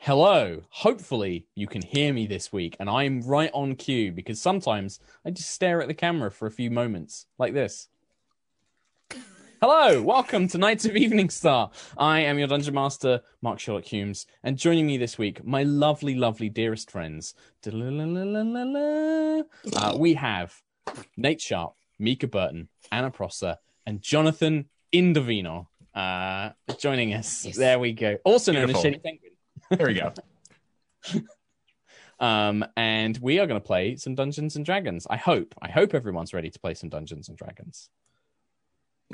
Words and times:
Hello. 0.00 0.62
Hopefully, 0.70 1.48
you 1.56 1.66
can 1.66 1.82
hear 1.82 2.12
me 2.14 2.28
this 2.28 2.52
week, 2.52 2.76
and 2.78 2.88
I'm 2.88 3.20
right 3.22 3.50
on 3.52 3.74
cue 3.74 4.12
because 4.12 4.40
sometimes 4.40 5.00
I 5.24 5.30
just 5.30 5.50
stare 5.50 5.82
at 5.82 5.88
the 5.88 5.94
camera 5.94 6.30
for 6.30 6.46
a 6.46 6.52
few 6.52 6.70
moments, 6.70 7.26
like 7.36 7.52
this. 7.52 7.88
Hello, 9.60 10.00
welcome 10.00 10.46
to 10.48 10.56
Knights 10.56 10.84
of 10.84 10.96
Evening 10.96 11.28
Star. 11.30 11.72
I 11.98 12.20
am 12.20 12.38
your 12.38 12.46
Dungeon 12.46 12.74
Master, 12.74 13.22
Mark 13.42 13.58
Sherlock 13.58 13.86
Hulmes, 13.86 14.24
and 14.44 14.56
joining 14.56 14.86
me 14.86 14.98
this 14.98 15.18
week, 15.18 15.44
my 15.44 15.64
lovely, 15.64 16.14
lovely, 16.14 16.48
dearest 16.48 16.92
friends. 16.92 17.34
Uh, 17.66 17.72
we 19.98 20.14
have 20.14 20.54
Nate 21.16 21.40
Sharp, 21.40 21.74
Mica 21.98 22.28
Burton, 22.28 22.68
Anna 22.92 23.10
Prosser, 23.10 23.58
and 23.84 24.00
Jonathan 24.00 24.66
Indovino 24.92 25.66
uh, 25.92 26.50
joining 26.78 27.14
us. 27.14 27.44
Yes. 27.44 27.56
There 27.56 27.78
we 27.80 27.92
go. 27.92 28.16
Also 28.24 28.52
known 28.52 28.66
Beautiful. 28.66 28.78
as 28.78 28.82
Shady 28.84 28.98
Penguin. 29.00 29.32
There 29.70 29.86
we 29.86 29.94
go. 29.94 30.12
Um, 32.20 32.64
and 32.76 33.16
we 33.18 33.38
are 33.38 33.46
going 33.46 33.60
to 33.60 33.64
play 33.64 33.96
some 33.96 34.14
Dungeons 34.14 34.56
and 34.56 34.64
Dragons. 34.64 35.06
I 35.08 35.16
hope. 35.16 35.54
I 35.62 35.70
hope 35.70 35.94
everyone's 35.94 36.34
ready 36.34 36.50
to 36.50 36.58
play 36.58 36.74
some 36.74 36.88
Dungeons 36.88 37.28
and 37.28 37.38
Dragons. 37.38 37.90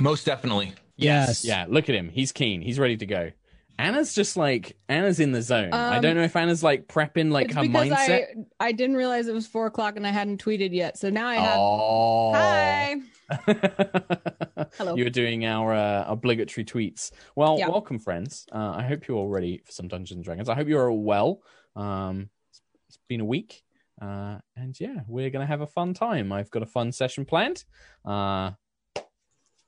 Most 0.01 0.25
definitely. 0.25 0.73
Yes. 0.97 1.45
Yeah, 1.45 1.67
look 1.69 1.89
at 1.89 1.95
him. 1.95 2.09
He's 2.09 2.33
keen. 2.33 2.63
He's 2.63 2.79
ready 2.79 2.97
to 2.97 3.07
go. 3.07 3.31
Anna's 3.79 4.15
just 4.15 4.37
like 4.37 4.77
Anna's 4.89 5.19
in 5.21 5.33
the 5.33 5.43
zone. 5.43 5.73
I 5.73 5.97
Um, 5.97 6.03
don't 6.03 6.17
know 6.17 6.23
if 6.23 6.37
Anna's 6.37 6.63
like 6.63 6.87
prepping 6.87 7.31
like 7.33 7.47
it's 7.47 7.55
her 7.57 7.63
because 7.63 7.89
mindset. 7.91 8.27
I 8.61 8.69
I 8.69 8.73
didn't 8.73 8.97
realize 8.97 9.27
it 9.27 9.35
was 9.35 9.47
four 9.47 9.67
o'clock 9.67 9.97
and 9.97 10.07
I 10.07 10.11
hadn't 10.11 10.43
tweeted 10.45 10.73
yet. 10.73 10.97
So 10.99 11.11
now 11.11 11.27
I 11.29 11.35
have. 11.37 11.57
Oh. 11.59 12.33
Hi. 12.35 12.97
Hello. 14.79 14.95
You're 14.97 15.11
doing 15.11 15.45
our 15.45 15.75
uh, 15.75 16.05
obligatory 16.07 16.65
tweets. 16.65 17.11
Well, 17.37 17.57
Yeah. 17.59 17.69
welcome, 17.69 17.99
friends. 17.99 18.47
Uh, 18.53 18.75
I 18.77 18.83
hope 18.85 19.07
you're 19.09 19.17
all 19.17 19.29
ready 19.29 19.59
for 19.65 19.73
some 19.73 19.89
Dungeons 19.89 20.17
and 20.19 20.25
Dragons. 20.25 20.49
I 20.49 20.55
hope 20.55 20.69
you're 20.69 20.91
all 20.91 21.03
well. 21.03 21.41
Um, 21.75 22.31
it's, 22.51 22.61
it's 22.89 22.99
been 23.09 23.21
a 23.21 23.25
week, 23.25 23.65
uh, 24.01 24.39
and 24.57 24.79
yeah, 24.79 25.01
we're 25.09 25.31
gonna 25.31 25.47
have 25.47 25.63
a 25.63 25.67
fun 25.67 25.95
time. 25.95 26.33
I've 26.33 26.51
got 26.51 26.63
a 26.63 26.67
fun 26.67 26.93
session 26.93 27.25
planned. 27.25 27.65
Uh, 28.05 28.53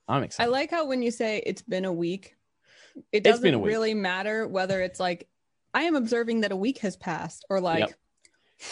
I'm 0.07 0.23
excited. 0.23 0.47
I 0.47 0.51
like 0.51 0.71
how 0.71 0.85
when 0.85 1.01
you 1.01 1.11
say 1.11 1.43
it's 1.45 1.61
been 1.61 1.83
a 1.83 1.91
week, 1.91 2.36
it 3.11 3.17
It's 3.17 3.23
been 3.23 3.33
doesn't 3.33 3.53
a 3.53 3.59
week. 3.59 3.67
really 3.71 3.93
matter 3.93 4.47
whether 4.47 4.81
it's 4.81 4.99
like 4.99 5.27
I 5.73 5.83
am 5.83 5.95
observing 5.95 6.41
that 6.41 6.51
a 6.51 6.55
week 6.55 6.79
has 6.79 6.95
passed 6.95 7.45
or 7.49 7.59
like 7.61 7.79
Yep. 7.79 7.93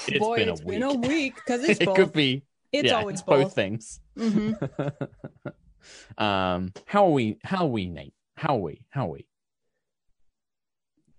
It's 0.08 0.20
boy, 0.20 0.38
been 0.38 0.50
a 0.50 0.52
it's 0.54 0.62
been 0.62 0.84
a 0.84 0.94
week. 0.94 1.08
week 1.08 1.36
because 1.36 1.64
it's 1.70 1.80
it 1.80 1.86
both. 1.86 1.96
could 1.98 2.14
be. 2.14 2.44
it's 2.72 2.90
yeah, 2.90 2.96
always 2.98 3.16
it's 3.16 3.22
both 3.24 3.54
things. 3.54 4.00
hmm 4.18 4.54
um, 6.18 6.74
how 6.86 7.06
are 7.06 7.12
we? 7.12 7.38
How 7.44 7.66
are 7.66 7.70
we, 7.70 7.86
Nate? 7.88 8.14
How 8.38 8.56
are 8.56 8.60
we? 8.60 8.82
How 8.90 9.06
are 9.06 9.10
we? 9.12 9.26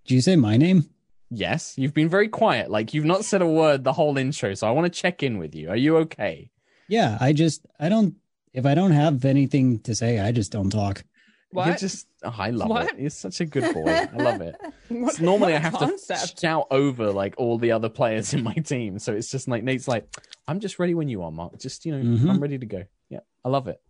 Did 0.07 0.15
you 0.15 0.21
say 0.21 0.37
my 0.37 0.57
name? 0.57 0.85
Yes, 1.31 1.75
you've 1.77 1.95
been 1.95 2.09
very 2.09 2.29
quiet. 2.29 2.71
Like 2.71 2.95
you've 2.95 3.05
not 3.05 3.25
said 3.25 3.43
a 3.43 3.47
word 3.47 3.83
the 3.85 3.93
whole 3.93 4.17
intro. 4.17 4.55
So 4.55 4.67
I 4.67 4.71
want 4.71 4.93
to 4.93 5.01
check 5.01 5.23
in 5.23 5.39
with 5.39 5.55
you. 5.55 5.69
Are 5.71 5.77
you 5.77 5.97
okay? 5.99 6.51
Yeah, 6.89 7.19
I 7.21 7.33
just 7.33 7.67
I 7.81 7.89
don't 7.89 8.15
if 8.53 8.65
I 8.65 8.75
don't 8.75 8.93
have 8.93 9.25
anything 9.25 9.81
to 9.81 9.95
say, 9.95 10.21
I 10.21 10.33
just 10.33 10.53
don't 10.53 10.71
talk. 10.71 11.05
You're 11.53 11.75
just. 11.77 12.07
Oh, 12.23 12.35
I 12.37 12.51
love 12.51 12.69
What? 12.69 12.93
it. 12.95 12.99
You're 13.01 13.11
such 13.11 13.41
a 13.41 13.45
good 13.47 13.73
boy. 13.73 13.89
I 13.89 14.17
love 14.17 14.41
it. 14.41 14.57
What- 14.89 15.15
So 15.15 15.25
normally 15.25 15.55
I 15.55 15.59
have 15.59 15.73
concept? 15.75 16.37
to 16.39 16.41
shout 16.47 16.67
over 16.71 17.11
like 17.13 17.35
all 17.39 17.59
the 17.59 17.73
other 17.73 17.89
players 17.89 18.35
in 18.35 18.43
my 18.45 18.55
team. 18.55 18.99
So 18.99 19.13
it's 19.15 19.31
just 19.31 19.49
like 19.49 19.65
Nate's 19.65 19.89
like, 19.89 20.07
I'm 20.47 20.61
just 20.61 20.79
ready 20.79 20.95
when 20.95 21.09
you 21.09 21.23
are, 21.23 21.31
Mark. 21.33 21.59
Just 21.59 21.85
you 21.87 21.97
know, 21.97 22.03
Mhm. 22.05 22.31
I'm 22.31 22.41
ready 22.41 22.59
to 22.59 22.67
go. 22.67 22.85
Yeah, 23.09 23.21
I 23.45 23.49
love 23.49 23.69
it. 23.69 23.81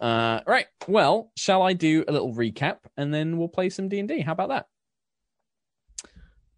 Uh, 0.00 0.40
right. 0.46 0.66
Well, 0.86 1.30
shall 1.36 1.62
I 1.62 1.72
do 1.72 2.04
a 2.06 2.12
little 2.12 2.32
recap 2.34 2.78
and 2.96 3.12
then 3.14 3.38
we'll 3.38 3.48
play 3.48 3.70
some 3.70 3.88
D 3.88 3.98
and 4.00 4.08
D? 4.08 4.20
How 4.20 4.32
about 4.32 4.48
that? 4.50 4.66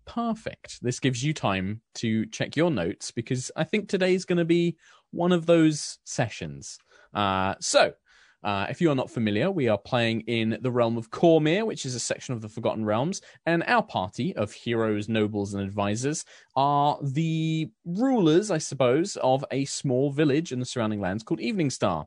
Perfect. 0.05 0.83
This 0.83 1.01
gives 1.01 1.23
you 1.25 1.35
time 1.35 1.81
to 1.95 2.27
check 2.27 2.57
your 2.57 2.71
notes 2.71 3.11
because 3.11 3.51
I 3.57 3.65
think 3.65 3.89
today's 3.89 4.25
going 4.25 4.39
to 4.39 4.45
be 4.45 4.77
one 5.11 5.33
of 5.33 5.47
those 5.47 5.99
sessions. 6.05 6.79
Uh, 7.13 7.55
so, 7.61 7.95
uh, 8.43 8.67
if 8.69 8.81
you 8.81 8.91
are 8.91 8.95
not 8.95 9.11
familiar, 9.11 9.51
we 9.51 9.69
are 9.69 9.79
playing 9.79 10.21
in 10.23 10.59
the 10.61 10.71
realm 10.71 10.97
of 10.97 11.11
Cormyr, 11.11 11.67
which 11.67 11.85
is 11.85 11.95
a 11.95 12.01
section 12.01 12.35
of 12.35 12.43
the 12.43 12.49
Forgotten 12.49 12.85
Realms, 12.85 13.21
and 13.45 13.65
our 13.67 13.83
party 13.83 14.37
of 14.37 14.53
heroes, 14.53 15.09
nobles, 15.09 15.55
and 15.55 15.63
advisors 15.63 16.25
are 16.55 16.99
the 17.03 17.71
rulers, 17.85 18.51
I 18.51 18.59
suppose, 18.59 19.17
of 19.17 19.45
a 19.51 19.65
small 19.65 20.11
village 20.11 20.53
in 20.53 20.61
the 20.61 20.67
surrounding 20.67 21.01
lands 21.01 21.23
called 21.23 21.41
Evening 21.41 21.71
Star. 21.71 22.07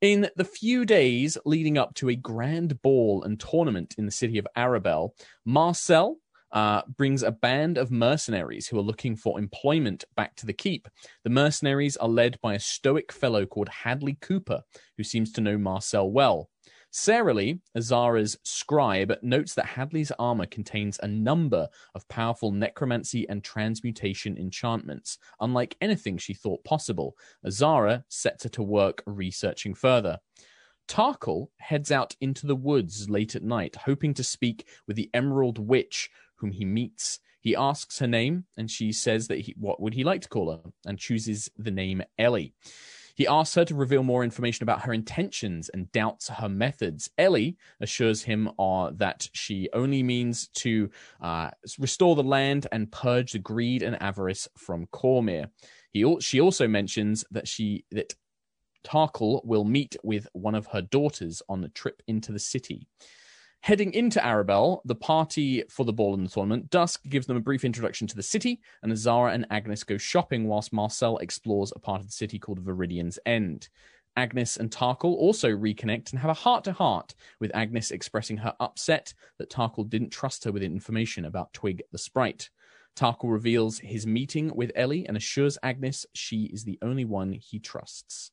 In 0.00 0.30
the 0.36 0.44
few 0.44 0.86
days 0.86 1.36
leading 1.44 1.76
up 1.76 1.94
to 1.96 2.08
a 2.08 2.16
grand 2.16 2.80
ball 2.80 3.22
and 3.22 3.38
tournament 3.38 3.96
in 3.98 4.06
the 4.06 4.10
city 4.10 4.38
of 4.38 4.48
Arabel, 4.56 5.14
Marcel 5.44 6.16
uh, 6.52 6.82
brings 6.96 7.22
a 7.22 7.30
band 7.30 7.78
of 7.78 7.90
mercenaries 7.90 8.66
who 8.66 8.78
are 8.78 8.82
looking 8.82 9.16
for 9.16 9.38
employment 9.38 10.04
back 10.16 10.36
to 10.36 10.46
the 10.46 10.52
keep. 10.52 10.88
The 11.24 11.30
mercenaries 11.30 11.96
are 11.96 12.08
led 12.08 12.40
by 12.40 12.54
a 12.54 12.60
stoic 12.60 13.12
fellow 13.12 13.46
called 13.46 13.68
Hadley 13.68 14.16
Cooper, 14.20 14.62
who 14.96 15.04
seems 15.04 15.32
to 15.32 15.40
know 15.40 15.58
Marcel 15.58 16.10
well. 16.10 16.48
Sarah 16.92 17.34
Lee, 17.34 17.60
Azara's 17.76 18.36
scribe, 18.42 19.16
notes 19.22 19.54
that 19.54 19.66
Hadley's 19.66 20.10
armor 20.18 20.46
contains 20.46 20.98
a 21.00 21.06
number 21.06 21.68
of 21.94 22.08
powerful 22.08 22.50
necromancy 22.50 23.28
and 23.28 23.44
transmutation 23.44 24.36
enchantments, 24.36 25.18
unlike 25.38 25.76
anything 25.80 26.18
she 26.18 26.34
thought 26.34 26.64
possible. 26.64 27.16
Azara 27.46 28.04
sets 28.08 28.42
her 28.42 28.50
to 28.50 28.62
work 28.64 29.04
researching 29.06 29.72
further. 29.72 30.18
Tarkhal 30.88 31.46
heads 31.58 31.92
out 31.92 32.16
into 32.20 32.48
the 32.48 32.56
woods 32.56 33.08
late 33.08 33.36
at 33.36 33.44
night, 33.44 33.76
hoping 33.76 34.12
to 34.14 34.24
speak 34.24 34.66
with 34.88 34.96
the 34.96 35.08
Emerald 35.14 35.56
Witch, 35.56 36.10
whom 36.40 36.52
he 36.52 36.64
meets. 36.64 37.20
He 37.40 37.56
asks 37.56 37.98
her 37.98 38.06
name, 38.06 38.44
and 38.56 38.70
she 38.70 38.92
says 38.92 39.28
that 39.28 39.40
he, 39.40 39.54
what 39.58 39.80
would 39.80 39.94
he 39.94 40.04
like 40.04 40.22
to 40.22 40.28
call 40.28 40.50
her, 40.50 40.70
and 40.86 40.98
chooses 40.98 41.50
the 41.56 41.70
name 41.70 42.02
Ellie. 42.18 42.54
He 43.14 43.26
asks 43.26 43.54
her 43.56 43.64
to 43.66 43.74
reveal 43.74 44.02
more 44.02 44.24
information 44.24 44.62
about 44.62 44.82
her 44.82 44.94
intentions 44.94 45.68
and 45.68 45.92
doubts 45.92 46.28
her 46.28 46.48
methods. 46.48 47.10
Ellie 47.18 47.58
assures 47.80 48.22
him 48.22 48.50
uh, 48.58 48.92
that 48.94 49.28
she 49.34 49.68
only 49.74 50.02
means 50.02 50.48
to 50.54 50.90
uh, 51.20 51.50
restore 51.78 52.16
the 52.16 52.22
land 52.22 52.66
and 52.72 52.90
purge 52.90 53.32
the 53.32 53.38
greed 53.38 53.82
and 53.82 54.00
avarice 54.02 54.48
from 54.56 54.86
Cormyr. 54.86 55.50
He 55.92 56.16
she 56.20 56.40
also 56.40 56.66
mentions 56.68 57.24
that 57.30 57.48
she 57.48 57.84
that 57.90 58.14
Tarkhal 58.84 59.44
will 59.44 59.64
meet 59.64 59.96
with 60.02 60.26
one 60.32 60.54
of 60.54 60.68
her 60.68 60.80
daughters 60.80 61.42
on 61.48 61.60
the 61.60 61.68
trip 61.68 62.02
into 62.06 62.32
the 62.32 62.38
city. 62.38 62.86
Heading 63.62 63.92
into 63.92 64.24
Arabel, 64.24 64.80
the 64.86 64.94
party 64.94 65.64
for 65.68 65.84
the 65.84 65.92
ball 65.92 66.14
and 66.14 66.24
the 66.26 66.30
tournament, 66.30 66.70
Dusk 66.70 67.04
gives 67.04 67.26
them 67.26 67.36
a 67.36 67.40
brief 67.40 67.62
introduction 67.62 68.06
to 68.06 68.16
the 68.16 68.22
city, 68.22 68.62
and 68.82 68.90
Azara 68.90 69.32
and 69.32 69.46
Agnis 69.50 69.84
go 69.84 69.98
shopping 69.98 70.48
whilst 70.48 70.72
Marcel 70.72 71.18
explores 71.18 71.70
a 71.76 71.78
part 71.78 72.00
of 72.00 72.06
the 72.06 72.12
city 72.12 72.38
called 72.38 72.64
Viridian's 72.64 73.18
End. 73.26 73.68
Agnis 74.16 74.58
and 74.58 74.70
Tarkhal 74.70 75.14
also 75.14 75.50
reconnect 75.50 76.10
and 76.10 76.20
have 76.20 76.30
a 76.30 76.34
heart 76.34 76.64
to 76.64 76.72
heart, 76.72 77.14
with 77.38 77.52
Agnis 77.52 77.92
expressing 77.92 78.38
her 78.38 78.54
upset 78.60 79.12
that 79.38 79.50
Tarkhal 79.50 79.90
didn't 79.90 80.10
trust 80.10 80.44
her 80.44 80.52
with 80.52 80.62
information 80.62 81.26
about 81.26 81.52
Twig 81.52 81.82
the 81.92 81.98
Sprite. 81.98 82.48
Tarkhal 82.96 83.30
reveals 83.30 83.78
his 83.78 84.06
meeting 84.06 84.50
with 84.54 84.72
Ellie 84.74 85.06
and 85.06 85.18
assures 85.18 85.58
Agnis 85.62 86.06
she 86.14 86.44
is 86.44 86.64
the 86.64 86.78
only 86.80 87.04
one 87.04 87.32
he 87.32 87.58
trusts. 87.58 88.32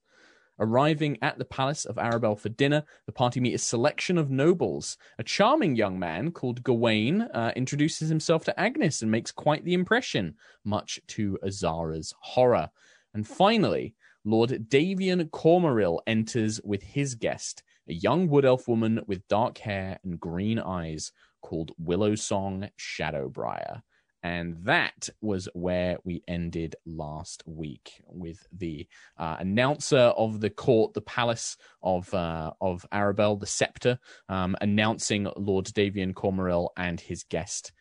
Arriving 0.60 1.18
at 1.22 1.38
the 1.38 1.46
palace 1.46 1.86
of 1.86 1.98
Arabel 1.98 2.36
for 2.36 2.50
dinner, 2.50 2.84
the 3.06 3.12
party 3.12 3.40
meet 3.40 3.54
a 3.54 3.60
selection 3.60 4.18
of 4.18 4.32
nobles. 4.32 4.98
A 5.20 5.24
charming 5.24 5.76
young 5.76 6.00
man 6.00 6.32
called 6.32 6.64
Gawain 6.64 7.22
uh, 7.22 7.52
introduces 7.56 8.10
himself 8.10 8.44
to 8.46 8.56
Agnis 8.58 9.02
and 9.02 9.12
makes 9.12 9.32
quite 9.32 9.64
the 9.64 9.76
impression, 9.76 10.36
much 10.64 11.00
to 11.08 11.38
Azara's 11.44 12.14
horror. 12.20 12.70
And 13.14 13.28
finally, 13.28 13.96
Lord 14.26 14.50
Davian 14.68 15.30
Cormoril 15.30 16.00
enters 16.08 16.60
with 16.64 16.82
his 16.82 17.16
guest, 17.16 17.64
a 17.88 17.94
young 17.94 18.28
wood 18.28 18.44
elf 18.44 18.68
woman 18.68 19.02
with 19.08 19.28
dark 19.28 19.60
hair 19.60 20.00
and 20.04 20.20
green 20.20 20.60
eyes 20.60 21.12
called 21.42 21.72
Willow 21.78 22.16
Song 22.16 22.68
Shadowbriar. 22.78 23.84
And 24.28 24.58
that 24.66 25.08
was 25.22 25.48
where 25.54 26.00
we 26.04 26.22
ended 26.28 26.76
last 26.86 27.44
week 27.46 28.04
with 28.08 28.46
the 28.52 28.86
uh, 29.18 29.38
announcer 29.40 30.12
of 30.18 30.42
the 30.42 30.50
court, 30.50 30.94
the 30.94 31.00
palace 31.00 31.56
of 31.82 32.14
uh, 32.14 32.52
of 32.60 32.86
Arabel, 32.92 33.38
the 33.38 33.46
scepter, 33.46 33.98
um, 34.28 34.58
announcing 34.60 35.30
Lord 35.38 35.68
Davian 35.68 36.14
Cormorel 36.14 36.74
and 36.76 37.00
his 37.00 37.24
guest 37.24 37.72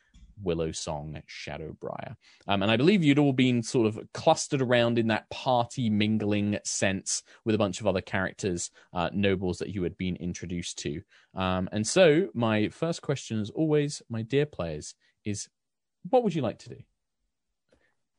Willow 0.40 0.70
Song 0.70 1.20
Shadowbriar. 1.28 2.14
Um, 2.46 2.62
and 2.62 2.70
I 2.70 2.76
believe 2.76 3.02
you'd 3.02 3.18
all 3.18 3.32
been 3.32 3.60
sort 3.64 3.88
of 3.88 3.98
clustered 4.14 4.62
around 4.62 5.00
in 5.00 5.08
that 5.08 5.28
party 5.30 5.90
mingling 5.90 6.60
sense 6.62 7.24
with 7.44 7.56
a 7.56 7.58
bunch 7.58 7.80
of 7.80 7.88
other 7.88 8.02
characters, 8.02 8.70
uh, 8.92 9.10
nobles 9.12 9.58
that 9.58 9.70
you 9.70 9.82
had 9.82 9.96
been 9.98 10.14
introduced 10.14 10.78
to. 10.78 11.02
Um, 11.34 11.68
and 11.72 11.84
so, 11.84 12.28
my 12.34 12.68
first 12.68 13.02
question, 13.02 13.40
as 13.40 13.50
always, 13.50 14.00
my 14.08 14.22
dear 14.22 14.46
players, 14.46 14.94
is 15.24 15.48
what 16.10 16.24
would 16.24 16.34
you 16.34 16.42
like 16.42 16.58
to 16.60 16.68
do? 16.70 16.76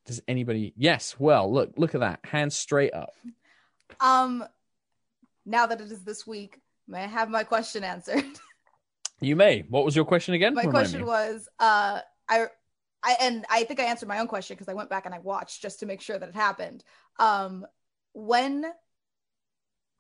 Does 0.06 0.22
anybody? 0.28 0.74
Yes. 0.78 1.16
Well, 1.20 1.52
look, 1.52 1.74
look 1.78 1.94
at 1.96 2.02
that. 2.02 2.20
Hands 2.24 2.56
straight 2.56 2.94
up. 2.94 3.14
Um, 4.00 4.44
now 5.46 5.66
that 5.66 5.82
it 5.82 5.92
is 5.92 6.04
this 6.04 6.26
week, 6.26 6.60
may 6.88 7.04
I 7.04 7.08
have 7.08 7.30
my 7.30 7.44
question 7.44 7.84
answered? 7.84 8.24
You 9.20 9.36
may. 9.36 9.66
What 9.68 9.84
was 9.84 9.96
your 9.96 10.06
question 10.06 10.36
again? 10.36 10.54
my 10.54 10.62
Remind 10.62 10.76
question 10.76 11.00
me. 11.02 11.08
was, 11.08 11.50
uh, 11.60 12.02
I 12.30 12.46
I 13.02 13.16
and 13.20 13.46
I 13.50 13.64
think 13.64 13.80
I 13.80 13.86
answered 13.86 14.08
my 14.08 14.20
own 14.20 14.28
question 14.28 14.56
because 14.56 14.70
I 14.70 14.76
went 14.76 14.92
back 14.92 15.08
and 15.08 15.16
I 15.16 15.18
watched 15.18 15.60
just 15.60 15.80
to 15.80 15.88
make 15.88 16.02
sure 16.02 16.20
that 16.20 16.30
it 16.30 16.36
happened. 16.36 16.84
Um, 17.18 17.66
when 18.14 18.66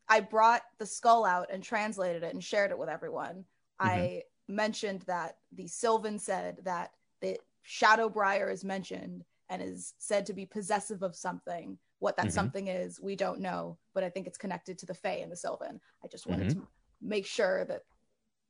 I 0.07 0.19
brought 0.19 0.61
the 0.77 0.85
skull 0.85 1.25
out 1.25 1.47
and 1.51 1.63
translated 1.63 2.21
it 2.21 2.31
and 2.31 2.43
shared 2.43 2.69
it 2.69 2.77
with 2.77 2.89
everyone, 2.89 3.45
I 3.79 4.21
mentioned 4.47 5.01
that 5.07 5.37
the 5.51 5.65
Sylvan 5.65 6.19
said 6.19 6.59
that 6.65 6.91
the 7.21 7.39
Shadowbriar 7.67 8.51
is 8.51 8.63
mentioned 8.63 9.25
and 9.49 9.61
is 9.61 9.93
said 9.97 10.25
to 10.27 10.33
be 10.33 10.45
possessive 10.45 11.03
of 11.03 11.15
something. 11.15 11.77
What 11.99 12.15
that 12.17 12.27
Mhm. 12.27 12.31
something 12.31 12.67
is, 12.67 12.99
we 13.01 13.15
don't 13.15 13.39
know, 13.39 13.77
but 13.93 14.03
I 14.03 14.09
think 14.09 14.27
it's 14.27 14.37
connected 14.37 14.77
to 14.79 14.85
the 14.85 14.93
Fae 14.93 15.17
and 15.17 15.31
the 15.31 15.35
Sylvan. 15.35 15.81
I 16.03 16.07
just 16.07 16.27
wanted 16.27 16.51
to 16.51 16.67
make 17.01 17.25
sure 17.25 17.65
that 17.65 17.83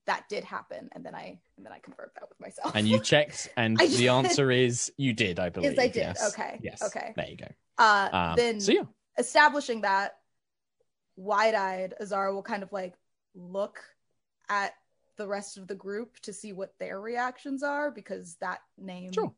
that 0.06 0.28
did 0.30 0.44
happen, 0.44 0.90
and 0.94 1.06
then 1.06 1.14
I 1.16 1.40
and 1.58 1.66
then 1.66 1.74
I 1.74 1.80
confirmed 1.80 2.12
that 2.16 2.30
with 2.30 2.40
myself. 2.40 2.75
And 2.75 2.88
you 2.88 3.00
checked, 3.00 3.50
and 3.58 3.78
the 3.78 3.88
did. 3.88 4.08
answer 4.10 4.52
is 4.52 4.92
you 4.98 5.14
did, 5.14 5.40
I 5.40 5.50
believe. 5.50 5.72
Yes, 5.74 5.80
I 5.80 5.88
did. 5.88 5.96
Yes. 5.96 6.34
Okay. 6.34 6.60
Yes. 6.62 6.81
Okay. 6.81 7.14
There 7.16 7.28
you 7.30 7.38
go. 7.38 7.48
uh, 7.78 8.10
Um, 8.14 8.36
then 8.36 8.60
so 8.62 8.72
yeah, 8.72 8.84
establishing 9.18 9.81
that 9.81 10.19
wide-eyed 11.16 11.96
azara 12.00 12.34
will 12.34 12.44
kind 12.44 12.64
of 12.64 12.72
like 12.72 12.96
look 13.34 13.84
at 14.50 14.74
the 15.18 15.28
rest 15.28 15.58
of 15.58 15.68
the 15.68 15.75
group 15.75 16.19
to 16.22 16.31
see 16.34 16.54
what 16.54 16.74
their 16.80 17.02
reactions 17.02 17.64
are 17.64 17.92
because 17.92 18.36
that 18.42 18.60
name 18.78 19.12
Sure. 19.12 19.34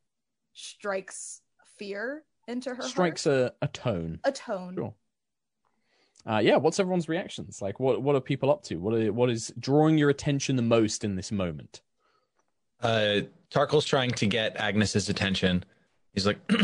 strikes 0.53 1.41
fear 1.77 2.23
into 2.47 2.73
her 2.75 2.81
strikes 2.83 3.23
heart. 3.25 3.35
a, 3.35 3.53
a 3.61 3.67
tone. 3.67 4.19
a 4.23 4.31
tone 4.31 4.75
Sure. 4.75 4.93
Uh, 6.25 6.39
yeah, 6.39 6.57
what's 6.57 6.79
everyone's 6.79 7.07
reactions? 7.07 7.61
Like, 7.61 7.79
what 7.79 8.01
what 8.03 8.13
are 8.15 8.19
people 8.21 8.51
up 8.51 8.61
to? 8.63 8.75
What 8.75 8.93
are, 8.93 9.11
what 9.13 9.29
is 9.29 9.53
drawing 9.57 9.97
your 9.97 10.09
attention 10.09 10.57
the 10.57 10.61
most 10.61 11.03
in 11.05 11.15
this 11.15 11.31
moment? 11.31 11.81
Uh, 12.81 13.21
Tarkhal's 13.49 13.85
trying 13.85 14.11
to 14.11 14.25
get 14.27 14.55
Agnis's 14.57 15.07
attention. 15.09 15.63
He's 16.13 16.27
like, 16.27 16.39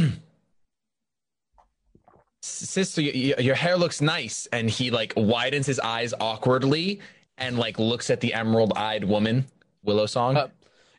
"Sister, 2.42 3.02
y- 3.02 3.34
y- 3.38 3.42
your 3.44 3.56
hair 3.56 3.78
looks 3.78 4.02
nice," 4.02 4.46
and 4.52 4.70
he 4.70 4.92
like 4.92 5.14
widens 5.16 5.66
his 5.66 5.80
eyes 5.80 6.14
awkwardly 6.20 7.00
and 7.38 7.58
like 7.58 7.80
looks 7.80 8.10
at 8.10 8.22
the 8.22 8.34
emerald-eyed 8.34 9.04
woman, 9.04 9.46
Willow 9.84 10.06
Song. 10.06 10.38
Uh, 10.38 10.48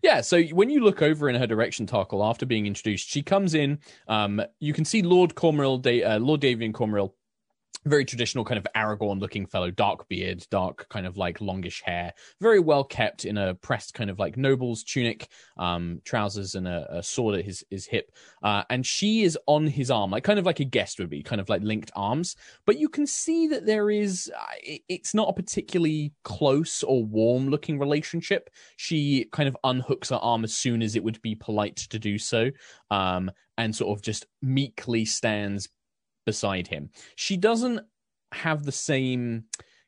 Yeah, 0.03 0.21
so 0.21 0.43
when 0.45 0.71
you 0.71 0.81
look 0.85 1.03
over 1.03 1.29
in 1.29 1.35
her 1.35 1.47
direction, 1.47 1.87
Tarkhal, 1.87 2.29
after 2.29 2.47
being 2.47 2.67
introduced, 2.67 3.09
she 3.09 3.23
comes 3.23 3.55
in. 3.55 3.79
Um, 4.09 4.43
you 4.61 4.73
can 4.73 4.85
see 4.85 5.03
Lord 5.03 5.35
Cormoril, 5.35 5.81
da- 5.83 6.05
uh, 6.05 6.19
Lord 6.19 6.41
Davian 6.41 6.73
Cormoril, 6.73 7.13
very 7.85 8.05
traditional 8.05 8.45
kind 8.45 8.59
of 8.59 8.67
Aragorn 8.75 9.21
looking 9.21 9.47
fellow, 9.47 9.71
dark 9.71 10.09
beard, 10.09 10.45
dark 10.51 10.89
kind 10.89 11.07
of 11.07 11.17
like 11.17 11.41
longish 11.41 11.83
hair, 11.83 12.15
very 12.41 12.59
well 12.59 12.83
kept 12.83 13.25
in 13.25 13.37
a 13.37 13.55
pressed 13.55 13.95
kind 13.95 14.11
of 14.11 14.19
like 14.19 14.37
noble's 14.37 14.83
tunic, 14.83 15.29
um, 15.57 16.01
trousers 16.05 16.55
and 16.55 16.67
a, 16.67 16.99
a 16.99 17.03
sword 17.03 17.39
at 17.39 17.45
his, 17.45 17.65
his 17.71 17.87
hip. 17.87 18.11
Uh, 18.43 18.65
and 18.71 18.85
she 18.85 19.23
is 19.23 19.39
on 19.47 19.67
his 19.67 19.91
arm, 19.91 20.11
like 20.11 20.25
kind 20.25 20.39
of 20.39 20.47
like 20.47 20.61
a 20.61 20.65
guest 20.65 20.99
would 20.99 21.11
be, 21.11 21.23
kind 21.23 21.41
of 21.41 21.49
like 21.49 21.63
linked 21.63 21.91
arms. 21.95 22.35
But 22.65 22.79
you 22.79 22.89
can 22.89 23.07
see 23.07 23.47
that 23.49 23.67
there 23.67 23.91
is, 23.91 24.31
uh, 24.37 24.45
it- 24.63 24.83
it's 24.89 25.15
not 25.15 25.29
a 25.29 25.33
particularly 25.33 26.13
close 26.25 26.83
or 26.83 27.05
warm 27.05 27.49
looking 27.49 27.79
relationship. 27.79 28.51
She 28.77 29.27
kind 29.33 29.49
of 29.49 29.57
unhooks 29.65 30.11
her 30.11 30.17
arm 30.17 30.45
as 30.45 30.55
soon 30.55 30.83
as 30.83 30.97
it 30.97 31.05
would 31.05 31.21
be 31.23 31.35
polite 31.35 31.77
to 31.77 31.99
do 31.99 32.19
so, 32.19 32.51
um, 32.91 33.31
and 33.59 33.75
sort 33.75 33.97
of 33.97 34.03
just 34.03 34.27
meekly 34.43 35.05
stands 35.05 35.69
beside 36.27 36.67
him. 36.69 36.91
She 37.15 37.37
doesn't 37.37 37.81
have 38.33 38.65
the 38.65 38.73
same 38.73 39.45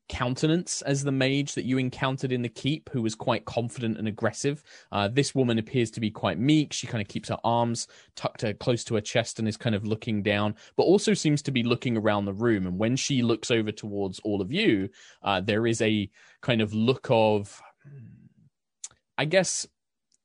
countenance 0.08 0.80
as 0.82 1.04
the 1.04 1.12
mage 1.12 1.54
that 1.54 1.66
you 1.66 1.76
encountered 1.76 2.32
in 2.32 2.40
the 2.40 2.48
keep 2.48 2.88
who 2.90 3.02
was 3.02 3.14
quite 3.14 3.44
confident 3.44 3.98
and 3.98 4.08
aggressive. 4.08 4.62
Uh, 4.90 5.08
this 5.08 5.34
woman 5.34 5.58
appears 5.58 5.90
to 5.90 6.00
be 6.00 6.10
quite 6.10 6.38
meek. 6.38 6.72
She 6.72 6.86
kind 6.86 7.02
of 7.02 7.08
keeps 7.08 7.28
her 7.28 7.38
arms 7.44 7.88
tucked 8.16 8.42
her 8.42 8.54
close 8.54 8.84
to 8.84 8.94
her 8.94 9.00
chest 9.00 9.38
and 9.38 9.46
is 9.46 9.56
kind 9.56 9.74
of 9.74 9.84
looking 9.86 10.22
down 10.22 10.54
but 10.76 10.84
also 10.84 11.12
seems 11.12 11.42
to 11.42 11.50
be 11.50 11.62
looking 11.62 11.96
around 11.96 12.24
the 12.24 12.32
room. 12.32 12.66
And 12.66 12.78
when 12.78 12.96
she 12.96 13.22
looks 13.22 13.50
over 13.50 13.70
towards 13.70 14.18
all 14.20 14.40
of 14.40 14.50
you 14.50 14.88
uh, 15.22 15.40
there 15.40 15.66
is 15.66 15.82
a 15.82 16.08
kind 16.40 16.60
of 16.60 16.72
look 16.72 17.06
of 17.10 17.60
i 19.16 19.24
guess 19.24 19.66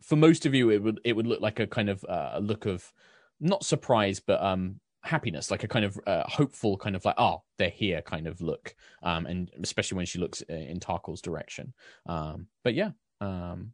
for 0.01 0.15
most 0.15 0.45
of 0.45 0.53
you 0.53 0.69
it 0.69 0.81
would 0.83 0.99
it 1.03 1.15
would 1.15 1.25
look 1.25 1.41
like 1.41 1.59
a 1.59 1.67
kind 1.67 1.89
of 1.89 2.03
uh, 2.07 2.31
a 2.33 2.41
look 2.41 2.65
of 2.65 2.91
not 3.39 3.63
surprise 3.63 4.19
but 4.19 4.41
um 4.43 4.79
happiness 5.03 5.51
like 5.51 5.63
a 5.63 5.67
kind 5.67 5.83
of 5.85 5.99
uh, 6.07 6.23
hopeful 6.27 6.77
kind 6.77 6.95
of 6.95 7.03
like 7.05 7.15
oh 7.17 7.41
they're 7.57 7.69
here 7.69 8.01
kind 8.01 8.25
of 8.27 8.39
look 8.41 8.75
um 9.03 9.25
and 9.25 9.51
especially 9.61 9.97
when 9.97 10.05
she 10.05 10.17
looks 10.19 10.41
uh, 10.49 10.53
in 10.53 10.79
Tarkhal's 10.79 11.21
direction 11.21 11.73
um 12.05 12.47
but 12.63 12.73
yeah 12.73 12.91
um 13.21 13.73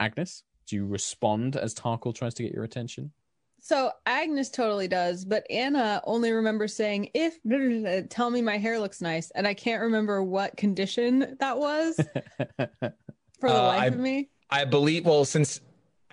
Agnis 0.00 0.42
do 0.66 0.76
you 0.76 0.86
respond 0.86 1.56
as 1.56 1.74
Tarkhal 1.74 2.14
tries 2.14 2.34
to 2.34 2.42
get 2.44 2.52
your 2.52 2.64
attention 2.64 3.12
So 3.60 3.92
Agnis 4.06 4.50
totally 4.52 4.88
does, 4.88 5.24
but 5.24 5.46
Anna 5.48 6.00
only 6.04 6.32
remembers 6.32 6.74
saying, 6.74 7.10
"If 7.14 7.38
tell 8.10 8.28
me 8.30 8.42
my 8.42 8.58
hair 8.58 8.80
looks 8.80 9.00
nice," 9.00 9.30
and 9.36 9.46
I 9.46 9.54
can't 9.54 9.82
remember 9.82 10.20
what 10.22 10.56
condition 10.56 11.36
that 11.38 11.58
was 11.58 11.94
for 12.58 13.48
the 13.48 13.62
Uh, 13.62 13.66
life 13.68 13.82
I- 13.82 13.86
of 13.86 13.98
me. 13.98 14.30
I 14.50 14.64
believe. 14.64 15.06
Well, 15.06 15.24
since 15.24 15.60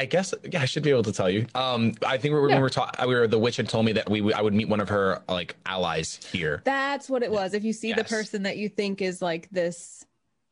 I 0.01 0.05
guess 0.05 0.33
yeah, 0.49 0.61
I 0.61 0.65
should 0.65 0.83
be 0.83 0.91
able 0.91 1.03
to 1.03 1.11
tell 1.11 1.29
you. 1.29 1.45
Um, 1.55 1.93
I 2.05 2.17
think 2.17 2.33
we 2.33 2.39
were, 2.39 2.49
Yeah. 2.49 2.55
we 2.55 2.61
were 2.61 2.69
talking, 2.69 3.07
we 3.07 3.15
were 3.15 3.27
the 3.27 3.37
witch 3.39 3.57
had 3.57 3.67
told 3.67 3.85
me 3.85 3.91
that 3.93 4.09
we 4.09 4.31
I 4.33 4.41
would 4.41 4.53
meet 4.53 4.69
one 4.69 4.79
of 4.79 4.87
her 4.89 5.21
like 5.27 5.57
allies 5.65 6.19
here. 6.31 6.61
That's 6.63 7.09
what 7.09 7.21
it 7.21 7.31
was. 7.31 7.53
If 7.53 7.63
you 7.65 7.73
see 7.73 7.91
the 7.93 8.03
person 8.05 8.43
that 8.43 8.55
you 8.57 8.69
think 8.69 9.01
is 9.01 9.21
like 9.21 9.49
this 9.51 10.05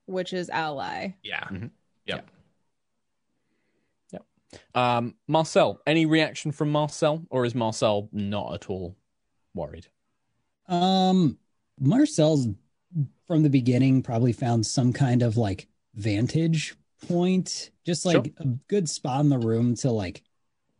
witch's 0.05 0.49
ally, 0.49 1.09
Yeah. 1.23 1.43
Mhm. 1.45 1.71
Yep. 2.05 2.29
um 4.73 5.13
Marcel 5.27 5.81
any 5.85 6.05
reaction 6.05 6.51
from 6.51 6.71
Marcel 6.71 7.25
or 7.29 7.45
is 7.45 7.53
Marcel 7.53 8.07
not 8.13 8.53
at 8.53 8.69
all 8.69 8.95
worried 9.53 9.87
Um, 10.67 11.37
Marcel's 11.79 12.47
from 13.27 13.43
the 13.43 13.49
beginning 13.49 14.01
probably 14.01 14.31
found 14.33 14.65
some 14.65 14.93
kind 14.93 15.21
of 15.21 15.35
like 15.37 15.67
vantage 15.95 16.75
point, 17.01 17.71
just 17.85 18.05
like 18.05 18.15
Sure. 18.25 18.33
a 18.39 18.45
good 18.67 18.89
spot 18.89 19.21
in 19.21 19.29
the 19.29 19.37
room 19.37 19.75
to 19.75 19.91
like 19.91 20.23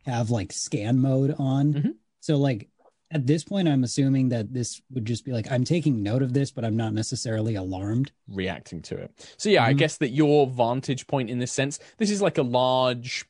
have 0.04 0.30
like 0.30 0.52
scan 0.52 0.98
mode 0.98 1.34
on. 1.38 1.74
Mhm. 1.74 1.94
So 2.20 2.36
like 2.36 2.68
at 3.10 3.26
this 3.26 3.42
point, 3.44 3.68
I'm 3.68 3.84
assuming 3.84 4.28
that 4.30 4.52
this 4.52 4.82
would 4.90 5.04
just 5.06 5.24
be 5.24 5.32
like 5.32 5.50
I'm 5.50 5.64
taking 5.64 6.02
note 6.02 6.22
of 6.22 6.32
this, 6.34 6.50
but 6.50 6.64
I'm 6.64 6.76
not 6.76 6.92
necessarily 6.92 7.54
alarmed. 7.54 8.12
reacting 8.28 8.82
to 8.82 8.96
it. 8.96 9.34
So 9.38 9.48
yeah, 9.48 9.64
I 9.64 9.72
Mhm. 9.72 9.78
guess 9.78 9.96
that 9.98 10.10
your 10.10 10.46
vantage 10.46 11.06
point 11.06 11.30
in 11.30 11.38
this 11.38 11.52
sense, 11.52 11.78
this 11.96 12.10
is 12.10 12.20
like 12.20 12.36
a 12.38 12.42
large 12.42 13.24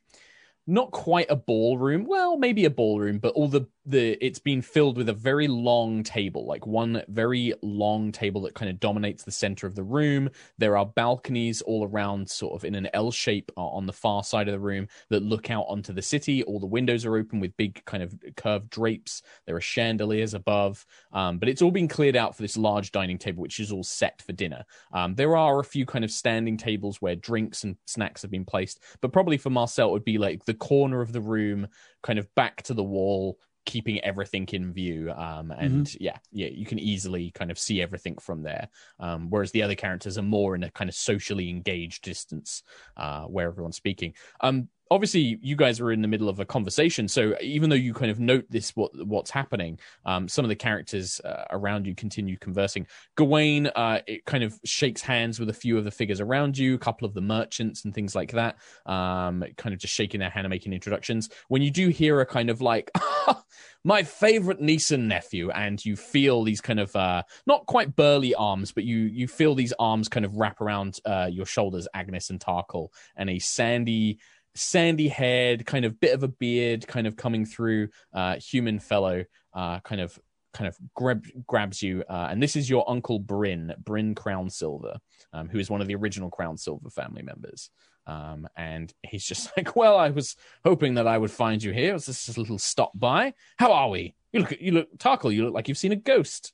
not 0.67 0.91
quite 0.91 1.31
a 1.31 1.37
ballroom. 1.37 2.05
Well, 2.05 2.37
maybe 2.37 2.67
a 2.67 2.71
ballroom, 2.71 3.21
but 3.21 3.33
all 3.35 3.49
the 3.49 3.67
the 3.89 4.23
it's 4.25 4.39
been 4.39 4.61
filled 4.61 4.97
with 4.97 5.09
a 5.09 5.15
very 5.15 5.49
long 5.49 6.03
table, 6.03 6.47
like 6.47 6.67
one 6.67 7.03
very 7.09 7.55
long 7.63 8.13
table 8.13 8.43
that 8.43 8.55
kind 8.55 8.71
of 8.71 8.79
dominates 8.79 9.25
the 9.25 9.31
center 9.31 9.67
of 9.67 9.75
the 9.75 9.83
room. 9.83 10.29
There 10.59 10.77
are 10.77 10.85
balconies 10.85 11.63
all 11.63 11.87
around, 11.87 12.29
sort 12.29 12.55
of 12.55 12.65
in 12.65 12.75
an 12.75 12.89
L 12.93 13.11
shape 13.11 13.51
uh, 13.57 13.67
on 13.67 13.87
the 13.87 13.93
far 13.93 14.23
side 14.23 14.49
of 14.49 14.53
the 14.53 14.61
room 14.61 14.89
that 15.09 15.23
look 15.23 15.51
out 15.51 15.65
onto 15.69 15.93
the 15.93 16.03
city. 16.03 16.43
All 16.45 16.61
the 16.61 16.67
windows 16.67 17.05
are 17.05 17.17
open 17.17 17.41
with 17.41 17.57
big 17.57 17.83
kind 17.87 18.03
of 18.03 18.15
curved 18.37 18.71
drapes. 18.71 19.23
There 19.47 19.57
are 19.57 19.61
chandeliers 19.61 20.35
above, 20.35 20.85
um, 21.13 21.39
but 21.39 21.49
it's 21.49 21.63
all 21.63 21.71
been 21.71 21.89
cleared 21.89 22.17
out 22.17 22.37
for 22.37 22.43
this 22.43 22.57
large 22.57 22.93
dining 22.93 23.19
table, 23.19 23.43
which 23.43 23.61
is 23.61 23.73
all 23.73 23.85
set 23.85 24.21
for 24.23 24.33
dinner. 24.33 24.65
Um, 24.93 25.15
there 25.15 25.37
are 25.37 25.61
a 25.61 25.65
few 25.65 25.87
kind 25.87 26.05
of 26.05 26.11
standing 26.11 26.57
tables 26.59 27.01
where 27.01 27.17
drinks 27.17 27.65
and 27.65 27.77
snacks 27.87 28.23
have 28.23 28.31
been 28.31 28.45
placed, 28.45 28.83
but 29.01 29.13
probably 29.13 29.39
for 29.39 29.51
Marcel, 29.51 29.89
it 29.89 29.93
would 29.93 30.05
be 30.05 30.19
like 30.19 30.45
the 30.45 30.55
corner 30.55 31.01
of 31.01 31.13
the 31.13 31.21
room, 31.21 31.69
kind 32.03 32.19
of 32.19 32.33
back 32.35 32.63
to 32.63 32.75
the 32.75 32.85
wall, 32.85 33.39
keeping 33.69 34.01
everything 34.01 34.49
in 34.53 34.73
view. 34.73 35.13
Um, 35.13 35.51
and 35.51 35.95
yeah, 36.01 36.17
yeah, 36.33 36.49
you 36.49 36.65
can 36.65 36.79
easily 36.79 37.31
kind 37.33 37.51
of 37.51 37.59
see 37.59 37.83
everything 37.83 38.17
from 38.17 38.43
there. 38.43 38.69
Um, 38.99 39.29
whereas 39.29 39.53
the 39.53 39.63
other 39.63 39.75
characters 39.75 40.17
are 40.17 40.23
more 40.23 40.55
in 40.55 40.65
a 40.65 40.71
kind 40.71 40.89
of 40.89 40.97
socially 40.97 41.51
engaged 41.51 42.03
distance 42.03 42.63
uh, 42.97 43.25
where 43.25 43.49
everyone's 43.49 43.77
speaking. 43.77 44.15
Um, 44.41 44.69
obviously, 44.91 45.39
you 45.43 45.57
guys 45.57 45.81
are 45.81 45.93
in 45.93 46.03
the 46.03 46.09
middle 46.09 46.29
of 46.29 46.41
a 46.41 46.45
conversation, 46.45 47.09
so 47.09 47.35
even 47.41 47.71
though 47.71 47.77
you 47.77 47.95
kind 47.95 48.11
of 48.11 48.21
note 48.21 48.45
this, 48.51 48.75
what 48.77 48.91
what's 49.07 49.31
happening, 49.31 49.79
um, 50.05 50.29
some 50.29 50.45
of 50.45 50.49
the 50.49 50.57
characters 50.57 51.21
uh, 51.21 51.45
around 51.51 51.87
you 51.87 51.95
continue 51.95 52.37
conversing. 52.37 52.87
Gawain, 53.17 53.69
uh, 53.69 54.01
it 54.07 54.25
kind 54.25 54.45
of 54.45 54.59
shakes 54.65 55.03
hands 55.03 55.39
with 55.39 55.49
a 55.49 55.55
few 55.55 55.79
of 55.79 55.85
the 55.85 55.91
figures 55.91 56.21
around 56.21 56.57
you, 56.57 56.75
a 56.75 56.79
couple 56.79 57.07
of 57.07 57.15
the 57.15 57.21
merchants 57.21 57.85
and 57.85 57.95
things 57.95 58.15
like 58.15 58.33
that, 58.33 58.57
um, 58.87 59.45
kind 59.57 59.75
of 59.75 59.79
just 59.81 59.95
shaking 59.95 60.21
their 60.21 60.31
hand 60.31 60.45
and 60.45 60.51
making 60.51 60.73
introductions. 60.73 61.29
When 61.49 61.63
you 61.63 61.71
do 61.71 61.89
hear 61.89 62.21
a 62.21 62.27
kind 62.27 62.51
of 62.51 62.61
like, 62.61 62.91
my 63.85 64.03
favorite 64.03 64.61
niece 64.61 64.91
and 64.91 65.09
nephew, 65.09 65.51
and 65.51 65.83
you 65.85 65.97
feel 65.97 66.43
these 66.45 66.61
kind 66.61 66.81
of 66.81 66.95
uh, 66.97 67.23
not 67.47 67.67
quite 67.67 67.97
burly 67.97 68.35
arms, 68.35 68.73
but 68.73 68.85
you 68.85 68.99
you 68.99 69.29
feel 69.29 69.55
these 69.55 69.73
arms 69.79 70.09
kind 70.09 70.27
of 70.27 70.37
wrap 70.37 70.61
around 70.61 71.01
uh, 71.05 71.29
your 71.31 71.47
shoulders, 71.47 71.89
Agnis 71.95 72.31
and 72.31 72.41
Tarkhal, 72.41 72.89
and 73.17 73.31
a 73.31 73.39
sandy 73.39 74.19
sandy 74.59 75.09
haired 75.09 75.65
kind 75.65 75.85
of 75.85 75.99
bit 76.01 76.15
of 76.15 76.23
a 76.23 76.29
beard 76.29 76.87
kind 76.87 77.07
of 77.07 77.17
coming 77.17 77.45
through 77.45 77.89
uh 78.13 78.37
human 78.37 78.79
fellow 78.79 79.25
uh 79.55 79.81
kind 79.81 80.01
of 80.01 80.19
kind 80.55 80.67
of 80.67 80.77
grab, 80.95 81.25
grabs 81.47 81.83
you 81.83 82.03
uh, 82.09 82.29
and 82.31 82.43
this 82.43 82.57
is 82.57 82.69
your 82.69 82.89
uncle 82.91 83.19
Brin 83.19 83.75
Brin 83.85 84.15
crown 84.15 84.49
silver 84.51 84.99
um, 85.33 85.49
who 85.49 85.59
is 85.59 85.71
one 85.71 85.81
of 85.81 85.87
the 85.87 85.95
original 85.95 86.31
Crownsilver 86.31 86.93
family 86.93 87.23
members 87.23 87.71
Um, 88.09 88.49
and 88.57 88.93
he's 89.03 89.25
just 89.25 89.53
like, 89.57 89.77
"Well, 89.77 89.97
I 89.97 90.09
was 90.11 90.35
hoping 90.65 90.95
that 90.95 91.07
I 91.07 91.19
would 91.19 91.31
find 91.31 91.63
you 91.63 91.73
here. 91.73 91.91
It 91.91 91.95
was 91.95 92.07
just 92.07 92.37
a 92.37 92.41
little 92.41 92.59
stop 92.59 92.93
by. 92.95 93.35
How 93.59 93.71
are 93.73 93.91
we? 93.91 94.15
You 94.33 94.41
look, 94.41 94.61
you 94.61 94.73
look, 94.73 94.89
Tarkhal. 94.97 95.35
You 95.35 95.45
look 95.45 95.55
like 95.55 95.69
you've 95.69 95.79
seen 95.79 95.93
a 95.93 95.97
ghost." 95.97 96.53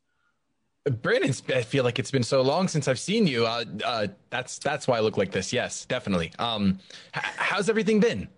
Brandon, 0.91 1.35
I 1.49 1.63
feel 1.63 1.83
like 1.83 1.99
it's 1.99 2.11
been 2.11 2.23
so 2.23 2.43
long 2.43 2.69
since 2.69 2.89
I've 2.89 2.99
seen 2.99 3.27
you. 3.27 3.47
Uh, 3.47 3.65
uh, 3.85 4.07
that's 4.29 4.59
that's 4.59 4.87
why 4.87 4.99
I 4.99 5.01
look 5.01 5.17
like 5.17 5.33
this. 5.33 5.53
Yes, 5.53 5.87
definitely. 5.87 6.33
Um, 6.39 6.79
h- 7.17 7.23
how's 7.37 7.71
everything 7.71 8.01
been? 8.01 8.29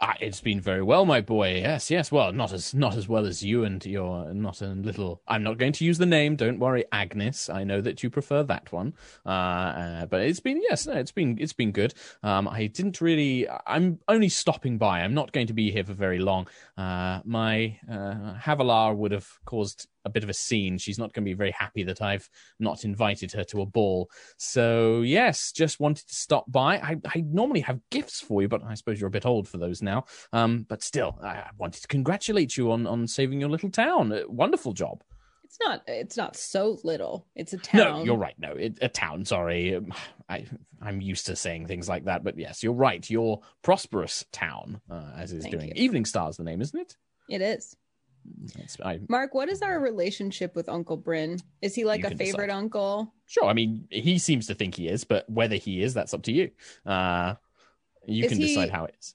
Ah, 0.00 0.14
it's 0.18 0.40
been 0.40 0.62
very 0.62 0.82
well, 0.82 1.04
my 1.04 1.20
boy. 1.20 1.56
Yes, 1.56 1.90
yes. 1.90 2.10
Well, 2.10 2.32
not 2.32 2.54
as 2.54 2.72
not 2.72 2.96
as 2.96 3.06
well 3.06 3.26
as 3.26 3.42
you 3.42 3.64
and 3.64 3.84
your 3.84 4.32
not 4.32 4.62
a 4.62 4.68
little. 4.68 5.20
I'm 5.28 5.42
not 5.42 5.58
going 5.58 5.72
to 5.72 5.84
use 5.84 5.98
the 5.98 6.06
name. 6.06 6.36
Don't 6.36 6.58
worry, 6.58 6.84
Agnis. 6.90 7.52
I 7.52 7.64
know 7.64 7.82
that 7.82 8.02
you 8.02 8.08
prefer 8.08 8.42
that 8.44 8.72
one. 8.72 8.94
Uh, 9.26 9.28
uh, 9.28 10.06
but 10.06 10.22
it's 10.22 10.40
been 10.40 10.62
yes, 10.62 10.86
no, 10.86 10.94
it's 10.94 11.12
been 11.12 11.36
it's 11.38 11.52
been 11.52 11.70
good. 11.70 11.92
Um, 12.22 12.48
I 12.48 12.66
didn't 12.66 13.02
really. 13.02 13.46
I'm 13.66 13.98
only 14.08 14.30
stopping 14.30 14.78
by. 14.78 15.00
I'm 15.00 15.12
not 15.12 15.32
going 15.32 15.48
to 15.48 15.52
be 15.52 15.70
here 15.70 15.84
for 15.84 15.92
very 15.92 16.18
long. 16.18 16.48
Uh, 16.78 17.20
my 17.26 17.78
uh, 17.90 18.36
Havilar 18.40 18.96
would 18.96 19.12
have 19.12 19.28
caused 19.44 19.86
a 20.04 20.10
bit 20.10 20.22
of 20.22 20.30
a 20.30 20.34
scene. 20.34 20.78
She's 20.78 20.98
not 20.98 21.12
going 21.12 21.24
to 21.24 21.28
be 21.30 21.34
very 21.34 21.52
happy 21.52 21.82
that 21.84 22.02
I've 22.02 22.28
not 22.58 22.84
invited 22.84 23.32
her 23.32 23.44
to 23.44 23.62
a 23.62 23.66
ball. 23.66 24.10
So 24.36 25.02
yes, 25.02 25.52
just 25.52 25.80
wanted 25.80 26.06
to 26.08 26.14
stop 26.14 26.50
by. 26.50 26.76
I, 26.78 26.96
I 27.06 27.20
normally 27.26 27.60
have 27.60 27.80
gifts 27.90 28.20
for 28.20 28.42
you, 28.42 28.48
but 28.48 28.62
I 28.64 28.74
suppose 28.74 29.00
you're 29.00 29.08
a 29.08 29.10
bit 29.12 29.26
old 29.26 29.48
for 29.48 29.58
those 29.58 29.82
now. 29.82 30.04
Um, 30.32 30.66
but 30.68 30.82
still, 30.82 31.18
I, 31.22 31.28
I 31.28 31.50
wanted 31.58 31.82
to 31.82 31.88
congratulate 31.88 32.56
you 32.56 32.72
on 32.72 32.86
on 32.86 33.06
saving 33.06 33.40
your 33.40 33.50
little 33.50 33.70
town. 33.70 34.12
Uh, 34.12 34.20
wonderful 34.28 34.72
job. 34.72 35.02
It's 35.44 35.58
not. 35.62 35.82
It's 35.86 36.16
not 36.16 36.36
so 36.36 36.78
little. 36.82 37.26
It's 37.36 37.52
a 37.52 37.58
town. 37.58 37.80
No, 37.80 38.04
you're 38.04 38.16
right. 38.16 38.34
No, 38.38 38.52
it, 38.52 38.78
a 38.82 38.88
town. 38.88 39.24
Sorry, 39.24 39.76
Um, 39.76 39.92
I 40.28 40.46
I'm 40.82 41.00
used 41.00 41.26
to 41.26 41.36
saying 41.36 41.66
things 41.68 41.88
like 41.88 42.06
that, 42.06 42.24
but 42.24 42.36
yes, 42.36 42.62
you're 42.62 42.72
right. 42.72 43.08
Your 43.08 43.40
prosperous 43.62 44.24
town, 44.32 44.80
uh, 44.90 45.12
as 45.16 45.32
is 45.32 45.42
Thank 45.42 45.54
doing. 45.54 45.68
you. 45.68 45.74
Evening 45.76 46.04
Star's 46.06 46.36
the 46.36 46.44
name, 46.44 46.60
isn't 46.60 46.78
it? 46.80 46.96
It 47.28 47.40
is. 47.40 47.76
I, 48.82 49.00
Mark, 49.08 49.34
what 49.34 49.48
is 49.48 49.62
our 49.62 49.78
relationship 49.80 50.54
with 50.54 50.68
Uncle 50.68 50.96
Brin? 50.96 51.38
Is 51.62 51.74
he 51.74 51.84
like 51.84 52.04
a 52.04 52.10
favorite 52.10 52.46
decide. 52.46 52.50
uncle? 52.50 53.12
Sure. 53.26 53.44
I 53.46 53.52
mean, 53.52 53.86
he 53.90 54.18
seems 54.18 54.46
to 54.48 54.54
think 54.54 54.74
he 54.74 54.88
is, 54.88 55.04
but 55.04 55.28
whether 55.28 55.56
he 55.56 55.82
is, 55.82 55.94
that's 55.94 56.14
up 56.14 56.22
to 56.24 56.32
you. 56.32 56.50
Uh, 56.86 57.34
you 58.06 58.24
Is 58.24 58.30
can 58.30 58.38
he- 58.38 58.48
decide 58.48 58.70
how 58.70 58.84
it 58.84 58.94
is. 59.00 59.14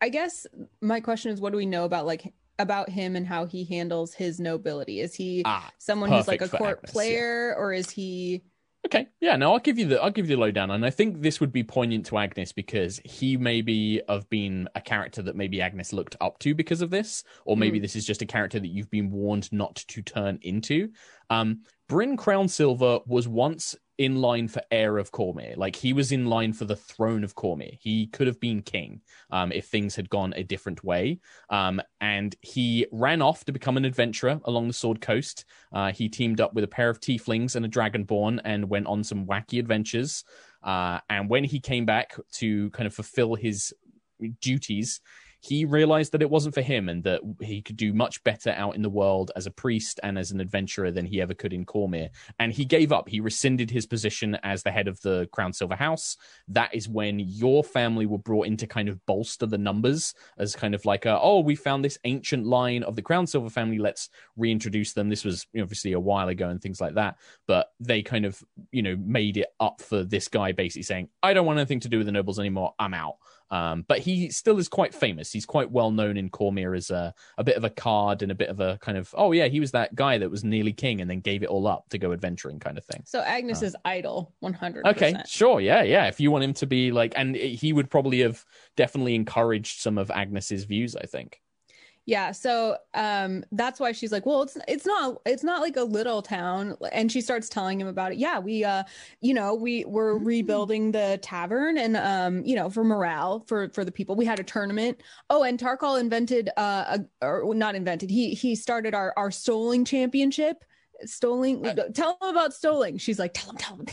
I 0.00 0.08
guess 0.10 0.46
my 0.80 1.00
question 1.00 1.32
is, 1.32 1.40
what 1.40 1.52
do 1.52 1.56
we 1.56 1.66
know 1.66 1.84
about 1.84 2.04
like 2.06 2.34
about 2.58 2.88
him 2.90 3.16
and 3.16 3.26
how 3.26 3.46
he 3.46 3.64
handles 3.64 4.12
his 4.14 4.38
nobility? 4.40 5.00
Is 5.00 5.14
he 5.14 5.42
Ah, 5.44 5.70
someone 5.78 6.10
who's 6.10 6.28
like 6.28 6.42
a 6.42 6.48
court 6.48 6.82
Agnis, 6.82 6.86
yeah. 6.88 6.92
player, 6.92 7.54
or 7.56 7.72
is 7.72 7.88
he? 7.90 8.42
Okay. 8.86 9.08
Yeah. 9.20 9.34
No, 9.34 9.52
I'll 9.52 9.58
give 9.58 9.80
you 9.80 9.86
the 9.86 10.00
I'll 10.00 10.12
give 10.12 10.30
you 10.30 10.36
the 10.36 10.40
lowdown, 10.40 10.70
and 10.70 10.86
I 10.86 10.90
think 10.90 11.20
this 11.20 11.40
would 11.40 11.50
be 11.50 11.64
poignant 11.64 12.06
to 12.06 12.12
Agnis 12.12 12.54
because 12.54 13.00
he 13.04 13.36
maybe 13.36 14.00
have 14.08 14.30
been 14.30 14.68
a 14.76 14.80
character 14.80 15.22
that 15.22 15.34
maybe 15.34 15.58
Agnis 15.58 15.92
looked 15.92 16.14
up 16.20 16.38
to 16.38 16.54
because 16.54 16.82
of 16.82 16.90
this, 16.90 17.24
or 17.44 17.56
maybe 17.56 17.80
this 17.80 17.96
is 17.96 18.06
just 18.06 18.22
a 18.22 18.26
character 18.26 18.60
that 18.60 18.68
you've 18.68 18.90
been 18.90 19.10
warned 19.10 19.52
not 19.52 19.74
to 19.74 20.02
turn 20.02 20.38
into. 20.42 20.90
Um, 21.30 21.62
Brin 21.88 22.16
Crown 22.16 22.46
Silver 22.46 23.00
was 23.06 23.26
once 23.26 23.74
in 23.98 24.16
line 24.16 24.48
for 24.48 24.62
heir 24.70 24.98
of 24.98 25.10
Cormyr. 25.10 25.56
Like 25.56 25.76
he 25.76 25.92
was 25.92 26.12
in 26.12 26.26
line 26.26 26.52
for 26.52 26.64
the 26.64 26.76
throne 26.76 27.24
of 27.24 27.34
Cormyr. 27.34 27.78
He 27.80 28.06
could 28.08 28.26
have 28.26 28.40
been 28.40 28.62
king 28.62 29.00
um, 29.30 29.52
if 29.52 29.66
things 29.66 29.96
had 29.96 30.10
gone 30.10 30.34
a 30.36 30.44
different 30.44 30.84
way. 30.84 31.20
Um, 31.50 31.80
and 32.00 32.34
he 32.42 32.86
ran 32.92 33.22
off 33.22 33.44
to 33.46 33.52
become 33.52 33.76
an 33.76 33.84
adventurer 33.84 34.40
along 34.44 34.68
the 34.68 34.74
Sword 34.74 35.00
Coast. 35.00 35.44
Uh, 35.72 35.92
he 35.92 36.08
teamed 36.08 36.40
up 36.40 36.54
with 36.54 36.64
a 36.64 36.68
pair 36.68 36.90
of 36.90 37.00
tieflings 37.00 37.56
and 37.56 37.64
a 37.64 37.68
dragonborn 37.68 38.40
and 38.44 38.68
went 38.68 38.86
on 38.86 39.02
some 39.02 39.26
wacky 39.26 39.58
adventures. 39.58 40.24
Uh, 40.62 41.00
and 41.08 41.30
when 41.30 41.44
he 41.44 41.60
came 41.60 41.86
back 41.86 42.16
to 42.32 42.70
kind 42.70 42.86
of 42.86 42.94
fulfill 42.94 43.34
his 43.34 43.72
duties, 44.40 45.00
he 45.46 45.64
realized 45.64 46.12
that 46.12 46.22
it 46.22 46.30
wasn't 46.30 46.54
for 46.54 46.60
him 46.60 46.88
and 46.88 47.04
that 47.04 47.20
he 47.40 47.62
could 47.62 47.76
do 47.76 47.92
much 47.92 48.22
better 48.24 48.50
out 48.50 48.74
in 48.74 48.82
the 48.82 48.90
world 48.90 49.30
as 49.36 49.46
a 49.46 49.50
priest 49.50 50.00
and 50.02 50.18
as 50.18 50.32
an 50.32 50.40
adventurer 50.40 50.90
than 50.90 51.06
he 51.06 51.20
ever 51.20 51.34
could 51.34 51.52
in 51.52 51.64
Cormyr. 51.64 52.08
And 52.40 52.52
he 52.52 52.64
gave 52.64 52.90
up. 52.90 53.08
He 53.08 53.20
rescinded 53.20 53.70
his 53.70 53.86
position 53.86 54.36
as 54.42 54.62
the 54.62 54.72
head 54.72 54.88
of 54.88 55.00
the 55.02 55.28
Crownsilver 55.32 55.76
House. 55.76 56.16
That 56.48 56.74
is 56.74 56.88
when 56.88 57.20
your 57.20 57.62
family 57.62 58.06
were 58.06 58.18
brought 58.18 58.46
in 58.46 58.56
to 58.56 58.66
kind 58.66 58.88
of 58.88 59.04
bolster 59.06 59.46
the 59.46 59.58
numbers 59.58 60.14
as 60.36 60.56
kind 60.56 60.74
of 60.74 60.84
like, 60.84 61.06
a, 61.06 61.20
oh, 61.20 61.40
we 61.40 61.54
found 61.54 61.84
this 61.84 61.98
ancient 62.04 62.44
line 62.44 62.82
of 62.82 62.96
the 62.96 63.02
Crownsilver 63.02 63.52
family. 63.52 63.78
Let's 63.78 64.10
reintroduce 64.36 64.94
them. 64.94 65.08
This 65.08 65.24
was 65.24 65.46
obviously 65.56 65.92
a 65.92 66.00
while 66.00 66.28
ago 66.28 66.48
and 66.48 66.60
things 66.60 66.80
like 66.80 66.94
that. 66.94 67.18
But 67.46 67.72
they 67.78 68.02
kind 68.02 68.24
of, 68.24 68.42
you 68.72 68.82
know, 68.82 68.96
made 68.96 69.36
it 69.36 69.48
up 69.60 69.80
for 69.80 70.02
this 70.02 70.26
guy 70.26 70.52
basically 70.52 70.82
saying, 70.82 71.08
I 71.22 71.34
don't 71.34 71.46
want 71.46 71.58
anything 71.60 71.80
to 71.80 71.88
do 71.88 71.98
with 71.98 72.06
the 72.06 72.12
nobles 72.12 72.40
anymore. 72.40 72.74
I'm 72.78 72.94
out. 72.94 73.16
Um, 73.50 73.84
but 73.86 74.00
he 74.00 74.30
still 74.30 74.58
is 74.58 74.68
quite 74.68 74.92
famous. 74.92 75.30
He's 75.30 75.46
quite 75.46 75.70
well 75.70 75.90
known 75.92 76.16
in 76.16 76.30
Cormyr 76.30 76.76
as 76.76 76.90
a, 76.90 77.14
a 77.38 77.44
bit 77.44 77.56
of 77.56 77.62
a 77.62 77.70
card 77.70 78.22
and 78.22 78.32
a 78.32 78.34
bit 78.34 78.48
of 78.48 78.58
a 78.58 78.76
kind 78.78 78.98
of, 78.98 79.14
oh, 79.16 79.30
yeah, 79.32 79.46
he 79.46 79.60
was 79.60 79.70
that 79.70 79.94
guy 79.94 80.18
that 80.18 80.30
was 80.30 80.42
nearly 80.42 80.72
king 80.72 81.00
and 81.00 81.08
then 81.08 81.20
gave 81.20 81.44
it 81.44 81.48
all 81.48 81.66
up 81.68 81.88
to 81.90 81.98
go 81.98 82.12
adventuring 82.12 82.58
kind 82.58 82.76
of 82.76 82.84
thing. 82.84 83.02
So 83.04 83.22
Agnis 83.22 83.62
Uh. 83.62 83.66
is 83.66 83.76
idol, 83.84 84.34
one 84.40 84.52
hundred. 84.52 84.86
Okay, 84.86 85.14
sure. 85.26 85.60
Yeah, 85.60 85.82
yeah. 85.82 86.06
If 86.06 86.18
you 86.18 86.30
want 86.30 86.42
him 86.44 86.54
to 86.54 86.66
be 86.66 86.90
like, 86.90 87.12
and 87.16 87.36
he 87.36 87.72
would 87.72 87.88
probably 87.88 88.20
have 88.20 88.44
definitely 88.76 89.14
encouraged 89.14 89.80
some 89.80 89.96
of 89.96 90.08
Agnis's 90.08 90.64
views, 90.64 90.96
I 90.96 91.06
think. 91.06 91.40
Yeah, 92.08 92.30
so 92.30 92.76
um 92.94 93.42
that's 93.50 93.80
why 93.80 93.90
she's 93.90 94.12
like, 94.12 94.24
well, 94.26 94.42
it's 94.42 94.56
it's 94.68 94.86
not 94.86 95.20
it's 95.26 95.42
not 95.42 95.60
like 95.60 95.76
a 95.76 95.82
little 95.82 96.22
town 96.22 96.76
and 96.92 97.10
she 97.10 97.20
starts 97.20 97.48
telling 97.48 97.80
him 97.80 97.88
about 97.88 98.12
it. 98.12 98.18
Yeah, 98.18 98.38
we 98.38 98.62
uh 98.64 98.84
you 99.20 99.34
know, 99.34 99.54
we 99.54 99.84
we're 99.84 100.14
Mm. 100.14 100.24
rebuilding 100.24 100.92
the 100.92 101.18
tavern 101.20 101.78
and 101.78 101.96
um 101.96 102.44
you 102.44 102.54
know, 102.54 102.70
for 102.70 102.84
morale 102.84 103.44
for 103.48 103.68
for 103.70 103.84
the 103.84 103.90
people. 103.90 104.14
We 104.14 104.24
had 104.24 104.38
a 104.38 104.44
tournament. 104.44 105.02
Oh, 105.30 105.42
and 105.42 105.58
Tarkhal 105.58 106.00
invented 106.00 106.48
uh 106.56 106.98
a, 107.20 107.26
or 107.26 107.54
not 107.54 107.74
invented. 107.74 108.08
He 108.08 108.34
he 108.34 108.54
started 108.54 108.94
our 108.94 109.12
our 109.16 109.32
stoling 109.32 109.84
championship. 109.84 110.64
Stoling 111.04 111.66
Uh, 111.66 111.74
tell 111.92 112.16
him 112.22 112.28
about 112.28 112.54
stoling. 112.54 112.98
She's 112.98 113.18
like, 113.18 113.34
tell 113.34 113.50
him, 113.50 113.56
tell 113.56 113.76
him. 113.76 113.86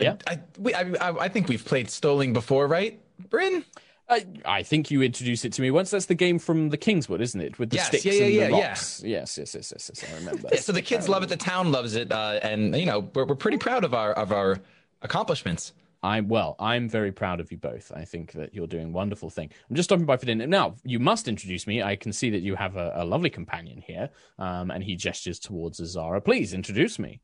Yeah. 0.00 0.16
I, 0.26 0.40
we, 0.58 0.72
I, 0.74 0.82
I 1.00 1.24
I 1.24 1.28
think 1.28 1.48
we've 1.48 1.64
played 1.64 1.88
Stoling 1.88 2.32
before, 2.32 2.66
right, 2.68 3.00
Brin? 3.28 3.64
I, 4.08 4.26
I 4.44 4.62
think 4.62 4.90
you 4.90 5.02
introduced 5.02 5.44
it 5.44 5.52
to 5.54 5.62
me 5.62 5.70
once. 5.70 5.90
That's 5.90 6.06
the 6.06 6.14
game 6.14 6.38
from 6.38 6.70
the 6.70 6.76
Kingswood, 6.76 7.20
isn't 7.20 7.40
it? 7.40 7.58
With 7.58 7.70
the 7.70 7.76
Yes, 7.76 7.88
sticks 7.88 8.04
yeah, 8.04 8.12
yeah, 8.12 8.24
and 8.24 8.34
yeah, 8.34 8.46
the 8.46 8.52
yeah. 8.52 8.58
Yes, 8.58 9.02
yes, 9.04 9.38
yes, 9.38 9.54
yes, 9.54 9.72
yes. 9.72 10.04
I 10.10 10.14
remember. 10.16 10.48
Yeah, 10.52 10.60
so 10.60 10.72
the 10.72 10.82
kids 10.82 11.08
love 11.08 11.22
it. 11.22 11.28
The 11.28 11.36
town 11.36 11.72
loves 11.72 11.94
it, 11.94 12.10
uh, 12.10 12.40
and 12.42 12.74
you 12.74 12.86
know 12.86 13.00
we're, 13.14 13.26
we're 13.26 13.34
pretty 13.34 13.58
proud 13.58 13.84
of 13.84 13.92
our 13.92 14.12
of 14.12 14.32
our 14.32 14.58
accomplishments. 15.02 15.72
I'm 16.02 16.28
well. 16.28 16.54
I'm 16.60 16.88
very 16.88 17.10
proud 17.10 17.40
of 17.40 17.50
you 17.50 17.58
both. 17.58 17.90
I 17.94 18.04
think 18.04 18.32
that 18.32 18.54
you're 18.54 18.68
doing 18.68 18.86
a 18.86 18.90
wonderful 18.90 19.30
thing. 19.30 19.50
I'm 19.68 19.74
just 19.74 19.88
stopping 19.88 20.06
by 20.06 20.16
for 20.16 20.26
dinner 20.26 20.46
now. 20.46 20.76
You 20.84 21.00
must 21.00 21.26
introduce 21.26 21.66
me. 21.66 21.82
I 21.82 21.96
can 21.96 22.12
see 22.12 22.30
that 22.30 22.40
you 22.40 22.54
have 22.54 22.76
a, 22.76 22.92
a 22.94 23.04
lovely 23.04 23.30
companion 23.30 23.82
here, 23.84 24.08
um, 24.38 24.70
and 24.70 24.82
he 24.82 24.94
gestures 24.94 25.40
towards 25.40 25.80
Azara. 25.80 26.20
Please 26.20 26.54
introduce 26.54 26.98
me. 26.98 27.20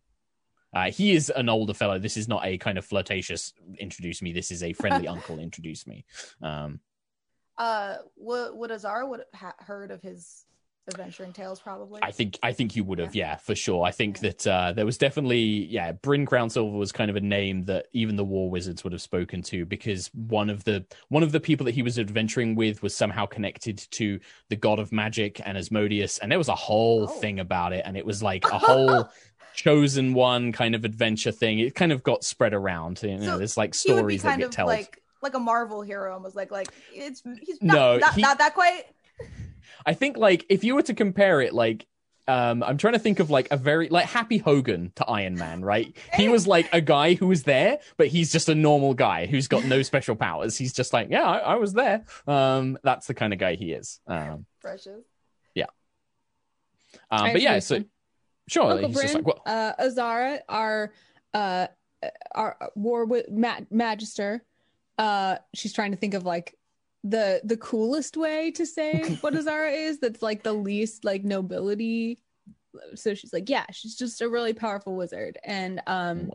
Uh, 0.75 0.91
he 0.91 1.15
is 1.15 1.31
an 1.31 1.49
older 1.49 1.75
fellow. 1.75 1.99
This 1.99 2.17
is 2.17 2.29
not 2.29 2.45
a 2.45 2.59
kind 2.59 2.79
of 2.79 2.85
flirtatious 2.85 3.53
introduce 3.79 4.21
me. 4.23 4.33
This 4.33 4.51
is 4.51 4.63
a 4.63 4.73
friendly 4.73 5.07
uncle 5.15 5.39
introduce 5.39 5.87
me. 5.87 6.05
Um, 6.43 6.81
Uh, 7.57 7.97
would 8.17 8.55
would 8.55 8.71
Azara 8.73 9.07
would 9.07 9.23
ha- 9.35 9.55
heard 9.61 9.91
of 9.93 10.03
his 10.03 10.45
adventuring 10.89 11.33
tales 11.33 11.61
probably? 11.61 12.01
I 12.03 12.11
think 12.11 12.37
I 12.43 12.53
think 12.53 12.75
you 12.77 12.83
would 12.85 12.99
have, 12.99 13.15
yeah, 13.15 13.37
for 13.37 13.55
sure. 13.55 13.85
I 13.87 13.93
think 13.93 14.19
that 14.19 14.45
uh, 14.47 14.73
there 14.73 14.85
was 14.85 14.99
definitely, 14.99 15.39
yeah, 15.67 15.93
Brin 15.93 16.27
Crown 16.27 16.51
Silver 16.51 16.77
was 16.77 16.91
kind 16.93 17.11
of 17.11 17.17
a 17.17 17.21
name 17.21 17.65
that 17.67 17.87
even 17.93 18.17
the 18.17 18.25
War 18.25 18.51
Wizards 18.51 18.83
would 18.83 18.93
have 18.93 19.01
spoken 19.01 19.41
to 19.45 19.65
because 19.65 20.11
one 20.15 20.51
of 20.51 20.65
the 20.65 20.85
one 21.09 21.23
of 21.23 21.31
the 21.33 21.41
people 21.41 21.65
that 21.67 21.75
he 21.75 21.83
was 21.83 21.99
adventuring 21.99 22.55
with 22.57 22.83
was 22.83 22.95
somehow 22.95 23.25
connected 23.25 23.79
to 23.93 24.19
the 24.51 24.57
god 24.57 24.79
of 24.81 24.91
magic 24.93 25.41
and 25.47 25.57
Asmodeus, 25.57 26.19
and 26.19 26.31
there 26.31 26.39
was 26.39 26.49
a 26.49 26.55
whole 26.57 27.05
Oh. 27.05 27.21
thing 27.21 27.39
about 27.41 27.73
it, 27.73 27.83
and 27.87 27.97
it 27.97 28.05
was 28.05 28.21
like 28.23 28.45
a 28.51 28.59
whole 28.69 29.09
chosen 29.55 30.15
one 30.15 30.53
kind 30.53 30.75
of 30.75 30.85
adventure 30.85 31.33
thing. 31.33 31.59
It 31.59 31.75
kind 31.75 31.93
of 31.93 32.03
got 32.03 32.25
spread 32.25 32.53
around. 32.55 33.03
You 33.03 33.17
know, 33.19 33.25
So 33.25 33.39
there's 33.39 33.57
like 33.57 33.75
he 33.75 33.93
would 33.93 34.07
be 34.07 34.19
stories 34.19 34.23
that 34.23 34.29
kind 34.31 34.41
get 34.41 34.49
of 34.49 34.57
told. 34.57 34.69
like 34.69 35.01
like 35.23 35.35
a 35.35 35.39
Marvel 35.39 35.81
hero, 35.83 36.13
almost 36.13 36.37
like 36.37 36.51
like 36.51 36.69
it's 36.93 37.23
he's 37.43 37.63
No, 37.63 37.95
not 37.95 38.01
not, 38.01 38.15
he- 38.15 38.23
not 38.23 38.39
that 38.39 38.55
quite. 38.55 38.83
I 39.87 39.95
think 39.95 40.17
like 40.17 40.45
if 40.49 40.65
you 40.65 40.75
were 40.75 40.83
to 40.83 40.95
compare 40.95 41.41
it, 41.41 41.55
like 41.55 41.87
um, 42.27 42.63
I'm 42.63 42.79
trying 42.79 42.95
to 42.95 42.99
think 42.99 43.21
of 43.21 43.29
like 43.29 43.49
a 43.51 43.57
very 43.59 43.89
like 43.91 44.07
Happy 44.07 44.39
Hogan 44.39 44.93
to 44.97 45.05
Iron 45.07 45.35
Man, 45.35 45.63
right? 45.63 45.95
He 46.15 46.29
was 46.31 46.47
like 46.47 46.69
a 46.73 46.81
guy 46.81 47.13
who 47.15 47.27
was 47.27 47.43
there, 47.43 47.81
but 47.99 48.07
he's 48.07 48.33
just 48.33 48.49
a 48.49 48.55
normal 48.55 48.95
guy 48.95 49.27
who's 49.27 49.47
got 49.47 49.65
no 49.67 49.83
special 49.83 50.17
powers. 50.17 50.57
He's 50.57 50.73
just 50.73 50.95
like, 50.95 51.09
yeah, 51.11 51.23
I, 51.25 51.39
I 51.39 51.55
was 51.57 51.75
there. 51.75 52.05
Um, 52.27 52.79
that's 52.83 53.07
the 53.09 53.15
kind 53.15 53.35
of 53.35 53.39
guy 53.39 53.57
he 53.57 53.73
is. 53.73 54.01
Um, 54.07 54.47
Precious. 54.63 55.05
Yeah. 55.55 55.67
Um, 57.11 57.25
I 57.27 57.33
but 57.35 57.43
yeah, 57.43 57.59
so 57.59 57.77
him. 57.77 57.87
Sure, 58.49 58.73
Uncle 58.73 58.89
he's 58.89 58.97
just 59.01 59.15
Brin, 59.15 59.25
like, 59.25 59.27
well, 59.27 59.43
uh, 59.47 59.73
Azara, 59.83 60.41
our 60.49 60.93
uh, 61.33 61.67
our 62.35 62.57
war 62.75 63.05
with 63.05 63.31
ma- 63.31 63.61
magister. 63.71 64.45
Uh, 64.99 65.37
she's 65.55 65.73
trying 65.73 65.91
to 65.91 65.97
think 65.97 66.15
of 66.15 66.25
like 66.25 66.57
the 67.03 67.41
the 67.45 67.57
coolest 67.57 68.17
way 68.17 68.51
to 68.53 68.67
say 68.67 69.03
what 69.21 69.35
Azara 69.35 69.71
is. 69.71 69.99
That's 69.99 70.23
like 70.23 70.43
the 70.43 70.53
least 70.53 71.05
like 71.05 71.25
nobility. 71.25 72.19
So 72.95 73.15
she's 73.15 73.33
like, 73.33 73.49
yeah, 73.49 73.65
she's 73.71 73.97
just 73.97 74.21
a 74.21 74.29
really 74.29 74.53
powerful 74.53 74.97
wizard, 74.97 75.39
and 75.45 75.81
um, 75.87 76.31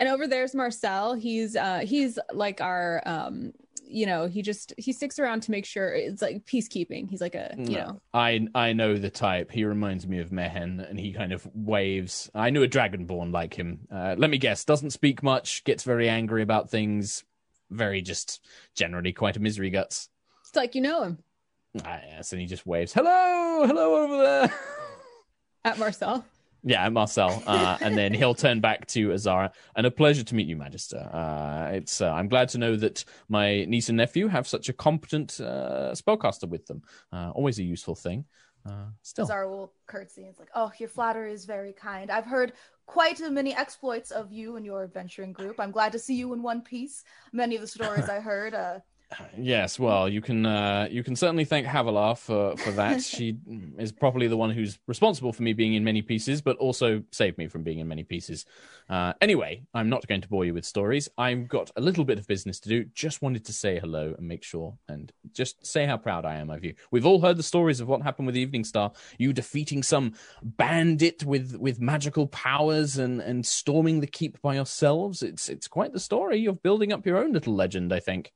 And 0.00 0.08
over 0.08 0.26
there's 0.26 0.54
Marcel. 0.54 1.14
He's 1.14 1.56
uh 1.56 1.80
he's 1.80 2.18
like 2.32 2.60
our 2.60 3.02
um 3.06 3.52
you 3.86 4.06
know, 4.06 4.26
he 4.26 4.42
just 4.42 4.72
he 4.78 4.92
sticks 4.92 5.18
around 5.18 5.42
to 5.44 5.50
make 5.50 5.64
sure 5.64 5.92
it's 5.92 6.22
like 6.22 6.44
peacekeeping. 6.46 7.08
He's 7.10 7.20
like 7.20 7.34
a 7.34 7.54
you 7.58 7.76
No. 7.76 7.78
know 7.78 8.00
I 8.12 8.46
I 8.54 8.72
know 8.72 8.96
the 8.96 9.10
type. 9.10 9.50
He 9.50 9.64
reminds 9.64 10.06
me 10.06 10.18
of 10.20 10.32
Mehen, 10.32 10.80
and 10.80 10.98
he 10.98 11.12
kind 11.12 11.32
of 11.32 11.46
waves. 11.54 12.30
I 12.34 12.50
knew 12.50 12.62
a 12.62 12.68
dragonborn 12.68 13.32
like 13.32 13.54
him. 13.54 13.80
Uh, 13.90 14.14
let 14.18 14.30
me 14.30 14.38
guess. 14.38 14.64
Doesn't 14.64 14.90
speak 14.90 15.22
much. 15.22 15.64
Gets 15.64 15.84
very 15.84 16.08
angry 16.08 16.42
about 16.42 16.70
things. 16.70 17.24
Very 17.70 18.02
just 18.02 18.40
generally 18.74 19.12
quite 19.12 19.36
a 19.36 19.40
misery 19.40 19.70
guts. 19.70 20.08
it's 20.46 20.54
like 20.56 20.74
you 20.74 20.80
know 20.80 21.02
him 21.02 21.18
Ah, 21.84 22.00
yes, 22.08 22.32
and 22.32 22.40
he 22.40 22.46
just 22.46 22.66
waves. 22.66 22.92
Hello, 22.92 23.66
hello 23.66 24.04
over 24.04 24.22
there. 24.22 24.54
at 25.64 25.78
Marcel. 25.78 26.24
Yeah, 26.66 26.88
Marcel, 26.88 27.42
uh, 27.46 27.76
and 27.82 27.96
then 27.96 28.14
he'll 28.14 28.34
turn 28.34 28.60
back 28.60 28.86
to 28.88 29.12
Azara. 29.12 29.52
And 29.76 29.86
a 29.86 29.90
pleasure 29.90 30.24
to 30.24 30.34
meet 30.34 30.46
you, 30.46 30.56
Magister. 30.56 31.10
Uh, 31.12 31.70
it's 31.74 32.00
uh, 32.00 32.10
I'm 32.10 32.28
glad 32.28 32.48
to 32.50 32.58
know 32.58 32.74
that 32.76 33.04
my 33.28 33.66
niece 33.66 33.90
and 33.90 33.98
nephew 33.98 34.28
have 34.28 34.48
such 34.48 34.70
a 34.70 34.72
competent 34.72 35.40
uh, 35.40 35.92
spellcaster 35.92 36.48
with 36.48 36.64
them. 36.66 36.80
Uh, 37.12 37.30
always 37.34 37.58
a 37.58 37.62
useful 37.62 37.94
thing. 37.94 38.24
Uh, 38.66 38.86
still, 39.02 39.26
Zara 39.26 39.46
will 39.46 39.74
curtsy. 39.86 40.22
It's 40.22 40.38
like, 40.38 40.48
oh, 40.54 40.72
your 40.78 40.88
flattery 40.88 41.34
is 41.34 41.44
very 41.44 41.74
kind. 41.74 42.10
I've 42.10 42.24
heard 42.24 42.54
quite 42.86 43.20
a 43.20 43.30
many 43.30 43.54
exploits 43.54 44.10
of 44.10 44.32
you 44.32 44.56
and 44.56 44.64
your 44.64 44.84
adventuring 44.84 45.34
group. 45.34 45.60
I'm 45.60 45.70
glad 45.70 45.92
to 45.92 45.98
see 45.98 46.14
you 46.14 46.32
in 46.32 46.42
one 46.42 46.62
piece. 46.62 47.04
Many 47.32 47.56
of 47.56 47.60
the 47.60 47.66
stories 47.66 48.08
I 48.08 48.20
heard, 48.20 48.54
uh, 48.54 48.78
yes. 49.36 49.78
Well, 49.78 50.08
you 50.08 50.20
can 50.20 50.46
uh, 50.46 50.88
you 50.90 51.02
can 51.02 51.16
certainly 51.16 51.44
thank 51.44 51.66
Havilar 51.66 52.16
for 52.18 52.56
for 52.56 52.70
that. 52.72 53.02
she 53.04 53.36
is 53.78 53.92
probably 53.92 54.26
the 54.26 54.36
one 54.36 54.50
who's 54.50 54.78
responsible 54.86 55.32
for 55.32 55.42
me 55.42 55.52
being 55.52 55.74
in 55.74 55.84
many 55.84 56.02
pieces, 56.02 56.42
but 56.42 56.56
also 56.56 57.02
saved 57.10 57.38
me 57.38 57.48
from 57.48 57.62
being 57.62 57.78
in 57.78 57.88
many 57.88 58.04
pieces. 58.04 58.46
Uh, 58.88 59.12
anyway, 59.20 59.62
I'm 59.72 59.88
not 59.88 60.06
going 60.06 60.20
to 60.20 60.28
bore 60.28 60.44
you 60.44 60.54
with 60.54 60.64
stories. 60.64 61.08
I've 61.16 61.48
got 61.48 61.70
a 61.76 61.80
little 61.80 62.04
bit 62.04 62.18
of 62.18 62.26
business 62.26 62.60
to 62.60 62.68
do. 62.68 62.84
Just 62.94 63.22
wanted 63.22 63.44
to 63.46 63.52
say 63.52 63.78
hello 63.78 64.14
and 64.16 64.28
make 64.28 64.42
sure, 64.42 64.74
and 64.88 65.12
just 65.32 65.64
say 65.66 65.86
how 65.86 65.96
proud 65.96 66.24
I 66.24 66.36
am 66.36 66.50
of 66.50 66.64
you. 66.64 66.74
We've 66.90 67.06
all 67.06 67.20
heard 67.20 67.36
the 67.36 67.42
stories 67.42 67.80
of 67.80 67.88
what 67.88 68.02
happened 68.02 68.26
with 68.26 68.36
Evening 68.36 68.64
Star. 68.64 68.92
You 69.18 69.32
defeating 69.32 69.82
some 69.82 70.14
bandit 70.42 71.24
with 71.24 71.56
with 71.56 71.80
magical 71.80 72.26
powers 72.28 72.98
and 72.98 73.20
and 73.20 73.44
storming 73.44 74.00
the 74.00 74.06
keep 74.06 74.40
by 74.42 74.54
yourselves. 74.54 75.22
It's 75.22 75.48
it's 75.48 75.68
quite 75.68 75.92
the 75.92 76.00
story 76.00 76.46
of 76.46 76.62
building 76.62 76.92
up 76.92 77.06
your 77.06 77.18
own 77.18 77.32
little 77.32 77.54
legend. 77.54 77.92
I 77.92 78.00
think. 78.00 78.32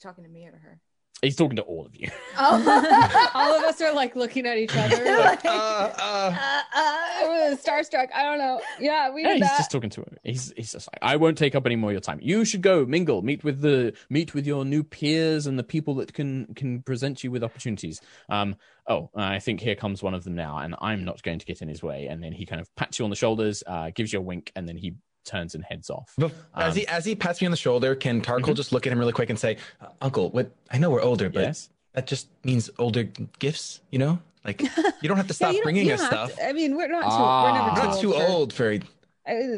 Talking 0.00 0.24
to 0.24 0.30
me 0.30 0.46
or 0.46 0.58
her. 0.58 0.80
He's 1.22 1.36
talking 1.36 1.56
to 1.56 1.62
all 1.62 1.84
of 1.84 1.94
you. 1.94 2.08
Oh, 2.38 3.30
All 3.34 3.54
of 3.54 3.62
us 3.64 3.78
are 3.82 3.92
like 3.92 4.16
looking 4.16 4.46
at 4.46 4.56
each 4.56 4.74
other. 4.74 4.96
Like, 5.04 5.44
Uh, 5.44 5.48
uh, 5.48 5.92
uh, 6.00 6.32
uh. 6.74 7.56
Starstruck. 7.56 8.08
I 8.14 8.22
don't 8.22 8.38
know. 8.38 8.62
Yeah, 8.80 9.10
we 9.12 9.20
Yeah, 9.22 9.28
did 9.34 9.38
he's 9.38 9.48
that. 9.48 9.58
just 9.58 9.70
talking 9.70 9.90
to 9.90 10.00
him. 10.00 10.16
He's 10.24 10.52
he's 10.56 10.72
just 10.72 10.88
like, 10.90 10.98
I 11.02 11.16
won't 11.16 11.36
take 11.36 11.54
up 11.54 11.66
any 11.66 11.76
more 11.76 11.90
of 11.90 11.92
your 11.94 12.00
time. 12.00 12.18
You 12.22 12.46
should 12.46 12.62
go 12.62 12.86
mingle, 12.86 13.20
meet 13.20 13.44
with 13.44 13.60
the 13.60 13.92
meet 14.08 14.32
with 14.32 14.46
your 14.46 14.64
new 14.64 14.82
peers 14.82 15.46
and 15.46 15.58
the 15.58 15.62
people 15.64 15.96
that 15.96 16.14
can 16.14 16.54
can 16.54 16.80
present 16.82 17.22
you 17.22 17.30
with 17.30 17.44
opportunities. 17.44 18.00
Um. 18.30 18.56
Oh, 18.88 19.10
I 19.14 19.38
think 19.40 19.60
here 19.60 19.74
comes 19.74 20.02
one 20.02 20.14
of 20.14 20.24
them 20.24 20.34
now, 20.34 20.58
and 20.58 20.74
I'm 20.80 21.04
not 21.04 21.22
going 21.22 21.38
to 21.40 21.46
get 21.46 21.60
in 21.60 21.68
his 21.68 21.82
way. 21.82 22.06
And 22.06 22.22
then 22.24 22.32
he 22.32 22.46
kind 22.46 22.60
of 22.60 22.74
pats 22.76 22.98
you 22.98 23.04
on 23.04 23.10
the 23.10 23.16
shoulders, 23.16 23.62
uh, 23.66 23.90
gives 23.94 24.12
you 24.12 24.18
a 24.20 24.22
wink, 24.22 24.50
and 24.56 24.66
then 24.66 24.76
he 24.78 24.94
turns 25.24 25.54
and 25.54 25.64
heads 25.64 25.90
off. 25.90 26.12
Bef- 26.18 26.32
as 26.54 26.72
Um, 26.72 26.78
he 26.78 26.86
as 26.88 27.04
he 27.04 27.14
pats 27.14 27.40
me 27.40 27.46
on 27.46 27.50
the 27.50 27.56
shoulder, 27.56 27.94
can 27.94 28.20
Tarkhal 28.20 28.40
Mhm. 28.52 28.56
just 28.56 28.72
look 28.72 28.86
at 28.86 28.92
him 28.92 28.98
really 28.98 29.12
quick 29.12 29.30
and 29.30 29.38
say, 29.38 29.56
"Uh, 29.80 29.86
"Uncle, 30.00 30.30
what? 30.30 30.50
I 30.70 30.78
know 30.78 30.90
we're 30.90 31.02
older, 31.02 31.28
but 31.30 31.42
yes. 31.42 31.68
that 31.94 32.06
just 32.06 32.28
means 32.44 32.70
older 32.78 33.04
gifts, 33.38 33.80
you 33.90 33.98
know? 33.98 34.18
Like 34.44 34.62
you 34.62 35.08
don't 35.08 35.16
have 35.18 35.26
to 35.28 35.34
stop 35.40 35.50
you 35.52 35.58
don't- 35.58 35.64
bringing 35.64 35.92
us 35.92 36.04
stuff. 36.04 36.34
to- 36.36 36.48
I 36.48 36.52
mean, 36.52 36.76
we're 36.76 36.88
not 36.88 37.02
too. 37.02 37.08
Ah. 37.10 37.42
we're 37.44 37.52
never 37.58 37.80
We're 37.80 37.86
not 37.94 38.00
too 38.00 38.12
for- 38.12 38.26
old 38.26 38.52
for 38.52 38.72
Uh, 38.72 38.72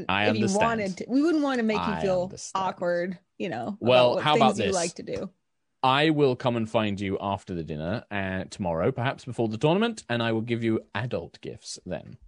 I 0.09 0.25
if 0.25 0.29
understand. 0.31 0.51
you 0.51 0.59
wanted 0.59 0.97
to, 0.99 1.05
we 1.09 1.23
wouldn't 1.23 1.43
want 1.45 1.59
to 1.59 1.63
make 1.65 1.77
you 1.79 1.83
I 1.95 2.01
feel 2.01 2.23
understand. 2.25 2.65
awkward. 2.65 3.19
You 3.39 3.49
know. 3.49 3.77
Well, 3.81 4.13
about 4.13 4.15
what 4.17 4.25
how 4.25 4.33
things 4.35 4.43
about 4.43 4.57
you 4.59 4.65
this? 4.65 4.75
like 4.75 4.95
to 4.95 5.03
do? 5.03 5.31
I 5.85 6.11
will 6.11 6.37
come 6.37 6.57
and 6.57 6.69
find 6.71 7.01
you 7.01 7.19
after 7.21 7.55
the 7.55 7.65
dinner 7.65 8.05
uh, 8.11 8.45
tomorrow, 8.51 8.93
perhaps 8.93 9.25
before 9.25 9.49
the 9.49 9.59
tournament, 9.59 10.05
and 10.09 10.23
I 10.23 10.31
will 10.33 10.41
give 10.43 10.63
you 10.63 10.85
adult 10.95 11.41
gifts 11.41 11.79
then. 11.87 12.19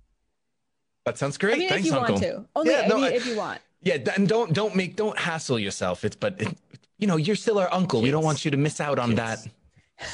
That 1.07 1.19
sounds 1.19 1.37
great. 1.39 1.55
I 1.55 1.59
mean, 1.59 1.69
Thanks, 1.69 1.87
if 1.87 1.93
you 1.93 1.99
Uncle. 1.99 2.15
want 2.15 2.25
to, 2.25 2.45
only 2.57 2.73
Yeah, 2.73 2.89
I 2.91 2.95
mean, 2.95 3.05
I- 3.05 3.11
if 3.13 3.27
you 3.27 3.37
want. 3.37 3.61
Yeah, 3.83 3.99
and 4.17 4.27
don't 4.27 4.55
don't 4.55 4.75
make 4.75 4.97
don't 4.97 5.19
hassle 5.19 5.59
yourself. 5.59 6.05
It's 6.07 6.17
but 6.17 6.41
it, 6.41 6.57
you 6.97 7.07
know 7.07 7.17
you're 7.17 7.37
still 7.37 7.59
our 7.59 7.71
uncle. 7.73 8.01
We 8.01 8.11
don't 8.11 8.25
want 8.25 8.43
you 8.45 8.51
to 8.51 8.57
miss 8.57 8.81
out 8.81 8.99
on 8.99 9.11
Kids. 9.11 9.19
that. 9.19 9.47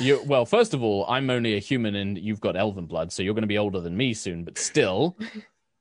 You, 0.01 0.23
well, 0.27 0.45
first 0.45 0.75
of 0.75 0.83
all, 0.83 1.07
I'm 1.09 1.31
only 1.31 1.55
a 1.55 1.59
human 1.61 1.95
and 1.95 2.19
you've 2.19 2.41
got 2.41 2.57
elven 2.57 2.87
blood, 2.87 3.13
so 3.13 3.23
you're 3.23 3.33
going 3.35 3.43
to 3.43 3.49
be 3.49 3.59
older 3.59 3.81
than 3.81 3.97
me 3.97 4.13
soon. 4.13 4.43
But 4.45 4.59
still, 4.59 5.17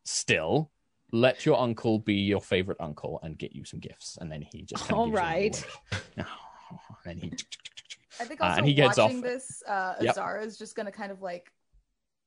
still, 0.05 0.69
let 1.11 1.45
your 1.45 1.59
uncle 1.59 1.97
be 1.99 2.13
your 2.13 2.39
favorite 2.41 2.77
uncle 2.79 3.19
and 3.23 3.37
get 3.37 3.53
you 3.55 3.65
some 3.65 3.79
gifts, 3.79 4.17
and 4.21 4.31
then 4.31 4.41
he 4.43 4.61
just 4.61 4.83
kind 4.83 4.93
of 4.93 4.97
All 4.99 5.05
gives 5.07 5.15
you 5.15 5.19
right. 5.19 5.65
and 7.05 7.19
he 7.19 7.33
I 8.19 8.25
think 8.25 8.39
Uh, 8.39 8.45
also 8.45 8.57
and 8.59 8.67
he 8.67 8.73
gets 8.75 8.97
watching 8.99 9.17
off- 9.17 9.23
this, 9.23 9.63
uh, 9.67 9.95
Yep. 9.99 10.11
Azara 10.11 10.43
is 10.45 10.57
just 10.57 10.75
gonna 10.75 10.91
kind 10.91 11.11
of 11.11 11.21
like, 11.21 11.51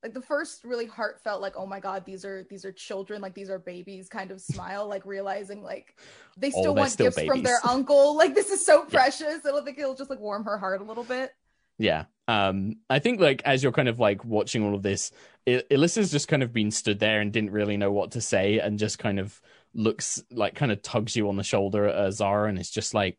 like 0.03 0.15
the 0.15 0.21
first 0.21 0.65
really 0.65 0.87
heartfelt, 0.87 1.41
like, 1.41 1.55
oh 1.57 1.67
my 1.67 1.79
god, 1.81 2.05
these 2.05 2.25
are 2.25 2.45
these 2.51 2.65
are 2.65 2.73
children, 2.73 3.23
like 3.23 3.35
these 3.35 3.51
are 3.51 3.59
babies, 3.59 4.09
kind 4.09 4.31
of 4.31 4.41
smile, 4.41 4.88
like 4.88 5.07
realizing 5.07 5.62
like 5.62 5.97
they 6.37 6.49
Oh, 6.49 6.51
still 6.51 6.62
they're 6.75 6.83
want 6.83 6.91
still 6.93 7.07
gifts 7.07 7.23
from 7.25 7.43
their 7.43 7.59
uncle. 7.65 8.17
Like 8.17 8.35
this 8.35 8.51
is 8.51 8.65
so 8.65 8.85
precious. 8.85 9.47
I 9.47 9.51
don't 9.51 9.65
think 9.65 9.79
it'll 9.79 9.95
just 9.95 10.11
like 10.11 10.21
warm 10.21 10.45
her 10.45 10.59
heart 10.59 10.81
a 10.81 10.85
little 10.85 11.05
bit. 11.05 11.33
Yeah. 11.79 12.05
Um, 12.29 12.77
I 12.91 12.99
think 12.99 13.21
like 13.21 13.43
as 13.45 13.62
you're 13.62 13.73
kind 13.73 13.88
of 13.88 13.99
like 13.99 14.25
watching 14.25 14.65
all 14.65 14.75
of 14.75 14.83
this, 14.83 15.11
I- 15.49 15.65
Alyssa's 15.71 16.11
just 16.11 16.29
kind 16.29 16.43
of 16.43 16.53
been 16.53 16.71
stood 16.71 16.99
there 16.99 17.21
and 17.21 17.33
didn't 17.33 17.51
really 17.51 17.77
know 17.77 17.93
what 17.93 18.12
to 18.12 18.21
say 18.21 18.59
and 18.59 18.79
just 18.79 18.99
kind 18.99 19.19
of 19.19 19.41
looks 19.75 20.23
like 20.31 20.55
kind 20.55 20.71
of 20.71 20.83
tugs 20.83 21.17
you 21.17 21.29
on 21.29 21.37
the 21.37 21.43
shoulder 21.43 21.87
at 21.87 21.95
uh, 21.95 22.11
Zara 22.11 22.49
and 22.49 22.59
it's 22.59 22.71
just 22.71 22.93
like, 22.95 23.19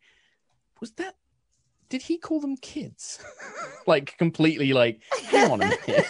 was 0.80 0.92
that? 0.94 1.16
Did 1.90 2.04
he 2.04 2.18
call 2.18 2.40
them 2.40 2.58
kids? 2.58 3.24
like 3.88 4.18
completely 4.18 4.74
like, 4.74 5.02
hang 5.26 5.52
on 5.52 5.62
a 5.64 5.66
minute. 5.66 6.06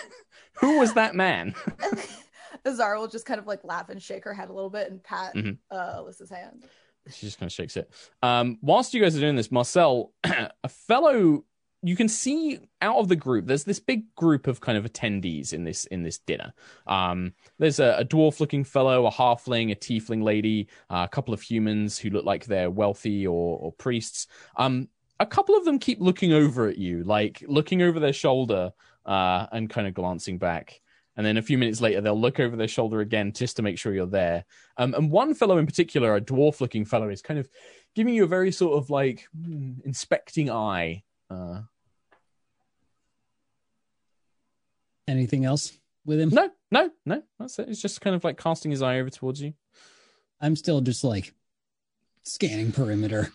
Who 0.55 0.79
was 0.79 0.93
that 0.93 1.15
man? 1.15 1.55
Azara 2.65 2.99
will 2.99 3.07
just 3.07 3.25
kind 3.25 3.39
of 3.39 3.47
like 3.47 3.63
laugh 3.63 3.89
and 3.89 4.01
shake 4.01 4.23
her 4.25 4.33
head 4.33 4.49
a 4.49 4.53
little 4.53 4.69
bit 4.69 4.89
and 4.89 5.03
pat 5.03 5.33
Mhm. 5.35 5.57
uh, 5.71 5.97
Alyssa's 6.01 6.29
hand. 6.29 6.63
She 7.11 7.25
just 7.25 7.37
kind 7.39 7.47
of 7.47 7.53
shakes 7.53 7.75
it. 7.75 7.91
Um, 8.21 8.59
whilst 8.61 8.93
you 8.93 9.01
guys 9.01 9.17
are 9.17 9.19
doing 9.19 9.35
this, 9.35 9.51
Marcel, 9.51 10.13
a 10.23 10.69
fellow, 10.69 11.43
you 11.81 11.97
can 11.97 12.07
see 12.07 12.59
out 12.81 12.95
of 12.95 13.09
the 13.09 13.15
group. 13.17 13.45
There's 13.45 13.65
this 13.65 13.81
big 13.81 14.15
group 14.15 14.47
of 14.47 14.61
kind 14.61 14.77
of 14.77 14.85
attendees 14.85 15.51
in 15.51 15.65
this 15.65 15.85
in 15.87 16.03
this 16.03 16.19
dinner. 16.19 16.53
Um, 16.87 17.33
there's 17.59 17.79
a, 17.81 17.97
a 17.99 18.05
dwarf-looking 18.05 18.63
fellow, 18.63 19.05
a 19.05 19.11
halfling, 19.11 19.69
a 19.69 19.75
tiefling 19.75 20.23
lady, 20.23 20.69
uh, 20.89 21.05
a 21.05 21.13
couple 21.13 21.33
of 21.33 21.41
humans 21.41 21.97
who 21.97 22.09
look 22.09 22.23
like 22.23 22.45
they're 22.45 22.71
wealthy 22.71 23.27
or, 23.27 23.57
or 23.59 23.73
priests. 23.73 24.27
Um, 24.55 24.87
a 25.19 25.25
couple 25.25 25.57
of 25.57 25.65
them 25.65 25.79
keep 25.79 25.99
looking 25.99 26.31
over 26.31 26.69
at 26.69 26.77
you, 26.77 27.03
like 27.03 27.43
looking 27.49 27.81
over 27.81 27.99
their 27.99 28.13
shoulder 28.13 28.71
uh, 29.05 29.47
and 29.51 29.69
kind 29.69 29.87
of 29.87 29.93
glancing 29.93 30.37
back. 30.37 30.79
And 31.15 31.25
then 31.25 31.37
a 31.37 31.43
few 31.43 31.57
minutes 31.59 31.79
later, 31.79 32.01
they'll 32.01 32.19
look 32.19 32.39
over 32.39 32.55
their 32.55 32.67
shoulder 32.67 32.99
again 33.01 33.33
just 33.33 33.57
to 33.57 33.61
make 33.61 33.77
sure 33.77 33.93
you're 33.93 34.07
there. 34.07 34.45
Um, 34.77 34.95
and 34.95 35.11
one 35.11 35.35
fellow 35.35 35.57
in 35.59 35.67
particular, 35.67 36.15
a 36.15 36.21
dwarf 36.21 36.59
looking 36.59 36.85
fellow, 36.85 37.09
is 37.09 37.21
kind 37.21 37.39
of 37.39 37.47
giving 37.95 38.15
you 38.15 38.23
a 38.23 38.27
very 38.27 38.51
sort 38.51 38.81
of 38.81 38.89
like 38.89 39.27
hmm, 39.35 39.73
inspecting 39.85 40.49
eye. 40.49 41.03
Uh, 41.29 41.61
Anything 45.07 45.45
else 45.45 45.77
with 46.05 46.19
him? 46.19 46.29
no, 46.29 46.49
no, 46.71 46.89
no. 47.05 47.21
That's 47.39 47.59
it. 47.59 47.67
He's 47.67 47.81
just 47.81 48.01
kind 48.01 48.15
of 48.15 48.23
like 48.23 48.37
casting 48.37 48.71
his 48.71 48.81
eye 48.81 48.99
over 48.99 49.09
towards 49.09 49.41
you. 49.41 49.53
I'm 50.41 50.55
still 50.55 50.81
just 50.81 51.03
like 51.03 51.33
scanning 52.23 52.71
perimeter. 52.71 53.31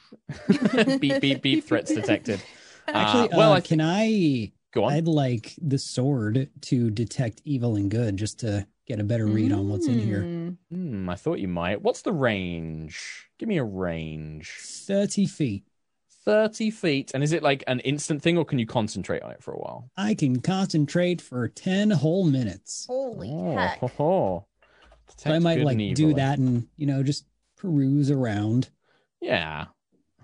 beep, 0.98 1.20
beep, 1.20 1.42
beep. 1.42 1.64
Threats 1.64 1.92
detected. 1.94 2.42
Actually, 2.88 3.30
Uh, 3.30 3.36
well, 3.36 3.52
uh, 3.52 3.56
I 3.56 3.60
can 3.60 3.80
I? 3.80 4.52
Go 4.78 4.84
on. 4.84 4.92
I'd 4.92 5.08
like 5.08 5.54
the 5.60 5.78
sword 5.78 6.50
to 6.62 6.90
detect 6.90 7.42
evil 7.44 7.74
and 7.74 7.90
good, 7.90 8.16
just 8.16 8.38
to 8.40 8.64
get 8.86 9.00
a 9.00 9.04
better 9.04 9.26
read 9.26 9.52
on 9.52 9.68
what's 9.68 9.88
in 9.88 9.98
here. 9.98 10.22
Mm. 10.72 11.08
I 11.08 11.16
thought 11.16 11.40
you 11.40 11.48
might. 11.48 11.82
What's 11.82 12.02
the 12.02 12.12
range? 12.12 13.28
Give 13.38 13.48
me 13.48 13.58
a 13.58 13.64
range. 13.64 14.54
Thirty 14.60 15.26
feet. 15.26 15.64
30 16.24 16.70
feet. 16.70 17.10
And 17.14 17.24
is 17.24 17.32
it 17.32 17.42
like 17.42 17.64
an 17.66 17.80
instant 17.80 18.22
thing 18.22 18.36
or 18.36 18.44
can 18.44 18.58
you 18.58 18.66
concentrate 18.66 19.22
on 19.22 19.30
it 19.30 19.42
for 19.42 19.52
a 19.52 19.58
while? 19.58 19.90
I 19.96 20.14
can 20.14 20.40
concentrate 20.40 21.20
for 21.20 21.48
ten 21.48 21.90
whole 21.90 22.24
minutes. 22.24 22.86
Holy 22.86 23.30
oh, 23.32 23.56
heck! 23.56 23.78
ho, 23.80 23.88
ho. 23.88 24.46
So 25.16 25.32
I 25.32 25.40
might 25.40 25.60
like 25.60 25.78
and 25.78 25.96
do 25.96 26.14
that 26.14 26.38
and 26.38 26.68
you 26.76 26.86
know 26.86 27.02
just 27.02 27.24
peruse 27.56 28.12
around. 28.12 28.68
Yeah. 29.20 29.66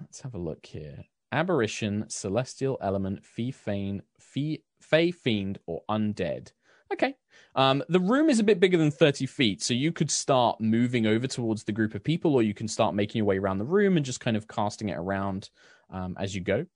Let's 0.00 0.20
have 0.20 0.34
a 0.34 0.38
look 0.38 0.66
here. 0.66 1.06
Aberration, 1.32 2.04
celestial 2.08 2.78
element, 2.80 3.24
fee 3.24 3.50
feign, 3.50 4.02
fee, 4.34 4.62
fey 4.80 5.10
fiend, 5.12 5.58
or 5.66 5.82
undead. 5.88 6.50
Okay. 6.92 7.14
Um, 7.54 7.82
the 7.88 8.00
room 8.00 8.28
is 8.28 8.40
a 8.40 8.44
bit 8.44 8.58
bigger 8.60 8.76
than 8.76 8.90
30 8.90 9.26
feet, 9.26 9.62
so 9.62 9.72
you 9.74 9.92
could 9.92 10.10
start 10.10 10.60
moving 10.60 11.06
over 11.06 11.26
towards 11.28 11.64
the 11.64 11.72
group 11.72 11.94
of 11.94 12.02
people, 12.02 12.34
or 12.34 12.42
you 12.42 12.52
can 12.54 12.66
start 12.68 12.94
making 12.94 13.20
your 13.20 13.26
way 13.26 13.38
around 13.38 13.58
the 13.58 13.64
room 13.64 13.96
and 13.96 14.04
just 14.04 14.20
kind 14.20 14.36
of 14.36 14.46
casting 14.48 14.88
it 14.90 14.98
around 14.98 15.50
um, 15.90 16.16
as 16.18 16.34
you 16.34 16.40
go. 16.40 16.66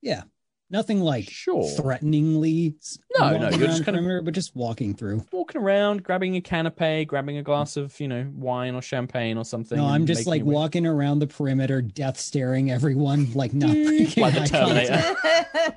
Yeah, 0.00 0.22
Nothing 0.70 1.00
like 1.00 1.28
Sure. 1.28 1.68
threateningly. 1.76 2.76
s- 2.80 2.98
No, 3.18 3.36
no, 3.36 3.50
you're 3.50 3.66
just 3.68 3.84
kind 3.84 3.94
of- 3.94 4.24
but 4.24 4.32
just 4.32 4.56
walking 4.56 4.94
through. 4.94 5.22
Walking 5.30 5.60
around, 5.60 6.02
grabbing 6.02 6.34
a 6.36 6.40
canapé, 6.40 7.06
grabbing 7.06 7.36
a 7.36 7.42
glass 7.42 7.76
of, 7.76 8.00
you 8.00 8.08
know, 8.08 8.26
wine 8.34 8.74
or 8.74 8.80
champagne 8.80 9.36
or 9.36 9.44
something. 9.44 9.76
No, 9.76 9.84
I'm 9.84 10.06
just 10.06 10.26
like 10.26 10.38
your 10.38 10.46
way- 10.46 10.54
walking 10.54 10.86
around 10.86 11.18
the 11.18 11.26
perimeter, 11.26 11.82
death 11.82 12.18
staring 12.18 12.70
everyone, 12.70 13.30
like 13.34 13.52
not 13.54 13.68
Like 13.68 14.32
the 14.34 14.46
Terminator. 14.50 15.76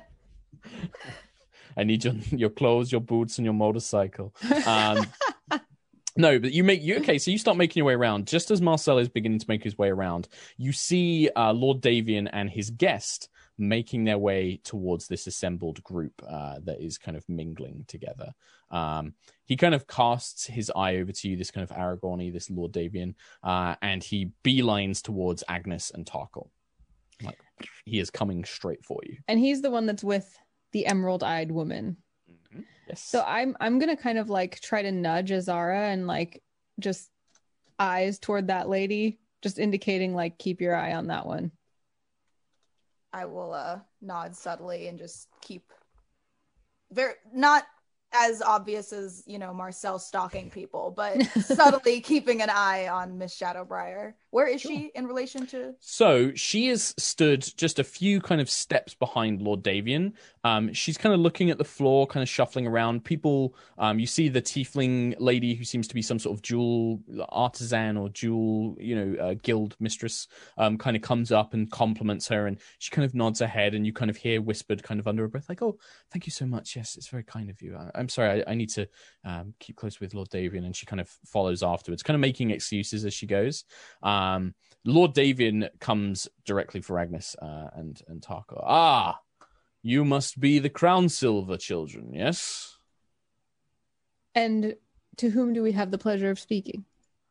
I 1.76 1.84
need 1.84 2.04
your 2.04 2.14
your 2.30 2.50
clothes, 2.50 2.90
your 2.90 3.00
boots, 3.00 3.38
and 3.38 3.44
your 3.44 3.54
motorcycle. 3.54 4.34
Um, 4.66 5.06
no, 6.16 6.38
but 6.38 6.52
you 6.52 6.64
make 6.64 6.82
you 6.82 6.96
okay. 6.98 7.18
So 7.18 7.30
you 7.30 7.38
start 7.38 7.56
making 7.56 7.80
your 7.80 7.86
way 7.86 7.94
around. 7.94 8.26
Just 8.26 8.50
as 8.50 8.60
Marcel 8.60 8.98
is 8.98 9.08
beginning 9.08 9.38
to 9.38 9.46
make 9.48 9.62
his 9.62 9.78
way 9.78 9.88
around, 9.88 10.28
you 10.56 10.72
see 10.72 11.28
uh, 11.36 11.52
Lord 11.52 11.80
Davian 11.80 12.28
and 12.32 12.50
his 12.50 12.70
guest 12.70 13.28
making 13.58 14.04
their 14.04 14.18
way 14.18 14.60
towards 14.64 15.08
this 15.08 15.26
assembled 15.26 15.82
group 15.82 16.12
uh, 16.28 16.56
that 16.64 16.80
is 16.80 16.98
kind 16.98 17.16
of 17.16 17.26
mingling 17.28 17.84
together. 17.88 18.34
Um, 18.70 19.14
he 19.44 19.56
kind 19.56 19.74
of 19.74 19.86
casts 19.86 20.46
his 20.46 20.70
eye 20.74 20.96
over 20.96 21.12
to 21.12 21.28
you, 21.28 21.36
this 21.36 21.50
kind 21.50 21.68
of 21.68 21.74
Aragorny, 21.76 22.32
this 22.32 22.50
Lord 22.50 22.72
Davian, 22.72 23.14
uh, 23.42 23.76
and 23.80 24.02
he 24.02 24.32
beelines 24.44 25.02
towards 25.02 25.42
Agnis 25.48 25.94
and 25.94 26.04
Tarkhal. 26.04 26.48
Like 27.22 27.38
he 27.84 27.98
is 27.98 28.10
coming 28.10 28.44
straight 28.44 28.84
for 28.84 29.00
you. 29.06 29.16
And 29.28 29.38
he's 29.38 29.62
the 29.62 29.70
one 29.70 29.86
that's 29.86 30.04
with 30.04 30.36
the 30.72 30.86
emerald-eyed 30.86 31.50
woman. 31.50 31.96
Yes. 32.88 33.02
So 33.02 33.22
I'm 33.26 33.56
I'm 33.60 33.78
gonna 33.78 33.96
kind 33.96 34.18
of 34.18 34.30
like 34.30 34.60
try 34.60 34.82
to 34.82 34.92
nudge 34.92 35.32
Azara 35.32 35.88
and 35.88 36.06
like 36.06 36.42
just 36.78 37.10
eyes 37.78 38.18
toward 38.18 38.48
that 38.48 38.68
lady, 38.68 39.18
just 39.42 39.58
indicating 39.58 40.14
like 40.14 40.38
keep 40.38 40.60
your 40.60 40.76
eye 40.76 40.94
on 40.94 41.08
that 41.08 41.26
one. 41.26 41.50
I 43.12 43.24
will 43.24 43.52
uh 43.52 43.80
nod 44.00 44.36
subtly 44.36 44.88
and 44.88 44.98
just 44.98 45.28
keep 45.40 45.72
very 46.92 47.14
not 47.32 47.64
as 48.12 48.40
obvious 48.40 48.92
as 48.92 49.22
you 49.26 49.38
know 49.38 49.52
Marcel 49.52 49.98
stalking 49.98 50.50
people, 50.50 50.92
but 50.96 51.22
subtly 51.40 52.00
keeping 52.00 52.42
an 52.42 52.50
eye 52.50 52.88
on 52.88 53.18
Miss 53.18 53.38
Shadowbriar. 53.38 54.14
Where 54.36 54.48
is 54.48 54.60
she 54.60 54.90
in 54.94 55.06
relation 55.06 55.46
to? 55.46 55.74
So 55.80 56.30
she 56.34 56.68
is 56.68 56.94
stood 56.98 57.40
just 57.56 57.78
a 57.78 57.84
few 57.84 58.20
kind 58.20 58.38
of 58.38 58.50
steps 58.50 58.92
behind 58.92 59.40
Lord 59.40 59.62
Davian. 59.62 60.12
Um, 60.44 60.74
she's 60.74 60.98
kind 60.98 61.14
of 61.14 61.20
looking 61.20 61.48
at 61.48 61.56
the 61.56 61.64
floor, 61.64 62.06
kind 62.06 62.22
of 62.22 62.28
shuffling 62.28 62.66
around. 62.66 63.02
People, 63.02 63.54
um, 63.78 63.98
you 63.98 64.06
see 64.06 64.28
the 64.28 64.42
tiefling 64.42 65.14
lady 65.18 65.54
who 65.54 65.64
seems 65.64 65.88
to 65.88 65.94
be 65.94 66.02
some 66.02 66.18
sort 66.18 66.36
of 66.36 66.42
jewel 66.42 67.00
artisan 67.30 67.96
or 67.96 68.10
jewel, 68.10 68.76
you 68.78 68.94
know, 68.94 69.18
uh, 69.24 69.34
guild 69.42 69.74
mistress, 69.80 70.28
um, 70.58 70.76
kind 70.76 70.96
of 70.96 71.02
comes 71.02 71.32
up 71.32 71.54
and 71.54 71.70
compliments 71.70 72.28
her, 72.28 72.46
and 72.46 72.58
she 72.78 72.90
kind 72.90 73.06
of 73.06 73.14
nods 73.14 73.40
her 73.40 73.46
head, 73.46 73.74
and 73.74 73.86
you 73.86 73.92
kind 73.94 74.10
of 74.10 74.18
hear 74.18 74.42
whispered, 74.42 74.82
kind 74.82 75.00
of 75.00 75.08
under 75.08 75.22
her 75.22 75.28
breath, 75.28 75.48
like, 75.48 75.62
"Oh, 75.62 75.78
thank 76.12 76.26
you 76.26 76.30
so 76.30 76.44
much. 76.44 76.76
Yes, 76.76 76.98
it's 76.98 77.08
very 77.08 77.24
kind 77.24 77.48
of 77.48 77.62
you. 77.62 77.74
I- 77.74 77.90
I'm 77.94 78.10
sorry, 78.10 78.44
I, 78.46 78.52
I 78.52 78.54
need 78.54 78.68
to 78.74 78.86
um, 79.24 79.54
keep 79.60 79.76
close 79.76 79.98
with 79.98 80.12
Lord 80.12 80.28
Davian," 80.28 80.66
and 80.66 80.76
she 80.76 80.84
kind 80.84 81.00
of 81.00 81.08
follows 81.24 81.62
afterwards, 81.62 82.02
kind 82.02 82.16
of 82.16 82.20
making 82.20 82.50
excuses 82.50 83.06
as 83.06 83.14
she 83.14 83.26
goes. 83.26 83.64
Um, 84.02 84.25
Lord 84.84 85.14
Davian 85.14 85.68
comes 85.80 86.28
directly 86.44 86.80
for 86.80 86.96
Agnis 86.96 87.34
uh, 87.42 87.70
and 87.74 88.00
and 88.08 88.22
Tarko. 88.22 88.62
Ah, 88.64 89.20
you 89.82 90.04
must 90.04 90.38
be 90.40 90.58
the 90.58 90.70
Crownsilver 90.70 91.58
children, 91.58 92.12
yes? 92.14 92.78
And 94.34 94.76
to 95.16 95.30
whom 95.30 95.52
do 95.52 95.62
we 95.62 95.72
have 95.72 95.90
the 95.90 95.98
pleasure 95.98 96.30
of 96.30 96.38
speaking? 96.38 96.84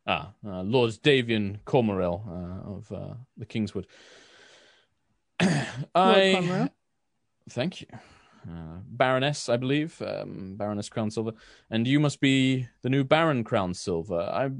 Ah, 0.07 0.33
uh, 0.45 0.61
Lord 0.63 0.91
Davian 1.03 1.59
Cormorel 1.65 2.23
uh, 2.27 2.71
of 2.71 2.91
uh, 2.91 3.13
the 3.37 3.45
Kingswood. 3.45 3.87
Lord 5.41 5.81
I 5.95 6.31
Cormorel? 6.33 6.69
thank 7.49 7.81
you, 7.81 7.87
uh, 8.47 8.79
Baroness, 8.87 9.49
I 9.49 9.57
believe, 9.57 10.01
um, 10.01 10.55
Baroness 10.57 10.89
Crownsilver, 10.89 11.33
and 11.69 11.87
you 11.87 11.99
must 11.99 12.21
be 12.21 12.67
the 12.81 12.89
new 12.89 13.03
Baron 13.03 13.43
Crownsilver. 13.43 14.29
I 14.29 14.51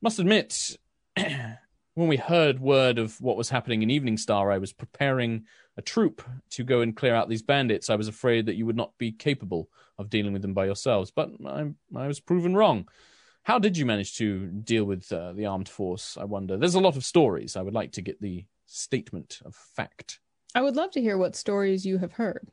must 0.00 0.18
admit, 0.18 0.76
when 1.94 2.08
we 2.08 2.16
heard 2.16 2.60
word 2.60 2.98
of 2.98 3.20
what 3.20 3.36
was 3.36 3.50
happening 3.50 3.82
in 3.82 3.90
Evening 3.90 4.16
Star, 4.16 4.50
I 4.50 4.58
was 4.58 4.72
preparing 4.72 5.44
a 5.76 5.82
troop 5.82 6.22
to 6.50 6.64
go 6.64 6.80
and 6.80 6.96
clear 6.96 7.14
out 7.14 7.28
these 7.28 7.42
bandits. 7.42 7.90
I 7.90 7.96
was 7.96 8.08
afraid 8.08 8.46
that 8.46 8.56
you 8.56 8.66
would 8.66 8.76
not 8.76 8.96
be 8.98 9.12
capable 9.12 9.68
of 9.98 10.10
dealing 10.10 10.32
with 10.32 10.42
them 10.42 10.54
by 10.54 10.66
yourselves, 10.66 11.10
but 11.10 11.30
I, 11.46 11.70
I 11.94 12.06
was 12.06 12.20
proven 12.20 12.54
wrong. 12.54 12.88
How 13.44 13.58
did 13.58 13.76
you 13.76 13.84
manage 13.84 14.16
to 14.16 14.46
deal 14.46 14.84
with 14.84 15.10
uh, 15.12 15.32
the 15.32 15.46
armed 15.46 15.68
force? 15.68 16.16
I 16.18 16.24
wonder. 16.24 16.56
There's 16.56 16.76
a 16.76 16.80
lot 16.80 16.96
of 16.96 17.04
stories. 17.04 17.56
I 17.56 17.62
would 17.62 17.74
like 17.74 17.92
to 17.92 18.02
get 18.02 18.20
the 18.20 18.44
statement 18.66 19.40
of 19.44 19.54
fact. 19.54 20.20
I 20.54 20.62
would 20.62 20.76
love 20.76 20.92
to 20.92 21.00
hear 21.00 21.18
what 21.18 21.34
stories 21.34 21.84
you 21.84 21.98
have 21.98 22.12
heard. 22.12 22.48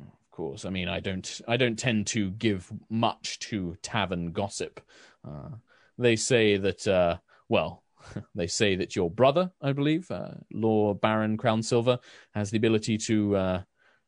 Of 0.00 0.30
course, 0.30 0.64
I 0.64 0.70
mean 0.70 0.88
I 0.88 1.00
don't. 1.00 1.40
I 1.48 1.56
don't 1.56 1.78
tend 1.78 2.06
to 2.08 2.30
give 2.30 2.72
much 2.88 3.38
to 3.40 3.76
tavern 3.82 4.32
gossip. 4.32 4.80
Uh, 5.26 5.50
they 5.98 6.16
say 6.16 6.56
that. 6.56 6.88
Uh, 6.88 7.18
well, 7.48 7.82
they 8.34 8.46
say 8.46 8.76
that 8.76 8.96
your 8.96 9.10
brother, 9.10 9.50
I 9.62 9.72
believe, 9.72 10.10
uh, 10.10 10.32
Lord 10.52 11.00
Baron 11.00 11.36
Crownsilver, 11.36 11.98
has 12.34 12.50
the 12.50 12.56
ability 12.56 12.98
to 12.98 13.36
uh, 13.36 13.62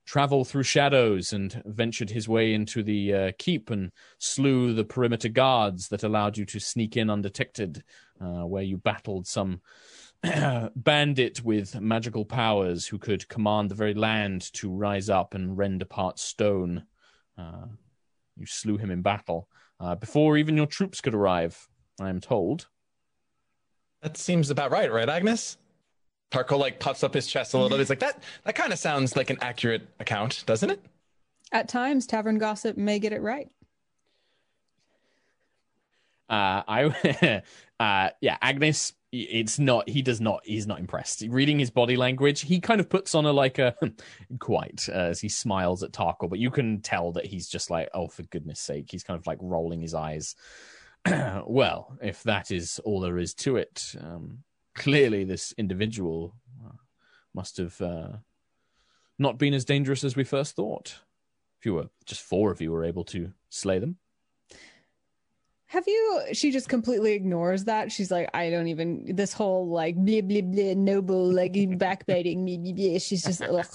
travel 0.04 0.44
through 0.44 0.62
shadows 0.62 1.32
and 1.32 1.62
ventured 1.66 2.10
his 2.10 2.28
way 2.28 2.54
into 2.54 2.82
the 2.82 3.14
uh, 3.14 3.32
keep 3.38 3.70
and 3.70 3.90
slew 4.18 4.72
the 4.72 4.84
perimeter 4.84 5.28
guards 5.28 5.88
that 5.88 6.04
allowed 6.04 6.36
you 6.36 6.44
to 6.46 6.60
sneak 6.60 6.96
in 6.96 7.10
undetected, 7.10 7.82
uh, 8.20 8.46
where 8.46 8.62
you 8.62 8.76
battled 8.76 9.26
some 9.26 9.60
bandit 10.76 11.42
with 11.44 11.80
magical 11.80 12.24
powers 12.24 12.86
who 12.86 12.98
could 12.98 13.28
command 13.28 13.70
the 13.70 13.74
very 13.74 13.94
land 13.94 14.52
to 14.52 14.70
rise 14.70 15.10
up 15.10 15.34
and 15.34 15.58
rend 15.58 15.82
apart 15.82 16.18
stone. 16.18 16.84
Uh, 17.36 17.66
you 18.36 18.46
slew 18.46 18.76
him 18.76 18.90
in 18.90 19.02
battle 19.02 19.48
uh, 19.80 19.94
before 19.94 20.36
even 20.36 20.56
your 20.56 20.66
troops 20.66 21.00
could 21.00 21.14
arrive, 21.14 21.68
I 22.00 22.08
am 22.08 22.20
told. 22.20 22.68
That 24.06 24.16
seems 24.16 24.50
about 24.50 24.70
right, 24.70 24.92
right, 24.92 25.08
Agnis? 25.08 25.56
Tarko 26.30 26.56
like 26.56 26.78
puffs 26.78 27.02
up 27.02 27.12
his 27.12 27.26
chest 27.26 27.54
a 27.54 27.56
little 27.56 27.70
bit. 27.70 27.80
He's 27.80 27.90
like, 27.90 27.98
that 27.98 28.22
that 28.44 28.54
kind 28.54 28.72
of 28.72 28.78
sounds 28.78 29.16
like 29.16 29.30
an 29.30 29.38
accurate 29.40 29.88
account, 29.98 30.44
doesn't 30.46 30.70
it? 30.70 30.80
At 31.50 31.68
times, 31.68 32.06
tavern 32.06 32.38
gossip 32.38 32.76
may 32.76 33.00
get 33.00 33.12
it 33.12 33.20
right. 33.20 33.50
Uh, 36.30 36.62
I, 36.68 37.42
uh, 37.80 38.10
yeah, 38.20 38.36
Agnis. 38.40 38.92
It's 39.10 39.58
not. 39.58 39.88
He 39.88 40.02
does 40.02 40.20
not. 40.20 40.42
He's 40.44 40.68
not 40.68 40.78
impressed. 40.78 41.24
Reading 41.28 41.58
his 41.58 41.70
body 41.70 41.96
language, 41.96 42.42
he 42.42 42.60
kind 42.60 42.80
of 42.80 42.88
puts 42.88 43.12
on 43.16 43.26
a 43.26 43.32
like 43.32 43.58
a 43.58 43.74
quite 44.38 44.88
uh, 44.88 44.92
as 44.92 45.20
he 45.20 45.28
smiles 45.28 45.82
at 45.82 45.90
Tarko, 45.90 46.30
but 46.30 46.38
you 46.38 46.52
can 46.52 46.80
tell 46.80 47.10
that 47.10 47.26
he's 47.26 47.48
just 47.48 47.70
like, 47.70 47.88
oh, 47.92 48.06
for 48.06 48.22
goodness 48.22 48.60
sake. 48.60 48.86
He's 48.88 49.02
kind 49.02 49.18
of 49.18 49.26
like 49.26 49.38
rolling 49.40 49.80
his 49.80 49.94
eyes. 49.94 50.36
well, 51.46 51.96
if 52.02 52.22
that 52.24 52.50
is 52.50 52.80
all 52.84 53.00
there 53.00 53.18
is 53.18 53.34
to 53.34 53.56
it, 53.56 53.94
um, 54.00 54.42
clearly 54.74 55.24
this 55.24 55.54
individual 55.58 56.34
uh, 56.64 56.72
must 57.34 57.56
have 57.56 57.80
uh, 57.80 58.08
not 59.18 59.38
been 59.38 59.54
as 59.54 59.64
dangerous 59.64 60.04
as 60.04 60.16
we 60.16 60.24
first 60.24 60.56
thought. 60.56 61.00
If 61.58 61.66
you 61.66 61.74
were 61.74 61.88
just 62.04 62.22
four 62.22 62.50
of 62.50 62.60
you 62.60 62.70
were 62.72 62.84
able 62.84 63.04
to 63.04 63.32
slay 63.48 63.78
them. 63.78 63.96
Have 65.68 65.88
you? 65.88 66.22
She 66.32 66.52
just 66.52 66.68
completely 66.68 67.14
ignores 67.14 67.64
that. 67.64 67.90
She's 67.90 68.10
like, 68.10 68.30
I 68.32 68.50
don't 68.50 68.68
even. 68.68 69.16
This 69.16 69.32
whole 69.32 69.68
like 69.68 69.96
blah 69.96 70.20
blah 70.20 70.42
blah 70.42 70.74
noble 70.74 71.32
like 71.32 71.56
backbiting 71.76 72.44
me. 72.44 72.56
Blah, 72.56 72.72
blah. 72.72 72.98
She's 72.98 73.24
just. 73.24 73.42
ugh. 73.42 73.66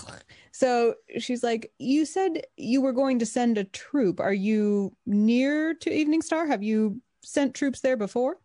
So 0.54 0.96
she's 1.20 1.44
like, 1.44 1.72
you 1.80 2.06
said 2.06 2.44
you 2.56 2.82
were 2.82 2.94
going 2.94 3.20
to 3.20 3.26
send 3.26 3.58
a 3.58 3.66
troop. 3.66 4.22
Are 4.22 4.34
you 4.34 4.96
near 5.06 5.74
to 5.74 5.92
Evening 5.92 6.22
Star? 6.22 6.48
Have 6.48 6.64
you 6.64 7.02
sent 7.22 7.54
troops 7.54 7.80
there 7.80 7.98
before? 7.98 8.38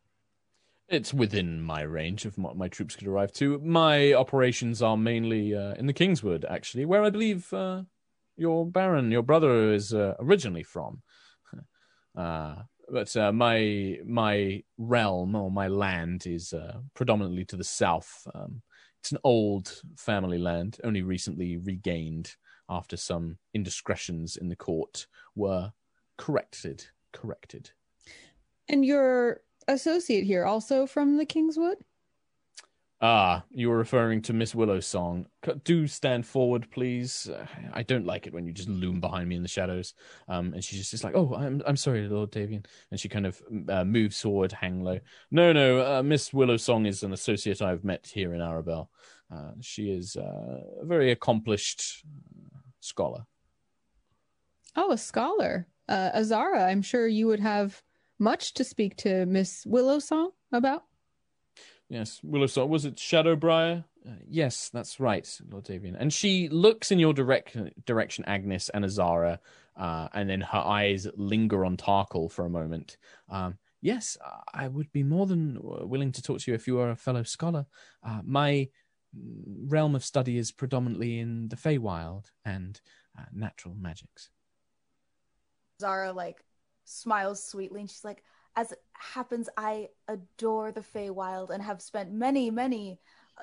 It's 0.88 1.12
within 1.12 1.60
my 1.60 1.82
range 1.82 2.24
of 2.26 2.38
what 2.38 2.56
my 2.56 2.68
troops 2.68 2.94
could 2.94 3.08
arrive 3.08 3.32
to. 3.34 3.58
My 3.58 4.12
operations 4.12 4.82
are 4.82 4.96
mainly 4.96 5.54
uh, 5.54 5.74
in 5.74 5.86
the 5.86 5.92
Kingswood, 5.92 6.44
actually, 6.48 6.84
where 6.84 7.02
I 7.02 7.10
believe 7.10 7.52
uh, 7.52 7.82
your 8.36 8.64
Baron, 8.66 9.10
your 9.10 9.22
brother, 9.22 9.72
is 9.72 9.92
uh, 9.92 10.14
originally 10.18 10.62
from. 10.62 11.02
Uh, 12.16 12.62
but 12.88 13.14
uh, 13.14 13.30
my 13.30 13.98
my 14.06 14.62
realm 14.78 15.34
or 15.34 15.50
my 15.50 15.68
land 15.68 16.26
is 16.26 16.54
uh, 16.54 16.78
predominantly 16.94 17.44
to 17.44 17.56
the 17.56 17.62
south. 17.62 18.26
Um, 18.34 18.62
it's 19.00 19.12
an 19.12 19.18
old 19.22 19.82
family 19.96 20.38
land, 20.38 20.78
only 20.82 21.02
recently 21.02 21.58
regained 21.58 22.36
after 22.68 22.96
some 22.96 23.38
indiscretions 23.54 24.36
in 24.36 24.48
the 24.48 24.56
court 24.56 25.06
were 25.34 25.72
corrected. 26.16 26.86
Corrected. 27.12 27.70
And 28.68 28.85
your 28.85 29.40
associate 29.68 30.24
here, 30.24 30.44
also 30.44 30.87
from 30.87 31.16
the 31.16 31.26
Kingswood? 31.26 31.79
Ah, 33.02 33.44
you 33.50 33.68
were 33.68 33.76
referring 33.76 34.22
to 34.22 34.33
Miss 34.33 34.55
Willow's 34.55 34.87
song. 34.87 35.26
Do 35.64 35.87
stand 35.87 36.26
forward, 36.26 36.70
please. 36.70 37.29
Uh, 37.29 37.44
I 37.74 37.83
don't 37.83 38.07
like 38.07 38.26
it 38.26 38.33
when 38.33 38.46
you 38.46 38.55
just 38.55 38.70
loom 38.70 39.00
behind 39.00 39.29
me 39.29 39.37
in 39.37 39.42
the 39.42 39.48
shadows. 39.48 39.92
Um, 40.29 40.55
and 40.55 40.64
she's 40.64 40.79
just, 40.79 40.92
just 40.92 41.05
like, 41.05 41.14
"Oh, 41.14 41.35
I'm 41.35 41.62
I'm 41.66 41.76
sorry, 41.76 42.09
Lord 42.09 42.33
Davian." 42.33 42.64
And 42.90 42.98
she 42.98 43.11
kind 43.11 43.26
of 43.26 43.42
uh, 43.68 43.85
moves 43.85 44.18
forward, 44.18 44.50
hang 44.50 44.83
low. 44.83 44.98
No, 45.31 45.52
no, 45.52 45.98
uh, 45.98 46.02
Miss 46.02 46.33
Willow's 46.33 46.62
song 46.62 46.87
is 46.87 47.02
an 47.02 47.12
associate 47.12 47.61
I've 47.61 47.85
met 47.85 48.07
here 48.07 48.33
in 48.33 48.40
Arabel. 48.40 48.88
Uh, 49.31 49.50
she 49.61 49.90
is 49.90 50.16
uh, 50.16 50.61
a 50.81 50.87
very 50.87 51.11
accomplished 51.11 52.02
scholar. 52.81 53.26
Oh, 54.74 54.92
a 54.92 54.98
scholar. 54.98 55.66
Uh, 55.87 56.11
Azara, 56.14 56.64
I'm 56.64 56.83
sure 56.83 57.07
you 57.07 57.26
would 57.26 57.40
have 57.40 57.83
much 58.18 58.55
to 58.55 58.64
speak 58.64 58.96
to 58.98 59.26
Miss 59.26 59.64
Willow 59.66 59.98
Song 59.98 60.31
about. 60.52 60.85
Yes, 61.88 62.20
Willow 62.22 62.46
Song. 62.46 62.68
Was 62.68 62.85
it 62.85 62.96
Shadowbriar? 62.96 63.85
Uh, 64.07 64.12
yes, 64.29 64.70
that's 64.70 64.98
right, 65.00 65.29
Lord 65.50 65.64
Davian. 65.64 65.96
And 65.98 66.12
she 66.12 66.48
looks 66.48 66.90
in 66.90 66.98
your 66.98 67.12
direct 67.12 67.57
direction, 67.85 68.24
Agnis 68.26 68.70
and 68.72 68.85
Azara, 68.85 69.40
uh, 69.76 70.09
and 70.12 70.29
then 70.29 70.40
her 70.40 70.59
eyes 70.59 71.07
linger 71.16 71.64
on 71.64 71.76
Tarkhal 71.76 72.31
for 72.31 72.44
a 72.44 72.50
moment. 72.50 72.96
Um, 73.29 73.59
yes, 73.81 74.16
I 74.52 74.68
would 74.68 74.90
be 74.92 75.02
more 75.02 75.26
than 75.26 75.59
willing 75.61 76.12
to 76.12 76.22
talk 76.22 76.40
to 76.40 76.50
you 76.50 76.55
if 76.55 76.66
you 76.66 76.79
are 76.81 76.90
a 76.90 76.96
fellow 76.96 77.22
scholar. 77.22 77.66
Uh, 78.02 78.20
my 78.24 78.68
realm 79.66 79.94
of 79.94 80.05
study 80.05 80.38
is 80.38 80.52
predominantly 80.52 81.18
in 81.18 81.48
the 81.48 81.57
Feywild 81.57 82.26
and 82.44 82.81
uh, 83.18 83.24
natural 83.33 83.74
magics. 83.74 84.31
Zara 85.81 86.12
like 86.12 86.42
smiles 86.87 87.44
sweetly 87.44 87.81
and 87.81 87.90
she's 87.90 88.05
like, 88.05 88.22
as 88.57 88.72
it 88.72 88.79
happens, 88.94 89.51
I 89.59 89.90
adore 90.09 90.72
the 90.72 90.81
Feywild 90.81 91.51
and 91.51 91.62
have 91.62 91.83
spent 91.83 92.11
many, 92.11 92.51
many 92.51 92.99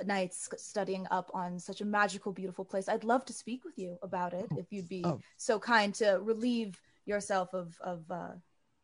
nights 0.06 0.50
studying 0.58 1.06
up 1.12 1.30
on 1.36 1.60
such 1.60 1.82
a 1.82 1.86
magical, 1.86 2.32
beautiful 2.32 2.66
place. 2.66 2.90
I'd 2.90 3.04
love 3.04 3.24
to 3.26 3.34
speak 3.34 3.64
with 3.64 3.78
you 3.78 4.00
about 4.02 4.34
it 4.34 4.48
if 4.58 4.72
you'd 4.72 4.90
be 4.90 5.04
Oh. 5.06 5.20
so 5.38 5.60
kind 5.60 5.94
to 5.96 6.20
relieve 6.20 6.82
yourself 7.06 7.54
of 7.54 7.78
of 7.82 8.10
uh, 8.10 8.32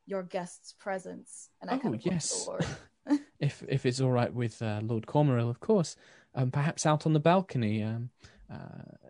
your 0.06 0.22
guest's 0.22 0.74
presence. 0.74 1.50
And 1.62 1.72
I 1.72 1.76
Oh, 1.76 1.80
kind 1.80 1.96
of 1.96 2.06
yes. 2.06 2.48
if 3.40 3.64
if 3.68 3.88
it's 3.88 4.00
all 4.02 4.12
right 4.12 4.32
with 4.32 4.62
uh, 4.62 4.82
Lord 4.84 5.08
Cormoril, 5.08 5.50
of 5.50 5.60
course. 5.60 5.96
Um, 6.36 6.52
perhaps 6.52 6.86
out 6.86 7.08
on 7.08 7.14
the 7.14 7.20
balcony. 7.20 7.82
Um, 7.82 8.12
uh, 8.52 8.56
uh, 8.56 9.09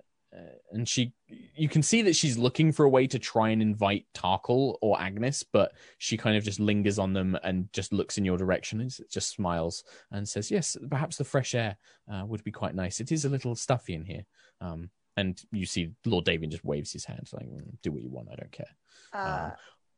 and 0.72 0.88
she, 0.88 1.14
you 1.56 1.68
can 1.68 1.82
see 1.82 2.02
that 2.04 2.16
she's 2.16 2.38
looking 2.38 2.72
for 2.72 2.86
a 2.86 2.90
way 2.90 3.08
to 3.08 3.18
try 3.18 3.50
and 3.50 3.62
invite 3.62 4.06
Tarkhal 4.14 4.78
or 4.82 4.98
Agnis, 4.98 5.44
but 5.52 5.74
she 5.98 6.18
kind 6.18 6.38
of 6.38 6.44
just 6.44 6.60
lingers 6.60 7.00
on 7.00 7.14
them 7.14 7.38
and 7.44 7.72
just 7.74 7.92
looks 7.92 8.18
in 8.18 8.26
your 8.26 8.38
direction 8.38 8.82
and 8.82 8.96
just 9.12 9.30
smiles 9.30 9.84
and 10.12 10.28
says, 10.28 10.52
"Yes, 10.52 10.78
perhaps 10.90 11.18
the 11.18 11.24
fresh 11.24 11.56
air 11.56 11.78
uh, 12.12 12.24
would 12.26 12.44
be 12.44 12.52
quite 12.52 12.76
nice. 12.76 13.00
It 13.00 13.12
is 13.12 13.26
a 13.26 13.30
little 13.30 13.56
stuffy 13.56 13.94
in 13.94 14.06
here." 14.06 14.26
Um, 14.62 14.90
and 15.18 15.42
you 15.52 15.66
see 15.66 15.92
Lord 16.06 16.26
Davian 16.26 16.50
just 16.50 16.64
waves 16.64 16.94
his 16.94 17.06
hand, 17.06 17.28
like, 17.34 17.48
"Mm, 17.48 17.78
"Do 17.82 17.92
what 17.92 18.04
you 18.04 18.10
want. 18.10 18.30
I 18.32 18.36
don't 18.36 18.52
care." 18.52 18.76
Uh, 19.14 19.52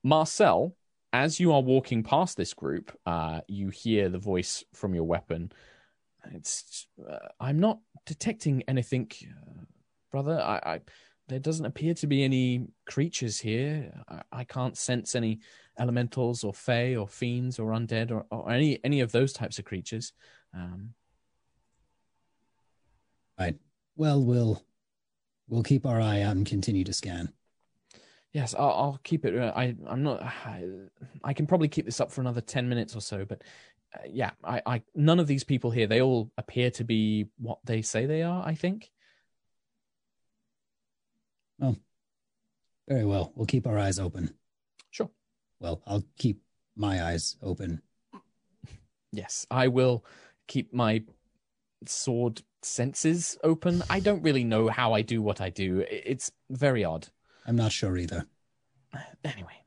Marcel, 0.03 0.75
as 1.13 1.39
you 1.39 1.51
are 1.53 1.61
walking 1.61 2.03
past 2.03 2.37
this 2.37 2.53
group, 2.53 2.97
uh, 3.05 3.41
you 3.47 3.69
hear 3.69 4.09
the 4.09 4.17
voice 4.17 4.63
from 4.73 4.95
your 4.95 5.03
weapon. 5.03 5.51
It's 6.33 6.87
uh, 7.07 7.27
I'm 7.39 7.59
not 7.59 7.79
detecting 8.05 8.63
anything, 8.67 9.11
uh, 9.23 9.63
brother. 10.11 10.39
I, 10.41 10.73
I 10.73 10.79
there 11.27 11.39
doesn't 11.39 11.65
appear 11.65 11.93
to 11.93 12.07
be 12.07 12.23
any 12.23 12.67
creatures 12.85 13.39
here. 13.39 13.93
I, 14.09 14.21
I 14.31 14.43
can't 14.43 14.77
sense 14.77 15.15
any 15.15 15.39
elementals 15.79 16.43
or 16.43 16.53
fey 16.53 16.95
or 16.95 17.07
fiends 17.07 17.57
or 17.57 17.71
undead 17.71 18.11
or, 18.11 18.25
or 18.29 18.51
any 18.51 18.79
any 18.83 18.99
of 18.99 19.11
those 19.11 19.33
types 19.33 19.57
of 19.57 19.65
creatures. 19.65 20.13
Um, 20.53 20.89
right. 23.39 23.55
Well, 23.95 24.23
we'll 24.23 24.61
we'll 25.47 25.63
keep 25.63 25.85
our 25.85 26.01
eye 26.01 26.21
out 26.21 26.35
and 26.35 26.45
continue 26.45 26.83
to 26.83 26.93
scan. 26.93 27.31
Yes, 28.33 28.55
I'll, 28.57 28.69
I'll 28.69 28.99
keep 29.03 29.25
it. 29.25 29.37
uh, 29.37 29.51
I 29.55 29.75
I'm 29.87 30.03
not. 30.03 30.21
I, 30.23 30.65
I 31.23 31.33
can 31.33 31.47
probably 31.47 31.67
keep 31.67 31.85
this 31.85 31.99
up 31.99 32.11
for 32.11 32.21
another 32.21 32.41
ten 32.41 32.67
minutes 32.69 32.95
or 32.95 33.01
so, 33.01 33.25
but 33.25 33.41
uh, 33.93 34.03
yeah, 34.09 34.31
I, 34.43 34.61
I 34.65 34.81
none 34.95 35.19
of 35.19 35.27
these 35.27 35.43
people 35.43 35.71
here. 35.71 35.87
They 35.87 36.01
all 36.01 36.31
appear 36.37 36.71
to 36.71 36.83
be 36.83 37.27
what 37.37 37.59
they 37.65 37.81
say 37.81 38.05
they 38.05 38.23
are. 38.23 38.45
I 38.45 38.55
think. 38.55 38.89
Very 42.91 43.05
well. 43.05 43.31
We'll 43.35 43.45
keep 43.45 43.67
our 43.67 43.79
eyes 43.79 43.99
open. 43.99 44.33
Sure. 44.89 45.09
Well, 45.61 45.81
I'll 45.87 46.03
keep 46.17 46.41
my 46.75 47.01
eyes 47.01 47.37
open. 47.41 47.81
Yes, 49.13 49.45
I 49.49 49.69
will 49.69 50.03
keep 50.47 50.73
my 50.73 51.03
sword 51.85 52.41
senses 52.61 53.37
open. 53.45 53.81
I 53.89 54.01
don't 54.01 54.21
really 54.21 54.43
know 54.43 54.67
how 54.67 54.91
I 54.91 55.03
do 55.03 55.21
what 55.21 55.39
I 55.39 55.49
do. 55.49 55.85
It's 55.89 56.31
very 56.49 56.83
odd. 56.83 57.07
I'm 57.45 57.55
not 57.55 57.71
sure 57.71 57.97
either. 57.97 58.25
Anyway, 59.23 59.63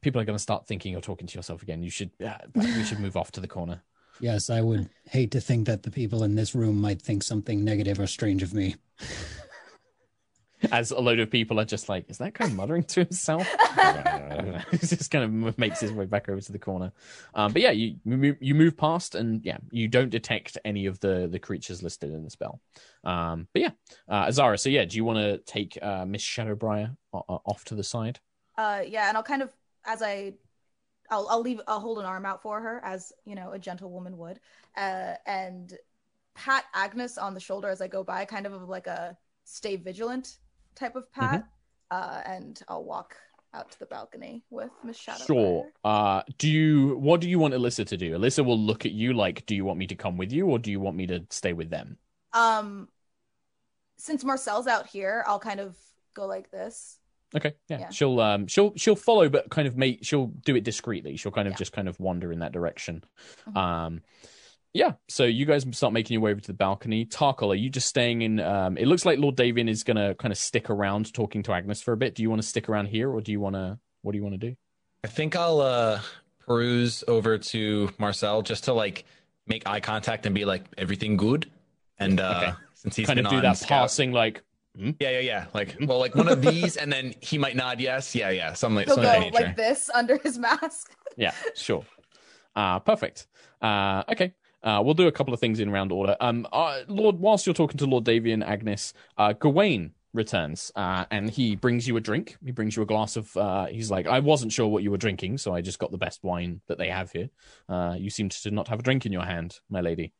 people 0.00 0.22
are 0.22 0.24
going 0.24 0.38
to 0.38 0.42
start 0.42 0.66
thinking 0.66 0.92
you're 0.92 1.02
talking 1.02 1.26
to 1.26 1.38
yourself 1.38 1.62
again. 1.62 1.82
You 1.82 1.90
should. 1.90 2.10
Uh, 2.24 2.38
we 2.54 2.84
should 2.84 3.00
move 3.00 3.18
off 3.18 3.32
to 3.32 3.40
the 3.40 3.48
corner. 3.48 3.82
Yes, 4.20 4.50
I 4.50 4.60
would 4.60 4.88
hate 5.10 5.32
to 5.32 5.40
think 5.40 5.66
that 5.66 5.82
the 5.82 5.90
people 5.90 6.22
in 6.22 6.36
this 6.36 6.54
room 6.54 6.80
might 6.80 7.02
think 7.02 7.24
something 7.24 7.64
negative 7.64 7.98
or 7.98 8.06
strange 8.06 8.42
of 8.42 8.54
me. 8.54 8.76
as 10.70 10.90
a 10.90 11.00
load 11.00 11.18
of 11.18 11.30
people 11.30 11.58
are 11.58 11.64
just 11.64 11.88
like, 11.88 12.08
is 12.08 12.18
that 12.18 12.34
guy 12.34 12.48
muttering 12.48 12.84
to 12.84 13.00
himself? 13.00 13.46
he 14.70 14.78
just 14.78 15.10
kind 15.10 15.24
of 15.24 15.58
makes 15.58 15.80
his 15.80 15.92
way 15.92 16.04
back 16.04 16.28
over 16.28 16.40
to 16.40 16.52
the 16.52 16.58
corner. 16.58 16.92
Um, 17.34 17.52
but 17.52 17.62
yeah, 17.62 17.70
you 17.70 17.96
you 18.04 18.54
move, 18.54 18.76
past, 18.76 19.14
and 19.14 19.44
yeah, 19.44 19.58
you 19.70 19.88
don't 19.88 20.10
detect 20.10 20.58
any 20.64 20.86
of 20.86 21.00
the 21.00 21.28
the 21.30 21.38
creatures 21.38 21.82
listed 21.82 22.12
in 22.12 22.24
the 22.24 22.30
spell. 22.30 22.60
Um, 23.04 23.48
but 23.52 23.62
yeah, 23.62 23.70
uh, 24.08 24.26
Azara. 24.28 24.58
So 24.58 24.68
yeah, 24.68 24.84
do 24.84 24.96
you 24.96 25.04
want 25.04 25.18
to 25.18 25.38
take 25.38 25.78
uh, 25.82 26.04
Miss 26.06 26.22
Shadowbriar 26.22 26.96
o- 27.12 27.24
o- 27.28 27.42
off 27.44 27.64
to 27.66 27.74
the 27.74 27.84
side? 27.84 28.20
uh, 28.56 28.82
yeah, 28.86 29.08
and 29.08 29.16
I'll 29.16 29.22
kind 29.22 29.42
of 29.42 29.52
as 29.84 30.02
I, 30.02 30.34
I'll 31.10 31.26
I'll 31.28 31.40
leave 31.40 31.60
I'll 31.66 31.80
hold 31.80 31.98
an 31.98 32.04
arm 32.04 32.24
out 32.26 32.42
for 32.42 32.60
her 32.60 32.80
as 32.84 33.12
you 33.24 33.34
know 33.34 33.52
a 33.52 33.58
gentlewoman 33.58 34.16
would, 34.18 34.40
uh, 34.76 35.14
and 35.26 35.76
pat 36.34 36.64
Agnis 36.74 37.20
on 37.20 37.34
the 37.34 37.40
shoulder 37.40 37.68
as 37.68 37.80
I 37.80 37.88
go 37.88 38.02
by, 38.02 38.24
kind 38.24 38.46
of 38.46 38.68
like 38.68 38.86
a 38.86 39.16
stay 39.44 39.76
vigilant 39.76 40.38
type 40.74 40.96
of 40.96 41.10
pat, 41.12 41.44
uh, 41.90 42.22
and 42.24 42.60
I'll 42.68 42.84
walk 42.84 43.16
out 43.54 43.70
to 43.70 43.78
the 43.78 43.86
balcony 43.86 44.42
with 44.50 44.70
Miss 44.82 44.96
Shadow. 44.96 45.24
Sure. 45.24 45.70
Uh, 45.84 46.22
do 46.38 46.48
you? 46.48 46.96
What 46.98 47.20
do 47.20 47.28
you 47.28 47.38
want 47.38 47.54
Alyssa 47.54 47.86
to 47.86 47.96
do? 47.96 48.16
Alyssa 48.18 48.44
will 48.44 48.58
look 48.58 48.86
at 48.86 48.92
you 48.92 49.12
like, 49.12 49.44
do 49.46 49.54
you 49.54 49.64
want 49.64 49.78
me 49.78 49.86
to 49.88 49.94
come 49.94 50.16
with 50.16 50.32
you, 50.32 50.46
or 50.46 50.58
do 50.58 50.70
you 50.70 50.80
want 50.80 50.96
me 50.96 51.06
to 51.08 51.24
stay 51.30 51.52
with 51.52 51.70
them? 51.70 51.98
Um, 52.32 52.88
since 53.98 54.24
Marcel's 54.24 54.66
out 54.66 54.86
here, 54.86 55.22
I'll 55.26 55.38
kind 55.38 55.60
of 55.60 55.76
go 56.14 56.26
like 56.26 56.50
this. 56.50 56.98
Okay, 57.34 57.54
yeah. 57.68 57.78
Yeah. 57.80 57.90
She'll 57.90 58.20
um 58.20 58.46
she'll 58.46 58.74
she'll 58.76 58.96
follow 58.96 59.28
but 59.30 59.48
kind 59.48 59.66
of 59.66 59.76
make 59.76 60.04
she'll 60.04 60.26
do 60.26 60.54
it 60.54 60.64
discreetly. 60.64 61.16
She'll 61.16 61.32
kind 61.32 61.48
of 61.48 61.52
Yeah. 61.52 61.58
just 61.58 61.72
kind 61.72 61.88
of 61.88 61.98
wander 61.98 62.30
in 62.30 62.40
that 62.40 62.52
direction. 62.52 63.04
Mhm. 63.48 63.56
Um 63.56 64.02
yeah, 64.74 64.92
so 65.08 65.24
you 65.24 65.44
guys 65.46 65.66
start 65.72 65.92
making 65.92 66.14
your 66.14 66.22
way 66.22 66.30
over 66.30 66.40
to 66.40 66.46
the 66.46 66.52
balcony. 66.54 67.04
Tarkhal, 67.06 67.50
are 67.52 67.54
you 67.54 67.68
just 67.70 67.86
staying 67.88 68.22
in 68.22 68.40
um 68.40 68.76
it 68.78 68.86
looks 68.86 69.04
like 69.04 69.18
Lord 69.18 69.36
Davian 69.36 69.68
is 69.68 69.82
gonna 69.84 70.14
kind 70.14 70.32
of 70.32 70.38
stick 70.38 70.70
around 70.70 71.12
talking 71.12 71.42
to 71.44 71.50
Agnis 71.52 71.82
for 71.82 71.92
a 71.92 71.96
bit. 71.96 72.14
Do 72.14 72.22
you 72.22 72.30
want 72.30 72.40
to 72.42 72.48
stick 72.48 72.68
around 72.68 72.86
here 72.86 73.10
or 73.10 73.20
do 73.20 73.32
you 73.32 73.40
wanna 73.40 73.78
what 74.02 74.12
do 74.12 74.18
you 74.18 74.24
want 74.24 74.40
to 74.40 74.48
do? 74.50 74.56
I 75.04 75.08
think 75.08 75.36
I'll 75.36 75.60
uh 75.60 76.00
peruse 76.46 77.04
over 77.08 77.38
to 77.38 77.90
Marcel 77.98 78.42
just 78.42 78.64
to 78.64 78.72
like 78.72 79.04
make 79.46 79.66
eye 79.68 79.80
contact 79.80 80.26
and 80.26 80.34
be 80.34 80.44
like 80.44 80.64
everything 80.78 81.16
good. 81.16 81.50
And 81.98 82.18
uh 82.20 82.34
Okay. 82.42 82.52
since 82.74 82.96
he's 82.96 83.06
kind 83.06 83.18
been 83.18 83.26
of 83.26 83.30
do 83.30 83.36
on 83.36 83.42
that 83.42 83.56
scout- 83.58 83.68
passing 83.68 84.12
like 84.12 84.42
Yeah, 84.74 84.92
yeah, 85.00 85.18
yeah. 85.20 85.46
Like 85.52 85.76
well, 85.82 85.98
like 85.98 86.14
one 86.14 86.28
of 86.28 86.40
these, 86.50 86.76
and 86.78 86.90
then 86.90 87.14
he 87.20 87.36
might 87.36 87.56
nod 87.56 87.78
yes. 87.80 88.14
Yeah, 88.14 88.30
yeah. 88.30 88.54
Something 88.54 88.76
like 88.76 88.86
He'll 88.86 88.94
something 88.96 89.30
go 89.32 89.38
like 89.38 89.54
this 89.56 89.90
under 89.94 90.16
his 90.18 90.38
mask. 90.38 90.94
Yeah, 91.16 91.34
sure. 91.54 91.84
Uh 92.56 92.78
perfect. 92.80 93.26
Uh 93.60 94.02
okay. 94.10 94.32
Uh, 94.62 94.80
we'll 94.84 94.94
do 94.94 95.06
a 95.08 95.12
couple 95.12 95.34
of 95.34 95.40
things 95.40 95.58
in 95.60 95.70
round 95.70 95.90
order. 95.92 96.16
Um, 96.20 96.46
uh, 96.52 96.80
Lord, 96.88 97.18
whilst 97.18 97.46
you're 97.46 97.54
talking 97.54 97.78
to 97.78 97.86
Lord 97.86 98.04
Davian, 98.04 98.46
Agnis, 98.46 98.92
uh, 99.18 99.32
Gawain 99.32 99.92
returns, 100.14 100.70
uh, 100.76 101.04
and 101.10 101.30
he 101.30 101.56
brings 101.56 101.88
you 101.88 101.96
a 101.96 102.00
drink. 102.00 102.36
He 102.44 102.52
brings 102.52 102.76
you 102.76 102.82
a 102.82 102.86
glass 102.86 103.16
of. 103.16 103.36
Uh, 103.36 103.66
he's 103.66 103.90
like, 103.90 104.06
I 104.06 104.20
wasn't 104.20 104.52
sure 104.52 104.68
what 104.68 104.82
you 104.82 104.90
were 104.90 104.98
drinking, 104.98 105.38
so 105.38 105.54
I 105.54 105.62
just 105.62 105.78
got 105.78 105.90
the 105.90 105.98
best 105.98 106.22
wine 106.22 106.60
that 106.68 106.78
they 106.78 106.88
have 106.90 107.10
here. 107.10 107.30
Uh, 107.68 107.96
you 107.98 108.10
seem 108.10 108.28
to 108.28 108.50
not 108.50 108.68
have 108.68 108.80
a 108.80 108.82
drink 108.82 109.04
in 109.06 109.12
your 109.12 109.24
hand, 109.24 109.58
my 109.68 109.80
lady. 109.80 110.12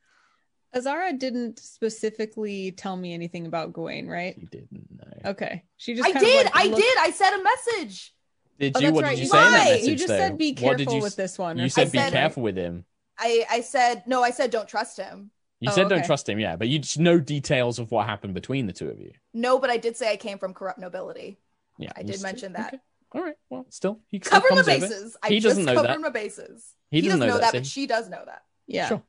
Azara 0.74 1.12
didn't 1.12 1.59
specifically 1.59 2.72
tell 2.72 2.96
me 2.96 3.12
anything 3.12 3.46
about 3.46 3.74
Gawain, 3.74 4.09
right? 4.09 4.35
You 4.38 4.46
didn't 4.46 4.88
know. 4.90 5.31
Okay. 5.33 5.64
She 5.76 5.94
just 5.94 6.09
I 6.09 6.12
kind 6.12 6.24
of, 6.24 6.31
did. 6.33 6.44
like, 6.46 6.57
I 6.57 6.64
looked- 6.64 6.83
did. 6.83 6.98
I 6.98 7.11
said 7.11 7.35
a 7.38 7.42
message. 7.42 8.14
Did 8.59 8.72
Oh, 8.76 8.81
you? 8.81 8.87
that's 8.87 8.94
What 8.94 9.05
right. 9.05 9.11
did 9.11 9.18
you 9.18 9.24
You 9.24 9.28
say 9.31 9.44
in 9.46 9.52
that 9.52 9.64
message? 9.70 9.88
You 9.88 9.94
just 9.96 10.09
though? 10.09 10.16
said 10.18 10.38
be 10.38 10.48
What 10.61 10.78
did 10.78 10.85
careful 10.87 10.94
you 10.96 11.02
with 11.02 11.16
this 11.16 11.38
one. 11.38 11.59
You 11.59 11.68
said 11.68 11.92
be 11.92 11.98
I 11.98 12.02
said- 12.05 12.12
careful 12.14 12.42
with 12.42 12.57
him. 12.57 12.85
I 13.18 13.44
I 13.51 13.61
said 13.61 14.05
no. 14.07 14.22
I 14.22 14.31
said 14.31 14.51
don't 14.51 14.68
trust 14.68 14.98
him. 14.98 15.31
You 15.61 15.70
Oh, 15.70 15.75
said 15.75 15.88
don't 15.88 16.05
trust 16.05 16.29
him, 16.29 16.40
yeah, 16.40 16.57
but 16.57 16.68
you 16.68 16.79
just 16.81 16.98
know 16.98 17.20
details 17.20 17.79
of 17.79 17.92
what 17.92 18.07
happened 18.07 18.35
between 18.35 18.66
the 18.66 18.72
two 18.72 18.88
of 18.88 18.98
you. 19.01 19.12
No, 19.33 19.59
but 19.61 19.70
I 19.70 19.77
did 19.77 19.96
say 19.96 20.11
I 20.11 20.16
came 20.16 20.38
from 20.38 20.55
corrupt 20.55 20.79
nobility. 20.81 21.38
Yeah, 21.79 21.92
I 21.96 22.03
did 22.03 22.16
still- 22.16 22.29
mention 22.29 22.53
that. 22.55 22.75
okay. 22.75 22.83
All 23.14 23.22
right, 23.22 23.37
well, 23.51 23.66
still, 23.68 24.01
he 24.09 24.18
still 24.18 24.40
Cover 24.40 24.46
my 24.51 24.57
comes 24.62 24.68
over. 24.68 24.81
bases. 24.88 25.16
I 25.22 25.29
He 25.29 25.35
just 25.38 25.51
doesn't 25.51 25.64
know 25.66 25.75
covered 25.75 25.88
that. 25.88 26.01
my 26.01 26.09
bases. 26.09 26.72
He 26.90 26.96
He, 27.03 27.03
doesn't 27.03 27.20
doesn't 27.20 27.29
know 27.29 27.35
know 27.35 27.40
that, 27.40 27.53
that, 27.53 27.53
see? 27.53 27.59
but 27.59 27.66
she 27.66 27.87
does 27.87 28.09
know 28.09 28.22
that. 28.25 28.42
Yeah. 28.66 28.88
Sure. 28.88 29.03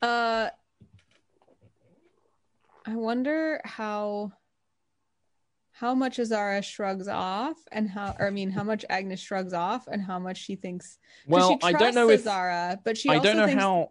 Uh, 0.00 0.48
I 2.86 2.94
wonder 2.96 3.60
how 3.64 4.32
how 5.82 5.94
much 5.96 6.20
Azara 6.20 6.62
shrugs 6.62 7.08
off, 7.08 7.56
and 7.72 7.90
how, 7.90 8.14
or 8.20 8.28
I 8.28 8.30
mean, 8.30 8.50
how 8.52 8.62
much 8.62 8.84
Agnis 8.88 9.18
shrugs 9.18 9.52
off, 9.52 9.88
and 9.88 10.00
how 10.00 10.16
much 10.20 10.38
she 10.38 10.54
thinks. 10.54 10.96
Well, 11.26 11.58
she 11.60 11.66
I 11.66 11.72
don't 11.72 11.96
know 11.96 12.06
trusts 12.06 12.26
if 12.26 12.32
Azara, 12.32 12.78
but 12.84 12.96
she 12.96 13.08
I 13.08 13.16
also 13.16 13.28
don't 13.28 13.36
know 13.38 13.46
thinks, 13.46 13.60
how 13.60 13.90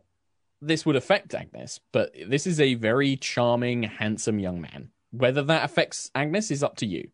this 0.61 0.85
would 0.85 0.95
affect 0.95 1.33
Agnis, 1.33 1.81
but 1.91 2.15
this 2.29 2.47
is 2.47 2.61
a 2.61 2.75
very 2.75 3.17
charming, 3.17 3.83
handsome 3.83 4.39
young 4.39 4.61
man. 4.61 4.91
whether 5.11 5.43
that 5.43 5.65
affects 5.65 6.09
Agnis 6.15 6.49
is 6.49 6.63
up 6.63 6.77
to 6.77 6.85
you. 6.85 7.09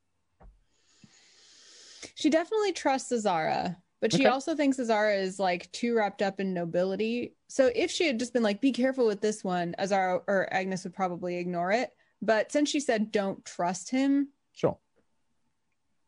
She 2.13 2.29
definitely 2.29 2.71
trusts 2.71 3.11
Azara, 3.11 3.77
but 3.99 4.11
she 4.13 4.25
Okay. 4.25 4.29
also 4.29 4.55
thinks 4.55 4.77
Azara 4.77 5.15
is 5.15 5.39
like 5.39 5.71
too 5.71 5.95
wrapped 5.95 6.21
up 6.21 6.39
in 6.39 6.53
nobility. 6.53 7.33
So 7.47 7.71
if 7.73 7.89
she 7.89 8.05
had 8.05 8.19
just 8.19 8.33
been 8.33 8.43
like, 8.43 8.61
be 8.61 8.71
careful 8.71 9.07
with 9.07 9.21
this 9.21 9.43
one, 9.43 9.73
Azara 9.79 10.21
or 10.27 10.47
Agnis 10.53 10.83
would 10.83 10.93
probably 10.93 11.37
ignore 11.37 11.71
it. 11.71 11.89
But 12.21 12.51
since 12.51 12.69
she 12.69 12.79
said 12.79 13.11
don't 13.11 13.43
trust 13.43 13.89
him, 13.89 14.29
Sure. 14.57 14.77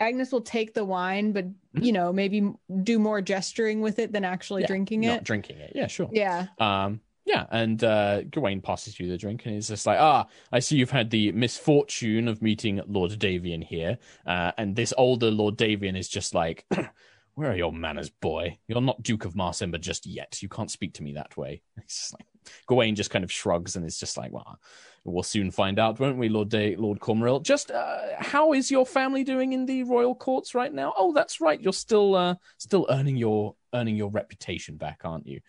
Agnis 0.02 0.32
will 0.32 0.42
take 0.42 0.74
the 0.74 0.84
wine, 0.84 1.34
but 1.34 1.46
you 1.74 1.92
know, 1.92 2.12
maybe 2.12 2.52
do 2.84 2.98
more 2.98 3.22
gesturing 3.22 3.82
with 3.82 4.00
it 4.00 4.12
than 4.12 4.26
actually 4.26 4.62
Yeah, 4.62 4.68
drinking 4.68 5.02
Not 5.02 5.18
it. 5.20 5.24
drinking 5.24 5.58
it. 5.60 5.74
Yeah, 5.76 5.88
sure. 5.88 6.10
yeah. 6.12 6.48
Um, 6.58 7.02
yeah, 7.26 7.46
and 7.52 7.84
uh, 7.84 8.24
Gawain 8.24 8.60
passes 8.60 9.00
you 9.00 9.08
the 9.08 9.18
drink, 9.18 9.46
and 9.46 9.54
he's 9.54 9.68
just 9.68 9.86
like, 9.86 10.00
"Ah, 10.00 10.26
I 10.52 10.60
see 10.60 10.78
you've 10.78 10.90
had 10.90 11.12
the 11.12 11.32
misfortune 11.34 12.28
of 12.28 12.42
meeting 12.42 12.82
Lord 12.88 13.12
Davian 13.12 13.64
here." 13.64 14.00
Uh, 14.26 14.52
and 14.58 14.76
this 14.76 14.96
older 14.98 15.30
Lord 15.30 15.56
Davian 15.56 15.96
is 15.96 16.10
just 16.10 16.34
like, 16.34 16.66
"Where 17.36 17.52
are 17.52 17.56
your 17.56 17.72
manners, 17.72 18.10
boy? 18.10 18.58
You're 18.68 18.82
not 18.82 19.04
Duke 19.04 19.26
of 19.26 19.36
Marsember 19.36 19.80
just 19.80 20.08
yet. 20.08 20.42
You 20.42 20.50
can't 20.50 20.72
speak 20.72 20.94
to 20.96 21.04
me 21.04 21.14
that 21.14 21.38
way." 21.38 21.62
It's 21.78 22.00
just 22.00 22.14
like 22.14 22.26
Gawain 22.68 22.96
just 22.96 23.12
kind 23.12 23.24
of 23.24 23.32
shrugs 23.32 23.76
and 23.76 23.86
is 23.86 24.00
just 24.00 24.18
like, 24.18 24.32
"Well, 24.32 24.58
we'll 25.04 25.24
soon 25.24 25.52
find 25.52 25.80
out, 25.80 26.00
won't 26.00 26.18
we, 26.18 26.30
Lord 26.30 26.50
da- 26.50 26.76
Lord 26.76 27.00
Cormaeril? 27.00 27.44
Just 27.44 27.72
uh, 27.72 28.00
how 28.18 28.54
is 28.54 28.72
your 28.72 28.86
family 28.86 29.24
doing 29.24 29.54
in 29.54 29.66
the 29.66 29.84
royal 29.84 30.16
courts 30.16 30.56
right 30.56 30.74
now? 30.74 30.94
Oh, 30.98 31.14
that's 31.14 31.42
right, 31.42 31.60
you're 31.60 31.74
still 31.74 32.16
uh, 32.16 32.36
still 32.58 32.86
earning 32.90 33.16
your 33.16 33.56
earning 33.74 33.96
your 33.96 34.10
reputation 34.10 34.78
back, 34.78 35.02
aren't 35.04 35.28
you?" 35.28 35.40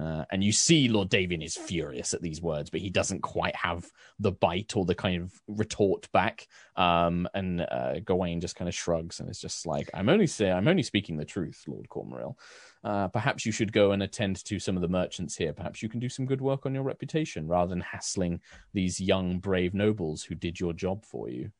Uh, 0.00 0.24
and 0.30 0.42
you 0.42 0.52
see 0.52 0.88
Lord 0.88 1.10
Davian 1.10 1.44
is 1.44 1.56
furious 1.56 2.14
at 2.14 2.22
these 2.22 2.40
words, 2.40 2.70
but 2.70 2.80
he 2.80 2.90
doesn't 2.90 3.20
quite 3.20 3.56
have 3.56 3.84
the 4.18 4.32
bite 4.32 4.76
or 4.76 4.84
the 4.84 4.94
kind 4.94 5.22
of 5.22 5.32
retort 5.48 6.10
back. 6.12 6.46
Um, 6.76 7.28
and 7.34 7.60
uh, 7.60 8.00
Gawain 8.00 8.40
just 8.40 8.56
kind 8.56 8.68
of 8.68 8.74
shrugs 8.74 9.20
and 9.20 9.28
is 9.28 9.40
just 9.40 9.66
like, 9.66 9.90
"I'm 9.92 10.08
only 10.08 10.26
say 10.26 10.50
I'm 10.50 10.68
only 10.68 10.84
speaking 10.84 11.16
the 11.16 11.24
truth, 11.24 11.64
Lord 11.66 11.88
Cormaeril. 11.88 12.36
Uh, 12.82 13.08
perhaps 13.08 13.44
you 13.44 13.52
should 13.52 13.72
go 13.72 13.92
and 13.92 14.02
attend 14.02 14.42
to 14.44 14.58
some 14.58 14.74
of 14.76 14.80
the 14.80 14.88
merchants 14.88 15.36
here. 15.36 15.52
Perhaps 15.52 15.82
you 15.82 15.88
can 15.88 16.00
do 16.00 16.08
some 16.08 16.24
good 16.24 16.40
work 16.40 16.64
on 16.64 16.74
your 16.74 16.82
reputation 16.82 17.46
rather 17.46 17.68
than 17.68 17.80
hassling 17.80 18.40
these 18.72 19.00
young 19.00 19.38
brave 19.38 19.74
nobles 19.74 20.22
who 20.22 20.34
did 20.34 20.58
your 20.58 20.72
job 20.72 21.04
for 21.04 21.28
you." 21.28 21.50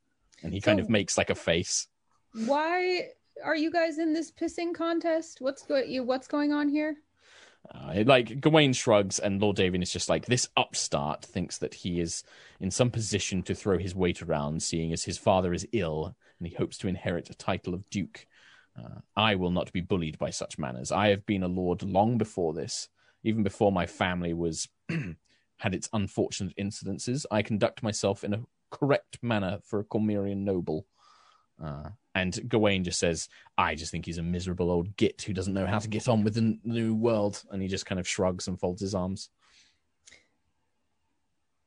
And 0.42 0.54
he 0.54 0.61
kind 0.61 0.80
of 0.80 0.88
makes 0.88 1.18
like 1.18 1.28
a 1.28 1.35
face. 1.35 1.88
Why 2.46 3.09
are 3.44 3.56
you 3.56 3.70
guys 3.70 3.98
in 3.98 4.12
this 4.12 4.30
pissing 4.30 4.74
contest? 4.74 5.40
What's 5.40 5.62
go- 5.62 5.83
you 5.83 6.02
what's 6.02 6.28
going 6.28 6.52
on 6.52 6.68
here? 6.68 6.96
Uh, 7.74 8.02
like 8.06 8.40
Gawain 8.40 8.72
shrugs, 8.72 9.18
and 9.18 9.40
Lord 9.40 9.56
Davian 9.56 9.83
is 9.83 9.92
just 9.92 10.09
like 10.09 10.26
this 10.26 10.48
upstart 10.56 11.24
thinks 11.24 11.59
that 11.59 11.74
he 11.74 12.00
is 12.00 12.24
in 12.59 12.70
some 12.70 12.90
position 12.90 13.42
to 13.42 13.54
throw 13.54 13.78
his 13.78 13.94
weight 13.94 14.22
around, 14.22 14.62
seeing 14.62 14.92
as 14.92 15.04
his 15.04 15.18
father 15.18 15.52
is 15.52 15.68
ill 15.72 16.16
and 16.38 16.48
he 16.48 16.54
hopes 16.54 16.78
to 16.78 16.88
inherit 16.88 17.28
a 17.28 17.35
title 17.35 17.74
of 17.74 17.88
duke. 17.90 18.26
Uh, 18.78 19.00
I 19.16 19.35
will 19.35 19.50
not 19.50 19.72
be 19.72 19.80
bullied 19.80 20.18
by 20.18 20.30
such 20.30 20.59
manners. 20.59 20.92
I 20.92 21.09
have 21.09 21.26
been 21.26 21.42
a 21.42 21.48
lord 21.48 21.83
long 21.83 22.18
before 22.18 22.52
this, 22.52 22.88
even 23.24 23.42
before 23.42 23.72
my 23.72 23.87
family 23.87 24.33
was 24.33 24.68
had 25.59 25.74
its 25.74 25.88
unfortunate 25.92 26.56
incidences. 26.56 27.26
I 27.30 27.42
conduct 27.42 27.83
myself 27.83 28.24
in 28.24 28.35
a 28.35 28.42
correct 28.70 29.18
manner 29.22 29.59
for 29.62 29.80
a 29.80 29.85
Cormyrian 29.85 30.38
noble. 30.38 30.87
Uh, 31.62 31.90
and 32.14 32.48
Gawain 32.48 32.85
just 32.85 32.98
says, 32.98 33.28
I 33.59 33.74
just 33.74 33.90
think 33.90 34.06
he's 34.06 34.18
a 34.18 34.22
miserable 34.22 34.70
old 34.70 34.96
git 34.96 35.22
who 35.22 35.33
doesn't 35.33 35.52
know 35.54 35.66
how 35.66 35.78
to 35.78 35.88
get 35.88 36.09
on 36.09 36.24
with 36.24 36.35
the 36.35 36.59
new 36.64 36.94
world. 36.94 37.42
And 37.50 37.61
he 37.61 37.68
just 37.68 37.87
kind 37.87 38.00
of 38.00 38.09
shrugs 38.09 38.48
and 38.48 38.59
folds 38.59 38.80
his 38.80 38.94
arms. 38.94 39.28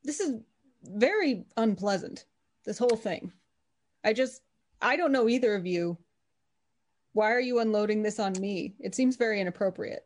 This 0.02 0.20
is 0.20 0.40
very 0.82 1.44
unpleasant. 1.56 2.26
This 2.64 2.78
whole 2.78 2.96
thing. 2.96 3.32
I 4.04 4.12
just 4.12 4.42
I 4.82 4.96
don't 4.96 5.12
know 5.12 5.28
either 5.28 5.54
of 5.54 5.66
you. 5.66 5.96
Why 7.14 7.32
are 7.32 7.40
you 7.40 7.60
unloading 7.60 8.02
this 8.02 8.20
on 8.20 8.34
me? 8.38 8.74
It 8.80 8.94
seems 8.94 9.16
very 9.16 9.40
inappropriate. 9.40 10.04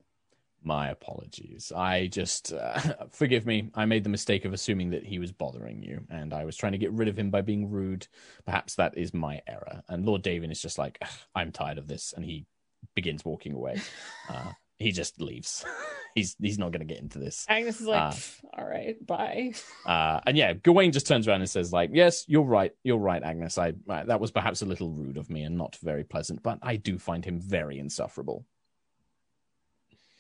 My 0.63 0.91
apologies. 0.91 1.73
I 1.75 2.09
just, 2.09 2.53
uh, 2.53 2.79
forgive 3.11 3.47
me. 3.47 3.71
I 3.75 3.87
made 3.87 4.05
the 4.05 4.11
mistake 4.11 4.45
of 4.45 4.53
assuming 4.53 4.91
that 4.91 5.05
he 5.05 5.19
was 5.19 5.33
bothering 5.33 5.83
you, 5.83 6.05
and 6.11 6.35
I 6.35 6.45
was 6.45 6.57
trying 6.57 6.73
to 6.73 6.79
get 6.79 6.93
rid 6.93 7.09
of 7.09 7.19
him 7.19 7.31
by 7.31 7.41
being 7.41 7.71
rude. 7.71 8.07
Perhaps 8.45 8.75
that 8.75 8.97
is 8.97 9.15
my 9.15 9.41
error. 9.47 9.83
And 9.89 10.05
Lord 10.05 10.23
Davian 10.23 10.53
is 10.53 10.61
just 10.61 10.79
like, 10.79 11.03
I'm 11.35 11.51
tired 11.51 11.79
of 11.79 11.89
this. 11.89 12.13
And 12.15 12.25
he 12.25 12.45
begins 12.95 13.25
walking 13.25 13.55
away. 13.55 13.81
Uh, 14.29 14.53
he 14.79 14.93
just 14.93 15.21
leaves. 15.21 15.65
he's 16.15 16.37
he's 16.41 16.59
not 16.59 16.73
going 16.73 16.87
to 16.87 16.93
get 16.93 17.03
into 17.03 17.19
this. 17.19 17.47
Agnis 17.49 17.81
is 17.81 17.83
like. 17.83 18.13
"Pff, 18.15 18.45
all 18.57 18.67
right, 18.67 19.05
bye. 19.07 19.53
Uh, 19.87 20.21
and 20.27 20.37
yeah, 20.37 20.53
Gawain 20.53 20.93
just 20.93 21.07
turns 21.07 21.27
around 21.27 21.41
and 21.41 21.49
says, 21.49 21.73
like, 21.73 21.91
yes, 21.95 22.25
you're 22.29 22.43
right. 22.43 22.73
You're 22.85 22.99
right, 22.99 23.23
Agnis. 23.23 23.57
I, 23.57 23.73
I 23.91 24.05
that 24.05 24.21
was 24.21 24.31
perhaps 24.31 24.61
a 24.61 24.67
little 24.67 24.91
rude 24.91 25.17
of 25.17 25.31
me 25.31 25.43
and 25.43 25.57
not 25.57 25.77
very 25.77 26.05
pleasant, 26.05 26.43
but 26.43 26.59
I 26.63 26.77
do 26.77 26.99
find 26.99 27.25
him 27.25 27.41
very 27.41 27.79
insufferable. 27.79 28.45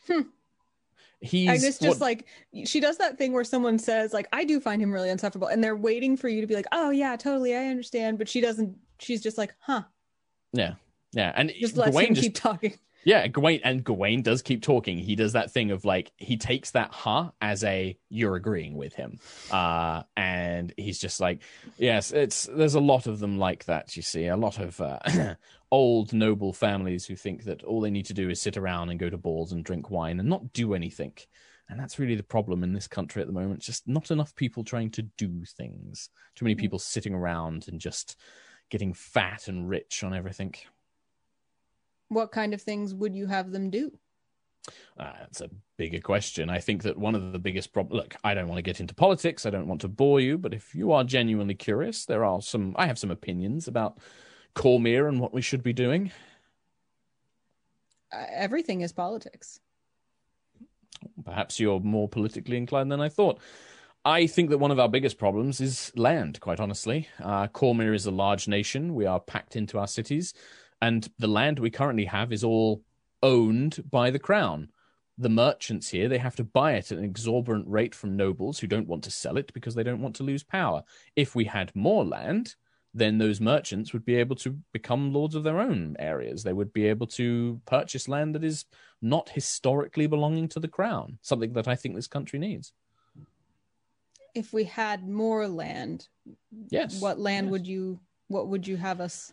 Hmm. 0.07 0.23
He's 1.21 1.51
Agnis 1.51 1.81
just 1.81 1.83
what- 1.83 2.01
like 2.01 2.27
she 2.65 2.81
does 2.81 2.97
that 2.99 3.19
thing 3.19 3.33
where 3.33 3.45
someone 3.45 3.79
says 3.79 4.13
like 4.13 4.29
I 4.33 4.45
do 4.45 4.61
find 4.61 4.81
him 4.81 4.93
really 4.93 5.11
insufferable 5.11 5.49
and 5.49 5.63
they're 5.63 5.77
waiting 5.77 6.17
for 6.17 6.29
you 6.29 6.41
to 6.41 6.47
be 6.47 6.55
like 6.55 6.67
oh 6.71 6.91
yeah 6.91 7.17
totally 7.17 7.57
I 7.57 7.67
understand 7.67 8.19
but 8.19 8.29
she 8.29 8.41
doesn't 8.41 8.77
she's 9.01 9.21
just 9.21 9.37
like 9.37 9.53
huh 9.59 9.83
yeah, 10.53 10.75
yeah, 11.13 11.33
and 11.35 11.53
just 11.59 11.77
lets 11.77 11.91
Gawain 11.91 12.09
him 12.09 12.15
just 12.15 12.25
keep 12.25 12.35
talking 12.37 12.79
Yeah, 13.05 13.27
Gawain 13.29 13.61
and 13.65 13.85
Gawain 13.85 14.23
does 14.23 14.43
keep 14.43 14.63
talking. 14.63 14.99
He 14.99 15.15
does 15.15 15.33
that 15.33 15.51
thing 15.51 15.71
of 15.71 15.85
like 15.85 16.13
he 16.17 16.37
takes 16.37 16.73
that 16.73 16.91
huh 16.93 17.31
as 17.41 17.65
a 17.65 17.97
you're 18.09 18.37
agreeing 18.37 18.77
with 18.77 18.95
him. 18.95 19.19
Uh 19.51 20.03
and 20.17 20.75
he's 20.77 20.99
just 20.99 21.21
like, 21.21 21.43
yes, 21.79 22.13
it's 22.13 22.49
there's 22.53 22.75
a 22.75 22.81
lot 22.81 23.07
of 23.07 23.21
them 23.21 23.39
like 23.39 23.65
that, 23.67 23.97
you 23.97 24.03
see. 24.03 24.27
A 24.27 24.37
lot 24.37 24.59
of 24.59 24.81
uh, 24.81 24.99
old 25.71 26.13
noble 26.13 26.53
families 26.53 27.07
who 27.07 27.17
think 27.17 27.45
that 27.45 27.63
all 27.63 27.81
they 27.81 27.91
need 27.91 28.07
to 28.07 28.15
do 28.15 28.29
is 28.31 28.41
sit 28.41 28.57
around 28.57 28.91
and 28.91 28.99
go 28.99 29.09
to 29.09 29.17
balls 29.17 29.53
and 29.53 29.65
drink 29.65 29.91
wine 29.91 30.19
and 30.19 30.29
not 30.29 30.53
do 30.53 30.75
anything. 30.75 31.13
And 31.69 31.79
that's 31.79 31.99
really 31.99 32.15
the 32.15 32.23
problem 32.23 32.65
in 32.65 32.73
this 32.73 32.89
country 32.89 33.21
at 33.21 33.29
the 33.29 33.35
moment. 33.35 33.61
Just 33.61 33.87
not 33.87 34.11
enough 34.11 34.35
people 34.35 34.65
trying 34.65 34.91
to 34.93 35.03
do 35.03 35.45
things. 35.45 36.09
Too 36.35 36.45
many 36.45 36.55
people 36.55 36.79
sitting 36.79 37.15
around 37.15 37.67
and 37.69 37.81
just 37.81 38.17
getting 38.71 38.95
fat 38.95 39.49
and 39.49 39.69
rich 39.69 40.03
on 40.03 40.15
everything. 40.15 40.55
What 42.09 42.33
kind 42.33 42.55
of 42.55 42.63
things 42.63 42.95
would 42.95 43.15
you 43.15 43.27
have 43.27 43.51
them 43.53 43.71
do 43.71 43.93
Uh, 44.99 45.13
that's 45.21 45.41
a 45.41 45.51
bigger 45.77 46.01
question. 46.01 46.51
I 46.51 46.59
think 46.59 46.83
that 46.83 46.99
one 46.99 47.15
of 47.15 47.33
the 47.33 47.39
biggest 47.39 47.73
problems. 47.73 48.03
Look, 48.03 48.17
I 48.25 48.35
don't 48.35 48.49
want 48.49 48.59
to 48.59 48.63
get 48.63 48.81
into 48.81 48.95
politics. 48.95 49.47
I 49.47 49.51
don't 49.51 49.69
want 49.69 49.81
to 49.83 49.89
bore 49.89 50.21
you, 50.21 50.39
but 50.39 50.53
if 50.55 50.75
you 50.75 50.93
are 50.93 51.05
genuinely 51.05 51.55
curious, 51.55 52.05
there 52.05 52.25
are 52.25 52.43
some. 52.43 52.75
I 52.77 52.87
have 52.87 52.99
some 52.99 53.11
opinions 53.11 53.69
about 53.69 53.99
Cormyr 54.55 55.09
and 55.09 55.21
what 55.21 55.33
we 55.33 55.43
should 55.43 55.63
be 55.63 55.73
doing. 55.73 56.11
uh, 58.13 58.25
everything 58.31 58.81
is 58.83 58.93
politics 58.93 59.61
Perhaps 61.25 61.61
you're 61.61 61.81
more 61.81 62.09
politically 62.09 62.57
inclined 62.57 62.91
than 62.91 63.01
I 63.01 63.09
thought. 63.09 63.41
I 64.05 64.27
think 64.27 64.51
that 64.51 64.59
one 64.59 64.71
of 64.71 64.79
our 64.79 64.89
biggest 64.89 65.19
problems 65.19 65.61
is 65.61 65.93
land, 65.97 66.41
quite 66.41 66.61
honestly. 66.61 67.09
Uh, 67.23 67.47
Cormyr 67.49 67.95
is 67.95 68.07
a 68.07 68.11
large 68.11 68.49
nation. 68.49 68.95
We 68.95 69.07
are 69.07 69.21
packed 69.21 69.57
into 69.57 69.79
our 69.79 69.87
cities, 69.87 70.35
and 70.81 71.09
the 71.19 71.27
land 71.29 71.59
we 71.59 71.71
currently 71.71 72.05
have 72.07 72.33
is 72.33 72.45
all 72.45 72.83
owned 73.23 73.83
by 73.91 74.11
the 74.11 74.19
crown. 74.19 74.69
The 75.17 75.29
merchants 75.29 75.89
here, 75.89 76.09
they 76.09 76.19
have 76.19 76.37
to 76.37 76.45
buy 76.45 76.75
it 76.75 76.93
at 76.93 76.99
an 76.99 77.05
exorbitant 77.05 77.67
rate 77.69 77.95
from 77.95 78.17
nobles 78.17 78.59
who 78.61 78.69
don't 78.69 78.87
want 78.87 79.03
to 79.05 79.11
sell 79.11 79.37
it 79.37 79.53
because 79.53 79.75
they 79.75 79.83
don't 79.83 80.01
want 80.01 80.15
to 80.17 80.23
lose 80.23 80.45
power. 80.45 80.85
If 81.17 81.35
we 81.35 81.45
had 81.45 81.75
more 81.75 82.05
land, 82.05 82.55
then 82.95 83.19
those 83.19 83.41
merchants 83.41 83.93
would 83.93 84.05
be 84.05 84.15
able 84.15 84.37
to 84.37 84.57
become 84.73 85.13
lords 85.13 85.35
of 85.35 85.43
their 85.43 85.59
own 85.61 85.97
areas. 85.99 86.43
They 86.45 86.53
would 86.53 86.73
be 86.73 86.87
able 86.87 87.09
to 87.09 87.61
purchase 87.67 88.07
land 88.09 88.35
that 88.37 88.45
is 88.45 88.65
not 89.03 89.29
historically 89.29 90.07
belonging 90.07 90.49
to 90.51 90.61
the 90.61 90.69
crown, 90.69 91.19
something 91.23 91.53
that 91.55 91.67
I 91.69 91.75
think 91.75 91.95
this 91.97 92.07
country 92.09 92.39
needs. 92.39 92.73
if 94.35 94.53
we 94.53 94.63
had 94.65 95.09
more 95.09 95.49
land 95.49 96.09
Yes. 96.71 97.01
what 97.01 97.19
land 97.19 97.47
yes. 97.47 97.51
would 97.53 97.67
you 97.67 97.99
what 98.29 98.47
would 98.49 98.67
you 98.69 98.77
have 98.77 99.01
us 99.01 99.33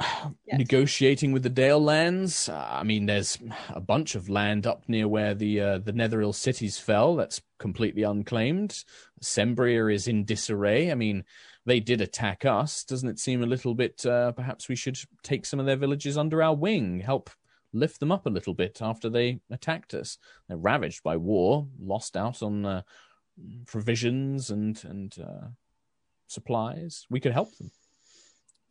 Yes. 0.00 0.30
Negotiating 0.58 1.32
with 1.32 1.42
the 1.42 1.50
Dale 1.50 1.82
lands. 1.82 2.48
Uh, 2.48 2.68
I 2.70 2.82
mean, 2.82 3.06
there's 3.06 3.38
a 3.68 3.80
bunch 3.80 4.14
of 4.14 4.28
land 4.28 4.66
up 4.66 4.84
near 4.88 5.08
where 5.08 5.34
the 5.34 5.60
uh, 5.60 5.78
the 5.78 5.92
Netheril 5.92 6.34
cities 6.34 6.78
fell. 6.78 7.16
That's 7.16 7.42
completely 7.58 8.02
unclaimed. 8.02 8.84
Sembia 9.22 9.92
is 9.92 10.08
in 10.08 10.24
disarray. 10.24 10.90
I 10.90 10.94
mean, 10.94 11.24
they 11.66 11.80
did 11.80 12.00
attack 12.00 12.44
us. 12.44 12.84
Doesn't 12.84 13.08
it 13.08 13.18
seem 13.18 13.42
a 13.42 13.46
little 13.46 13.74
bit? 13.74 14.04
Uh, 14.04 14.32
perhaps 14.32 14.68
we 14.68 14.76
should 14.76 14.98
take 15.22 15.44
some 15.44 15.60
of 15.60 15.66
their 15.66 15.76
villages 15.76 16.16
under 16.16 16.42
our 16.42 16.54
wing, 16.54 17.00
help 17.00 17.30
lift 17.72 18.00
them 18.00 18.10
up 18.10 18.26
a 18.26 18.30
little 18.30 18.54
bit 18.54 18.80
after 18.82 19.08
they 19.08 19.40
attacked 19.50 19.94
us. 19.94 20.18
They're 20.48 20.56
ravaged 20.56 21.02
by 21.02 21.16
war, 21.16 21.68
lost 21.78 22.16
out 22.16 22.42
on 22.42 22.64
uh, 22.66 22.82
provisions 23.66 24.50
and 24.50 24.82
and 24.84 25.14
uh, 25.18 25.48
supplies. 26.26 27.06
We 27.10 27.20
could 27.20 27.32
help 27.32 27.56
them. 27.56 27.70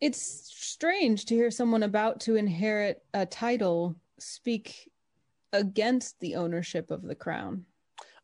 It's 0.00 0.20
strange 0.20 1.26
to 1.26 1.34
hear 1.34 1.50
someone 1.50 1.82
about 1.82 2.20
to 2.20 2.36
inherit 2.36 3.02
a 3.14 3.26
title 3.26 3.96
speak 4.18 4.90
against 5.52 6.18
the 6.20 6.36
ownership 6.36 6.90
of 6.90 7.02
the 7.02 7.14
crown 7.14 7.64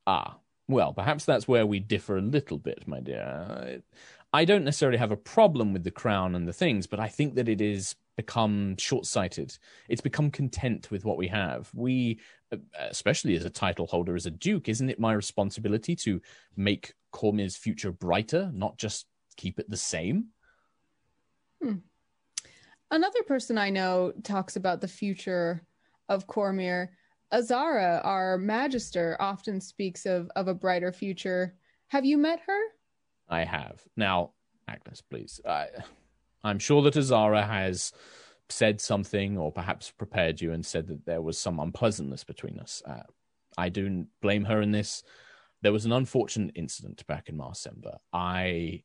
Ah, 0.07 0.37
well, 0.69 0.93
perhaps 0.93 1.25
that's 1.25 1.49
where 1.49 1.67
we 1.67 1.81
differ 1.81 2.19
a 2.19 2.23
little 2.23 2.59
bit, 2.59 2.87
my 2.87 3.01
dear. 3.01 3.81
I 4.33 4.45
don't 4.45 4.65
necessarily 4.65 4.99
have 4.99 5.13
a 5.13 5.17
problem 5.17 5.73
with 5.73 5.85
the 5.85 5.91
crown 5.91 6.35
and 6.35 6.47
the 6.47 6.53
things, 6.53 6.87
but 6.87 7.01
I 7.01 7.09
think 7.09 7.35
that 7.35 7.49
it 7.49 7.61
is 7.61 7.97
become 8.17 8.77
short-sighted. 8.79 9.57
It's 9.89 10.01
become 10.01 10.31
content 10.31 10.91
with 10.91 11.05
what 11.05 11.17
we 11.17 11.29
have. 11.29 11.71
We, 11.75 12.21
especially 12.79 13.37
as 13.37 13.45
a 13.45 13.51
title 13.51 13.87
holder, 13.87 14.15
as 14.15 14.27
a 14.27 14.31
duke, 14.31 14.69
isn't 14.69 14.91
it 14.91 15.01
my 15.01 15.13
responsibility 15.13 15.97
to 15.97 16.21
make 16.57 16.95
Cormyr's 17.13 17.57
future 17.57 17.93
brighter, 17.93 18.51
not 18.53 18.79
just 18.79 19.07
keep 19.37 19.59
it 19.59 19.69
the 19.69 19.77
same? 19.77 20.27
Hmm. 21.63 21.77
Another 22.91 23.23
person 23.25 23.59
I 23.59 23.71
know 23.71 24.13
talks 24.23 24.57
about 24.57 24.81
the 24.81 24.89
future 24.89 25.67
of 26.09 26.27
Cormyr. 26.27 26.89
Azara, 27.33 28.01
our 28.05 28.39
magister, 28.39 29.17
often 29.19 29.61
speaks 29.61 30.07
of 30.07 30.31
of 30.37 30.47
a 30.49 30.55
brighter 30.55 30.93
future. 30.93 31.57
Have 31.89 32.05
you 32.05 32.19
met 32.19 32.41
her? 32.47 32.61
I 33.29 33.45
have. 33.45 33.83
Now, 33.97 34.33
Agnis, 34.71 35.03
please. 35.09 35.41
I, 35.45 35.67
I'm 36.45 36.61
sure 36.61 36.83
that 36.83 36.97
Azara 36.97 37.43
has 37.43 37.93
said 38.49 38.81
something 38.81 39.37
or 39.37 39.51
perhaps 39.51 39.91
prepared 39.91 40.41
you 40.41 40.53
and 40.53 40.65
said 40.65 40.87
that 40.87 41.05
there 41.05 41.23
was 41.23 41.39
some 41.39 41.59
unpleasantness 41.59 42.23
between 42.23 42.61
us. 42.61 42.83
Uh, 42.87 43.03
I 43.59 43.69
don't 43.69 44.07
blame 44.23 44.45
her 44.45 44.61
in 44.61 44.71
this. 44.71 45.03
There 45.63 45.73
was 45.73 45.85
an 45.85 45.93
unfortunate 45.93 46.53
incident 46.55 47.05
back 47.07 47.29
in 47.29 47.37
Marsember. 47.37 47.97
I. 48.13 48.85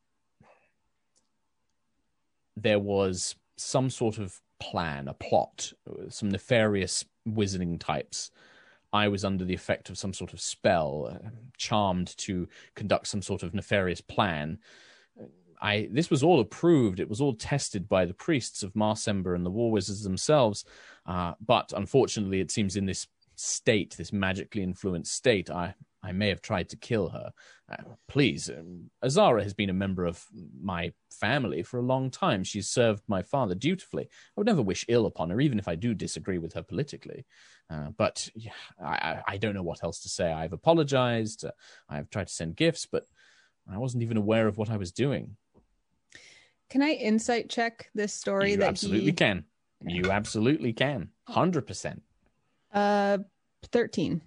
There 2.56 2.80
was 2.80 3.36
some 3.58 3.90
sort 3.90 4.18
of 4.18 4.40
plan, 4.60 5.08
a 5.08 5.14
plot, 5.14 5.74
some 6.10 6.30
nefarious 6.30 7.06
wizarding 7.28 7.80
types. 7.80 8.32
I 8.94 9.08
was 9.08 9.24
under 9.24 9.46
the 9.46 9.54
effect 9.54 9.90
of 9.90 9.98
some 9.98 10.14
sort 10.14 10.34
of 10.34 10.42
spell, 10.42 11.10
uh, 11.14 11.30
charmed 11.58 12.16
to 12.18 12.48
conduct 12.76 13.08
some 13.08 13.22
sort 13.22 13.44
of 13.44 13.54
nefarious 13.54 14.02
plan. 14.02 14.60
I 15.62 15.88
this 15.92 16.10
was 16.10 16.24
all 16.24 16.40
approved. 16.40 17.00
It 17.00 17.10
was 17.10 17.22
all 17.22 17.34
tested 17.34 17.88
by 17.88 18.06
the 18.06 18.14
priests 18.14 18.64
of 18.64 18.74
Marsember 18.74 19.36
and 19.36 19.46
the 19.46 19.52
war 19.52 19.72
wizards 19.72 20.04
themselves. 20.04 20.66
Uh, 21.06 21.34
but 21.46 21.72
unfortunately, 21.76 22.42
it 22.42 22.52
seems 22.52 22.76
in 22.76 22.86
this 22.86 23.08
state, 23.36 23.96
this 23.98 24.12
magically 24.12 24.64
influenced 24.64 25.14
state, 25.14 25.50
I 25.50 25.76
I 26.04 26.12
may 26.12 26.30
have 26.30 26.42
tried 26.42 26.70
to 26.70 26.78
kill 26.78 27.10
her. 27.10 27.32
Uh, 27.72 27.84
please, 28.08 28.50
um, 28.50 28.90
Azara 29.04 29.44
has 29.44 29.54
been 29.54 29.70
a 29.70 29.74
member 29.74 30.06
of 30.06 30.26
my 30.62 30.92
family 31.12 31.64
for 31.64 31.80
a 31.80 31.84
long 31.84 32.10
time. 32.10 32.44
She's 32.44 32.68
served 32.68 33.04
my 33.08 33.22
father 33.22 33.56
dutifully. 33.56 34.04
I 34.06 34.32
would 34.36 34.48
never 34.48 34.62
wish 34.62 34.86
ill 34.88 35.06
upon 35.06 35.30
her, 35.30 35.40
even 35.40 35.60
if 35.60 35.68
I 35.68 35.76
do 35.76 35.94
disagree 35.94 36.38
with 36.38 36.54
her 36.54 36.64
politically. 36.64 37.26
Uh, 37.70 37.92
but 37.98 38.30
yeah, 38.36 38.52
I, 38.84 39.22
I, 39.26 39.38
don't 39.38 39.56
know 39.56 39.64
what 39.64 39.84
else 39.84 40.02
to 40.02 40.10
say. 40.10 40.32
I've 40.32 40.52
apologized. 40.52 41.46
Uh, 41.46 41.52
I've 41.88 42.10
tried 42.10 42.28
to 42.28 42.34
send 42.34 42.58
gifts, 42.58 42.86
but 42.86 43.06
I 43.72 43.78
wasn't 43.78 44.04
even 44.04 44.18
aware 44.18 44.48
of 44.48 44.58
what 44.58 44.70
I 44.70 44.76
was 44.76 44.92
doing. 44.92 45.38
Can 46.70 46.82
I 46.82 46.92
insight 46.92 47.50
check 47.50 47.90
this 47.96 48.14
story? 48.14 48.52
You 48.52 48.58
that 48.58 48.70
absolutely 48.70 49.06
he... 49.06 49.14
can. 49.14 49.46
You 49.86 50.12
absolutely 50.12 50.74
can. 50.74 51.10
Hundred 51.28 51.68
percent. 51.68 52.02
Uh, 52.74 53.20
thirteen. 53.72 54.22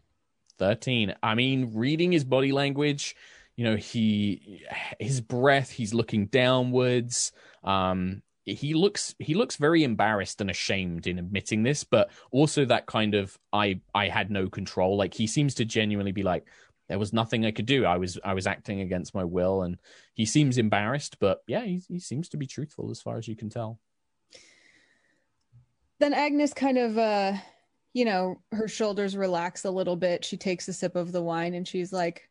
13. 0.58 1.14
I 1.22 1.34
mean, 1.34 1.72
reading 1.74 2.12
his 2.12 2.24
body 2.24 2.52
language, 2.52 3.16
you 3.56 3.64
know, 3.64 3.76
he 3.76 4.64
his 4.98 5.20
breath, 5.20 5.70
he's 5.70 5.94
looking 5.94 6.26
downwards. 6.26 7.32
Um 7.62 8.22
he 8.44 8.74
looks 8.74 9.14
he 9.18 9.34
looks 9.34 9.56
very 9.56 9.84
embarrassed 9.84 10.40
and 10.40 10.50
ashamed 10.50 11.06
in 11.06 11.18
admitting 11.18 11.62
this, 11.62 11.82
but 11.82 12.10
also 12.30 12.64
that 12.64 12.86
kind 12.86 13.14
of 13.14 13.38
I 13.52 13.80
I 13.94 14.08
had 14.08 14.30
no 14.30 14.48
control. 14.48 14.96
Like 14.96 15.14
he 15.14 15.26
seems 15.26 15.54
to 15.56 15.64
genuinely 15.64 16.12
be 16.12 16.22
like 16.22 16.46
there 16.88 16.98
was 16.98 17.12
nothing 17.12 17.46
I 17.46 17.50
could 17.52 17.66
do. 17.66 17.86
I 17.86 17.96
was 17.96 18.18
I 18.22 18.34
was 18.34 18.46
acting 18.46 18.80
against 18.80 19.14
my 19.14 19.24
will 19.24 19.62
and 19.62 19.78
he 20.14 20.26
seems 20.26 20.58
embarrassed, 20.58 21.18
but 21.18 21.42
yeah, 21.46 21.64
he 21.64 21.80
he 21.88 21.98
seems 21.98 22.28
to 22.30 22.36
be 22.36 22.46
truthful 22.46 22.90
as 22.90 23.00
far 23.00 23.16
as 23.16 23.26
you 23.26 23.36
can 23.36 23.48
tell. 23.48 23.78
Then 26.00 26.12
Agnis 26.12 26.54
kind 26.54 26.76
of 26.76 26.98
uh 26.98 27.34
you 27.94 28.04
know, 28.04 28.42
her 28.52 28.68
shoulders 28.68 29.16
relax 29.16 29.64
a 29.64 29.70
little 29.70 29.96
bit. 29.96 30.24
She 30.24 30.36
takes 30.36 30.68
a 30.68 30.72
sip 30.72 30.96
of 30.96 31.12
the 31.12 31.22
wine 31.22 31.54
and 31.54 31.66
she's 31.66 31.92
like, 31.92 32.28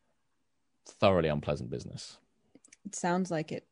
thoroughly 0.86 1.30
unpleasant 1.30 1.70
business. 1.70 2.18
It 2.84 2.94
sounds 2.94 3.30
like 3.30 3.50
it. 3.50 3.66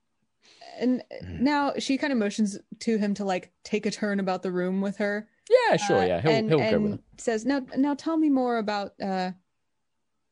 And 0.80 1.04
mm. 1.22 1.40
now 1.40 1.74
she 1.78 1.98
kind 1.98 2.12
of 2.12 2.18
motions 2.18 2.58
to 2.80 2.96
him 2.96 3.12
to 3.14 3.24
like 3.24 3.52
take 3.62 3.84
a 3.84 3.90
turn 3.90 4.20
about 4.20 4.42
the 4.42 4.50
room 4.50 4.80
with 4.80 4.96
her. 4.96 5.28
Yeah, 5.50 5.76
sure. 5.76 5.98
Uh, 5.98 6.06
yeah, 6.06 6.20
he'll, 6.22 6.30
and, 6.30 6.48
he'll 6.48 6.60
and 6.60 6.70
go 6.70 6.80
with 6.80 6.92
it. 6.94 7.00
Says 7.18 7.44
now, 7.44 7.60
now 7.76 7.94
tell 7.94 8.16
me 8.16 8.30
more 8.30 8.56
about 8.56 8.94
uh, 9.02 9.32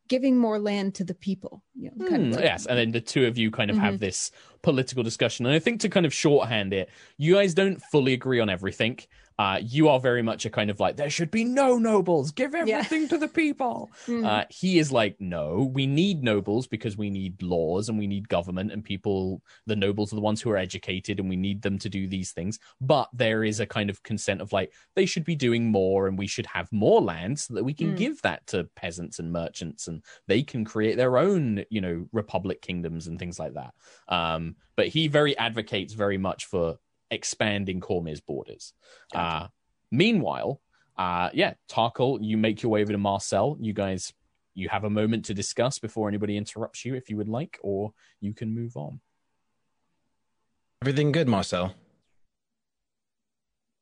giving 0.08 0.38
more 0.38 0.58
land 0.58 0.94
to 0.94 1.04
the 1.04 1.14
people. 1.14 1.62
You 1.74 1.90
know, 1.94 2.08
kind 2.08 2.24
mm, 2.24 2.28
of 2.28 2.36
like, 2.36 2.44
yes, 2.44 2.66
and 2.66 2.78
then 2.78 2.90
the 2.92 3.00
two 3.02 3.26
of 3.26 3.36
you 3.36 3.50
kind 3.50 3.70
of 3.70 3.76
mm-hmm. 3.76 3.84
have 3.84 4.00
this 4.00 4.30
political 4.62 5.02
discussion, 5.02 5.46
and 5.46 5.54
I 5.54 5.58
think 5.58 5.80
to 5.80 5.88
kind 5.88 6.06
of 6.06 6.14
shorthand 6.14 6.72
it, 6.72 6.90
you 7.18 7.34
guys 7.34 7.52
don't 7.52 7.80
fully 7.90 8.14
agree 8.14 8.40
on 8.40 8.48
everything. 8.48 8.98
Uh, 9.40 9.58
you 9.62 9.88
are 9.88 9.98
very 9.98 10.20
much 10.20 10.44
a 10.44 10.50
kind 10.50 10.68
of 10.68 10.78
like 10.80 10.96
there 10.96 11.08
should 11.08 11.30
be 11.30 11.44
no 11.44 11.78
nobles 11.78 12.30
give 12.30 12.54
everything 12.54 13.02
yeah. 13.02 13.08
to 13.08 13.16
the 13.16 13.26
people 13.26 13.90
mm. 14.06 14.22
uh, 14.22 14.44
he 14.50 14.78
is 14.78 14.92
like 14.92 15.18
no 15.18 15.70
we 15.72 15.86
need 15.86 16.22
nobles 16.22 16.66
because 16.66 16.94
we 16.98 17.08
need 17.08 17.42
laws 17.42 17.88
and 17.88 17.98
we 17.98 18.06
need 18.06 18.28
government 18.28 18.70
and 18.70 18.84
people 18.84 19.40
the 19.64 19.74
nobles 19.74 20.12
are 20.12 20.16
the 20.16 20.20
ones 20.20 20.42
who 20.42 20.50
are 20.50 20.58
educated 20.58 21.18
and 21.18 21.26
we 21.26 21.36
need 21.36 21.62
them 21.62 21.78
to 21.78 21.88
do 21.88 22.06
these 22.06 22.32
things 22.32 22.58
but 22.82 23.08
there 23.14 23.42
is 23.42 23.60
a 23.60 23.66
kind 23.66 23.88
of 23.88 24.02
consent 24.02 24.42
of 24.42 24.52
like 24.52 24.74
they 24.94 25.06
should 25.06 25.24
be 25.24 25.34
doing 25.34 25.72
more 25.72 26.06
and 26.06 26.18
we 26.18 26.26
should 26.26 26.44
have 26.44 26.70
more 26.70 27.00
land 27.00 27.40
so 27.40 27.54
that 27.54 27.64
we 27.64 27.72
can 27.72 27.94
mm. 27.94 27.96
give 27.96 28.20
that 28.20 28.46
to 28.46 28.68
peasants 28.76 29.18
and 29.18 29.32
merchants 29.32 29.88
and 29.88 30.02
they 30.26 30.42
can 30.42 30.66
create 30.66 30.98
their 30.98 31.16
own 31.16 31.64
you 31.70 31.80
know 31.80 32.06
republic 32.12 32.60
kingdoms 32.60 33.06
and 33.06 33.18
things 33.18 33.38
like 33.38 33.54
that 33.54 33.72
um, 34.08 34.54
but 34.76 34.88
he 34.88 35.08
very 35.08 35.34
advocates 35.38 35.94
very 35.94 36.18
much 36.18 36.44
for 36.44 36.76
expanding 37.10 37.80
Cormyr's 37.80 38.20
borders. 38.20 38.72
Gotcha. 39.12 39.44
Uh, 39.44 39.48
meanwhile, 39.90 40.60
uh, 40.96 41.30
yeah, 41.32 41.54
Tarkhal, 41.70 42.18
you 42.20 42.36
make 42.36 42.62
your 42.62 42.70
way 42.70 42.82
over 42.82 42.92
to 42.92 42.98
Marcel. 42.98 43.56
You 43.60 43.72
guys, 43.72 44.12
you 44.54 44.68
have 44.68 44.84
a 44.84 44.90
moment 44.90 45.24
to 45.26 45.34
discuss 45.34 45.78
before 45.78 46.08
anybody 46.08 46.36
interrupts 46.36 46.84
you, 46.84 46.94
if 46.94 47.08
you 47.08 47.16
would 47.16 47.28
like, 47.28 47.58
or 47.62 47.92
you 48.20 48.34
can 48.34 48.54
move 48.54 48.76
on. 48.76 49.00
Everything 50.82 51.12
good, 51.12 51.28
Marcel? 51.28 51.74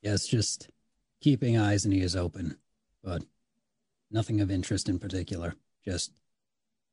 Yes, 0.02 0.26
just 0.26 0.70
keeping 1.20 1.58
eyes 1.58 1.84
and 1.84 1.94
ears 1.94 2.14
open, 2.14 2.56
but 3.02 3.24
nothing 4.10 4.40
of 4.40 4.50
interest 4.50 4.88
in 4.88 4.98
particular. 4.98 5.54
Just 5.84 6.12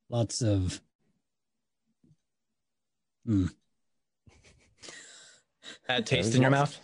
lots 0.10 0.42
of. 0.42 0.82
Hmm. 3.26 3.48
Bad 5.88 6.06
taste 6.06 6.36
in 6.36 6.42
your 6.42 6.52
mouth. 6.52 6.80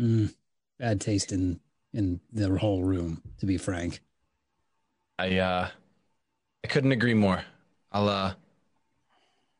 Mm, 0.00 0.34
bad 0.78 1.00
taste 1.00 1.32
in 1.32 1.60
in 1.92 2.20
the 2.32 2.58
whole 2.58 2.82
room. 2.82 3.22
To 3.40 3.46
be 3.46 3.56
frank, 3.56 4.00
I 5.18 5.38
uh, 5.38 5.68
I 6.64 6.66
couldn't 6.68 6.92
agree 6.92 7.14
more. 7.14 7.42
I'll 7.90 8.08
uh, 8.08 8.34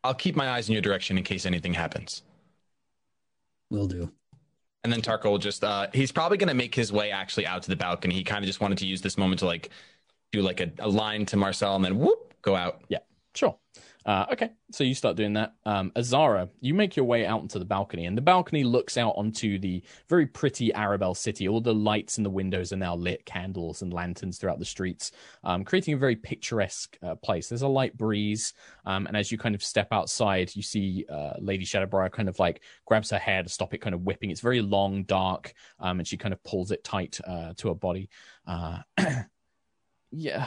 I'll 0.04 0.14
keep 0.14 0.36
my 0.36 0.50
eyes 0.50 0.68
in 0.68 0.72
your 0.72 0.82
direction 0.82 1.16
in 1.16 1.24
case 1.24 1.46
anything 1.46 1.74
happens. 1.74 2.22
Will 3.70 3.86
do. 3.86 4.10
And 4.84 4.92
then 4.92 5.00
Tarko 5.00 5.26
will 5.26 5.38
just 5.38 5.64
uh, 5.64 5.86
he's 5.94 6.12
probably 6.12 6.36
gonna 6.36 6.54
make 6.54 6.74
his 6.74 6.92
way 6.92 7.10
actually 7.10 7.46
out 7.46 7.62
to 7.62 7.70
the 7.70 7.76
balcony. 7.76 8.14
He 8.14 8.24
kind 8.24 8.42
of 8.44 8.46
just 8.46 8.60
wanted 8.60 8.78
to 8.78 8.86
use 8.86 9.00
this 9.00 9.16
moment 9.16 9.38
to 9.40 9.46
like 9.46 9.70
do 10.32 10.42
like 10.42 10.60
a, 10.60 10.70
a 10.80 10.88
line 10.88 11.24
to 11.26 11.36
Marcel 11.36 11.76
and 11.76 11.84
then 11.84 11.98
whoop 11.98 12.34
go 12.42 12.56
out. 12.56 12.82
Yeah, 12.88 12.98
sure. 13.34 13.56
Uh, 14.04 14.26
okay, 14.32 14.50
so 14.72 14.84
you 14.84 14.94
start 14.94 15.16
doing 15.16 15.34
that. 15.34 15.54
Um, 15.64 15.92
Azara, 15.96 16.48
you 16.60 16.74
make 16.74 16.96
your 16.96 17.04
way 17.04 17.24
out 17.24 17.40
onto 17.40 17.58
the 17.58 17.64
balcony, 17.64 18.06
and 18.06 18.16
the 18.16 18.22
balcony 18.22 18.64
looks 18.64 18.96
out 18.96 19.14
onto 19.16 19.58
the 19.58 19.82
very 20.08 20.26
pretty 20.26 20.72
Arabel 20.74 21.14
city. 21.14 21.48
All 21.48 21.60
the 21.60 21.74
lights 21.74 22.18
in 22.18 22.24
the 22.24 22.30
windows 22.30 22.72
are 22.72 22.76
now 22.76 22.96
lit, 22.96 23.24
candles 23.24 23.82
and 23.82 23.92
lanterns 23.92 24.38
throughout 24.38 24.58
the 24.58 24.64
streets, 24.64 25.12
um, 25.44 25.64
creating 25.64 25.94
a 25.94 25.98
very 25.98 26.16
picturesque 26.16 26.96
uh, 27.02 27.14
place. 27.16 27.48
There's 27.48 27.62
a 27.62 27.68
light 27.68 27.96
breeze, 27.96 28.54
um, 28.86 29.06
and 29.06 29.16
as 29.16 29.30
you 29.30 29.38
kind 29.38 29.54
of 29.54 29.62
step 29.62 29.88
outside, 29.92 30.54
you 30.56 30.62
see 30.62 31.04
uh, 31.08 31.34
Lady 31.38 31.64
Shadowbriar 31.64 32.10
kind 32.10 32.28
of 32.28 32.38
like 32.38 32.62
grabs 32.86 33.10
her 33.10 33.18
hair 33.18 33.42
to 33.42 33.48
stop 33.48 33.72
it 33.74 33.78
kind 33.78 33.94
of 33.94 34.02
whipping. 34.02 34.30
It's 34.30 34.40
very 34.40 34.62
long, 34.62 35.04
dark, 35.04 35.54
um, 35.78 36.00
and 36.00 36.08
she 36.08 36.16
kind 36.16 36.32
of 36.32 36.42
pulls 36.42 36.72
it 36.72 36.82
tight 36.82 37.20
uh, 37.24 37.54
to 37.58 37.68
her 37.68 37.74
body. 37.74 38.08
Uh, 38.46 38.78
yeah, 40.10 40.46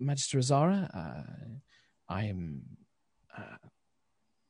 Magister 0.00 0.38
Azara, 0.38 0.90
uh, 0.94 2.12
I 2.12 2.24
am 2.24 2.62
uh, 3.36 3.56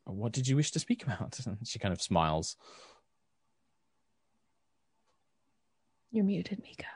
what 0.05 0.33
did 0.33 0.47
you 0.47 0.57
wish 0.57 0.71
to 0.73 0.79
speak 0.79 1.03
about? 1.03 1.39
she 1.65 1.79
kind 1.79 1.93
of 1.93 2.03
smiles. 2.03 2.57
You're 6.11 6.25
muted, 6.25 6.63
Mica. 6.63 6.87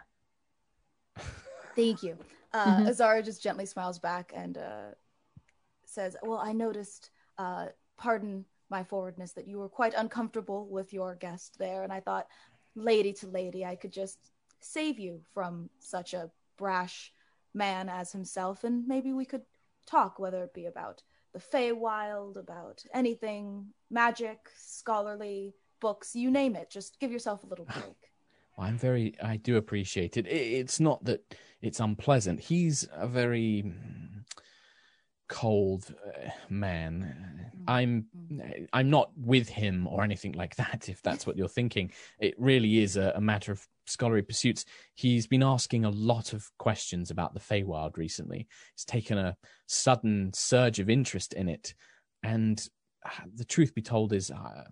Thank 1.75 2.03
you. 2.03 2.17
Uh, 2.53 2.67
mm-hmm. 2.67 2.87
Azara 2.87 3.23
just 3.23 3.43
gently 3.43 3.67
smiles 3.67 3.99
back 3.99 4.33
and 4.35 4.59
uh, 4.59 4.91
says, 5.85 6.17
Well, 6.23 6.39
I 6.39 6.53
noticed, 6.53 7.11
uh, 7.37 7.67
pardon 7.97 8.45
my 8.71 8.85
forwardness, 8.85 9.33
that 9.33 9.49
you 9.49 9.59
were 9.59 9.69
quite 9.69 9.95
uncomfortable 9.95 10.69
with 10.69 10.93
your 10.93 11.15
guest 11.17 11.59
there. 11.59 11.83
And 11.83 11.93
I 11.93 12.01
thought, 12.01 12.29
lady 12.75 13.13
to 13.15 13.27
lady, 13.27 13.65
I 13.65 13.75
could 13.75 13.93
just 13.93 14.19
save 14.61 14.99
you 14.99 15.21
from 15.35 15.69
such 15.79 16.15
a 16.15 16.31
brash 16.57 17.13
man 17.55 17.89
as 17.89 18.13
himself. 18.13 18.65
And 18.65 18.87
maybe 18.87 19.13
we 19.13 19.25
could 19.25 19.43
talk, 19.87 20.19
whether 20.19 20.45
it 20.45 20.55
be 20.55 20.67
about 20.67 21.03
the 21.39 21.57
Feywild, 21.57 22.37
about 22.37 22.83
anything 22.93 23.67
magic, 23.91 24.39
scholarly 24.57 25.55
books, 25.81 26.15
you 26.15 26.31
name 26.31 26.57
it. 26.57 26.71
Just 26.71 26.99
give 27.01 27.13
yourself 27.13 27.45
a 27.45 27.47
little 27.47 27.65
break. 27.73 28.11
Well, 28.57 28.67
I'm 28.67 28.79
very, 28.79 29.15
I 29.23 29.37
do 29.37 29.57
appreciate 29.57 30.17
it. 30.17 30.27
it. 30.27 30.31
It's 30.31 30.81
not 30.81 31.05
that 31.05 31.23
it's 31.63 31.81
unpleasant. 31.81 32.41
He's 32.41 32.89
a 32.93 33.07
very 33.07 33.65
mm, 33.67 34.25
cold 35.29 35.95
uh, 36.07 36.31
man. 36.49 37.53
I'm, 37.69 38.07
I'm 38.73 38.91
not 38.91 39.11
with 39.17 39.49
him 39.49 39.87
or 39.87 40.03
anything 40.03 40.33
like 40.33 40.57
that. 40.57 40.89
If 40.89 41.03
that's 41.03 41.27
what 41.27 41.37
you're 41.37 41.49
thinking, 41.49 41.93
it 42.19 42.35
really 42.39 42.79
is 42.79 42.97
a, 42.97 43.13
a 43.15 43.21
matter 43.21 43.53
of 43.53 43.67
scholarly 43.89 44.23
pursuits. 44.23 44.65
He's 44.95 45.27
been 45.27 45.43
asking 45.43 45.85
a 45.85 45.91
lot 45.91 46.33
of 46.33 46.47
questions 46.59 47.11
about 47.11 47.35
the 47.35 47.41
Feywild 47.41 47.97
recently. 47.97 48.47
He's 48.77 48.85
taken 48.85 49.19
a 49.19 49.37
sudden 49.67 50.33
surge 50.35 50.79
of 50.79 50.91
interest 50.91 51.33
in 51.33 51.49
it, 51.49 51.75
and 52.23 52.65
uh, 53.05 53.25
the 53.35 53.45
truth 53.45 53.75
be 53.75 53.83
told 53.83 54.13
is, 54.13 54.31
uh, 54.31 54.65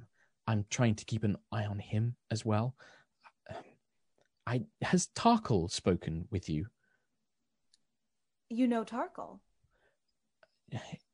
I'm 0.46 0.64
trying 0.70 0.94
to 0.96 1.04
keep 1.04 1.24
an 1.24 1.36
eye 1.52 1.64
on 1.64 1.78
him 1.78 2.16
as 2.30 2.44
well. 2.44 2.74
I 4.46 4.62
has 4.82 5.08
Tarkhal 5.08 5.70
spoken 5.70 6.28
with 6.30 6.48
you? 6.48 6.66
You 8.48 8.68
know 8.68 8.84
Tarkhal. 8.84 9.40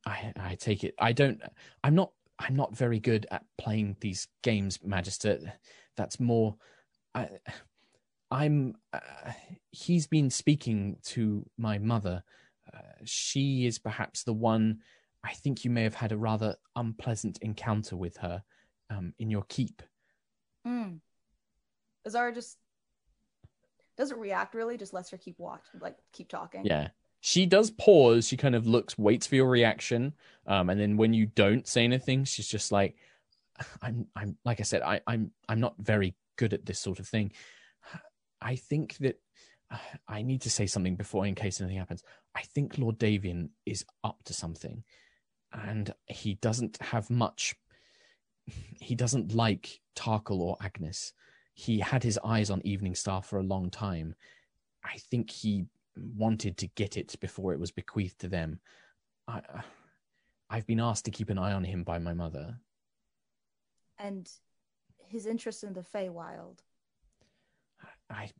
I 0.07 0.32
I 0.38 0.57
take 0.57 0.84
it. 0.84 0.94
I 0.98 1.12
don't. 1.12 1.40
I'm 1.82 1.94
not. 1.94 2.12
I'm 2.38 2.57
not 2.57 2.76
very 2.76 2.98
good 2.98 3.26
at 3.30 3.44
playing 3.57 3.96
these 4.00 4.26
games, 4.42 4.78
Magister. 4.82 5.53
That's 5.96 6.20
more. 6.20 6.57
I, 7.14 7.28
I'm. 8.33 8.74
Uh, 8.93 9.33
he's 9.70 10.07
been 10.07 10.30
speaking 10.30 10.97
to 11.05 11.45
my 11.59 11.78
mother. 11.78 12.24
Uh, 12.72 12.78
she 13.05 13.66
is 13.66 13.78
perhaps 13.78 14.24
the 14.24 14.33
one. 14.33 14.78
I 15.22 15.35
think 15.35 15.64
you 15.64 15.70
may 15.70 15.83
have 15.83 15.95
had 15.95 16.12
a 16.12 16.16
rather 16.16 16.57
unpleasant 16.74 17.39
encounter 17.43 17.95
with 17.97 18.16
her 18.16 18.43
um, 18.91 19.14
in 19.18 19.30
your 19.30 19.45
keep. 19.49 19.83
Mm. 20.66 20.99
Azara 22.07 22.35
just 22.35 22.57
doesn't 23.97 24.18
react 24.18 24.55
really, 24.55 24.78
just 24.78 24.95
lets 24.95 25.11
her 25.11 25.18
keep 25.18 25.39
watch, 25.39 25.62
like 25.80 25.97
keep 26.12 26.28
talking. 26.28 26.64
Yeah. 26.64 26.89
She 27.20 27.47
does 27.47 27.70
pause. 27.70 28.26
She 28.26 28.37
kind 28.37 28.55
of 28.55 28.66
looks, 28.66 28.99
waits 28.99 29.26
for 29.26 29.37
your 29.37 29.49
reaction, 29.49 30.14
um, 30.47 30.70
and 30.70 30.80
then 30.80 30.97
when 30.97 31.12
you 31.12 31.26
don't 31.26 31.68
say 31.68 31.85
anything, 31.85 32.24
she's 32.24 32.49
just 32.49 32.72
like, 32.72 32.97
"I'm, 33.80 34.09
I'm." 34.16 34.37
Like 34.45 34.59
I 34.59 34.64
said, 34.64 34.83
I, 34.83 35.03
I'm, 35.07 35.30
I'm 35.49 35.61
not 35.61 35.74
very 35.78 36.16
good 36.35 36.53
at 36.53 36.66
this 36.66 36.80
sort 36.80 36.99
of 36.99 37.07
thing. 37.07 37.30
I 38.43 38.57
think 38.57 38.97
that 38.99 39.18
I 40.09 40.22
need 40.22 40.43
to 40.43 40.51
say 40.51 40.66
something 40.66 40.97
before, 40.97 41.26
in 41.26 41.34
case 41.34 41.61
anything 41.61 41.78
happens. 41.78 42.03
I 42.34 42.43
think 42.43 42.78
Lord 42.78 42.99
Davian 42.99 43.51
is 43.66 43.84
up 44.05 44.18
to 44.24 44.34
something, 44.34 44.84
and 45.53 45.93
he 46.07 46.34
doesn't 46.34 46.78
have 46.82 47.11
much. 47.11 47.55
He 48.80 48.97
doesn't 48.97 49.32
like 49.32 49.80
Tarkhal 49.95 50.40
or 50.40 50.57
Agnis 50.57 51.12
he 51.55 51.80
had 51.80 52.03
his 52.03 52.18
eyes 52.24 52.51
on 52.51 52.62
Evening 52.64 52.95
Star 52.95 53.22
for 53.22 53.38
a 53.38 53.43
long 53.43 53.70
time. 53.70 54.14
I 54.84 54.97
think 54.99 55.30
he 55.30 55.66
wanted 55.97 56.57
to 56.59 56.68
get 56.68 56.97
it 56.97 57.14
before 57.20 57.53
it 57.53 57.61
was 57.61 57.70
bequeathed 57.70 58.20
to 58.20 58.28
them. 58.28 58.61
I, 59.28 59.43
I've 60.51 60.66
been 60.66 60.80
asked 60.80 61.05
to 61.07 61.11
keep 61.11 61.30
an 61.30 61.38
eye 61.38 61.53
on 61.53 61.64
him 61.64 61.82
by 61.82 61.99
my 61.99 62.12
mother. 62.12 62.59
And 63.99 64.30
his 65.07 65.26
interest 65.26 65.64
in 65.64 65.72
the 65.72 65.82
Feywild. 65.82 66.59
I, 68.12 68.30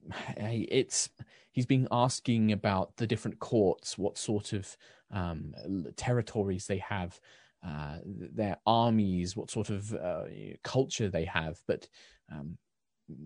I, 0.41 0.67
it's 0.71 1.11
he's 1.51 1.67
been 1.67 1.89
asking 1.91 2.53
about 2.53 2.97
the 2.97 3.07
different 3.07 3.39
courts, 3.39 3.99
what 3.99 4.19
sort 4.19 4.53
of 4.53 4.77
um, 5.11 5.55
territories 5.97 6.67
they 6.67 6.79
have, 6.79 7.19
uh, 7.67 7.99
their 8.05 8.59
armies, 8.67 9.37
what 9.37 9.51
sort 9.51 9.71
of 9.71 9.93
uh, 9.95 10.25
culture 10.63 11.09
they 11.09 11.25
have. 11.25 11.61
But 11.67 11.89
um, 12.31 12.59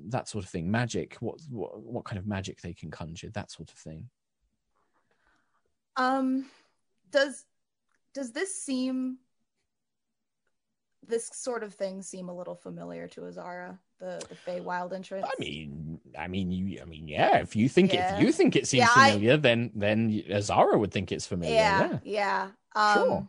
that 0.09 0.29
sort 0.29 0.45
of 0.45 0.51
thing 0.51 0.69
magic 0.71 1.17
what, 1.21 1.39
what 1.49 1.81
what 1.81 2.05
kind 2.05 2.19
of 2.19 2.27
magic 2.27 2.61
they 2.61 2.73
can 2.73 2.91
conjure 2.91 3.31
that 3.31 3.53
sort 3.53 3.71
of 3.71 3.77
thing 3.77 4.09
um 5.97 6.47
does 7.11 7.45
does 8.15 8.33
this 8.33 8.61
seem 8.61 9.19
this 11.09 11.29
sort 11.33 11.63
of 11.63 11.75
thing 11.75 12.03
seem 12.03 12.29
a 12.29 12.35
little 12.35 12.55
familiar 12.55 13.07
to 13.09 13.27
Azara, 13.27 13.79
the 13.99 14.25
the 14.29 14.35
Fey 14.35 14.61
Wild 14.61 14.93
entrance? 14.93 15.27
I 15.27 15.41
mean, 15.41 15.96
I 16.19 16.29
mean, 16.29 16.51
you, 16.51 16.81
I 16.81 16.85
mean, 16.85 17.09
yeah. 17.09 17.39
If 17.39 17.57
you 17.57 17.69
think 17.69 17.93
yeah. 17.93 18.17
if 18.17 18.23
you 18.23 18.33
think 18.33 18.57
it 18.57 18.67
seems 18.67 18.81
yeah, 18.81 19.09
familiar, 19.09 19.35
I, 19.35 19.37
then 19.37 19.71
then 19.75 20.23
Azara 20.33 20.79
would 20.79 20.93
think 20.93 21.13
it's 21.13 21.27
familiar. 21.27 21.55
Yeah, 21.55 21.99
yeah. 22.05 22.49
yeah. 22.75 22.93
Um, 22.95 23.09
sure. 23.09 23.29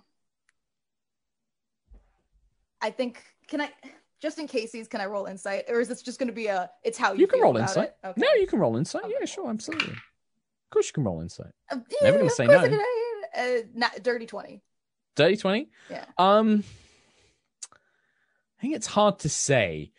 I 2.81 2.91
think. 2.91 3.23
Can 3.47 3.61
I? 3.61 3.71
just 4.19 4.39
in 4.39 4.47
case 4.47 4.71
these, 4.71 4.87
can 4.87 5.01
I 5.01 5.05
roll 5.05 5.25
insight, 5.25 5.65
or 5.67 5.79
is 5.79 5.87
this 5.87 6.01
just 6.01 6.19
going 6.19 6.27
to 6.27 6.33
be 6.33 6.47
a? 6.47 6.69
It's 6.83 6.97
how 6.97 7.13
you, 7.13 7.19
you 7.21 7.27
can 7.27 7.39
roll 7.39 7.57
insight. 7.57 7.93
Okay. 8.03 8.19
No, 8.19 8.27
you 8.33 8.47
can 8.47 8.59
roll 8.59 8.77
insight. 8.77 9.03
Okay. 9.03 9.13
Yeah, 9.19 9.25
sure, 9.25 9.49
absolutely. 9.49 9.93
Of 9.93 10.71
course, 10.71 10.87
you 10.87 10.93
can 10.93 11.03
roll 11.03 11.21
insight. 11.21 11.53
Uh, 11.71 11.77
yeah, 11.89 11.97
Never 12.03 12.17
going 12.17 12.29
to 12.29 12.35
say 12.35 12.47
no. 12.47 12.83
Uh, 13.37 13.61
not, 13.75 14.01
dirty 14.01 14.25
twenty. 14.25 14.61
Dirty 15.15 15.37
twenty. 15.37 15.69
Yeah. 15.89 16.05
Um, 16.17 16.63
I 18.57 18.61
think 18.61 18.75
it's 18.75 18.87
hard 18.87 19.19
to 19.19 19.29
say. 19.29 19.91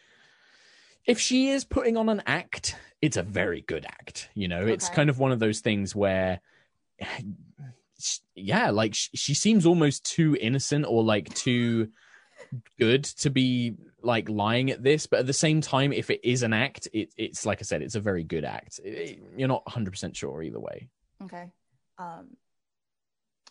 If 1.09 1.19
she 1.19 1.49
is 1.49 1.65
putting 1.65 1.97
on 1.97 2.09
an 2.09 2.23
act, 2.27 2.77
it's 3.03 3.17
a 3.17 3.23
very 3.23 3.63
good 3.63 3.85
act. 3.85 4.29
You 4.35 4.47
know, 4.47 4.61
okay. 4.61 4.73
it's 4.73 4.89
kind 4.89 5.11
of 5.11 5.19
one 5.19 5.33
of 5.33 5.41
those 5.41 5.61
things 5.61 5.97
where 5.97 6.41
yeah 8.37 8.71
like 8.71 8.95
she 8.95 9.35
seems 9.35 9.67
almost 9.67 10.05
too 10.05 10.37
innocent 10.41 10.87
or 10.89 11.03
like 11.03 11.35
too 11.35 11.89
good 12.79 13.03
to 13.03 13.31
be 13.31 13.75
like 14.03 14.29
lying 14.29 14.71
at 14.71 14.83
this, 14.83 15.07
but 15.07 15.21
at 15.21 15.27
the 15.27 15.33
same 15.33 15.61
time, 15.61 15.93
if 15.93 16.11
it 16.11 16.21
is 16.23 16.43
an 16.43 16.53
act, 16.53 16.87
it, 16.93 17.13
it's 17.17 17.45
like 17.45 17.59
I 17.61 17.63
said, 17.63 17.83
it's 17.83 17.97
a 17.97 18.01
very 18.01 18.23
good 18.23 18.45
act. 18.45 18.81
It, 18.85 19.21
you're 19.37 19.49
not 19.49 19.67
100 19.67 19.91
percent 19.91 20.17
sure 20.17 20.43
either 20.43 20.61
way. 20.61 20.89
Okay. 21.25 21.47
Um, 21.99 22.37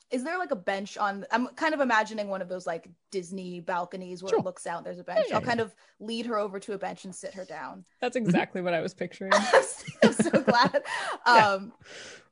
is 0.09 0.23
there 0.23 0.37
like 0.37 0.51
a 0.51 0.55
bench 0.55 0.97
on? 0.97 1.25
I'm 1.31 1.47
kind 1.49 1.73
of 1.73 1.81
imagining 1.81 2.29
one 2.29 2.41
of 2.41 2.47
those 2.47 2.65
like 2.65 2.87
Disney 3.11 3.59
balconies 3.59 4.23
where 4.23 4.29
sure. 4.29 4.39
it 4.39 4.45
looks 4.45 4.65
out. 4.65 4.83
There's 4.83 4.99
a 4.99 5.03
bench. 5.03 5.25
Yeah, 5.25 5.31
yeah, 5.31 5.35
I'll 5.35 5.41
kind 5.41 5.59
of 5.59 5.75
lead 5.99 6.25
her 6.27 6.37
over 6.37 6.59
to 6.59 6.73
a 6.73 6.77
bench 6.77 7.05
and 7.05 7.13
sit 7.13 7.33
her 7.33 7.43
down. 7.43 7.83
That's 8.01 8.15
exactly 8.15 8.61
what 8.61 8.73
I 8.73 8.81
was 8.81 8.93
picturing. 8.93 9.33
I'm 10.03 10.13
so 10.13 10.29
glad. 10.41 10.83
Um, 11.25 11.73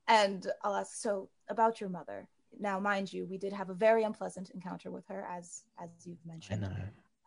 and 0.07 0.47
I'll 0.63 0.75
ask. 0.75 0.95
So 0.95 1.29
about 1.49 1.81
your 1.81 1.89
mother 1.89 2.27
now, 2.59 2.79
mind 2.79 3.11
you, 3.11 3.25
we 3.25 3.37
did 3.37 3.51
have 3.51 3.69
a 3.69 3.73
very 3.73 4.03
unpleasant 4.03 4.51
encounter 4.51 4.91
with 4.91 5.05
her, 5.07 5.25
as 5.29 5.63
as 5.77 5.89
you've 6.05 6.25
mentioned. 6.25 6.67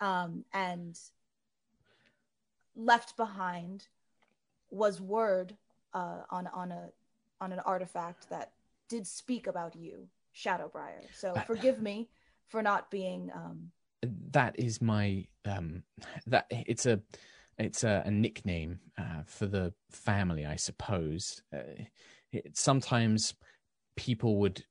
Um, 0.01 0.45
and 0.55 0.99
left 2.77 3.17
behind 3.17 3.89
was 4.71 5.01
word 5.01 5.57
uh, 5.93 6.23
on 6.31 6.47
on 6.49 6.73
a 6.73 6.89
on 7.41 7.53
an 7.53 7.61
artifact 7.61 8.31
that 8.31 8.53
did 8.89 9.07
speak 9.07 9.47
about 9.47 9.77
you, 9.77 10.09
Shadowbriar. 10.39 11.03
So 11.13 11.35
forgive 11.47 11.81
me 11.83 12.09
for 12.49 12.63
not 12.63 12.91
being. 12.91 13.31
Um, 13.35 13.71
that 14.31 14.59
is 14.59 14.81
my 14.81 15.27
um, 15.45 15.83
that 16.27 16.47
it's 16.51 16.87
a 16.87 17.01
it's 17.59 17.83
a, 17.83 18.03
a 18.07 18.11
nickname 18.11 18.79
uh, 18.99 19.23
for 19.27 19.47
the 19.47 19.73
family, 19.91 20.47
I 20.47 20.57
suppose. 20.57 21.43
Uh, 21.53 21.83
it, 22.33 22.57
sometimes 22.57 23.35
people 23.97 24.37
would 24.37 24.63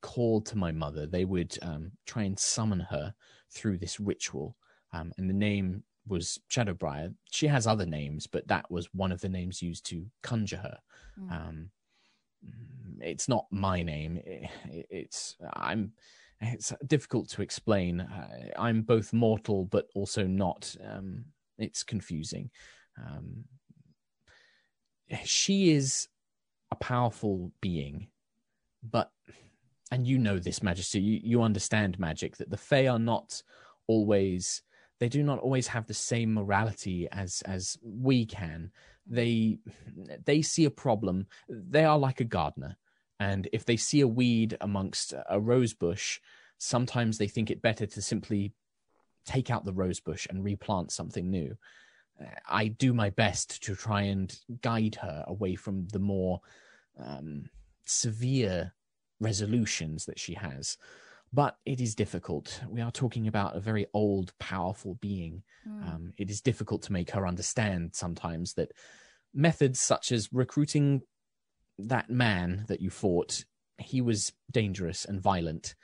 call 0.00 0.40
to 0.40 0.56
my 0.56 0.72
mother, 0.72 1.06
they 1.06 1.24
would 1.24 1.58
um, 1.62 1.92
try 2.06 2.22
and 2.22 2.38
summon 2.38 2.80
her 2.80 3.14
through 3.52 3.78
this 3.78 4.00
ritual. 4.00 4.56
Um, 4.92 5.12
and 5.18 5.28
the 5.28 5.34
name 5.34 5.82
was 6.06 6.40
Shadowbriar. 6.50 7.14
She 7.30 7.46
has 7.46 7.66
other 7.66 7.86
names, 7.86 8.26
but 8.26 8.46
that 8.48 8.70
was 8.70 8.88
one 8.94 9.12
of 9.12 9.20
the 9.20 9.28
names 9.28 9.62
used 9.62 9.86
to 9.86 10.06
conjure 10.22 10.58
her. 10.58 10.78
Mm. 11.20 11.32
Um, 11.32 11.70
it's 13.02 13.28
not 13.28 13.46
my 13.50 13.82
name. 13.82 14.20
It, 14.24 14.50
it's 14.90 15.36
I'm. 15.54 15.92
It's 16.42 16.72
difficult 16.86 17.28
to 17.30 17.42
explain. 17.42 18.06
I'm 18.58 18.80
both 18.82 19.12
mortal, 19.12 19.66
but 19.66 19.88
also 19.94 20.26
not. 20.26 20.74
Um, 20.82 21.26
it's 21.58 21.82
confusing. 21.82 22.50
Um, 22.98 23.44
she 25.24 25.72
is 25.72 26.08
a 26.70 26.76
powerful 26.76 27.52
being, 27.60 28.08
but 28.82 29.10
and 29.92 30.06
you 30.06 30.18
know 30.18 30.38
this, 30.38 30.62
Majesty, 30.62 31.00
you, 31.00 31.20
you 31.22 31.42
understand 31.42 31.98
magic, 31.98 32.36
that 32.36 32.50
the 32.50 32.56
Fae 32.56 32.86
are 32.86 32.98
not 32.98 33.42
always 33.86 34.62
they 35.00 35.08
do 35.08 35.22
not 35.22 35.38
always 35.38 35.66
have 35.66 35.86
the 35.86 35.94
same 35.94 36.34
morality 36.34 37.08
as 37.10 37.42
as 37.46 37.76
we 37.82 38.26
can. 38.26 38.70
They 39.06 39.58
they 40.24 40.42
see 40.42 40.66
a 40.66 40.70
problem. 40.70 41.26
They 41.48 41.84
are 41.84 41.98
like 41.98 42.20
a 42.20 42.24
gardener, 42.24 42.76
and 43.20 43.48
if 43.52 43.64
they 43.66 43.76
see 43.76 44.00
a 44.00 44.08
weed 44.08 44.56
amongst 44.60 45.12
a 45.28 45.38
rose 45.38 45.74
bush, 45.74 46.18
sometimes 46.58 47.18
they 47.18 47.28
think 47.28 47.50
it 47.50 47.62
better 47.62 47.86
to 47.86 48.02
simply 48.02 48.54
take 49.26 49.50
out 49.50 49.64
the 49.64 49.74
rose 49.74 50.00
bush 50.00 50.26
and 50.28 50.42
replant 50.42 50.90
something 50.90 51.30
new. 51.30 51.56
I 52.48 52.68
do 52.68 52.92
my 52.92 53.10
best 53.10 53.62
to 53.64 53.74
try 53.74 54.02
and 54.02 54.34
guide 54.62 54.96
her 54.96 55.24
away 55.26 55.54
from 55.54 55.86
the 55.88 55.98
more 55.98 56.40
um, 56.98 57.50
severe 57.84 58.74
resolutions 59.20 60.06
that 60.06 60.18
she 60.18 60.34
has. 60.34 60.76
but 61.32 61.58
it 61.64 61.80
is 61.80 61.94
difficult. 61.94 62.60
We 62.68 62.80
are 62.80 62.90
talking 62.90 63.28
about 63.28 63.54
a 63.54 63.60
very 63.60 63.86
old, 63.94 64.32
powerful 64.38 64.96
being. 65.00 65.42
Hmm. 65.64 65.82
Um, 65.82 66.12
it 66.16 66.30
is 66.30 66.40
difficult 66.40 66.82
to 66.82 66.92
make 66.92 67.10
her 67.12 67.26
understand 67.26 67.90
sometimes 67.94 68.54
that 68.54 68.72
methods 69.32 69.80
such 69.80 70.10
as 70.10 70.32
recruiting 70.32 71.02
that 71.88 72.10
man 72.10 72.64
that 72.68 72.80
you 72.80 72.90
fought, 72.90 73.44
he 73.78 74.00
was 74.00 74.32
dangerous 74.50 75.04
and 75.04 75.20
violent. 75.20 75.74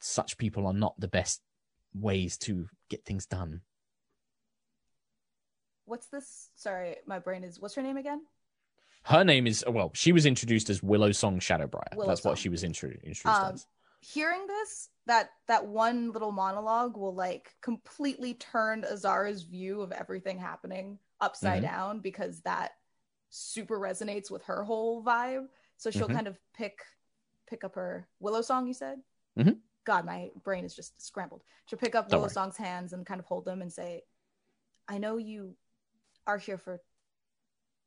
Such 0.00 0.38
people 0.38 0.66
are 0.66 0.72
not 0.72 0.98
the 0.98 1.08
best 1.08 1.40
ways 1.94 2.36
to 2.38 2.68
get 2.88 3.04
things 3.04 3.26
done. 3.26 3.62
What's 5.84 6.06
this? 6.08 6.50
Sorry, 6.54 6.96
my 7.06 7.18
brain 7.18 7.44
is. 7.44 7.60
What's 7.60 7.74
her 7.74 7.82
name 7.82 7.96
again? 7.96 8.20
Her 9.04 9.24
name 9.24 9.46
is 9.46 9.64
well, 9.66 9.90
she 9.94 10.12
was 10.12 10.26
introduced 10.26 10.68
as 10.68 10.82
Willow 10.82 11.12
Song 11.12 11.38
Shadowbriar. 11.40 11.96
Willow 11.96 12.08
That's 12.08 12.22
Song. 12.22 12.30
what 12.32 12.38
she 12.38 12.48
was 12.50 12.62
intro- 12.62 12.90
introduced 12.90 13.26
Um, 13.26 13.54
as. 13.54 13.66
Hearing 14.00 14.46
this, 14.46 14.90
that 15.06 15.30
that 15.46 15.66
one 15.66 16.12
little 16.12 16.30
monologue 16.30 16.96
will 16.96 17.14
like 17.14 17.54
completely 17.62 18.34
turn 18.34 18.84
Azara's 18.84 19.42
view 19.42 19.80
of 19.80 19.90
everything 19.92 20.38
happening 20.38 20.98
upside 21.20 21.62
Mhm. 21.62 21.66
down 21.66 22.00
because 22.00 22.42
that 22.42 22.72
super 23.30 23.78
resonates 23.78 24.30
with 24.30 24.42
her 24.44 24.64
whole 24.64 25.02
vibe. 25.02 25.48
So 25.76 25.90
she'll 25.90 26.08
Mhm. 26.08 26.14
kind 26.14 26.26
of 26.28 26.38
pick 26.52 26.84
pick 27.46 27.64
up 27.64 27.74
her 27.74 28.06
Willow 28.20 28.42
Song. 28.42 28.66
You 28.66 28.74
said. 28.74 29.02
Mhm. 29.36 29.62
God, 29.84 30.04
my 30.04 30.30
brain 30.44 30.64
is 30.64 30.74
just 30.74 31.00
scrambled. 31.00 31.44
She'll 31.64 31.78
pick 31.78 31.94
up 31.94 32.08
Don't 32.08 32.18
Willow 32.18 32.24
worry. 32.24 32.34
Song's 32.34 32.58
hands 32.58 32.92
and 32.92 33.06
kind 33.06 33.18
of 33.20 33.24
hold 33.26 33.46
them 33.46 33.62
and 33.62 33.72
say, 33.72 34.04
"I 34.86 34.98
know 34.98 35.16
you 35.16 35.56
are 36.26 36.36
here 36.36 36.58
for 36.58 36.82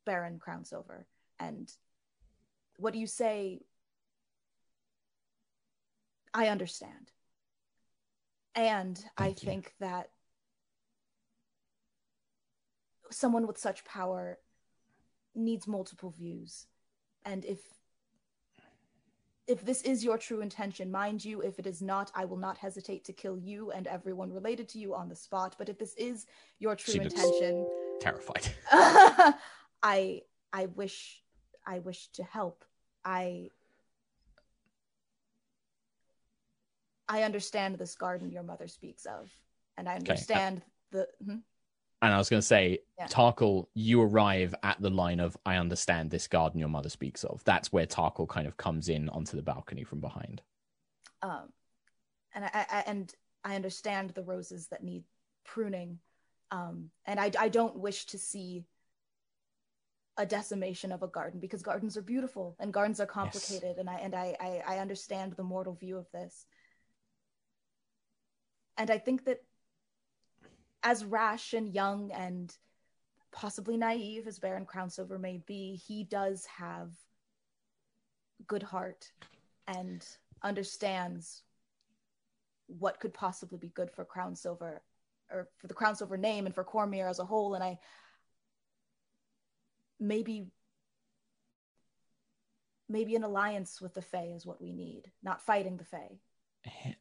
Baron 0.04 0.40
Crownsilver, 0.40 1.06
and 1.38 1.72
what 2.76 2.92
do 2.92 2.98
you 2.98 3.06
say 3.06 3.64
I 6.34 6.48
understand. 6.48 7.12
And 8.54 9.04
I 9.16 9.28
you. 9.28 9.34
think 9.34 9.74
that 9.80 10.10
someone 13.10 13.46
with 13.46 13.58
such 13.58 13.84
power 13.84 14.41
needs 15.34 15.66
multiple 15.66 16.10
views. 16.10 16.66
And 17.24 17.44
if 17.44 17.58
if 19.48 19.64
this 19.64 19.82
is 19.82 20.04
your 20.04 20.18
true 20.18 20.40
intention, 20.40 20.90
mind 20.90 21.24
you, 21.24 21.40
if 21.42 21.58
it 21.58 21.66
is 21.66 21.82
not, 21.82 22.12
I 22.14 22.24
will 22.24 22.36
not 22.36 22.56
hesitate 22.58 23.04
to 23.06 23.12
kill 23.12 23.36
you 23.36 23.72
and 23.72 23.86
everyone 23.88 24.32
related 24.32 24.68
to 24.70 24.78
you 24.78 24.94
on 24.94 25.08
the 25.08 25.16
spot. 25.16 25.56
But 25.58 25.68
if 25.68 25.78
this 25.78 25.94
is 25.96 26.26
your 26.60 26.76
true 26.76 26.94
She 26.94 27.00
intention, 27.00 27.66
Terrified. 28.00 28.48
I 29.82 30.22
I 30.52 30.66
wish 30.74 31.22
I 31.66 31.78
wish 31.80 32.08
to 32.12 32.24
help. 32.24 32.64
I 33.04 33.50
I 37.08 37.22
understand 37.22 37.78
this 37.78 37.94
garden 37.94 38.30
your 38.30 38.42
mother 38.42 38.68
speaks 38.68 39.06
of, 39.06 39.30
and 39.76 39.88
I 39.88 39.92
uh, 39.92 39.98
understand 39.98 40.62
the. 40.90 41.08
hmm? 41.24 41.36
And 42.02 42.12
I 42.12 42.18
was 42.18 42.28
going 42.28 42.40
to 42.40 42.46
say, 42.46 42.80
Yeah. 42.98 43.06
Tarkhal, 43.06 43.66
you 43.74 44.02
arrive 44.02 44.54
at 44.64 44.80
the 44.82 44.90
line 44.90 45.20
of, 45.20 45.36
I 45.46 45.56
understand 45.56 46.10
this 46.10 46.26
garden 46.26 46.58
your 46.58 46.68
mother 46.68 46.88
speaks 46.88 47.22
of. 47.24 47.42
That's 47.44 47.72
where 47.72 47.86
Tarkhal 47.86 48.28
kind 48.28 48.46
of 48.48 48.56
comes 48.56 48.88
in 48.88 49.08
onto 49.08 49.36
the 49.36 49.42
balcony 49.42 49.84
from 49.84 50.00
behind. 50.00 50.42
um, 51.22 51.52
and 52.34 52.44
I, 52.44 52.66
I 52.70 52.84
and 52.86 53.14
I 53.44 53.54
understand 53.56 54.10
the 54.10 54.22
roses 54.22 54.68
that 54.68 54.82
need 54.82 55.04
pruning, 55.44 55.98
um, 56.50 56.90
and 57.04 57.20
I 57.20 57.30
I 57.38 57.48
don't 57.48 57.76
wish 57.76 58.06
to 58.06 58.18
see 58.18 58.64
a 60.16 60.26
decimation 60.26 60.92
of 60.92 61.02
a 61.02 61.08
garden 61.08 61.40
because 61.40 61.62
gardens 61.62 61.96
are 61.96 62.02
beautiful 62.02 62.56
and 62.58 62.72
gardens 62.72 63.00
are 63.00 63.06
complicated, 63.06 63.76
and 63.78 63.88
I 63.88 63.94
and 63.96 64.14
I, 64.14 64.36
I 64.40 64.62
I 64.66 64.78
understand 64.78 65.34
the 65.34 65.42
mortal 65.42 65.74
view 65.74 65.98
of 65.98 66.06
this, 66.12 66.46
and 68.78 68.90
I 68.90 68.98
think 68.98 69.24
that 69.26 69.44
as 70.82 71.04
rash 71.04 71.52
and 71.52 71.72
young 71.74 72.10
and 72.12 72.56
possibly 73.32 73.76
naive 73.76 74.26
as 74.26 74.38
Baron 74.38 74.66
Crownsilver 74.66 75.18
may 75.18 75.38
be, 75.46 75.80
he 75.86 76.04
does 76.04 76.46
have 76.46 76.90
good 78.46 78.62
heart 78.62 79.10
and 79.66 80.04
understands 80.42 81.42
what 82.66 83.00
could 83.00 83.14
possibly 83.14 83.58
be 83.58 83.68
good 83.68 83.90
for 83.90 84.04
Crownsilver 84.04 84.80
or 85.30 85.48
for 85.58 85.66
the 85.66 85.74
Crownsilver 85.74 86.18
name 86.18 86.46
and 86.46 86.54
for 86.54 86.64
Cormyr 86.64 87.08
as 87.08 87.18
a 87.18 87.24
whole. 87.24 87.54
And 87.54 87.62
I 87.62 87.78
maybe 90.00 90.46
maybe 92.88 93.14
an 93.14 93.24
alliance 93.24 93.80
with 93.80 93.94
the 93.94 94.02
Fae 94.02 94.32
is 94.34 94.44
what 94.44 94.60
we 94.60 94.72
need, 94.72 95.10
not 95.22 95.40
fighting 95.40 95.76
the 95.76 95.84
Fae. 95.84 96.18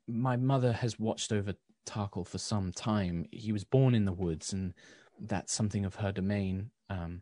My 0.07 0.37
mother 0.37 0.71
has 0.71 0.99
watched 0.99 1.31
over 1.31 1.53
Tarkhal 1.85 2.27
for 2.27 2.37
some 2.37 2.71
time. 2.71 3.25
He 3.31 3.51
was 3.51 3.63
born 3.63 3.95
in 3.95 4.05
the 4.05 4.13
woods, 4.13 4.53
and 4.53 4.73
that's 5.19 5.53
something 5.53 5.85
of 5.85 5.95
her 5.95 6.11
domain. 6.11 6.71
Um, 6.89 7.21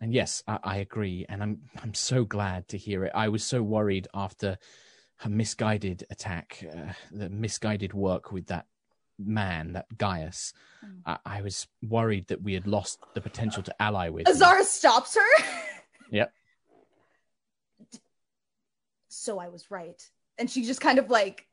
and 0.00 0.12
yes, 0.12 0.42
I, 0.46 0.58
I 0.62 0.76
agree, 0.76 1.26
and 1.28 1.42
I'm 1.42 1.60
I'm 1.82 1.94
so 1.94 2.24
glad 2.24 2.68
to 2.68 2.78
hear 2.78 3.04
it. 3.04 3.12
I 3.14 3.28
was 3.28 3.44
so 3.44 3.62
worried 3.62 4.08
after 4.14 4.58
her 5.16 5.30
misguided 5.30 6.04
attack, 6.10 6.64
uh, 6.68 6.92
the 7.12 7.30
misguided 7.30 7.94
work 7.94 8.32
with 8.32 8.46
that 8.46 8.66
man, 9.18 9.72
that 9.72 9.86
Gaius. 9.96 10.52
Mm. 10.84 11.02
I, 11.06 11.18
I 11.24 11.42
was 11.42 11.68
worried 11.82 12.28
that 12.28 12.42
we 12.42 12.54
had 12.54 12.66
lost 12.66 12.98
the 13.14 13.20
potential 13.20 13.62
to 13.62 13.82
ally 13.82 14.08
with. 14.08 14.28
Azara 14.28 14.64
stops 14.64 15.16
her. 15.16 15.44
Yep. 16.10 16.30
So 19.08 19.38
I 19.38 19.48
was 19.48 19.70
right. 19.70 19.98
And 20.36 20.50
she 20.50 20.62
just 20.62 20.82
kind 20.82 20.98
of 20.98 21.08
like 21.08 21.46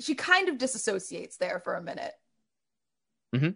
she 0.00 0.14
kind 0.14 0.48
of 0.48 0.58
disassociates 0.58 1.38
there 1.38 1.58
for 1.58 1.74
a 1.74 1.82
minute. 1.82 2.14
Mm-hmm. 3.34 3.50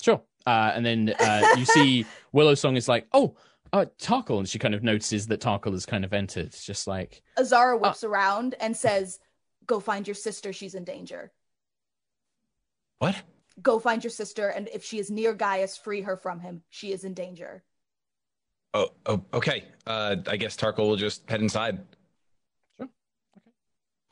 Sure. 0.00 0.22
Uh, 0.46 0.72
and 0.74 0.84
then 0.84 1.14
uh, 1.18 1.54
you 1.56 1.64
see 1.64 2.06
Willow 2.32 2.54
Song 2.54 2.76
is 2.76 2.88
like, 2.88 3.06
oh, 3.12 3.36
uh, 3.72 3.86
Tarkhal. 4.00 4.38
And 4.38 4.48
she 4.48 4.58
kind 4.58 4.74
of 4.74 4.82
notices 4.82 5.26
that 5.28 5.40
Tarkhal 5.40 5.72
has 5.72 5.86
kind 5.86 6.04
of 6.04 6.12
entered. 6.12 6.46
It's 6.46 6.64
just 6.64 6.86
like, 6.86 7.22
Azara 7.38 7.76
whips 7.76 8.04
around 8.04 8.54
and 8.60 8.76
says, 8.76 9.18
Go 9.66 9.78
find 9.78 10.06
your 10.08 10.14
sister, 10.14 10.52
she's 10.52 10.74
in 10.74 10.84
danger. 10.84 11.32
What? 12.98 13.20
Go 13.60 13.78
find 13.78 14.02
your 14.02 14.10
sister, 14.10 14.48
and 14.48 14.68
if 14.72 14.84
she 14.84 14.98
is 14.98 15.10
near 15.10 15.34
Gaius, 15.34 15.76
free 15.76 16.00
her 16.02 16.16
from 16.16 16.40
him. 16.40 16.62
She 16.70 16.92
is 16.92 17.04
in 17.04 17.14
danger. 17.14 17.62
Oh, 18.74 18.88
oh 19.06 19.22
okay. 19.34 19.64
Uh, 19.86 20.16
I 20.26 20.36
guess 20.36 20.56
Tarkhal 20.56 20.88
will 20.88 20.96
just 20.96 21.28
head 21.28 21.40
inside. 21.40 21.78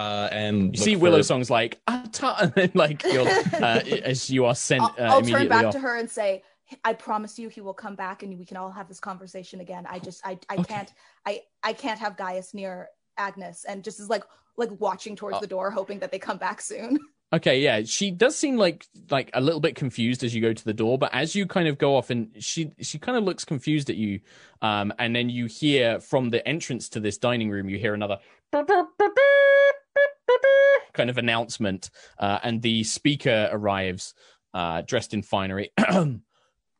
Sure. 0.01 0.09
Uh, 0.09 0.28
and 0.28 0.76
you 0.76 0.82
see 0.82 0.96
Willow 0.96 1.18
for- 1.18 1.22
Song's 1.24 1.51
like, 1.51 1.80
Tar-, 2.12 2.36
and 2.40 2.53
then 2.55 2.70
like 2.74 3.03
you're, 3.05 3.28
uh, 3.28 3.80
as 4.05 4.30
you 4.30 4.46
are 4.46 4.55
sent 4.55 4.82
I'll, 4.82 4.88
uh, 4.98 5.03
I'll 5.03 5.18
immediately 5.18 5.40
turn 5.42 5.48
back 5.48 5.64
off. 5.66 5.72
to 5.74 5.80
her 5.80 5.96
and 5.96 6.09
say, 6.11 6.42
I 6.84 6.92
promise 6.94 7.38
you 7.38 7.48
he 7.48 7.61
will 7.61 7.74
come 7.74 7.96
back 7.96 8.22
and 8.22 8.38
we 8.38 8.44
can 8.44 8.57
all 8.57 8.70
have 8.70 8.88
this 8.88 9.01
conversation 9.01 9.61
again. 9.61 9.86
I 9.88 9.98
just 9.98 10.24
I, 10.24 10.38
I 10.48 10.55
Okay. 10.55 10.64
can't 10.74 10.92
I 11.26 11.40
I 11.62 11.72
can't 11.72 11.98
have 11.98 12.16
Gaius 12.16 12.55
near 12.55 12.88
Agnis 13.18 13.64
and 13.68 13.82
just 13.82 13.98
is 14.01 14.09
like 14.09 14.22
like 14.57 14.70
watching 14.78 15.16
towards 15.16 15.38
Uh, 15.38 15.40
the 15.40 15.46
door 15.48 15.70
hoping 15.72 15.98
that 15.98 16.12
they 16.12 16.18
come 16.18 16.38
back 16.38 16.61
soon. 16.61 16.98
Okay, 17.32 17.61
yeah, 17.61 17.84
she 17.84 18.11
does 18.11 18.34
seem 18.34 18.57
like 18.57 18.84
like 19.09 19.30
a 19.34 19.40
little 19.40 19.61
bit 19.61 19.76
confused 19.76 20.24
as 20.24 20.34
you 20.34 20.40
go 20.40 20.53
to 20.53 20.64
the 20.64 20.72
door, 20.74 20.98
but 20.98 21.14
as 21.14 21.36
you 21.36 21.46
kind 21.46 21.68
of 21.68 21.78
go 21.78 21.94
off 21.96 22.11
and 22.11 22.28
she 22.40 22.72
she 22.80 22.98
kind 22.98 23.16
of 23.16 23.22
looks 23.22 23.44
confused 23.44 23.88
at 23.88 23.94
you, 23.94 24.18
um, 24.62 24.92
and 24.98 25.14
then 25.14 25.30
you 25.30 25.46
hear 25.46 26.01
from 26.01 26.30
the 26.30 26.44
entrance 26.46 26.88
to 26.88 26.98
this 26.98 27.18
dining 27.18 27.48
room, 27.48 27.68
you 27.68 27.78
hear 27.78 27.94
another 27.94 28.18
kind 30.93 31.11
of 31.11 31.18
announcement, 31.18 31.91
uh, 32.18 32.38
and 32.43 32.62
the 32.62 32.84
speaker 32.84 33.49
arrives, 33.53 34.14
uh, 34.55 34.82
dressed 34.82 35.14
in 35.14 35.22
finery. 35.22 35.70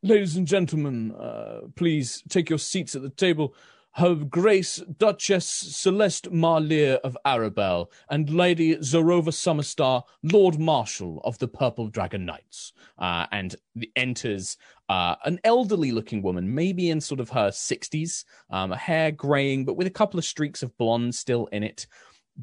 Ladies 0.03 0.35
and 0.35 0.47
gentlemen, 0.47 1.11
uh, 1.11 1.61
please 1.75 2.23
take 2.27 2.49
your 2.49 2.59
seats 2.59 2.95
at 2.95 3.01
the 3.01 3.09
table. 3.09 3.53
Her 3.95 4.15
Grace 4.15 4.77
Duchess 4.77 5.45
Celeste 5.45 6.31
Marlier 6.31 6.95
of 7.03 7.17
Arabel 7.25 7.91
and 8.09 8.29
Lady 8.29 8.77
Zorova 8.77 9.31
Summerstar, 9.31 10.03
Lord 10.23 10.57
Marshal 10.57 11.19
of 11.25 11.37
the 11.39 11.49
Purple 11.49 11.87
Dragon 11.89 12.25
Knights. 12.25 12.71
Uh, 12.97 13.25
and 13.31 13.55
enters 13.95 14.57
uh, 14.87 15.15
an 15.25 15.39
elderly 15.43 15.91
looking 15.91 16.21
woman, 16.21 16.53
maybe 16.53 16.89
in 16.89 17.01
sort 17.01 17.19
of 17.19 17.29
her 17.29 17.49
60s, 17.49 18.23
um, 18.49 18.71
hair 18.71 19.11
graying, 19.11 19.65
but 19.65 19.75
with 19.75 19.87
a 19.87 19.91
couple 19.91 20.17
of 20.17 20.25
streaks 20.25 20.63
of 20.63 20.77
blonde 20.77 21.13
still 21.13 21.47
in 21.47 21.63
it. 21.63 21.87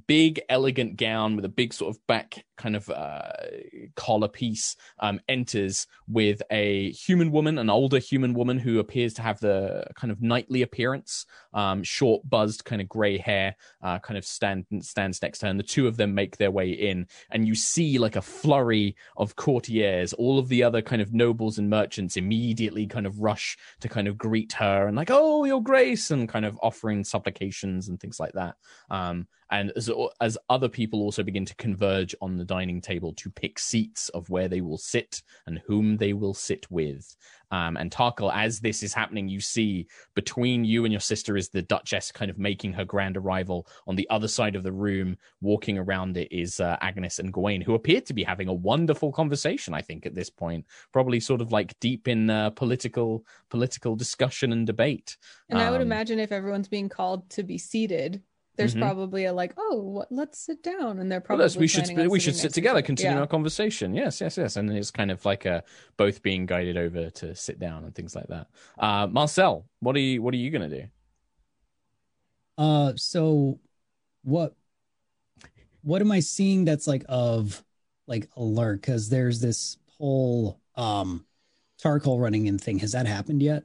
Big, 0.07 0.41
elegant 0.49 0.97
gown 0.97 1.37
with 1.37 1.45
a 1.45 1.51
big 1.51 1.73
sort 1.73 1.95
of 1.95 2.07
back 2.07 2.45
kind 2.59 2.77
of 2.77 2.91
uh, 2.91 3.33
collar 3.97 4.29
piece 4.29 4.77
um, 4.99 5.21
enters 5.29 5.87
with 6.07 6.43
a 6.51 6.91
human 6.91 7.31
woman, 7.31 7.57
an 7.57 7.71
older 7.71 7.99
human 7.99 8.35
woman 8.35 8.59
who 8.59 8.79
appears 8.79 9.15
to 9.15 9.23
have 9.23 9.41
the 9.41 9.85
kind 9.95 10.11
of 10.11 10.21
knightly 10.21 10.61
appearance, 10.63 11.25
um, 11.55 11.83
short, 11.83 12.29
buzzed, 12.29 12.65
kind 12.65 12.83
of 12.83 12.89
gray 12.89 13.17
hair, 13.17 13.57
uh, 13.83 13.99
kind 14.01 14.19
of 14.19 14.25
stand 14.25 14.67
stands 14.81 15.23
next 15.23 15.39
to 15.39 15.47
her, 15.47 15.51
and 15.51 15.59
the 15.59 15.65
two 15.65 15.87
of 15.87 15.97
them 15.97 16.15
make 16.15 16.37
their 16.37 16.51
way 16.51 16.71
in, 16.71 17.07
and 17.31 17.49
you 17.49 17.55
see 17.55 17.99
like 17.99 18.17
a 18.17 18.23
flurry 18.23 18.97
of 19.17 19.37
courtiers, 19.37 20.13
all 20.13 20.39
of 20.39 20.49
the 20.49 20.63
other 20.63 20.83
kind 20.83 21.01
of 21.01 21.15
nobles 21.15 21.59
and 21.59 21.71
merchants 21.71 22.17
immediately 22.17 22.87
kind 22.87 23.07
of 23.07 23.21
rush 23.21 23.57
to 23.81 23.89
kind 23.89 24.09
of 24.09 24.19
greet 24.19 24.53
her 24.53 24.87
and 24.87 24.97
like, 24.97 25.11
oh, 25.11 25.45
your 25.45 25.63
grace, 25.63 26.11
and 26.11 26.29
kind 26.29 26.45
of 26.45 26.59
offering 26.63 27.05
supplications 27.05 27.89
and 27.89 28.01
things 28.01 28.21
like 28.21 28.33
that. 28.33 28.57
Um, 28.91 29.29
and 29.51 29.73
as, 29.77 29.91
as 30.21 30.37
other 30.51 30.69
people 30.69 31.01
also 31.01 31.23
begin 31.23 31.47
to 31.47 31.55
converge 31.55 32.15
on 32.21 32.37
the 32.37 32.45
dining 32.49 32.81
table 32.81 33.13
to 33.15 33.31
pick 33.31 33.59
seats 33.59 34.09
of 34.09 34.29
where 34.29 34.49
they 34.49 34.61
will 34.61 34.79
sit 34.79 35.23
and 35.47 35.61
whom 35.67 35.97
they 35.97 36.13
will 36.13 36.35
sit 36.35 36.69
with. 36.71 37.15
Um, 37.51 37.79
and 37.79 37.91
Tarkhal, 37.91 38.31
as 38.35 38.61
this 38.61 38.83
is 38.83 38.93
happening, 38.93 39.27
you 39.27 39.41
see 39.41 39.87
between 40.15 40.65
you 40.65 40.85
and 40.85 40.93
your 40.93 41.01
sister 41.01 41.37
is 41.37 41.49
the 41.49 41.63
Duchess 41.63 42.13
kind 42.13 42.31
of 42.31 42.39
making 42.39 42.75
her 42.75 42.85
grand 42.85 43.17
arrival. 43.17 43.67
On 43.87 43.97
the 43.97 44.09
other 44.11 44.29
side 44.29 44.55
of 44.55 44.63
the 44.63 44.73
room, 44.73 45.17
walking 45.41 45.79
around 45.79 46.17
it, 46.19 46.29
is 46.31 46.61
uh, 46.61 46.77
Agnis 46.83 47.21
and 47.21 47.33
Gawain, 47.33 47.63
who 47.63 47.75
appear 47.75 48.03
to 48.03 48.13
be 48.13 48.23
having 48.23 48.49
a 48.49 48.53
wonderful 48.53 49.13
conversation. 49.13 49.73
I 49.73 49.81
think 49.81 50.05
at 50.05 50.15
this 50.15 50.29
point, 50.29 50.67
probably 50.93 51.21
sort 51.21 51.41
of 51.41 51.51
like 51.51 51.79
deep 51.81 52.07
in 52.07 52.29
uh, 52.29 52.51
political 52.51 53.25
political 53.49 53.97
discussion 53.97 54.53
and 54.53 54.67
debate. 54.67 55.17
And 55.49 55.59
I 55.59 55.71
would 55.71 55.81
Um, 55.81 55.87
imagine 55.87 56.19
if 56.19 56.33
everyone's 56.33 56.69
being 56.69 56.91
called 56.91 57.31
to 57.31 57.43
be 57.43 57.57
seated, 57.57 58.23
there's 58.59 58.75
Mhm. 58.75 58.81
probably 58.81 59.25
a 59.25 59.33
like, 59.33 59.55
oh, 59.57 59.81
what, 59.81 60.13
let's 60.13 60.39
sit 60.39 60.63
down, 60.63 60.99
and 60.99 61.11
they're 61.11 61.21
probably 61.21 61.45
yes, 61.45 61.57
we 61.57 61.67
should 61.69 61.85
planning 61.85 62.11
we 62.11 62.21
should 62.21 62.35
sit 62.35 62.45
next 62.45 62.55
to 62.55 62.61
together, 62.61 62.83
continue 62.83 63.15
Yeah. 63.17 63.21
our 63.21 63.27
conversation. 63.27 63.95
Yes, 63.95 64.21
yes, 64.21 64.37
yes, 64.37 64.57
and 64.57 64.71
it's 64.71 64.91
kind 64.91 65.11
of 65.11 65.25
like 65.25 65.47
uh, 65.47 65.63
both 65.97 66.23
being 66.23 66.45
guided 66.45 66.77
over 66.77 67.09
to 67.09 67.35
sit 67.35 67.59
down 67.59 67.85
and 67.85 67.95
things 67.95 68.15
like 68.15 68.27
that. 68.27 68.49
Uh, 68.79 69.07
Marcel, 69.07 69.65
what 69.81 69.97
are 69.97 70.01
you 70.01 70.21
what 70.21 70.35
are 70.35 70.39
you 70.39 70.51
gonna 70.51 70.69
do? 70.69 70.85
Uh, 72.59 72.93
so 72.97 73.61
what 74.25 74.55
what 75.83 76.03
am 76.03 76.11
I 76.11 76.21
seeing 76.21 76.65
that's 76.65 76.89
like 76.89 77.05
of 77.09 77.65
like 78.09 78.29
alert? 78.37 78.81
Because 78.83 79.09
there's 79.09 79.41
this 79.41 79.79
whole 79.99 80.61
um 80.75 81.25
Tarkhal 81.81 82.21
running 82.21 82.47
in 82.47 82.59
thing. 82.59 82.81
Has 82.81 82.91
that 82.93 83.07
happened 83.07 83.41
yet? 83.41 83.63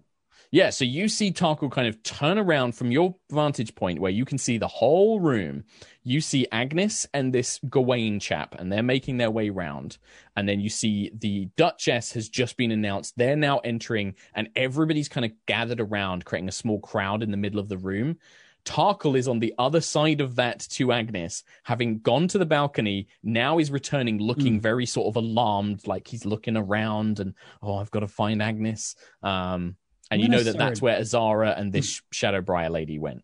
Yeah, 0.53 0.69
so 0.69 0.85
you 0.85 1.07
see 1.07 1.31
Tarkhal 1.31 1.71
kind 1.71 1.87
of 1.87 2.03
turn 2.03 2.37
around 2.37 2.73
from 2.75 2.91
your 2.91 3.15
vantage 3.31 3.73
point 3.73 3.99
where 3.99 4.11
you 4.11 4.23
can 4.23 4.37
see 4.37 4.59
the 4.59 4.67
whole 4.67 5.19
room. 5.19 5.63
You 6.03 6.21
see 6.21 6.45
Agnis 6.51 7.07
and 7.11 7.33
this 7.33 7.59
Gawain 7.67 8.19
chap, 8.19 8.53
and 8.59 8.71
they're 8.71 8.83
making 8.83 9.17
their 9.17 9.31
way 9.31 9.49
round. 9.49 9.97
And 10.35 10.47
then 10.47 10.59
you 10.59 10.69
see 10.69 11.09
the 11.17 11.49
Duchess 11.57 12.11
has 12.11 12.29
just 12.29 12.55
been 12.55 12.69
announced. 12.69 13.15
They're 13.17 13.35
now 13.35 13.61
entering, 13.63 14.13
and 14.35 14.47
everybody's 14.55 15.09
kind 15.09 15.25
of 15.25 15.31
gathered 15.47 15.81
around, 15.81 16.25
creating 16.25 16.49
a 16.49 16.51
small 16.51 16.79
crowd 16.79 17.23
in 17.23 17.31
the 17.31 17.37
middle 17.37 17.59
of 17.59 17.67
the 17.67 17.79
room. 17.79 18.19
Tarkhal 18.63 19.17
is 19.17 19.27
on 19.27 19.39
the 19.39 19.55
other 19.57 19.81
side 19.81 20.21
of 20.21 20.35
that 20.35 20.59
to 20.59 20.87
Agnis, 20.89 21.41
having 21.63 21.97
gone 21.97 22.27
to 22.27 22.37
the 22.37 22.45
balcony. 22.45 23.07
Now 23.23 23.57
is 23.57 23.71
returning 23.71 24.19
looking 24.19 24.61
very 24.61 24.85
sort 24.85 25.07
of 25.07 25.15
alarmed, 25.15 25.87
like 25.87 26.07
he's 26.07 26.27
looking 26.27 26.57
around 26.57 27.19
and, 27.19 27.33
oh, 27.63 27.77
I've 27.77 27.91
got 27.91 28.01
to 28.01 28.07
find 28.07 28.39
Agnis. 28.39 28.93
Um, 29.23 29.77
and 30.13 30.21
I'm 30.21 30.25
you 30.25 30.27
gonna 30.27 30.37
know 30.37 30.51
that 30.51 30.57
that's 30.57 30.81
where 30.81 30.97
Azara 30.97 31.53
and 31.57 31.71
this 31.71 32.01
Shadowbriar 32.13 32.69
lady 32.69 32.99
went. 32.99 33.23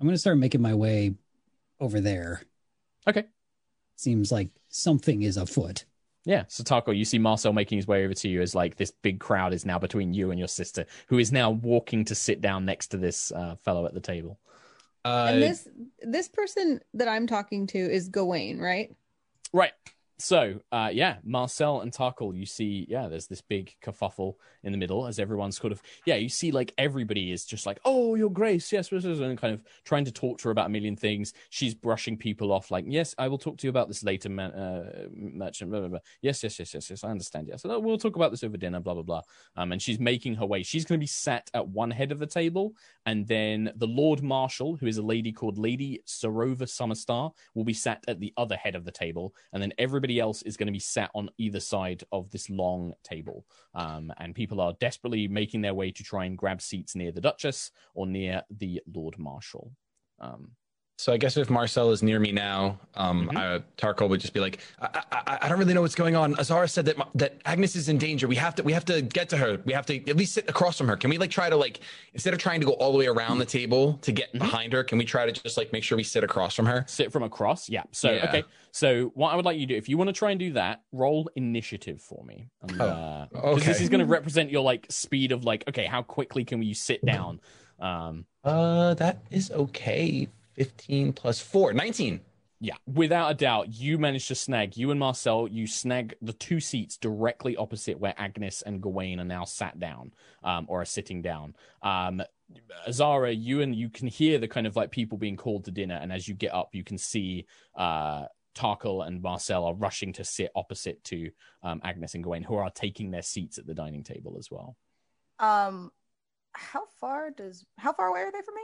I'm 0.00 0.06
gonna 0.06 0.18
start 0.18 0.38
making 0.38 0.62
my 0.62 0.74
way 0.74 1.14
over 1.80 2.00
there. 2.00 2.42
Okay. 3.06 3.24
Seems 3.96 4.32
like 4.32 4.50
something 4.68 5.22
is 5.22 5.36
afoot. 5.36 5.84
Yeah, 6.24 6.44
so 6.46 6.62
Tarko, 6.62 6.96
you 6.96 7.04
see 7.04 7.18
Marcel 7.18 7.52
making 7.52 7.78
his 7.78 7.88
way 7.88 8.04
over 8.04 8.14
to 8.14 8.28
you 8.28 8.42
as 8.42 8.54
like 8.54 8.76
this 8.76 8.92
big 8.92 9.18
crowd 9.18 9.52
is 9.52 9.66
now 9.66 9.78
between 9.78 10.14
you 10.14 10.30
and 10.30 10.38
your 10.38 10.48
sister, 10.48 10.86
who 11.08 11.18
is 11.18 11.32
now 11.32 11.50
walking 11.50 12.04
to 12.04 12.14
sit 12.14 12.40
down 12.40 12.64
next 12.64 12.88
to 12.88 12.96
this 12.96 13.32
uh, 13.32 13.56
fellow 13.64 13.86
at 13.86 13.94
the 13.94 14.00
table. 14.00 14.38
Uh, 15.04 15.30
and 15.30 15.42
this 15.42 15.68
this 16.00 16.28
person 16.28 16.80
that 16.94 17.08
I'm 17.08 17.26
talking 17.26 17.66
to 17.68 17.78
is 17.78 18.08
Gawain, 18.08 18.60
right? 18.60 18.94
Right. 19.52 19.72
So, 20.22 20.60
uh, 20.70 20.90
yeah, 20.92 21.16
Marcel 21.24 21.80
and 21.80 21.90
Tarkhal, 21.90 22.38
you 22.38 22.46
see, 22.46 22.86
yeah, 22.88 23.08
there's 23.08 23.26
this 23.26 23.40
big 23.40 23.74
kerfuffle 23.84 24.36
in 24.62 24.70
the 24.70 24.78
middle 24.78 25.04
as 25.08 25.18
everyone's 25.18 25.56
sort 25.56 25.72
of, 25.72 25.82
yeah, 26.06 26.14
you 26.14 26.28
see 26.28 26.52
like 26.52 26.72
everybody 26.78 27.32
is 27.32 27.44
just 27.44 27.66
like, 27.66 27.80
oh, 27.84 28.14
your 28.14 28.30
grace, 28.30 28.70
yes, 28.70 28.92
and 28.92 29.36
kind 29.36 29.52
of 29.52 29.64
trying 29.84 30.04
to 30.04 30.12
talk 30.12 30.38
to 30.38 30.44
her 30.44 30.52
about 30.52 30.66
a 30.66 30.68
million 30.68 30.94
things. 30.94 31.34
She's 31.50 31.74
brushing 31.74 32.16
people 32.16 32.52
off, 32.52 32.70
like, 32.70 32.84
yes, 32.86 33.16
I 33.18 33.26
will 33.26 33.36
talk 33.36 33.58
to 33.58 33.66
you 33.66 33.70
about 33.70 33.88
this 33.88 34.04
later, 34.04 34.28
man, 34.28 34.52
uh, 34.52 35.08
merchant, 35.12 35.72
blah, 35.72 35.80
blah, 35.80 35.88
blah. 35.88 35.98
Yes, 36.20 36.40
yes, 36.44 36.56
yes, 36.56 36.72
yes, 36.72 36.88
yes, 36.88 37.02
I 37.02 37.08
understand. 37.08 37.48
Yes, 37.48 37.62
so 37.62 37.80
we'll 37.80 37.98
talk 37.98 38.14
about 38.14 38.30
this 38.30 38.44
over 38.44 38.56
dinner, 38.56 38.78
blah, 38.78 38.94
blah, 38.94 39.02
blah. 39.02 39.22
Um, 39.56 39.72
and 39.72 39.82
she's 39.82 39.98
making 39.98 40.36
her 40.36 40.46
way. 40.46 40.62
She's 40.62 40.84
going 40.84 41.00
to 41.00 41.02
be 41.02 41.08
sat 41.08 41.50
at 41.52 41.66
one 41.66 41.90
head 41.90 42.12
of 42.12 42.20
the 42.20 42.26
table, 42.28 42.74
and 43.06 43.26
then 43.26 43.72
the 43.74 43.88
Lord 43.88 44.22
Marshal, 44.22 44.76
who 44.76 44.86
is 44.86 44.98
a 44.98 45.02
lady 45.02 45.32
called 45.32 45.58
Lady 45.58 46.00
Sarova 46.06 46.62
Summerstar, 46.62 47.32
will 47.56 47.64
be 47.64 47.74
sat 47.74 48.04
at 48.06 48.20
the 48.20 48.32
other 48.36 48.54
head 48.54 48.76
of 48.76 48.84
the 48.84 48.92
table, 48.92 49.34
and 49.52 49.60
then 49.60 49.72
everybody 49.78 50.11
else 50.20 50.42
is 50.42 50.56
going 50.56 50.66
to 50.66 50.72
be 50.72 50.78
sat 50.78 51.10
on 51.14 51.30
either 51.38 51.60
side 51.60 52.04
of 52.12 52.30
this 52.30 52.50
long 52.50 52.94
table. 53.02 53.46
Um, 53.74 54.12
and 54.18 54.34
people 54.34 54.60
are 54.60 54.74
desperately 54.80 55.28
making 55.28 55.62
their 55.62 55.74
way 55.74 55.90
to 55.90 56.02
try 56.02 56.24
and 56.24 56.38
grab 56.38 56.60
seats 56.60 56.94
near 56.94 57.12
the 57.12 57.20
Duchess 57.20 57.70
or 57.94 58.06
near 58.06 58.42
the 58.50 58.80
Lord 58.92 59.18
Marshal. 59.18 59.72
Um, 60.20 60.52
So 61.02 61.12
I 61.12 61.16
guess 61.16 61.36
if 61.36 61.50
Marcel 61.50 61.90
is 61.90 62.00
near 62.00 62.20
me 62.20 62.30
now, 62.30 62.78
um, 62.94 63.28
Tarko 63.76 64.08
would 64.08 64.20
just 64.20 64.32
be 64.32 64.38
like, 64.38 64.60
I, 64.80 65.02
I, 65.10 65.38
I 65.42 65.48
don't 65.48 65.58
really 65.58 65.74
know 65.74 65.80
what's 65.82 65.96
going 65.96 66.14
on. 66.14 66.38
Azara 66.38 66.68
said 66.68 66.84
that 66.86 66.96
that 67.16 67.42
Agnis 67.42 67.74
is 67.74 67.88
in 67.88 67.98
danger. 67.98 68.28
We 68.28 68.36
have 68.36 68.54
to 68.54 68.62
we 68.62 68.72
have 68.72 68.84
to 68.84 69.02
get 69.02 69.28
to 69.30 69.36
her. 69.36 69.60
We 69.64 69.72
have 69.72 69.84
to 69.86 69.96
at 70.08 70.16
least 70.16 70.32
sit 70.32 70.48
across 70.48 70.78
from 70.78 70.86
her. 70.86 70.96
Can 70.96 71.10
we 71.10 71.18
like 71.18 71.32
try 71.32 71.50
to 71.50 71.56
like 71.56 71.80
instead 72.14 72.34
of 72.34 72.38
trying 72.38 72.60
to 72.60 72.66
go 72.66 72.74
all 72.74 72.92
the 72.92 72.98
way 72.98 73.08
around 73.08 73.38
the 73.38 73.44
table 73.44 73.94
to 74.02 74.12
get 74.12 74.32
Mhm. 74.32 74.38
behind 74.38 74.72
her, 74.74 74.84
can 74.84 74.96
we 74.96 75.04
try 75.04 75.26
to 75.26 75.32
just 75.32 75.56
like 75.56 75.72
make 75.72 75.82
sure 75.82 75.96
we 75.96 76.04
sit 76.04 76.22
across 76.22 76.54
from 76.54 76.66
her? 76.66 76.84
sit 76.86 77.10
from 77.10 77.24
across. 77.24 77.68
Yeah. 77.68 77.82
So 77.90 78.12
Yeah. 78.12 78.26
okay. 78.28 78.44
So 78.70 79.10
what 79.14 79.32
I 79.32 79.36
would 79.36 79.44
like 79.44 79.58
you 79.58 79.66
to 79.66 79.74
do, 79.74 79.76
if 79.76 79.88
you 79.88 79.98
want 79.98 80.06
to 80.06 80.12
try 80.14 80.30
and 80.30 80.38
do 80.38 80.52
that, 80.52 80.82
roll 80.92 81.28
initiative 81.34 82.00
for 82.00 82.22
me. 82.24 82.46
And, 82.62 82.80
Oh, 82.80 82.86
uh, 82.86 83.26
'cause 83.34 83.64
This 83.64 83.80
is 83.80 83.88
going 83.88 83.98
to 83.98 84.06
represent 84.06 84.50
your 84.52 84.62
like 84.62 84.86
speed 84.88 85.32
of 85.32 85.42
like, 85.44 85.64
okay, 85.68 85.84
how 85.86 86.02
quickly 86.02 86.44
can 86.44 86.62
you 86.62 86.74
sit 86.74 87.04
down? 87.04 87.40
Um, 87.80 88.24
Uh, 88.44 88.94
that 88.94 89.24
is 89.32 89.50
okay. 89.50 90.28
15 90.54 91.12
plus 91.12 91.40
4, 91.40 91.72
19. 91.72 92.20
Yeah, 92.60 92.74
without 92.86 93.32
a 93.32 93.34
doubt, 93.34 93.74
you 93.74 93.98
managed 93.98 94.28
to 94.28 94.36
snag 94.36 94.76
you 94.76 94.92
and 94.92 95.00
Marcel. 95.00 95.48
You 95.48 95.66
snag 95.66 96.14
the 96.22 96.32
two 96.32 96.60
seats 96.60 96.96
directly 96.96 97.56
opposite 97.56 97.98
where 97.98 98.12
Agnis 98.12 98.62
and 98.64 98.80
Gawain 98.80 99.18
are 99.18 99.24
now 99.24 99.44
sat 99.44 99.80
down, 99.80 100.12
um, 100.44 100.66
or 100.68 100.80
are 100.80 100.84
sitting 100.84 101.22
down. 101.22 101.56
Um, 101.82 102.22
Azara, 102.86 103.32
you 103.32 103.62
and 103.62 103.74
you 103.74 103.88
can 103.88 104.06
hear 104.06 104.38
the 104.38 104.46
kind 104.46 104.68
of 104.68 104.76
like 104.76 104.92
people 104.92 105.18
being 105.18 105.36
called 105.36 105.64
to 105.64 105.72
dinner, 105.72 105.98
and 106.00 106.12
as 106.12 106.28
you 106.28 106.34
get 106.34 106.54
up, 106.54 106.68
you 106.72 106.84
can 106.84 106.98
see 106.98 107.46
uh, 107.74 108.26
Tarkhal 108.54 109.08
and 109.08 109.20
Marcel 109.20 109.64
are 109.64 109.74
rushing 109.74 110.12
to 110.12 110.24
sit 110.24 110.52
opposite 110.54 111.02
to 111.04 111.30
um, 111.64 111.80
Agnis 111.80 112.14
and 112.14 112.22
Gawain, 112.22 112.44
who 112.44 112.54
are 112.54 112.70
taking 112.70 113.10
their 113.10 113.22
seats 113.22 113.58
at 113.58 113.66
the 113.66 113.74
dining 113.74 114.04
table 114.04 114.36
as 114.38 114.52
well. 114.52 114.76
Um, 115.40 115.90
how 116.52 116.84
far 117.00 117.30
does 117.30 117.64
how 117.76 117.92
far 117.92 118.06
away 118.06 118.20
are 118.20 118.30
they 118.30 118.42
from 118.42 118.54
me? 118.54 118.62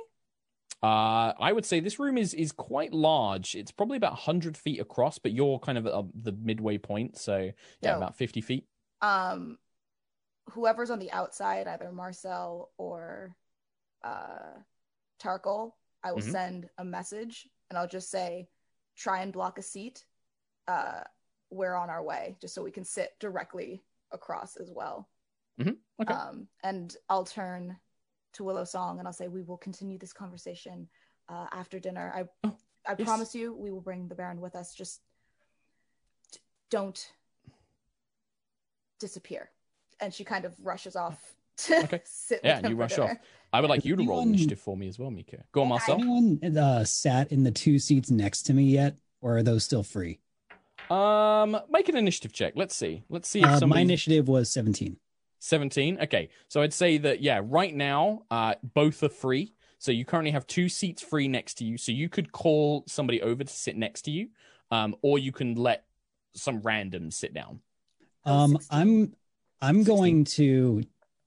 Uh, 0.83 1.33
I 1.41 1.53
would 1.53 1.65
say 1.67 1.81
this 1.81 1.99
room 1.99 2.17
is 2.17 2.35
is 2.35 2.53
quite 2.53 2.93
large. 2.93 3.55
It's 3.55 3.73
probably 3.73 3.97
about 3.97 4.15
hundred 4.15 4.57
feet 4.57 4.81
across, 4.81 5.19
but 5.19 5.33
you're 5.33 5.59
kind 5.59 5.77
of 5.77 5.87
at 5.87 5.93
uh, 5.93 6.05
the 6.15 6.33
midway 6.33 6.79
point, 6.79 7.19
so 7.19 7.51
yeah, 7.81 7.97
about 7.97 8.17
fifty 8.17 8.41
feet. 8.41 8.67
Um, 9.03 9.59
whoever's 10.51 10.91
on 10.91 10.99
the 10.99 11.11
outside, 11.11 11.67
either 11.67 11.91
Marcel 11.93 12.71
or 12.79 13.35
uh 14.05 14.55
Tarkhal, 15.21 15.73
I 16.05 16.13
will 16.13 16.23
Mhm. 16.23 16.31
send 16.31 16.71
a 16.79 16.85
message 16.85 17.49
and 17.69 17.77
I'll 17.77 17.89
just 17.89 18.09
say, 18.11 18.49
try 18.97 19.21
and 19.23 19.33
block 19.33 19.59
a 19.59 19.63
seat. 19.63 20.07
Uh, 20.69 21.03
we're 21.51 21.75
on 21.75 21.91
our 21.91 22.03
way, 22.03 22.37
just 22.41 22.55
so 22.55 22.63
we 22.63 22.71
can 22.71 22.85
sit 22.85 23.19
directly 23.19 23.83
across 24.13 24.57
as 24.57 24.71
well. 24.71 25.09
Okay. 25.61 26.15
Um, 26.15 26.49
and 26.63 26.97
I'll 27.09 27.25
turn 27.25 27.77
to 28.35 28.45
Willow 28.45 28.65
Song 28.65 28.99
and 28.99 29.07
I'll 29.09 29.13
say, 29.13 29.29
we 29.29 29.43
will 29.43 29.57
continue 29.57 29.99
this 29.99 30.13
conversation 30.13 30.89
uh, 31.29 31.47
after 31.53 31.79
dinner. 31.79 32.13
I 32.15 32.25
Oh, 32.45 32.57
I 32.87 32.95
yes. 32.99 33.07
promise 33.07 33.35
you, 33.35 33.55
we 33.55 33.71
will 33.71 33.81
bring 33.81 34.09
the 34.09 34.15
Baron 34.15 34.41
with 34.41 34.55
us. 34.55 34.75
Just 34.75 35.03
d- 36.33 36.39
don't 36.71 37.13
disappear. 39.01 39.51
And 40.01 40.13
she 40.15 40.25
kind 40.25 40.45
of 40.45 40.55
rushes 40.63 40.97
off 40.97 41.35
to 41.59 41.83
Okay. 41.85 42.01
sit. 42.05 42.41
Yeah, 42.45 42.57
with 42.57 42.65
him 42.65 42.71
you 42.71 42.77
for 42.77 42.81
rush 42.81 42.91
dinner. 42.97 43.11
off. 43.11 43.17
I 43.53 43.61
would 43.61 43.71
like 43.71 43.85
you 43.85 43.97
to 43.97 44.07
roll 44.07 44.21
initiative 44.21 44.61
for 44.61 44.77
me 44.77 44.89
as 44.89 44.99
well, 44.99 45.11
Mica. 45.11 45.45
Go 45.53 45.63
on, 45.63 45.69
Marcel. 45.69 45.97
Anyone 45.97 46.57
uh, 46.57 46.85
sat 46.85 47.33
in 47.33 47.43
the 47.45 47.51
two 47.51 47.79
seats 47.79 48.11
next 48.11 48.43
to 48.45 48.55
me 48.55 48.65
yet, 48.65 48.97
or 49.21 49.39
are 49.39 49.43
those 49.43 49.65
still 49.65 49.83
free? 49.83 50.21
Um, 50.91 51.59
make 51.71 51.89
an 51.89 51.97
initiative 51.97 52.33
check. 52.33 52.53
Let's 52.57 52.77
see. 52.77 53.03
Let's 53.09 53.29
see 53.29 53.41
if 53.43 53.63
Uh, 53.63 53.67
my 53.67 53.81
initiative 53.81 54.29
was 54.29 54.51
17. 54.51 54.97
17. 55.39 55.99
Okay, 56.03 56.29
so 56.49 56.63
I'd 56.63 56.73
say 56.75 56.99
that 56.99 57.21
yeah, 57.21 57.41
right 57.45 57.75
now, 57.75 58.23
uh, 58.31 58.55
both 58.75 59.03
are 59.03 59.09
free. 59.09 59.53
So 59.79 59.93
you 59.93 60.05
currently 60.05 60.33
have 60.33 60.47
two 60.47 60.69
seats 60.69 61.03
free 61.03 61.29
next 61.29 61.55
to 61.59 61.65
you. 61.65 61.79
So 61.79 61.93
you 61.93 62.09
could 62.09 62.33
call 62.33 62.85
somebody 62.89 63.23
over 63.23 63.45
to 63.45 63.53
sit 63.53 63.77
next 63.77 64.03
to 64.03 64.11
you, 64.11 64.29
um, 64.71 64.97
or 65.03 65.19
you 65.19 65.31
can 65.33 65.55
let 65.55 65.85
some 66.35 66.61
random 66.61 67.11
sit 67.11 67.33
down. 67.33 67.61
Oh, 68.25 68.33
Um, 68.45 68.53
16. 68.53 68.79
I'm 68.81 69.15
I'm 69.61 69.85
going 69.85 70.25
to 70.25 70.83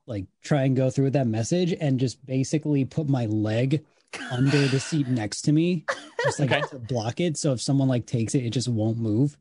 like 0.08 0.26
try 0.44 0.64
and 0.64 0.76
go 0.76 0.90
through 0.90 1.06
with 1.06 1.14
that 1.14 1.28
message 1.28 1.74
and 1.80 2.00
just 2.00 2.26
basically 2.26 2.84
put 2.86 3.08
my 3.08 3.26
leg 3.28 3.86
under 4.32 4.68
the 4.68 4.80
seat 4.80 5.08
next 5.08 5.44
to 5.44 5.52
me, 5.54 5.86
just 6.24 6.40
like 6.40 6.52
Okay. 6.52 6.62
to 6.68 6.80
block 6.80 7.20
it. 7.22 7.38
So 7.38 7.54
if 7.54 7.62
someone 7.62 7.88
like 7.88 8.06
takes 8.06 8.36
it, 8.36 8.44
it 8.44 8.50
just 8.50 8.68
won't 8.68 8.98
move. 8.98 9.38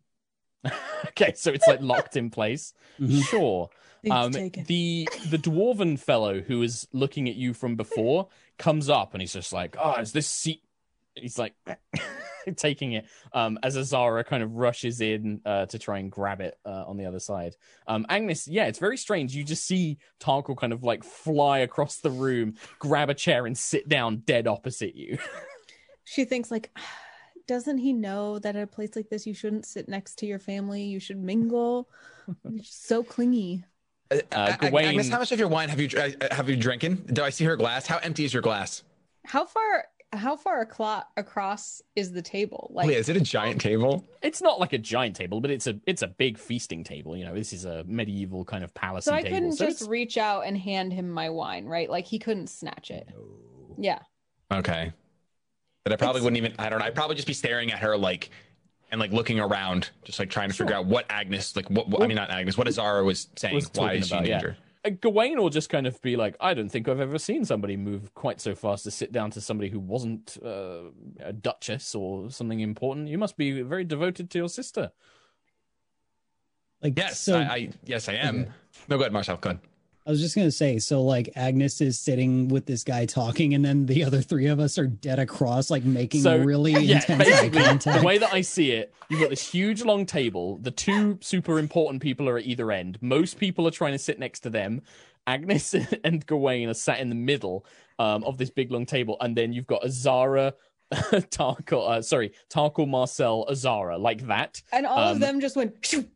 okay, 1.08 1.32
so 1.34 1.50
it's 1.50 1.66
like 1.66 1.80
locked 1.80 2.16
in 2.16 2.30
place. 2.30 2.72
Mhm. 2.98 3.22
Sure. 3.24 3.70
Um, 4.10 4.32
the 4.32 5.08
the 5.28 5.38
dwarven 5.38 5.98
fellow 5.98 6.40
who 6.40 6.58
was 6.60 6.88
looking 6.92 7.28
at 7.28 7.34
you 7.34 7.52
from 7.52 7.76
before 7.76 8.28
comes 8.58 8.88
up 8.88 9.12
and 9.12 9.20
he's 9.20 9.32
just 9.32 9.52
like, 9.52 9.76
"Oh, 9.78 9.94
is 10.00 10.12
this 10.12 10.26
seat?" 10.26 10.62
He's 11.14 11.38
like 11.38 11.54
taking 12.56 12.92
it 12.92 13.04
um, 13.32 13.58
as 13.62 13.76
Azara 13.76 14.24
kind 14.24 14.42
of 14.42 14.54
rushes 14.54 15.00
in 15.00 15.42
uh, 15.44 15.66
to 15.66 15.78
try 15.78 15.98
and 15.98 16.10
grab 16.10 16.40
it 16.40 16.58
uh, 16.64 16.84
on 16.86 16.96
the 16.96 17.04
other 17.04 17.18
side. 17.18 17.56
Um, 17.86 18.06
Agnis, 18.08 18.48
yeah, 18.50 18.66
it's 18.66 18.78
very 18.78 18.96
strange. 18.96 19.34
You 19.34 19.44
just 19.44 19.66
see 19.66 19.98
Tarkhal 20.18 20.56
kind 20.56 20.72
of 20.72 20.82
like 20.82 21.04
fly 21.04 21.58
across 21.58 21.96
the 21.96 22.10
room, 22.10 22.54
grab 22.78 23.10
a 23.10 23.14
chair, 23.14 23.44
and 23.46 23.56
sit 23.56 23.88
down 23.88 24.18
dead 24.18 24.46
opposite 24.46 24.94
you. 24.94 25.18
she 26.04 26.24
thinks 26.24 26.50
like 26.50 26.70
doesn't 27.50 27.78
he 27.78 27.92
know 27.92 28.38
that 28.38 28.54
at 28.54 28.62
a 28.62 28.66
place 28.66 28.94
like 28.94 29.08
this 29.10 29.26
you 29.26 29.34
shouldn't 29.34 29.66
sit 29.66 29.88
next 29.88 30.14
to 30.20 30.24
your 30.26 30.38
family 30.38 30.82
you 30.84 31.00
should 31.00 31.18
mingle 31.18 31.88
you're 32.48 32.62
so 32.64 33.02
clingy 33.02 33.64
Uh, 34.10 34.16
Uh, 34.32 34.36
Ag- 34.52 34.60
Gawain- 34.60 34.94
Agnis, 34.94 35.10
how 35.10 35.18
much 35.18 35.32
of 35.32 35.38
your 35.38 35.48
wine 35.48 35.68
have 35.68 35.80
you 35.80 35.88
uh, 35.98 36.10
have 36.38 36.48
you 36.48 36.56
drinking? 36.56 36.94
Do 37.12 37.22
I 37.24 37.30
see 37.30 37.44
her 37.44 37.56
glass? 37.56 37.86
How 37.86 37.98
empty 37.98 38.24
is 38.24 38.32
your 38.32 38.42
glass? 38.42 38.82
how 39.26 39.44
far 39.44 39.84
how 40.12 40.34
far 40.36 40.64
aclo- 40.66 41.04
across 41.16 41.80
is 41.94 42.10
the 42.10 42.22
table 42.22 42.62
like 42.74 42.86
oh, 42.86 42.90
yeah, 42.90 42.98
is 42.98 43.08
it 43.08 43.16
a 43.16 43.20
giant 43.36 43.60
table? 43.60 44.04
it's 44.22 44.42
not 44.42 44.58
like 44.58 44.72
a 44.72 44.78
giant 44.78 45.14
table, 45.14 45.40
but 45.40 45.50
it's 45.50 45.66
a 45.66 45.74
it's 45.86 46.02
a 46.02 46.08
big 46.08 46.38
feasting 46.38 46.82
table. 46.84 47.16
You 47.16 47.24
know, 47.26 47.34
this 47.34 47.52
is 47.52 47.64
a 47.64 47.84
medieval 47.84 48.44
kind 48.44 48.64
of 48.64 48.70
palace 48.74 49.04
so 49.04 49.14
i 49.14 49.22
table. 49.22 49.34
couldn't 49.34 49.52
so 49.52 49.64
just 49.66 49.82
it's- 49.82 49.88
reach 49.88 50.16
out 50.18 50.40
and 50.46 50.56
hand 50.58 50.92
him 50.92 51.08
my 51.10 51.28
wine 51.30 51.66
right 51.66 51.88
like 51.90 52.06
he 52.06 52.18
couldn't 52.18 52.48
snatch 52.48 52.90
it 52.90 53.06
yeah 53.78 54.00
Okay. 54.52 54.92
But 55.84 55.92
I 55.92 55.96
probably 55.96 56.18
It's- 56.20 56.24
wouldn't 56.24 56.36
even. 56.38 56.54
I 56.58 56.68
don't 56.68 56.78
know. 56.78 56.84
I'd 56.84 56.94
probably 56.94 57.16
just 57.16 57.28
be 57.28 57.34
staring 57.34 57.72
at 57.72 57.78
her 57.78 57.96
like, 57.96 58.30
and 58.90 59.00
like 59.00 59.12
looking 59.12 59.40
around, 59.40 59.90
just 60.04 60.18
like 60.18 60.30
trying 60.30 60.50
to 60.50 60.54
figure 60.54 60.74
out 60.74 60.86
what 60.86 61.08
Agnis, 61.08 61.56
like 61.56 61.70
what, 61.70 61.88
what 61.88 62.02
I 62.02 62.06
mean, 62.06 62.16
not 62.16 62.28
Agnis, 62.30 62.56
what 62.58 62.68
Azara 62.68 63.04
was 63.04 63.28
saying. 63.36 63.54
Was 63.54 63.70
Why 63.74 63.94
is 63.94 64.08
she 64.08 64.14
in 64.14 64.18
about, 64.18 64.28
yeah. 64.28 64.38
danger? 64.38 64.56
Uh, 64.84 64.90
Gawain 65.00 65.38
will 65.40 65.50
just 65.50 65.68
kind 65.68 65.86
of 65.86 66.00
be 66.00 66.16
like, 66.16 66.36
I 66.40 66.54
don't 66.54 66.70
think 66.70 66.88
I've 66.88 67.00
ever 67.00 67.18
seen 67.18 67.44
somebody 67.44 67.76
move 67.76 68.14
quite 68.14 68.40
so 68.40 68.54
fast 68.54 68.84
to 68.84 68.90
sit 68.90 69.12
down 69.12 69.30
to 69.32 69.40
somebody 69.40 69.68
who 69.68 69.78
wasn't 69.78 70.38
uh, 70.44 70.84
a 71.20 71.32
duchess 71.34 71.94
or 71.94 72.30
something 72.30 72.60
important. 72.60 73.08
You 73.08 73.18
must 73.18 73.36
be 73.36 73.60
very 73.62 73.84
devoted 73.84 74.30
to 74.30 74.38
your 74.38 74.48
sister. 74.48 74.90
Like 76.82 76.96
Yes, 76.96 77.20
so 77.20 77.38
I, 77.38 77.42
I 77.42 77.68
yes 77.84 78.08
I 78.08 78.14
am. 78.14 78.40
Okay. 78.40 78.50
No, 78.88 78.96
go 78.96 79.02
ahead, 79.02 79.12
Marcel. 79.12 79.36
Go 79.36 79.50
ahead. 79.50 79.60
I 80.06 80.10
was 80.10 80.20
just 80.20 80.34
gonna 80.34 80.50
say, 80.50 80.78
so 80.78 81.02
like 81.02 81.30
Agnis 81.36 81.80
is 81.82 81.98
sitting 81.98 82.48
with 82.48 82.66
this 82.66 82.82
guy 82.84 83.04
talking, 83.06 83.54
and 83.54 83.64
then 83.64 83.86
the 83.86 84.02
other 84.04 84.22
three 84.22 84.46
of 84.46 84.58
us 84.58 84.78
are 84.78 84.86
dead 84.86 85.18
across, 85.18 85.70
like 85.70 85.84
making 85.84 86.22
So, 86.22 86.38
really 86.38 86.72
Yeah, 86.84 86.96
intense 86.96 87.28
eye 87.28 87.48
contact. 87.50 88.00
the 88.00 88.06
way 88.06 88.18
that 88.18 88.32
I 88.32 88.40
see 88.40 88.70
it, 88.72 88.92
you've 89.08 89.20
got 89.20 89.30
this 89.30 89.46
huge 89.50 89.82
long 89.84 90.06
table. 90.06 90.56
The 90.58 90.70
two 90.70 91.18
super 91.20 91.58
important 91.58 92.00
people 92.02 92.28
are 92.28 92.38
at 92.38 92.46
either 92.46 92.72
end. 92.72 92.98
Most 93.02 93.38
people 93.38 93.68
are 93.68 93.70
trying 93.70 93.92
to 93.92 93.98
sit 93.98 94.18
next 94.18 94.40
to 94.40 94.50
them. 94.50 94.82
Agnis 95.26 95.74
and 96.04 96.26
Gawain 96.26 96.68
are 96.70 96.74
sat 96.74 96.98
in 96.98 97.10
the 97.10 97.14
middle 97.14 97.66
um, 97.98 98.24
of 98.24 98.38
this 98.38 98.48
big 98.50 98.72
long 98.72 98.86
table, 98.86 99.18
and 99.20 99.36
then 99.36 99.52
you've 99.52 99.66
got 99.66 99.84
Azara, 99.84 100.54
Tarkhal, 100.92 101.88
uh, 101.98 102.02
sorry, 102.02 102.32
Tarkhal, 102.48 102.88
Marcel, 102.88 103.46
Azara, 103.50 103.98
like 103.98 104.26
that. 104.28 104.62
and 104.72 104.86
all 104.86 104.98
Um, 104.98 105.12
of 105.12 105.20
them 105.20 105.40
just 105.40 105.56
went 105.56 105.74
shoo. 105.84 106.06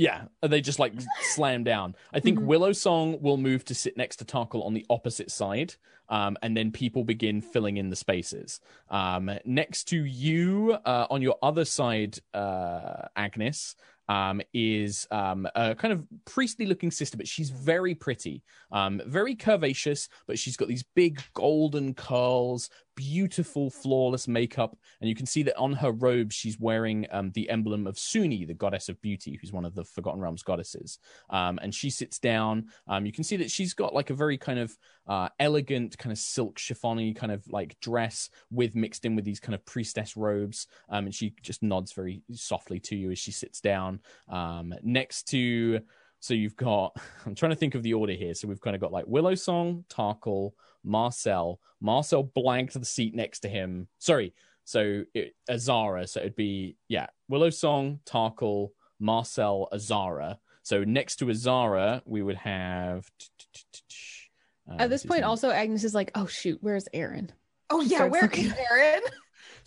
Yeah, 0.00 0.22
and 0.42 0.50
they 0.50 0.62
just 0.62 0.78
like 0.78 0.94
slam 1.34 1.62
down. 1.62 1.94
I 2.10 2.20
think 2.20 2.38
Mhm. 2.38 2.46
Willow 2.46 2.72
Song 2.72 3.20
will 3.20 3.36
move 3.36 3.66
to 3.66 3.74
sit 3.74 3.98
next 3.98 4.16
to 4.16 4.24
Tarkhal 4.24 4.64
on 4.64 4.72
the 4.72 4.86
opposite 4.88 5.30
side, 5.30 5.74
um, 6.08 6.38
and 6.40 6.56
then 6.56 6.72
people 6.72 7.04
begin 7.04 7.42
filling 7.42 7.76
in 7.76 7.90
the 7.90 7.96
spaces. 7.96 8.60
Um, 8.88 9.30
next 9.44 9.84
to 9.88 10.02
you, 10.02 10.78
uh, 10.86 11.06
on 11.10 11.20
your 11.20 11.36
other 11.42 11.66
side, 11.66 12.18
uh, 12.32 13.08
Agnis. 13.14 13.74
Um, 14.08 14.40
is 14.52 15.06
um, 15.12 15.46
a 15.54 15.76
kind 15.76 15.92
of 15.92 16.04
priestly 16.24 16.66
looking 16.66 16.90
sister, 16.90 17.16
but 17.16 17.28
she's 17.28 17.50
very 17.50 17.94
pretty, 17.94 18.42
um, 18.72 19.00
very 19.06 19.36
curvaceous, 19.36 20.08
but 20.26 20.36
she's 20.36 20.56
got 20.56 20.66
these 20.66 20.82
big 20.96 21.22
golden 21.32 21.94
curls, 21.94 22.70
beautiful, 23.00 23.70
flawless 23.70 24.28
makeup, 24.28 24.76
and 25.00 25.08
you 25.08 25.14
can 25.14 25.24
see 25.24 25.42
that 25.42 25.56
on 25.56 25.72
her 25.72 25.90
robe 25.90 26.30
she's 26.32 26.60
wearing 26.60 27.06
um, 27.10 27.30
the 27.32 27.48
emblem 27.48 27.86
of 27.86 27.98
Sune, 27.98 28.46
the 28.46 28.52
goddess 28.52 28.90
of 28.90 29.00
beauty, 29.00 29.38
who's 29.40 29.52
one 29.52 29.64
of 29.64 29.74
the 29.74 29.84
Forgotten 29.84 30.20
Realms 30.20 30.42
goddesses. 30.42 30.98
Um, 31.30 31.58
and 31.62 31.74
she 31.74 31.88
sits 31.88 32.18
down. 32.18 32.66
Um, 32.86 33.06
you 33.06 33.12
can 33.12 33.24
see 33.24 33.38
that 33.38 33.50
she's 33.50 33.72
got 33.72 33.94
like 33.94 34.10
a 34.10 34.14
very 34.14 34.36
kind 34.36 34.58
of 34.58 34.76
uh, 35.06 35.30
elegant, 35.38 35.96
kind 35.96 36.12
of 36.12 36.18
silk 36.18 36.58
chiffony 36.58 37.16
kind 37.16 37.32
of 37.32 37.42
like 37.48 37.80
dress 37.80 38.28
with 38.50 38.74
mixed 38.74 39.06
in 39.06 39.16
with 39.16 39.24
these 39.24 39.40
kind 39.40 39.54
of 39.54 39.64
priestess 39.64 40.14
robes. 40.14 40.66
Um, 40.90 41.06
and 41.06 41.14
she 41.14 41.34
just 41.40 41.62
nods 41.62 41.92
very 41.92 42.22
softly 42.32 42.80
to 42.80 42.96
you 42.96 43.10
as 43.10 43.18
she 43.18 43.32
sits 43.32 43.62
down. 43.62 44.00
Um, 44.28 44.74
next 44.82 45.28
to 45.28 45.80
so 46.20 46.34
you've 46.34 46.56
got 46.56 46.94
I'm 47.26 47.34
trying 47.34 47.50
to 47.50 47.56
think 47.56 47.74
of 47.74 47.82
the 47.82 47.94
order 47.94 48.12
here. 48.12 48.34
So 48.34 48.46
we've 48.48 48.60
kind 48.60 48.74
of 48.76 48.80
got 48.80 48.92
like 48.92 49.06
Willow 49.06 49.34
Song, 49.34 49.84
Tarkhal, 49.88 50.52
Marcel. 50.84 51.60
Marcel 51.80 52.22
blanked 52.22 52.74
the 52.78 52.84
seat 52.84 53.14
next 53.14 53.40
to 53.40 53.48
him. 53.48 53.88
Sorry. 53.98 54.34
So 54.64 55.04
it, 55.14 55.34
Azara. 55.48 56.06
So 56.06 56.20
it'd 56.20 56.36
be 56.36 56.76
yeah, 56.88 57.06
Willow 57.28 57.50
Song, 57.50 58.00
Tarkhal, 58.06 58.68
Marcel, 59.00 59.68
Azara. 59.72 60.38
So 60.62 60.84
next 60.84 61.16
to 61.16 61.30
Azara, 61.30 62.02
we 62.04 62.22
would 62.22 62.36
have. 62.36 63.10
uh, 64.70 64.76
At 64.78 64.90
this 64.90 65.04
point, 65.04 65.24
also 65.24 65.50
Agnis 65.50 65.84
is 65.84 65.94
like, 65.94 66.10
"Oh 66.14 66.26
shoot, 66.26 66.58
where's 66.60 66.86
Aaron?" 66.92 67.32
Oh 67.70 67.80
yeah, 67.80 67.96
Starts 67.98 68.12
where 68.12 68.22
looking- 68.22 68.52
Aaron? 68.70 69.00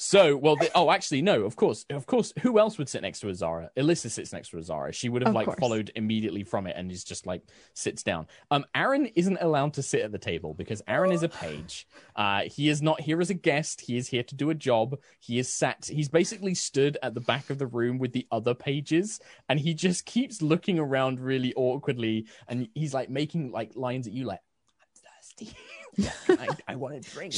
So, 0.05 0.35
well, 0.35 0.57
the, 0.57 0.69
oh, 0.75 0.91
actually, 0.91 1.21
no, 1.21 1.43
of 1.43 1.55
course, 1.55 1.85
of 1.89 2.05
course. 2.05 2.33
Who 2.41 2.59
else 2.59 2.77
would 2.77 2.89
sit 2.89 3.01
next 3.03 3.21
to 3.21 3.29
Azara? 3.29 3.69
Alyssa 3.77 4.11
sits 4.11 4.33
next 4.33 4.49
to 4.49 4.57
Azara. 4.57 4.91
She 4.91 5.07
would 5.07 5.21
have 5.21 5.29
Of 5.29 5.35
like 5.35 5.45
course. 5.45 5.59
followed 5.59 5.91
immediately 5.95 6.43
from 6.43 6.67
it 6.67 6.75
and 6.77 6.91
is 6.91 7.05
just 7.05 7.25
like 7.25 7.41
sits 7.73 8.03
down. 8.03 8.27
Um, 8.51 8.65
Aaron 8.75 9.05
isn't 9.15 9.37
allowed 9.39 9.73
to 9.75 9.81
sit 9.81 10.01
at 10.01 10.11
the 10.11 10.17
table 10.17 10.53
because 10.53 10.81
Aaron 10.89 11.13
is 11.13 11.23
a 11.23 11.29
page. 11.29 11.87
Uh, 12.17 12.41
he 12.41 12.67
is 12.67 12.81
not 12.81 12.99
here 12.99 13.21
as 13.21 13.29
a 13.29 13.33
guest. 13.33 13.79
He 13.79 13.95
is 13.95 14.09
here 14.09 14.23
to 14.23 14.35
do 14.35 14.49
a 14.49 14.53
job. 14.55 14.99
He 15.21 15.39
is 15.39 15.51
sat. 15.51 15.85
He's 15.89 16.09
basically 16.09 16.53
stood 16.53 16.97
at 17.01 17.13
the 17.13 17.21
back 17.21 17.49
of 17.49 17.57
the 17.57 17.67
room 17.67 17.97
with 17.97 18.11
the 18.11 18.27
other 18.29 18.53
pages, 18.53 19.21
and 19.47 19.57
he 19.57 19.73
just 19.73 20.05
keeps 20.05 20.41
looking 20.41 20.79
around 20.79 21.21
really 21.21 21.53
awkwardly, 21.55 22.27
and 22.49 22.67
he's 22.75 22.93
like 22.93 23.09
making 23.09 23.51
like 23.51 23.71
lines 23.75 24.05
at 24.07 24.13
you, 24.13 24.25
like, 24.25 24.41
"I'm 24.81 25.47
thirsty. 25.47 25.55
I, 26.67 26.73
I 26.73 26.75
want 26.75 26.95
a 26.95 26.99
drink." 26.99 27.33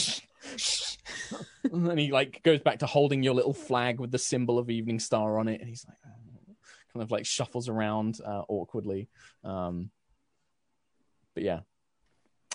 and 1.72 2.00
he 2.00 2.12
like 2.12 2.42
goes 2.44 2.62
back 2.62 2.80
to 2.80 2.86
holding 2.86 3.24
your 3.24 3.34
little 3.34 3.54
flag 3.54 4.00
with 4.00 4.12
the 4.12 4.18
symbol 4.18 4.60
of 4.60 4.70
Evening 4.70 5.00
Star 5.00 5.40
on 5.40 5.48
it, 5.48 5.60
and 5.62 5.70
he's 5.70 5.86
like, 5.88 5.98
"Oh," 6.06 6.56
kind 6.94 7.04
of 7.04 7.12
like 7.12 7.26
shuffles 7.26 7.70
around 7.70 8.20
uh, 8.26 8.44
awkwardly. 8.48 9.10
Um, 9.44 9.92
but 11.34 11.44
yeah, 11.44 11.60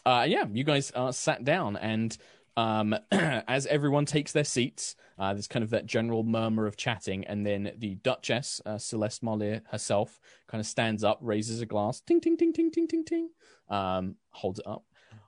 uh, 0.06 0.26
yeah, 0.28 0.44
you 0.50 0.64
guys 0.64 0.90
uh, 0.94 1.12
sat 1.12 1.44
down, 1.44 1.76
and 1.76 2.16
um, 2.56 2.96
as 3.12 3.66
everyone 3.66 4.06
takes 4.06 4.32
their 4.32 4.44
seats, 4.44 4.96
uh, 5.18 5.34
there's 5.34 5.46
kind 5.46 5.62
of 5.62 5.70
that 5.70 5.86
general 5.86 6.22
murmur 6.22 6.66
of 6.66 6.76
chatting, 6.76 7.24
and 7.26 7.46
then 7.46 7.72
the 7.78 7.96
Duchess 7.96 8.60
uh, 8.64 8.78
Celeste 8.78 9.22
Marlier 9.22 9.62
herself 9.70 10.20
kind 10.48 10.60
of 10.60 10.66
stands 10.66 11.04
up, 11.04 11.18
raises 11.20 11.60
a 11.60 11.66
glass, 11.66 12.00
ting 12.00 12.20
ting 12.20 12.36
ting 12.36 12.52
ting 12.52 12.70
ting 12.70 12.88
ting 12.88 13.04
ting, 13.04 13.30
um, 13.68 14.16
holds 14.30 14.58
it 14.58 14.66
up. 14.66 14.84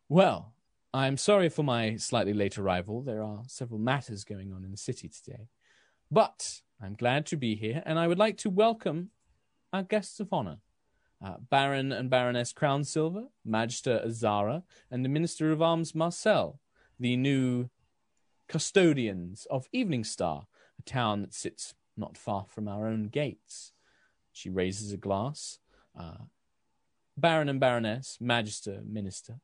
Well, 0.09 0.55
I'm 0.95 1.17
sorry 1.17 1.49
for 1.49 1.63
my 1.63 1.97
slightly 1.97 2.35
late 2.35 2.59
arrival. 2.59 3.01
There 3.01 3.23
are 3.23 3.45
several 3.47 3.81
matters 3.81 4.25
going 4.25 4.53
on 4.53 4.63
in 4.63 4.71
the 4.71 4.77
city 4.77 5.09
today. 5.09 5.49
But 6.11 6.61
I'm 6.83 6.95
glad 6.95 7.25
to 7.27 7.37
be 7.37 7.55
here, 7.55 7.83
and 7.87 7.99
I 7.99 8.07
would 8.07 8.19
like 8.19 8.37
to 8.39 8.51
welcome 8.51 9.09
our 9.73 9.83
guests 9.83 10.21
of 10.21 10.29
honor 10.33 10.59
uh, 11.25 11.37
Baron 11.49 11.93
and 11.93 12.11
Baroness 12.11 12.53
Crownsilver, 12.53 13.29
Magister 13.43 14.03
Azara, 14.05 14.65
and 14.91 15.03
the 15.03 15.09
Minister 15.09 15.51
of 15.51 15.63
Arms 15.63 15.95
Marcel, 15.95 16.61
the 17.01 17.17
new 17.17 17.71
custodians 18.47 19.47
of 19.51 19.69
Evening 19.73 20.05
Star, 20.05 20.47
a 20.79 20.83
town 20.83 21.23
that 21.23 21.33
sits 21.33 21.75
not 21.97 22.19
far 22.19 22.45
from 22.49 22.69
our 22.69 22.87
own 22.87 23.05
gates. 23.05 23.73
She 24.31 24.51
raises 24.51 24.93
a 24.93 24.99
glass. 24.99 25.59
Uh, 25.99 26.25
Baron 27.17 27.49
and 27.49 27.61
Baroness, 27.61 28.19
Magister, 28.21 28.83
Minister, 28.85 29.41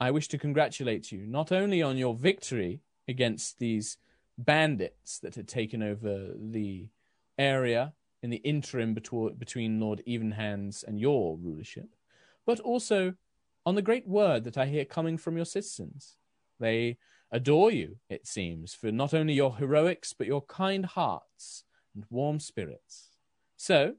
I 0.00 0.10
wish 0.10 0.28
to 0.28 0.38
congratulate 0.38 1.12
you 1.12 1.26
not 1.26 1.52
only 1.52 1.82
on 1.82 1.98
your 1.98 2.14
victory 2.14 2.80
against 3.06 3.58
these 3.58 3.98
bandits 4.38 5.18
that 5.18 5.34
had 5.34 5.46
taken 5.46 5.82
over 5.82 6.30
the 6.38 6.88
area 7.38 7.92
in 8.22 8.30
the 8.30 8.38
interim 8.38 8.94
betw- 8.94 9.38
between 9.38 9.78
Lord 9.78 10.02
Evenhands 10.06 10.82
and 10.82 10.98
your 10.98 11.36
rulership, 11.36 11.94
but 12.46 12.60
also 12.60 13.14
on 13.66 13.74
the 13.74 13.82
great 13.82 14.08
word 14.08 14.44
that 14.44 14.56
I 14.56 14.66
hear 14.66 14.86
coming 14.86 15.18
from 15.18 15.36
your 15.36 15.44
citizens. 15.44 16.16
They 16.58 16.96
adore 17.30 17.70
you, 17.70 17.96
it 18.08 18.26
seems, 18.26 18.74
for 18.74 18.90
not 18.90 19.12
only 19.12 19.34
your 19.34 19.56
heroics, 19.56 20.14
but 20.14 20.26
your 20.26 20.42
kind 20.42 20.86
hearts 20.86 21.64
and 21.94 22.06
warm 22.08 22.40
spirits. 22.40 23.10
So, 23.56 23.96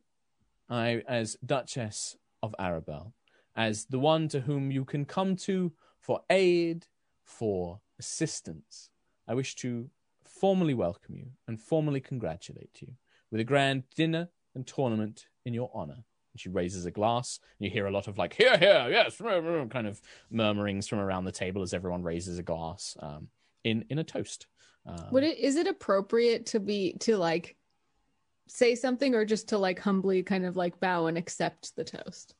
I, 0.68 1.04
as 1.08 1.38
Duchess 1.46 2.18
of 2.42 2.56
Arabel, 2.58 3.14
as 3.56 3.86
the 3.86 4.00
one 4.00 4.28
to 4.30 4.42
whom 4.42 4.72
you 4.72 4.86
can 4.86 5.06
come 5.06 5.36
to 5.36 5.74
for 6.02 6.22
aid, 6.30 6.88
for 7.24 7.80
assistance, 8.00 8.90
I 9.28 9.34
wish 9.36 9.56
to 9.58 9.90
formally 10.24 10.74
welcome 10.74 11.16
you 11.16 11.28
and 11.48 11.60
formally 11.60 12.02
congratulate 12.02 12.82
you 12.82 12.94
with 13.32 13.40
a 13.40 13.46
grand 13.46 13.84
dinner 13.96 14.30
and 14.56 14.68
tournament 14.68 15.28
in 15.46 15.54
your 15.54 15.70
honor. 15.74 16.04
And 16.34 16.40
she 16.40 16.50
raises 16.50 16.86
a 16.86 16.92
glass, 16.92 17.40
and 17.60 17.66
you 17.66 17.72
hear 17.72 17.88
a 17.88 17.92
lot 17.92 18.08
of 18.08 18.18
like, 18.18 18.34
here, 18.34 18.58
here, 18.58 18.88
yes, 18.90 19.18
kind 19.18 19.88
of 19.88 20.02
murmurings 20.30 20.88
from 20.88 21.00
around 21.00 21.26
the 21.26 21.32
table 21.32 21.62
as 21.62 21.74
everyone 21.74 22.04
raises 22.04 22.40
a 22.40 22.44
glass 22.44 22.98
um, 23.00 23.28
in, 23.64 23.86
in 23.90 24.00
a 24.00 24.04
toast. 24.04 24.48
Um, 24.86 25.08
Would 25.12 25.24
it 25.24 25.38
is 25.38 25.58
it 25.58 25.68
appropriate 25.68 26.48
to 26.48 26.60
be 26.60 26.94
to 27.02 27.18
like 27.18 27.56
say 28.48 28.74
something 28.76 29.14
or 29.14 29.26
just 29.26 29.50
to 29.50 29.58
like 29.58 29.80
humbly 29.80 30.24
kind 30.24 30.46
of 30.46 30.56
like 30.56 30.80
bow 30.80 31.06
and 31.06 31.18
accept 31.18 31.76
the 31.76 31.84
toast? 31.84 32.34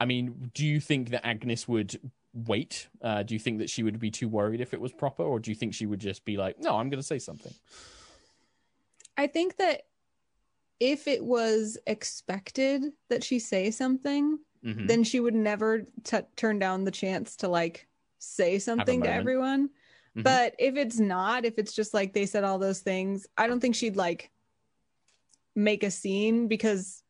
I 0.00 0.06
mean, 0.06 0.50
do 0.54 0.64
you 0.64 0.80
think 0.80 1.10
that 1.10 1.24
Agnis 1.24 1.68
would 1.68 1.98
wait? 2.34 2.88
Uh, 3.00 3.22
do 3.22 3.34
you 3.34 3.38
think 3.40 3.58
that 3.58 3.70
she 3.70 3.82
would 3.82 3.98
be 3.98 4.10
too 4.10 4.28
worried 4.28 4.60
if 4.60 4.72
it 4.74 4.80
was 4.80 4.92
proper, 4.92 5.22
or 5.22 5.38
do 5.38 5.50
you 5.50 5.54
think 5.54 5.74
she 5.74 5.86
would 5.86 6.00
just 6.00 6.24
be 6.24 6.36
like, 6.36 6.58
"No, 6.58 6.76
I'm 6.76 6.88
going 6.90 7.00
to 7.00 7.06
say 7.06 7.18
something"? 7.18 7.52
I 9.16 9.26
think 9.26 9.56
that 9.56 9.82
if 10.80 11.06
it 11.06 11.24
was 11.24 11.78
expected 11.86 12.92
that 13.08 13.22
she 13.22 13.38
say 13.38 13.70
something, 13.70 14.38
Mhm. 14.64 14.88
then 14.88 15.04
she 15.04 15.20
would 15.20 15.34
never 15.34 15.86
t- 16.04 16.18
turn 16.36 16.58
down 16.58 16.84
the 16.84 16.90
chance 16.90 17.36
to 17.36 17.48
like 17.48 17.88
say 18.18 18.58
something 18.58 19.02
to 19.02 19.10
everyone. 19.10 19.70
Mhm. 20.16 20.22
But 20.22 20.54
if 20.58 20.76
it's 20.76 20.98
not, 20.98 21.44
if 21.44 21.58
it's 21.58 21.72
just 21.72 21.92
like 21.94 22.12
they 22.12 22.26
said 22.26 22.44
all 22.44 22.58
those 22.58 22.80
things, 22.80 23.26
I 23.36 23.46
don't 23.46 23.60
think 23.60 23.74
she'd 23.74 23.96
like 23.96 24.30
make 25.54 25.82
a 25.82 25.90
scene 25.90 26.48
because 26.48 27.02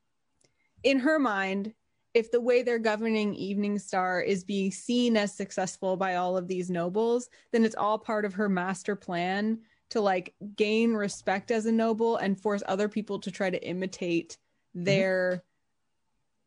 in 0.83 0.99
her 1.01 1.19
mind, 1.19 1.75
if 2.15 2.31
the 2.31 2.41
way 2.41 2.63
they're 2.63 2.79
governing 2.79 3.35
Eveningstar 3.35 4.25
is 4.25 4.45
being 4.45 4.71
seen 4.71 5.17
as 5.17 5.33
successful 5.33 5.97
by 5.97 6.17
all 6.17 6.37
of 6.37 6.47
these 6.47 6.71
nobles, 6.71 7.31
then 7.53 7.65
it's 7.65 7.75
all 7.75 7.99
part 7.99 8.25
of 8.25 8.35
her 8.35 8.49
master 8.49 8.95
plan 8.95 9.59
to 9.91 10.01
like 10.01 10.35
gain 10.57 10.95
respect 10.95 11.51
as 11.51 11.67
a 11.67 11.73
noble 11.73 12.17
and 12.17 12.41
force 12.41 12.63
other 12.67 12.89
people 12.89 13.19
to 13.21 13.31
try 13.31 13.51
to 13.51 13.63
imitate 13.67 14.37
mm-hmm. 14.77 14.85
their 14.85 15.45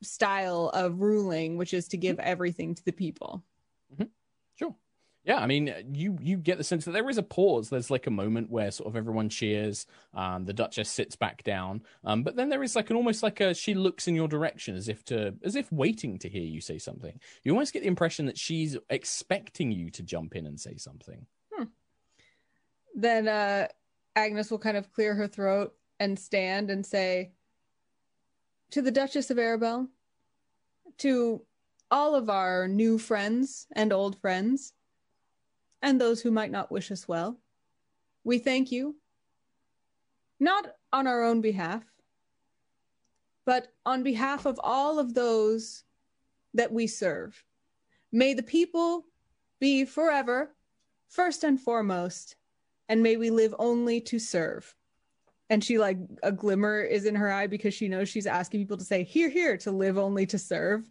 style 0.04 0.70
of 0.74 1.02
ruling, 1.02 1.58
which 1.58 1.74
is 1.74 1.88
to 1.88 1.98
give 1.98 2.18
mm-hmm. 2.18 2.28
everything 2.28 2.76
to 2.76 2.86
the 2.86 2.92
people. 2.92 3.44
Yeah, 5.26 5.38
I 5.38 5.48
mean, 5.48 5.74
you 5.92 6.18
you 6.22 6.38
get 6.38 6.60
the 6.60 6.64
sense 6.64 6.86
that 6.86 6.92
there 6.92 7.10
is 7.10 7.18
a 7.18 7.24
pause. 7.24 7.70
There's 7.70 7.90
like 7.90 8.06
a 8.06 8.12
moment 8.12 8.52
where 8.52 8.70
sort 8.70 8.88
of 8.88 8.96
everyone 8.96 9.30
cheers. 9.30 9.88
Um, 10.14 10.46
the 10.46 10.54
Duchess 10.54 10.90
sits 10.90 11.16
back 11.16 11.44
down, 11.44 11.82
um, 12.04 12.22
but 12.22 12.36
then 12.36 12.50
there 12.50 12.62
is 12.62 12.76
like 12.76 12.92
an 12.92 12.96
almost 12.96 13.24
like 13.24 13.40
a 13.42 13.56
she 13.56 13.74
looks 13.74 14.08
in 14.08 14.14
your 14.14 14.28
direction 14.28 14.76
as 14.76 14.88
if 14.88 15.04
to 15.06 15.34
as 15.44 15.56
if 15.56 15.72
waiting 15.72 16.20
to 16.20 16.30
hear 16.30 16.44
you 16.44 16.62
say 16.62 16.78
something. 16.78 17.20
You 17.44 17.54
almost 17.54 17.74
get 17.74 17.82
the 17.82 17.88
impression 17.88 18.28
that 18.28 18.38
she's 18.38 18.78
expecting 18.90 19.72
you 19.72 19.90
to 19.92 20.04
jump 20.04 20.36
in 20.36 20.46
and 20.46 20.60
say 20.60 20.78
something. 20.78 21.26
then 22.94 23.28
uh 23.28 23.68
Agnis 24.16 24.52
will 24.52 24.60
kind 24.60 24.78
of 24.78 24.92
clear 24.92 25.16
her 25.16 25.28
throat 25.28 25.74
and 26.00 26.20
stand 26.20 26.70
and 26.70 26.86
say 26.86 27.32
to 28.72 28.82
the 28.82 28.92
Duchess 28.92 29.30
of 29.30 29.38
Arabel, 29.38 29.88
to 31.00 31.42
all 31.92 32.16
of 32.16 32.30
our 32.30 32.68
new 32.68 32.98
friends 32.98 33.68
and 33.74 33.94
old 33.94 34.20
friends, 34.20 34.74
and 35.86 36.02
those 36.02 36.20
who 36.20 36.32
might 36.32 36.50
not 36.50 36.72
wish 36.72 36.92
us 36.92 37.08
well, 37.08 37.38
we 38.24 38.40
thank 38.40 38.72
you, 38.72 38.96
not 40.40 40.66
on 40.92 41.06
our 41.06 41.24
own 41.24 41.42
behalf, 41.42 41.84
but 43.46 43.68
on 43.86 44.02
behalf 44.02 44.48
of 44.48 44.60
all 44.64 44.98
of 44.98 45.14
those 45.14 45.84
that 46.56 46.74
we 46.74 46.88
serve. 46.88 47.46
May 48.12 48.34
the 48.34 48.42
people 48.42 49.06
be 49.60 49.86
forever, 49.86 50.56
first 51.08 51.44
and 51.44 51.62
foremost, 51.62 52.36
and 52.90 53.04
may 53.04 53.16
we 53.16 53.30
live 53.30 53.54
only 53.60 54.02
to 54.02 54.18
serve. 54.18 54.76
And 55.52 55.64
she 55.64 55.78
like 55.78 56.00
a 56.24 56.32
glimmer 56.32 56.82
is 56.82 57.06
in 57.06 57.14
her 57.14 57.32
eye 57.32 57.46
because 57.46 57.76
she 57.76 57.88
knows 57.88 58.10
she's 58.10 58.26
asking 58.26 58.62
people 58.62 58.78
to 58.78 58.84
say, 58.84 59.04
here, 59.04 59.30
here, 59.30 59.56
to 59.58 59.70
live 59.70 60.00
only 60.00 60.26
to 60.26 60.40
serve. 60.40 60.90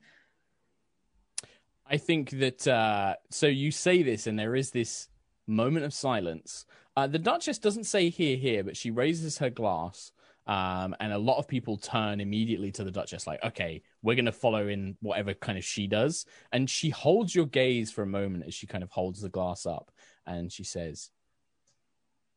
I 1.86 1.98
think 1.98 2.30
that 2.30 2.66
uh, 2.66 3.14
so 3.30 3.46
you 3.46 3.70
say 3.70 4.02
this, 4.02 4.26
and 4.26 4.38
there 4.38 4.56
is 4.56 4.70
this 4.70 5.08
moment 5.46 5.84
of 5.84 5.92
silence. 5.92 6.64
Uh, 6.96 7.06
the 7.06 7.18
Duchess 7.18 7.58
doesn't 7.58 7.84
say 7.84 8.08
"here, 8.08 8.36
here," 8.36 8.64
but 8.64 8.76
she 8.76 8.90
raises 8.90 9.38
her 9.38 9.50
glass, 9.50 10.12
um, 10.46 10.96
and 11.00 11.12
a 11.12 11.18
lot 11.18 11.38
of 11.38 11.48
people 11.48 11.76
turn 11.76 12.20
immediately 12.20 12.72
to 12.72 12.84
the 12.84 12.90
Duchess, 12.90 13.26
like, 13.26 13.42
"Okay, 13.44 13.82
we're 14.02 14.14
going 14.14 14.24
to 14.24 14.32
follow 14.32 14.68
in 14.68 14.96
whatever 15.00 15.34
kind 15.34 15.58
of 15.58 15.64
she 15.64 15.86
does." 15.86 16.24
And 16.52 16.70
she 16.70 16.90
holds 16.90 17.34
your 17.34 17.46
gaze 17.46 17.90
for 17.90 18.02
a 18.02 18.06
moment 18.06 18.44
as 18.46 18.54
she 18.54 18.66
kind 18.66 18.82
of 18.82 18.90
holds 18.90 19.20
the 19.20 19.28
glass 19.28 19.66
up, 19.66 19.90
and 20.26 20.50
she 20.50 20.64
says, 20.64 21.10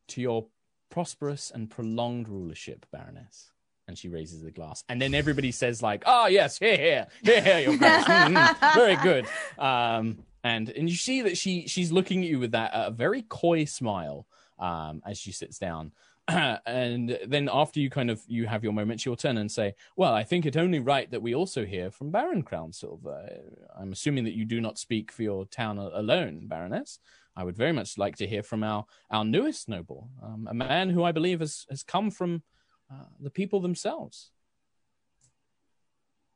"To 0.09 0.21
your 0.21 0.47
prosperous 0.89 1.51
and 1.51 1.69
prolonged 1.69 2.27
rulership, 2.27 2.85
Baroness." 2.91 3.51
And 3.87 3.97
she 3.97 4.09
raises 4.09 4.41
the 4.41 4.51
glass, 4.51 4.83
and 4.89 5.01
then 5.01 5.13
everybody 5.13 5.51
says, 5.51 5.81
"Like, 5.81 6.03
oh 6.05 6.27
yes, 6.27 6.59
here, 6.59 6.77
here, 6.77 7.07
here, 7.23 7.41
here, 7.41 7.59
your 7.59 7.77
grace, 7.77 8.03
Mm, 8.03 8.35
mm, 8.35 8.75
very 8.75 8.97
good." 8.97 9.25
Um, 9.57 10.17
and 10.43 10.69
and 10.69 10.89
you 10.89 10.95
see 10.95 11.21
that 11.21 11.37
she 11.37 11.67
she's 11.67 11.91
looking 11.91 12.23
at 12.23 12.29
you 12.29 12.39
with 12.39 12.51
that 12.51 12.73
uh, 12.73 12.89
very 12.91 13.21
coy 13.21 13.65
smile 13.65 14.27
um, 14.59 15.01
as 15.05 15.17
she 15.17 15.31
sits 15.31 15.57
down. 15.57 15.91
and 16.27 17.17
then 17.25 17.49
after 17.51 17.79
you 17.79 17.89
kind 17.89 18.11
of 18.11 18.21
you 18.27 18.45
have 18.47 18.61
your 18.63 18.73
moment, 18.73 18.99
she'll 18.99 19.15
turn 19.15 19.37
and 19.37 19.49
say, 19.49 19.73
"Well, 19.95 20.13
I 20.13 20.23
think 20.23 20.45
it 20.45 20.57
only 20.57 20.79
right 20.79 21.09
that 21.11 21.21
we 21.21 21.33
also 21.33 21.65
hear 21.65 21.89
from 21.89 22.11
Baron 22.11 22.43
Crownsilver. 22.43 23.39
I'm 23.79 23.93
assuming 23.93 24.25
that 24.25 24.35
you 24.35 24.43
do 24.43 24.59
not 24.59 24.77
speak 24.77 25.11
for 25.11 25.23
your 25.23 25.45
town 25.45 25.77
alone, 25.77 26.47
Baroness. 26.47 26.99
I 27.37 27.43
would 27.43 27.55
very 27.55 27.71
much 27.71 27.97
like 27.97 28.17
to 28.17 28.27
hear 28.27 28.43
from 28.43 28.63
our 28.63 28.85
our 29.09 29.23
newest 29.23 29.69
noble, 29.69 30.09
um, 30.21 30.47
a 30.49 30.53
man 30.53 30.89
who 30.89 31.03
I 31.03 31.13
believe 31.13 31.39
has 31.39 31.65
has 31.69 31.83
come 31.83 32.11
from 32.11 32.43
uh, 32.91 33.05
the 33.19 33.29
people 33.29 33.59
themselves." 33.59 34.31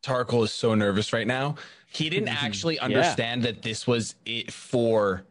Tarkhal 0.03 0.43
is 0.43 0.51
so 0.51 0.73
nervous 0.73 1.13
right 1.13 1.27
now. 1.27 1.55
He 1.91 2.09
didn't 2.09 2.29
actually 2.43 2.79
understand 2.79 3.43
that 3.43 3.61
this 3.61 3.85
was 3.85 4.15
it 4.25 4.51
for 4.51 5.23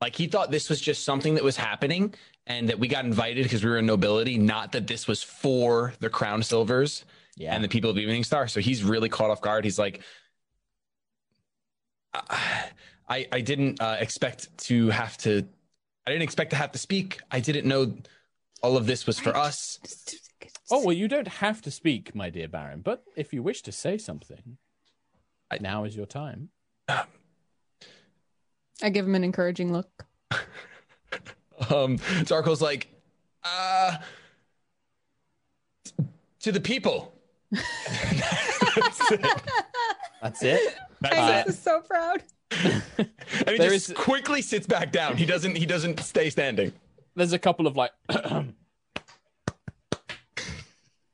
like 0.00 0.16
he 0.16 0.26
thought 0.26 0.50
this 0.50 0.68
was 0.68 0.80
just 0.80 1.04
something 1.04 1.34
that 1.34 1.44
was 1.44 1.56
happening 1.56 2.12
and 2.48 2.68
that 2.68 2.78
we 2.78 2.88
got 2.88 3.04
invited 3.04 3.44
because 3.44 3.62
we 3.62 3.70
were 3.70 3.78
in 3.78 3.86
nobility, 3.86 4.36
not 4.36 4.72
that 4.72 4.88
this 4.88 5.06
was 5.06 5.22
for 5.22 5.94
the 6.00 6.10
Crownsilvers 6.10 7.04
Yeah, 7.36 7.54
and 7.54 7.62
the 7.62 7.68
people 7.68 7.88
of 7.90 7.96
Eveningstar. 7.96 8.50
So 8.50 8.60
he's 8.60 8.82
really 8.82 9.08
caught 9.08 9.30
off 9.30 9.40
guard. 9.40 9.64
He's 9.64 9.78
like, 9.78 10.02
I 12.12 12.70
I, 13.08 13.28
I 13.30 13.40
didn't 13.40 13.80
uh, 13.80 13.96
expect 14.00 14.56
to 14.66 14.90
have 14.90 15.16
to. 15.18 15.46
I 16.06 16.10
didn't 16.10 16.22
expect 16.22 16.50
to 16.50 16.56
have 16.56 16.72
to 16.72 16.78
speak. 16.78 17.20
I 17.30 17.38
didn't 17.38 17.68
know 17.68 17.94
all 18.62 18.76
of 18.76 18.86
this 18.86 19.06
was 19.06 19.20
for 19.20 19.36
us. 19.36 19.78
Oh, 20.72 20.82
well, 20.84 20.94
you 20.94 21.06
don't 21.06 21.28
have 21.28 21.60
to 21.62 21.70
speak, 21.70 22.14
my 22.14 22.30
dear 22.30 22.48
Baron, 22.48 22.80
but 22.80 23.04
if 23.14 23.32
you 23.34 23.42
wish 23.42 23.60
to 23.62 23.72
say 23.72 23.98
something, 23.98 24.56
I- 25.50 25.58
now 25.60 25.84
is 25.84 25.94
your 25.94 26.06
time. 26.06 26.48
I 26.88 27.04
give 28.90 29.06
him 29.06 29.14
an 29.14 29.22
encouraging 29.24 29.72
look. 29.72 30.06
Um, 31.70 31.98
Darko's 32.24 32.60
like, 32.60 32.88
uh, 33.44 33.98
to 36.40 36.50
the 36.50 36.60
people. 36.60 37.12
That's 37.52 39.10
it. 39.12 39.20
That's 40.20 40.42
it. 40.42 40.76
That's 41.00 41.14
Agnis 41.14 41.40
it. 41.42 41.46
is 41.48 41.58
so 41.58 41.80
proud. 41.82 42.22
And 42.98 43.50
he 43.50 43.58
There 43.58 43.70
just 43.70 43.90
is- 43.90 43.96
quickly 43.96 44.42
sits 44.42 44.66
back 44.66 44.90
down. 44.90 45.16
He 45.16 45.24
doesn't. 45.26 45.56
He 45.56 45.66
doesn't 45.66 46.00
stay 46.00 46.30
standing. 46.30 46.72
There's 47.14 47.32
a 47.32 47.38
couple 47.38 47.66
of 47.68 47.76
like, 47.76 47.92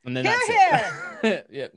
and 0.08 0.16
then 0.16 0.24
Here, 0.24 0.34
that's 0.70 0.88
it. 0.88 1.07
yeah, 1.50 1.68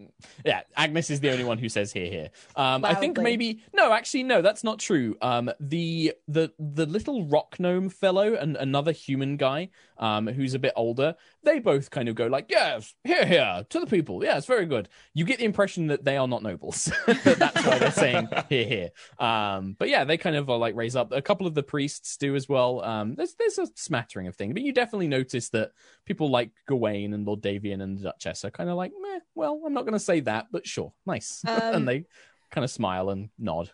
yeah. 0.46 0.62
Agnis 0.78 1.10
is 1.10 1.20
the 1.20 1.32
only 1.32 1.44
one 1.44 1.58
who 1.58 1.70
says 1.70 1.92
here, 1.92 2.08
here. 2.08 2.30
Um, 2.56 2.86
I 2.86 2.94
think 2.94 3.20
maybe 3.20 3.64
no, 3.74 3.92
actually, 3.92 4.24
no, 4.24 4.42
that's 4.42 4.64
not 4.64 4.80
true. 4.80 5.16
Um, 5.22 5.52
the 5.60 6.14
the 6.28 6.52
the 6.60 6.86
little 6.86 7.26
rock 7.26 7.60
gnome 7.60 7.90
fellow 7.90 8.36
and 8.36 8.56
another 8.58 8.92
human 8.92 9.38
guy, 9.38 9.70
um, 9.98 10.28
who's 10.28 10.54
a 10.54 10.60
bit 10.60 10.74
older, 10.76 11.16
they 11.44 11.60
both 11.60 11.90
kind 11.90 12.10
of 12.10 12.16
go 12.16 12.28
like, 12.28 12.46
yes, 12.50 12.94
here, 13.04 13.26
here, 13.26 13.66
to 13.70 13.80
the 13.80 13.88
people. 13.88 14.24
Yeah, 14.24 14.38
it's 14.38 14.48
very 14.48 14.66
good. 14.66 14.90
You 15.14 15.26
get 15.26 15.40
the 15.40 15.46
impression 15.46 15.88
that 15.88 16.06
they 16.06 16.18
are 16.18 16.28
not 16.28 16.44
nobles. 16.44 16.92
that's 17.06 17.66
why 17.66 17.80
they're 17.80 17.92
saying 17.92 18.30
here, 18.50 18.66
here. 18.66 18.90
Um, 19.20 19.76
but 19.78 19.90
yeah, 19.90 20.04
they 20.04 20.18
kind 20.18 20.36
of 20.36 20.50
are 20.50 20.58
like 20.58 20.76
raise 20.76 20.96
up. 20.96 21.12
A 21.12 21.22
couple 21.22 21.48
of 21.48 21.56
the 21.56 21.64
priests 21.64 22.18
do 22.18 22.36
as 22.36 22.48
well. 22.48 22.84
Um, 22.84 23.16
there's 23.16 23.36
there's 23.36 23.58
a 23.58 23.68
smattering 23.76 24.28
of 24.28 24.36
things, 24.36 24.54
but 24.54 24.62
you 24.62 24.74
definitely 24.74 25.08
notice 25.08 25.50
that 25.50 25.72
people 26.06 26.30
like 26.30 26.52
Gawain 26.68 27.14
and 27.14 27.26
Lord 27.26 27.42
Davian 27.42 27.82
and 27.82 27.98
the 27.98 28.04
Duchess 28.04 28.46
are 28.46 28.52
kind 28.52 28.70
of 28.70 28.76
like, 28.76 28.92
meh, 29.02 29.20
well, 29.36 29.62
I'm 29.66 29.74
not 29.74 29.82
going 29.82 29.94
to 29.94 30.00
say 30.00 30.20
that, 30.22 30.48
but 30.52 30.68
sure, 30.68 30.94
nice. 31.06 31.44
Um, 31.48 31.62
and 31.74 31.88
they 31.88 32.06
kind 32.52 32.64
of 32.66 32.72
smile 32.72 33.10
and 33.10 33.30
nod. 33.38 33.72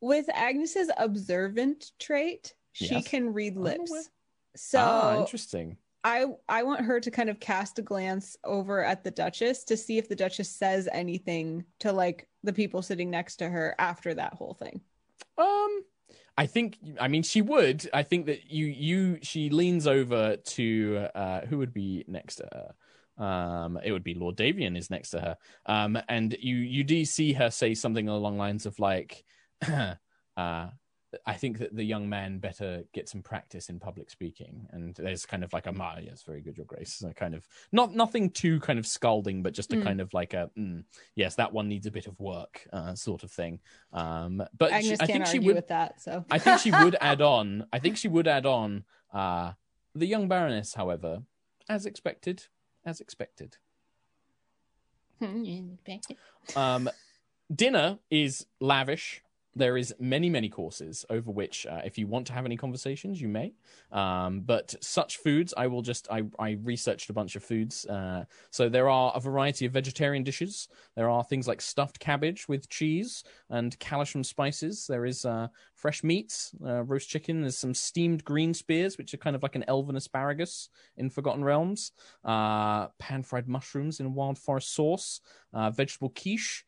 With 0.00 0.26
Agnis's 0.34 0.90
observant 0.96 1.92
trait, 1.98 2.54
she 2.72 2.94
Yes. 2.96 3.08
can 3.08 3.32
read 3.32 3.56
Oh, 3.56 3.60
lips. 3.60 4.08
So 4.56 4.78
ah, 4.78 5.20
interesting. 5.20 5.76
I 6.02 6.24
I 6.48 6.62
want 6.62 6.80
her 6.80 6.98
to 6.98 7.10
kind 7.10 7.28
of 7.28 7.38
cast 7.40 7.78
a 7.78 7.82
glance 7.82 8.36
over 8.42 8.82
at 8.82 9.04
the 9.04 9.10
Duchess 9.10 9.64
to 9.64 9.76
see 9.76 9.98
if 9.98 10.08
the 10.08 10.16
Duchess 10.16 10.48
says 10.48 10.88
anything 10.90 11.64
to 11.80 11.92
like 11.92 12.26
the 12.42 12.52
people 12.54 12.80
sitting 12.80 13.10
next 13.10 13.36
to 13.36 13.48
her 13.48 13.74
after 13.78 14.14
that 14.14 14.32
whole 14.34 14.54
thing. 14.54 14.80
Um, 15.36 15.84
I 16.38 16.46
think. 16.46 16.78
I 16.98 17.08
mean, 17.08 17.22
she 17.22 17.42
would. 17.42 17.88
I 17.92 18.02
think 18.02 18.26
that 18.26 18.50
you 18.50 18.66
you 18.66 19.18
she 19.22 19.50
leans 19.50 19.86
over 19.86 20.36
to 20.36 21.06
uh, 21.14 21.40
who 21.46 21.58
would 21.58 21.74
be 21.74 22.04
next 22.08 22.36
to 22.36 22.48
her. 22.52 22.74
Um, 23.20 23.78
it 23.84 23.92
would 23.92 24.02
be 24.04 24.14
Lord 24.14 24.36
Davian 24.36 24.76
is 24.76 24.90
next 24.90 25.10
to 25.10 25.20
her. 25.20 25.36
Um, 25.66 25.98
and 26.08 26.36
you 26.40 26.56
you 26.56 26.82
do 26.84 27.04
see 27.04 27.32
her 27.34 27.50
say 27.50 27.74
something 27.74 28.08
along 28.08 28.38
lines 28.38 28.66
of 28.66 28.78
like, 28.78 29.24
uh, 29.68 29.94
I 31.26 31.34
think 31.34 31.58
that 31.58 31.74
the 31.74 31.84
young 31.84 32.08
man 32.08 32.38
better 32.38 32.84
get 32.94 33.08
some 33.08 33.20
practice 33.20 33.68
in 33.68 33.80
public 33.80 34.10
speaking. 34.10 34.66
And 34.70 34.94
there's 34.94 35.26
kind 35.26 35.42
of 35.42 35.52
like 35.52 35.66
a 35.66 35.72
ma, 35.72 35.96
yes, 36.00 36.22
very 36.22 36.40
good, 36.40 36.56
your 36.56 36.66
grace. 36.66 36.94
So 36.94 37.10
kind 37.12 37.34
of 37.34 37.46
not 37.72 37.94
nothing 37.94 38.30
too 38.30 38.60
kind 38.60 38.78
of 38.78 38.86
scalding, 38.86 39.42
but 39.42 39.52
just 39.52 39.72
a 39.72 39.76
Mm. 39.76 39.82
kind 39.82 40.00
of 40.00 40.14
like 40.14 40.34
a 40.34 40.50
mm, 40.56 40.84
yes, 41.16 41.34
that 41.34 41.52
one 41.52 41.68
needs 41.68 41.86
a 41.86 41.90
bit 41.90 42.06
of 42.06 42.18
work, 42.20 42.66
uh, 42.72 42.94
sort 42.94 43.22
of 43.24 43.30
thing. 43.30 43.60
Um, 43.92 44.42
but 44.56 44.70
Agnis 44.70 44.82
she, 44.82 44.96
I 45.00 45.06
think 45.06 45.26
she 45.26 45.40
would. 45.40 45.56
with 45.56 45.68
that. 45.68 46.00
So 46.00 46.24
I 46.30 46.38
think 46.38 46.60
she 46.60 46.70
would 46.70 46.96
add 47.00 47.20
on. 47.20 47.66
I 47.72 47.80
think 47.80 47.96
she 47.96 48.08
would 48.08 48.28
add 48.28 48.46
on. 48.46 48.84
Uh, 49.12 49.52
the 49.94 50.06
young 50.06 50.28
baroness, 50.28 50.74
however, 50.74 51.22
as 51.68 51.84
expected, 51.84 52.46
as 52.84 53.00
expected. 53.00 53.56
Um, 56.56 56.88
dinner 57.54 57.98
is 58.10 58.46
lavish. 58.60 59.22
There 59.56 59.76
is 59.76 59.92
many, 59.98 60.30
many 60.30 60.48
courses 60.48 61.04
over 61.10 61.30
which, 61.32 61.66
uh, 61.66 61.80
if 61.84 61.98
you 61.98 62.06
want 62.06 62.26
to 62.28 62.32
have 62.32 62.44
any 62.44 62.56
conversations, 62.56 63.20
you 63.20 63.26
may. 63.26 63.52
Um, 63.90 64.42
but 64.42 64.74
such 64.80 65.16
foods, 65.16 65.52
I 65.56 65.66
will 65.66 65.82
just 65.82 66.06
I, 66.08 66.22
I 66.38 66.58
researched 66.62 67.10
a 67.10 67.12
bunch 67.12 67.34
of 67.34 67.42
foods. 67.42 67.84
Uh, 67.84 68.26
so 68.50 68.68
there 68.68 68.88
are 68.88 69.12
a 69.12 69.18
variety 69.18 69.66
of 69.66 69.72
vegetarian 69.72 70.22
dishes. 70.22 70.68
There 70.94 71.10
are 71.10 71.24
things 71.24 71.48
like 71.48 71.60
stuffed 71.60 71.98
cabbage 71.98 72.48
with 72.48 72.68
cheese 72.68 73.24
and 73.48 73.76
Calimshan 73.80 74.22
spices. 74.24 74.86
There 74.86 75.04
is 75.04 75.24
uh, 75.24 75.48
fresh 75.74 76.04
meats, 76.04 76.52
uh, 76.64 76.84
roast 76.84 77.08
chicken. 77.08 77.40
There's 77.40 77.58
some 77.58 77.74
steamed 77.74 78.24
green 78.24 78.54
spears, 78.54 78.98
which 78.98 79.14
are 79.14 79.18
kind 79.18 79.34
of 79.34 79.42
like 79.42 79.56
an 79.56 79.64
elven 79.66 79.96
asparagus 79.96 80.68
in 80.96 81.10
Forgotten 81.10 81.42
Realms. 81.42 81.90
Uh, 82.24 82.86
pan 83.00 83.24
fried 83.24 83.48
mushrooms 83.48 83.98
in 83.98 84.14
wild 84.14 84.38
forest 84.38 84.72
sauce. 84.72 85.20
Uh, 85.52 85.70
vegetable 85.70 86.10
quiche. 86.10 86.64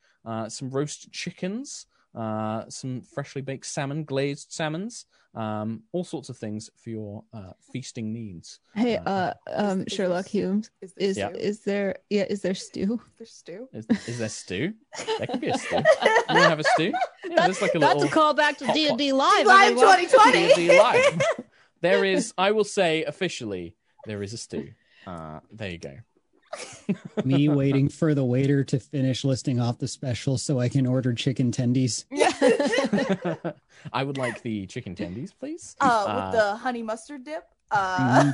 Some 0.48 0.70
roast 0.70 1.12
chickens 1.12 1.86
uh, 2.14 2.68
some 2.68 3.02
freshly 3.02 3.42
baked 3.42 3.66
salmon, 3.66 4.04
glazed 4.04 4.52
salmons, 4.52 5.06
um, 5.34 5.82
all 5.92 6.04
sorts 6.04 6.28
of 6.28 6.36
things 6.36 6.68
for 6.76 6.90
your 6.90 7.24
uh, 7.32 7.52
feasting 7.72 8.12
needs. 8.12 8.60
hey, 8.74 8.96
Uh, 8.98 9.10
uh, 9.10 9.34
um, 9.54 9.84
is 9.86 9.92
Sherlock 9.94 10.24
this- 10.26 10.32
Holmes, 10.42 10.70
Is 10.82 10.92
there 10.94 11.08
is 11.08 11.16
Yeah. 11.16 11.28
is 11.30 11.60
there 11.64 11.96
yeah 12.10 12.24
is 12.28 12.42
there 12.42 12.54
stew? 12.54 13.00
there 13.18 13.26
stew? 13.26 13.68
Is, 13.72 13.86
is 14.06 14.18
there 14.18 14.28
stew? 14.28 14.74
That 15.18 15.30
could 15.30 15.40
be 15.40 15.48
a 15.48 15.56
stew. 15.58 15.76
You 16.28 16.34
want 16.36 16.42
to 16.44 16.48
have 16.50 16.60
a 16.60 16.64
stew? 16.64 16.92
Yeah, 17.28 17.46
there's 17.46 17.62
like 17.62 17.74
a 17.74 17.78
That's 17.78 18.02
little 18.02 18.10
a 18.10 18.34
callback 18.34 18.58
to 18.58 18.66
D 18.74 18.88
and 18.88 18.98
D 18.98 19.12
live. 19.12 19.46
Live 19.46 19.72
2020. 19.74 20.54
D&D 20.54 20.78
live. 20.78 21.22
There 21.80 22.04
is, 22.04 22.32
I 22.38 22.52
will 22.52 22.62
say 22.64 23.02
officially, 23.04 23.74
there 24.06 24.22
is 24.22 24.32
a 24.32 24.38
stew. 24.38 24.68
Uh, 25.04 25.40
there 25.50 25.68
you 25.70 25.78
go. 25.78 25.96
Me 27.24 27.48
waiting 27.48 27.88
for 27.88 28.14
the 28.14 28.24
waiter 28.24 28.62
to 28.64 28.78
finish 28.78 29.24
listing 29.24 29.58
off 29.60 29.78
the 29.78 29.88
special 29.88 30.36
so 30.38 30.58
I 30.60 30.68
can 30.68 30.86
order 30.86 31.12
chicken 31.14 31.50
tendies. 31.50 32.04
I 33.92 34.02
would 34.04 34.18
like 34.18 34.42
the 34.42 34.66
chicken 34.66 34.94
tendies, 34.94 35.32
please. 35.38 35.76
Uh, 35.80 35.84
Uh, 36.06 36.24
with 36.30 36.40
the 36.40 36.56
honey 36.56 36.82
mustard 36.82 37.24
dip. 37.24 37.44
Uh, 37.70 38.32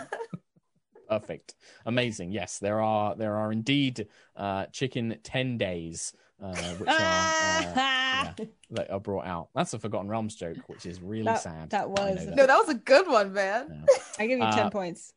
Perfect. 1.09 1.55
Amazing. 1.87 2.33
Yes, 2.33 2.59
there 2.59 2.83
are 2.83 3.15
there 3.15 3.37
are 3.37 3.51
indeed 3.53 4.09
uh, 4.37 4.67
chicken 4.67 5.17
ten 5.23 5.57
days, 5.57 6.13
uh, 6.43 6.55
which 6.75 6.89
are 6.89 6.93
uh, 6.93 7.73
yeah, 7.77 8.33
that 8.73 8.91
are 8.91 9.01
brought 9.01 9.27
out. 9.27 9.49
That's 9.55 9.73
a 9.73 9.79
Forgotten 9.79 10.09
Realms 10.09 10.35
joke, 10.35 10.59
which 10.67 10.85
is 10.85 11.01
really 11.01 11.23
That- 11.25 11.41
sad. 11.43 11.71
that 11.71 11.89
was- 11.89 12.27
know 12.27 12.35
no, 12.35 12.47
that 12.47 12.59
was 12.59 12.69
a 12.69 12.75
good 12.75 13.07
one, 13.09 13.33
man. 13.33 13.87
Yeah. 13.89 13.95
I 14.19 14.27
give 14.27 14.39
you 14.39 14.45
ten 14.51 14.67
Uh, 14.67 14.71
points. 14.71 15.15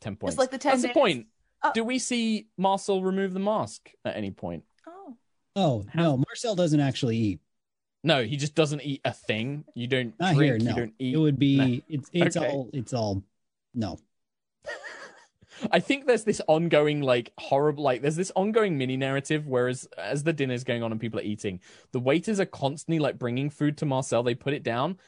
Ten 0.00 0.16
points. 0.16 0.36
Just 0.36 0.38
like 0.38 0.50
the 0.50 0.58
10 0.58 0.70
That's 0.72 0.82
the 0.82 0.88
days. 0.88 0.94
point. 0.94 1.26
Oh. 1.68 1.72
Do 1.74 1.84
we 1.84 1.98
see 1.98 2.46
Marcel 2.56 3.02
remove 3.02 3.32
the 3.34 3.40
mask 3.40 3.90
at 4.04 4.16
any 4.16 4.30
point? 4.30 4.64
Oh. 4.86 5.16
Oh, 5.56 5.84
no, 5.94 6.16
Marcel 6.16 6.54
doesn't 6.54 6.80
actually 6.80 7.16
eat. 7.16 7.40
No, 8.04 8.22
he 8.22 8.36
just 8.36 8.54
doesn't 8.54 8.82
eat 8.82 9.00
a 9.04 9.12
thing. 9.12 9.64
You 9.74 9.86
don't 9.88 10.14
Not 10.20 10.34
drink. 10.36 10.42
here, 10.52 10.58
no. 10.58 10.70
You 10.70 10.76
don't 10.76 10.94
eat. 10.98 11.14
It 11.14 11.18
would 11.18 11.38
be 11.38 11.56
No. 11.56 11.80
it's 11.88 12.10
it's 12.12 12.36
Okay. 12.36 12.48
all 12.48 12.70
it's 12.72 12.92
all 12.92 13.22
no. 13.74 13.98
I 15.72 15.80
think 15.80 16.06
there's 16.06 16.24
this 16.24 16.40
ongoing 16.46 17.00
like 17.00 17.32
horrible 17.38 17.82
like 17.82 18.02
there's 18.02 18.14
this 18.16 18.30
ongoing 18.36 18.76
mini 18.76 18.96
narrative 18.96 19.46
whereas 19.46 19.88
as 19.96 20.22
the 20.22 20.32
dinner's 20.34 20.64
going 20.64 20.82
on 20.82 20.92
and 20.92 21.00
people 21.00 21.18
are 21.18 21.22
eating, 21.24 21.60
the 21.92 21.98
waiters 22.00 22.38
are 22.38 22.44
constantly 22.46 22.98
like 22.98 23.18
bringing 23.18 23.48
food 23.50 23.78
to 23.78 23.86
Marcel. 23.86 24.22
They 24.22 24.34
put 24.34 24.52
it 24.54 24.62
down, 24.62 24.98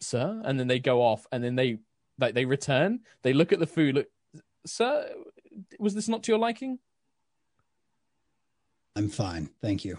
sir, 0.00 0.40
and 0.44 0.58
then 0.58 0.66
they 0.68 0.78
go 0.78 1.02
off 1.02 1.26
and 1.30 1.44
then 1.44 1.54
they 1.54 1.78
like 2.18 2.34
they 2.34 2.46
return. 2.46 3.00
They 3.22 3.32
look 3.34 3.52
at 3.52 3.58
the 3.60 3.66
food. 3.66 3.94
Look, 3.96 4.06
sir, 4.66 5.08
was 5.78 5.94
this 5.94 6.08
not 6.08 6.22
to 6.24 6.32
your 6.32 6.38
liking? 6.38 6.78
I'm 8.96 9.08
fine. 9.08 9.50
Thank 9.62 9.84
you. 9.84 9.98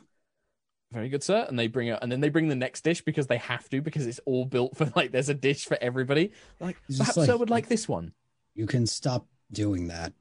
Very 0.91 1.10
good, 1.10 1.24
sir. 1.24 1.45
And 1.47 1.57
they 1.57 1.68
bring 1.68 1.88
it, 1.88 1.99
and 2.01 2.12
then 2.12 2.20
they 2.20 2.30
bring 2.30 2.47
the 2.47 2.55
next 2.55 2.84
dish 2.84 3.01
because 3.01 3.28
they 3.28 3.38
have 3.38 3.70
to 3.70 3.82
because 3.82 4.07
it's 4.07 4.20
all 4.26 4.45
built 4.45 4.76
for 4.76 4.91
like 4.95 5.12
there's 5.12 5.30
a 5.30 5.34
dish 5.34 5.66
for 5.66 5.78
everybody. 5.80 6.32
Like 6.60 6.78
It's 6.88 6.97
just 6.97 7.16
perhaps 7.16 7.28
sir 7.28 7.38
would 7.38 7.49
like 7.49 7.68
this 7.68 7.88
one. 7.88 8.14
You 8.55 8.66
can 8.66 8.88
stop 8.88 9.28
doing 9.51 9.88
that. 9.88 10.14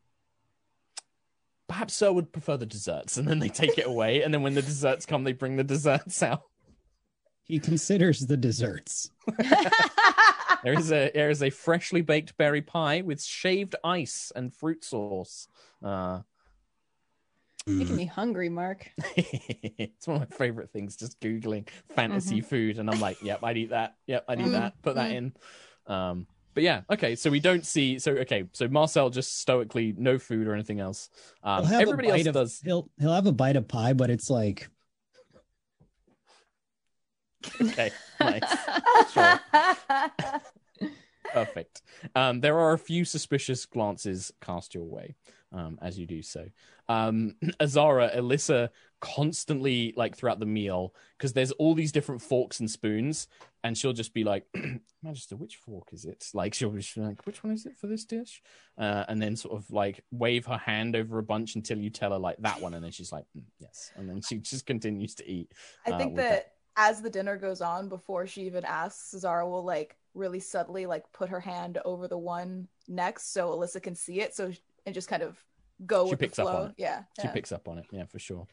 Perhaps 1.68 1.94
sir 1.94 2.12
would 2.12 2.32
prefer 2.32 2.56
the 2.56 2.66
desserts, 2.66 3.16
and 3.16 3.26
then 3.26 3.38
they 3.38 3.48
take 3.48 3.78
it 3.78 3.86
away. 3.86 4.22
And 4.22 4.32
then 4.32 4.42
when 4.42 4.54
the 4.54 4.62
desserts 4.62 5.06
come, 5.06 5.24
they 5.24 5.32
bring 5.32 5.56
the 5.56 5.64
desserts 5.64 6.22
out. 6.22 6.42
He 7.44 7.58
considers 7.58 8.20
the 8.20 8.36
desserts. 8.36 9.10
There 10.64 10.72
is 10.78 10.90
a 10.92 11.10
there 11.14 11.30
is 11.30 11.42
a 11.42 11.50
freshly 11.50 12.00
baked 12.00 12.36
berry 12.36 12.62
pie 12.62 13.02
with 13.02 13.22
shaved 13.22 13.76
ice 13.84 14.32
and 14.34 14.52
fruit 14.54 14.84
sauce. 14.84 15.48
Uh, 15.82 16.20
Making 17.66 17.94
Mm. 17.94 17.96
me 17.98 18.04
hungry, 18.06 18.48
Mark. 18.48 18.90
it's 19.16 20.06
one 20.06 20.22
of 20.22 20.30
my 20.30 20.36
favorite 20.36 20.70
things. 20.70 20.96
Just 20.96 21.20
googling 21.20 21.68
fantasy 21.94 22.38
Mm-hmm. 22.38 22.46
food, 22.48 22.78
and 22.78 22.88
I'm 22.88 22.98
like, 22.98 23.22
yep, 23.22 23.40
I'd 23.44 23.58
eat 23.58 23.70
that. 23.70 23.94
Yep, 24.06 24.24
I'd 24.26 24.40
eat 24.40 24.46
Mhm. 24.46 24.52
that. 24.52 24.82
Put 24.82 24.94
that 24.94 25.10
in. 25.12 25.34
Um, 25.86 26.26
but 26.54 26.62
yeah, 26.62 26.80
okay. 26.90 27.14
So 27.14 27.30
we 27.30 27.40
don't 27.40 27.66
see. 27.66 27.98
So 27.98 28.12
okay. 28.12 28.44
So 28.52 28.68
Marcel 28.68 29.10
just 29.10 29.38
stoically 29.40 29.94
no 29.98 30.18
food 30.18 30.46
or 30.48 30.54
anything 30.54 30.80
else. 30.80 31.10
Um, 31.42 31.58
He'll 31.60 31.66
have 31.66 31.78
a 31.80 31.82
everybody 31.82 32.08
else 32.08 32.26
of- 32.26 32.34
does. 32.34 32.60
He'll 32.64 32.88
he'll 32.98 33.12
have 33.12 33.26
a 33.26 33.32
bite 33.32 33.56
of 33.56 33.68
pie, 33.68 33.92
but 33.92 34.08
it's 34.08 34.30
like 34.30 34.70
Okay, 37.60 37.90
nice. 38.20 38.42
Sure. 39.12 39.40
Perfect. 41.32 41.82
Um, 42.14 42.40
there 42.40 42.58
are 42.58 42.72
a 42.72 42.78
few 42.78 43.04
suspicious 43.04 43.66
glances 43.66 44.32
cast 44.40 44.74
your 44.74 44.84
way 44.84 45.14
um, 45.52 45.78
as 45.80 45.98
you 45.98 46.06
do 46.06 46.22
so. 46.22 46.46
Um, 46.88 47.36
Azara, 47.60 48.10
Alyssa 48.14 48.70
constantly, 49.00 49.92
like 49.96 50.16
throughout 50.16 50.40
the 50.40 50.46
meal, 50.46 50.94
because 51.16 51.32
there's 51.32 51.52
all 51.52 51.74
these 51.74 51.92
different 51.92 52.22
forks 52.22 52.60
and 52.60 52.70
spoons, 52.70 53.28
and 53.62 53.76
she'll 53.76 53.92
just 53.92 54.14
be 54.14 54.24
like, 54.24 54.44
Magister, 55.02 55.36
which 55.36 55.56
fork 55.56 55.88
is 55.92 56.04
it? 56.04 56.24
Like, 56.34 56.54
she'll 56.54 56.70
be 56.70 56.82
like, 56.96 57.24
which 57.26 57.44
one 57.44 57.52
is 57.52 57.66
it 57.66 57.76
for 57.76 57.86
this 57.86 58.04
dish? 58.04 58.42
Uh, 58.76 59.04
and 59.08 59.20
then 59.20 59.36
sort 59.36 59.56
of 59.56 59.70
like 59.70 60.04
wave 60.10 60.46
her 60.46 60.58
hand 60.58 60.96
over 60.96 61.18
a 61.18 61.22
bunch 61.22 61.54
until 61.54 61.78
you 61.78 61.90
tell 61.90 62.12
her, 62.12 62.18
like, 62.18 62.36
that 62.38 62.60
one. 62.60 62.74
And 62.74 62.84
then 62.84 62.92
she's 62.92 63.12
like, 63.12 63.24
"Mm, 63.36 63.44
yes. 63.58 63.92
And 63.96 64.08
then 64.08 64.20
she 64.20 64.38
just 64.38 64.66
continues 64.66 65.14
to 65.16 65.28
eat. 65.28 65.52
I 65.86 65.92
uh, 65.92 65.98
think 65.98 66.16
with 66.16 66.24
that 66.24 66.52
as 66.78 67.02
the 67.02 67.10
dinner 67.10 67.36
goes 67.36 67.60
on, 67.60 67.88
before 67.88 68.26
she 68.26 68.42
even 68.42 68.64
asks, 68.64 69.10
Zara 69.18 69.46
will 69.46 69.64
like 69.64 69.96
really 70.14 70.40
subtly 70.40 70.86
like 70.86 71.12
put 71.12 71.28
her 71.28 71.40
hand 71.40 71.78
over 71.84 72.08
the 72.08 72.16
one 72.16 72.68
next 72.86 73.32
so 73.32 73.50
Alyssa 73.50 73.82
can 73.82 73.94
see 73.94 74.20
it. 74.20 74.34
So 74.34 74.52
and 74.86 74.94
just 74.94 75.08
kind 75.08 75.22
of 75.22 75.36
go 75.84 76.06
She 76.06 76.10
with 76.10 76.20
picks 76.20 76.36
the 76.36 76.44
up 76.44 76.54
on 76.54 76.66
it. 76.68 76.74
Yeah. 76.78 77.02
She 77.20 77.26
yeah. 77.26 77.32
picks 77.32 77.52
up 77.52 77.68
on 77.68 77.78
it, 77.78 77.86
yeah, 77.90 78.04
for 78.06 78.18
sure. 78.18 78.46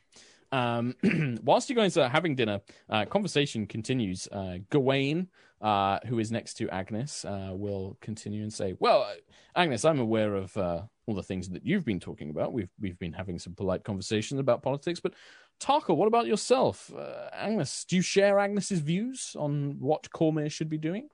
Um, 0.52 0.95
whilst 1.43 1.69
you 1.69 1.76
guys 1.76 1.97
are 1.97 2.10
having 2.10 2.35
dinner, 2.35 2.61
uh, 2.89 3.06
conversation 3.06 3.68
continues. 3.68 4.27
Uh, 4.31 4.57
Gawain, 4.69 5.27
uh, 5.61 5.99
who 6.07 6.19
is 6.19 6.31
next 6.31 6.56
to 6.56 6.68
Agnis, 6.68 7.26
uh, 7.26 7.53
will 7.56 7.97
continue 8.02 8.43
and 8.43 8.53
say, 8.53 8.76
"Well, 8.80 9.02
uh, 9.03 9.61
Agnis, 9.61 9.89
I'm 9.89 9.99
aware 9.99 10.35
of 10.35 10.56
uh, 10.57 10.84
all 11.07 11.15
the 11.15 11.23
things 11.23 11.49
that 11.49 11.65
you've 11.65 11.85
been 11.85 11.99
talking 11.99 12.30
about. 12.30 12.53
We've 12.53 12.69
we've 12.80 12.99
been 12.99 13.14
having 13.14 13.39
some 13.39 13.53
polite 13.53 13.84
conversations 13.84 14.39
about 14.39 14.61
politics, 14.61 14.99
but 14.99 15.14
Tarkhal, 15.60 15.95
what 15.95 16.07
about 16.07 16.27
yourself, 16.27 16.91
uh, 16.95 17.30
Agnis? 17.34 17.86
Do 17.86 17.95
you 17.95 18.02
share 18.02 18.36
Agnis's 18.36 18.80
views 18.80 19.36
on 19.40 19.77
what 19.80 20.10
Cormyr 20.11 20.52
should 20.52 20.69
be 20.69 20.77
doing?" 20.77 21.10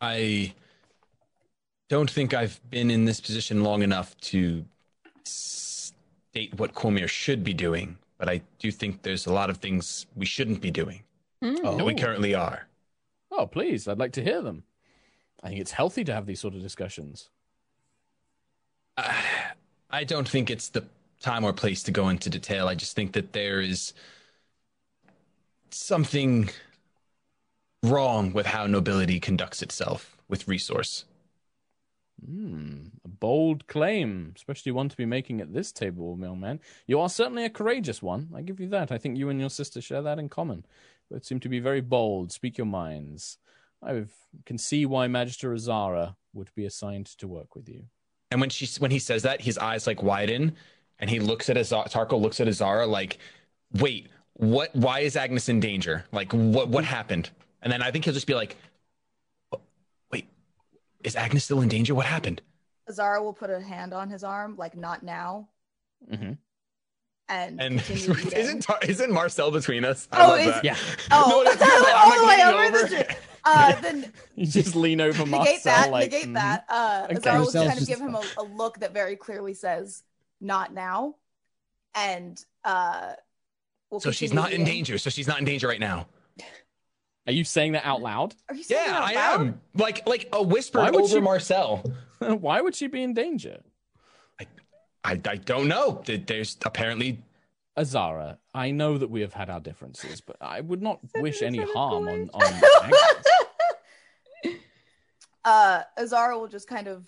I 0.00 0.54
don't 1.88 2.10
think 2.10 2.32
I've 2.34 2.60
been 2.70 2.90
in 2.90 3.04
this 3.04 3.20
position 3.20 3.62
long 3.64 3.82
enough 3.82 4.16
to 4.32 4.64
state 5.24 6.54
what 6.58 6.72
Cormyr 6.74 7.08
should 7.08 7.42
be 7.42 7.52
doing, 7.54 7.98
but 8.16 8.28
I 8.28 8.42
do 8.58 8.70
think 8.70 9.02
there's 9.02 9.26
a 9.26 9.32
lot 9.32 9.50
of 9.50 9.56
things 9.58 10.06
we 10.14 10.24
shouldn't 10.26 10.60
be 10.60 10.70
doing 10.70 11.02
Mm. 11.42 11.76
that 11.76 11.84
we 11.84 11.94
Oh. 11.94 11.98
currently 11.98 12.34
are. 12.34 12.68
Oh, 13.30 13.46
please, 13.46 13.86
I'd 13.88 13.98
like 13.98 14.12
to 14.12 14.22
hear 14.22 14.40
them. 14.42 14.64
I 15.42 15.48
think 15.48 15.60
it's 15.60 15.72
healthy 15.72 16.04
to 16.04 16.12
have 16.12 16.26
these 16.26 16.40
sort 16.40 16.54
of 16.54 16.62
discussions. 16.62 17.28
Uh, 18.96 19.22
I 19.90 20.04
don't 20.04 20.28
think 20.28 20.50
it's 20.50 20.68
the 20.68 20.88
time 21.20 21.44
or 21.44 21.52
place 21.52 21.82
to 21.84 21.92
go 21.92 22.08
into 22.08 22.30
detail. 22.30 22.68
I 22.68 22.74
just 22.74 22.94
think 22.94 23.12
that 23.12 23.32
there 23.32 23.60
is 23.60 23.92
something 25.70 26.50
wrong 27.82 28.32
with 28.32 28.46
how 28.46 28.66
nobility 28.66 29.20
conducts 29.20 29.62
itself 29.62 30.16
with 30.28 30.48
resource. 30.48 31.04
Hmm, 32.24 32.86
a 33.04 33.08
bold 33.08 33.66
claim, 33.68 34.32
especially 34.36 34.72
one 34.72 34.88
to 34.88 34.96
be 34.96 35.06
making 35.06 35.40
at 35.40 35.52
this 35.52 35.70
table, 35.70 36.16
mailman. 36.16 36.60
You 36.86 37.00
are 37.00 37.08
certainly 37.08 37.44
a 37.44 37.50
courageous 37.50 38.02
one. 38.02 38.30
I 38.34 38.42
give 38.42 38.58
you 38.58 38.68
that. 38.70 38.90
I 38.90 38.98
think 38.98 39.16
you 39.16 39.28
and 39.28 39.38
your 39.38 39.50
sister 39.50 39.80
share 39.80 40.02
that 40.02 40.18
in 40.18 40.28
common. 40.28 40.64
Both 41.10 41.24
seem 41.24 41.40
to 41.40 41.48
be 41.48 41.60
very 41.60 41.80
bold. 41.80 42.32
Speak 42.32 42.58
your 42.58 42.66
minds. 42.66 43.38
I 43.82 44.04
can 44.44 44.58
see 44.58 44.84
why 44.84 45.06
Magister 45.06 45.54
Azara 45.54 46.16
would 46.32 46.50
be 46.56 46.66
assigned 46.66 47.06
to 47.18 47.28
work 47.28 47.54
with 47.54 47.68
you. 47.68 47.84
And 48.30 48.40
when 48.40 48.50
she 48.50 48.68
when 48.80 48.90
he 48.90 48.98
says 48.98 49.22
that, 49.22 49.40
his 49.40 49.56
eyes 49.56 49.86
like 49.86 50.02
widen, 50.02 50.56
and 50.98 51.08
he 51.10 51.20
looks 51.20 51.48
at 51.50 51.56
Azara. 51.56 51.88
Tarkhal 51.88 52.20
looks 52.20 52.40
at 52.40 52.48
Azara 52.48 52.86
like, 52.86 53.18
"Wait, 53.72 54.08
what? 54.34 54.74
Why 54.74 55.00
is 55.00 55.14
Agnis 55.16 55.48
in 55.48 55.60
danger? 55.60 56.04
Like, 56.12 56.32
what? 56.32 56.68
What 56.68 56.84
happened?" 56.84 57.30
And 57.62 57.72
then 57.72 57.82
I 57.82 57.90
think 57.90 58.04
he'll 58.04 58.14
just 58.14 58.26
be 58.26 58.34
like, 58.34 58.56
"Wait, 60.12 60.26
is 61.04 61.14
Agnis 61.14 61.42
still 61.42 61.60
in 61.60 61.68
danger? 61.68 61.94
What 61.94 62.06
happened?" 62.06 62.42
Azara 62.88 63.22
will 63.22 63.34
put 63.34 63.50
a 63.50 63.60
hand 63.60 63.92
on 63.92 64.08
his 64.10 64.24
arm, 64.24 64.56
like 64.56 64.76
not 64.76 65.02
now, 65.02 65.48
Mm-hmm. 66.10 66.32
and, 67.28 67.60
And 67.60 67.74
isn't 67.90 68.60
Tar- 68.62 68.78
isn't 68.82 69.12
Marcel 69.12 69.50
between 69.50 69.84
us? 69.84 70.08
I 70.12 70.24
Oh, 70.24 70.28
love 70.28 70.40
is- 70.40 70.46
that. 70.46 70.64
Yeah, 70.64 70.76
oh, 71.10 71.42
No, 71.44 71.50
it's 71.50 71.56
good. 71.56 71.68
I'm, 71.68 72.12
all 72.12 72.20
the 72.20 72.26
way 72.26 72.36
leaning 72.38 72.74
over, 72.76 72.78
the 72.88 73.04
tree. 73.04 73.16
Uh, 73.44 73.80
then 73.80 74.12
you 74.36 74.46
just 74.46 74.74
lean 74.74 75.00
over 75.00 75.26
Marcel. 75.26 75.44
negate 75.44 75.64
that. 75.64 75.90
like, 75.90 76.10
negate 76.12 76.28
mhm. 76.30 76.34
that. 76.34 76.64
Uh, 76.68 77.02
Okay. 77.10 77.16
Azara 77.16 77.34
will 77.34 77.44
Marcel's 77.44 77.66
kind 77.66 77.80
of 77.80 77.86
give 77.86 78.00
him 78.00 78.14
a, 78.14 78.22
a 78.38 78.42
look 78.44 78.78
that 78.80 78.92
very 78.94 79.16
clearly 79.16 79.52
says 79.54 80.02
"not 80.40 80.72
now," 80.72 81.16
and 81.94 82.42
uh, 82.64 83.12
will 83.90 84.00
So 84.00 84.10
she's 84.10 84.32
not 84.32 84.52
in 84.52 84.64
danger. 84.64 84.98
So 84.98 85.10
she's 85.10 85.26
not 85.28 85.38
in 85.38 85.44
danger 85.44 85.68
right 85.68 85.80
now. 85.80 86.06
Are 87.26 87.32
you 87.32 87.44
saying 87.44 87.72
that 87.72 87.84
out 87.84 88.00
loud? 88.00 88.34
Are 88.48 88.54
you 88.54 88.62
saying 88.62 88.80
Yeah, 88.86 88.92
that 88.92 89.02
out 89.02 89.08
I 89.08 89.14
loud? 89.14 89.40
am. 89.40 89.60
Like 89.74 90.06
like 90.08 90.28
a 90.32 90.42
whisper 90.42 90.78
Why 90.78 90.90
would 90.90 91.04
over 91.04 91.14
she- 91.16 91.20
Marcel. 91.20 91.84
Why 92.20 92.60
would 92.60 92.74
she 92.74 92.86
be 92.86 93.02
in 93.02 93.12
danger? 93.14 93.60
I, 95.04 95.20
I 95.22 95.36
don't 95.36 95.68
know. 95.68 96.02
There- 96.04 96.16
There's 96.18 96.56
apparently 96.64 97.22
Azara, 97.76 98.38
I 98.52 98.72
know 98.72 98.98
that 98.98 99.08
we 99.08 99.20
have 99.20 99.32
had 99.32 99.48
our 99.50 99.60
differences, 99.60 100.20
but 100.20 100.36
I 100.40 100.60
would 100.60 100.82
not 100.82 100.98
wish 101.18 101.42
any 101.42 101.58
harm 101.58 102.08
on, 102.08 102.28
on 102.34 102.40
Agnis. 102.42 102.96
uh, 105.44 105.82
Azara 105.96 106.36
will 106.38 106.48
just 106.48 106.66
kind 106.68 106.88
of 106.88 107.06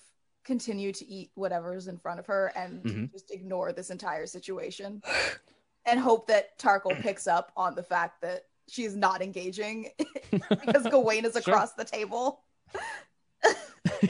continue 0.55 0.90
to 0.93 1.06
eat 1.06 1.31
whatever's 1.36 1.86
in 1.86 1.97
front 1.97 2.18
of 2.18 2.27
her 2.27 2.51
and 2.56 2.82
Mhm. 2.82 3.12
just 3.12 3.31
ignore 3.31 3.72
this 3.72 3.90
entire 3.90 4.27
situation 4.27 5.01
and 5.86 6.01
hope 6.01 6.27
that 6.27 6.59
Tarkhal 6.59 7.01
picks 7.06 7.28
up 7.28 7.52
on 7.56 7.77
the 7.77 7.85
fact 7.85 8.20
that 8.22 8.47
she's 8.68 8.97
not 8.97 9.22
engaging 9.22 9.90
because 10.64 10.85
Gawain 10.94 11.24
is 11.24 11.35
Sure. 11.35 11.40
across 11.55 11.74
the 11.74 11.85
table. 11.85 12.43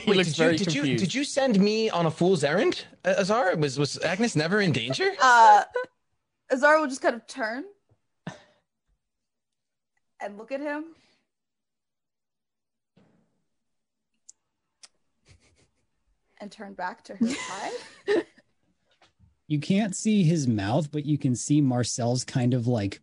Wait, 0.07 0.17
looks 0.17 0.29
did 0.31 0.37
very 0.37 0.53
you, 0.53 0.59
did 0.65 0.75
you 0.75 0.83
did 0.97 1.15
you 1.15 1.25
send 1.25 1.61
me 1.61 1.91
on 1.91 2.07
a 2.07 2.11
fool's 2.11 2.43
errand, 2.43 2.85
Azar? 3.05 3.55
Was 3.57 3.79
was 3.79 3.99
Agnis 4.03 4.35
never 4.35 4.61
in 4.63 4.73
danger? 4.73 5.11
Uh, 5.23 5.63
Azara 6.51 6.81
will 6.81 6.89
just 6.89 7.03
kind 7.03 7.15
of 7.15 7.27
turn 7.27 7.65
and 10.23 10.39
look 10.39 10.51
at 10.53 10.61
him. 10.61 10.85
And 16.41 16.51
turn 16.51 16.73
back 16.75 17.05
to 17.05 17.15
her 17.15 17.27
side. 17.27 18.25
You 19.47 19.59
can't 19.59 19.97
see 19.97 20.23
his 20.23 20.47
mouth, 20.47 20.93
but 20.93 21.05
you 21.05 21.19
can 21.19 21.35
see 21.35 21.61
Marcel's 21.61 22.23
kind 22.25 22.55
of 22.55 22.69
like 22.69 23.01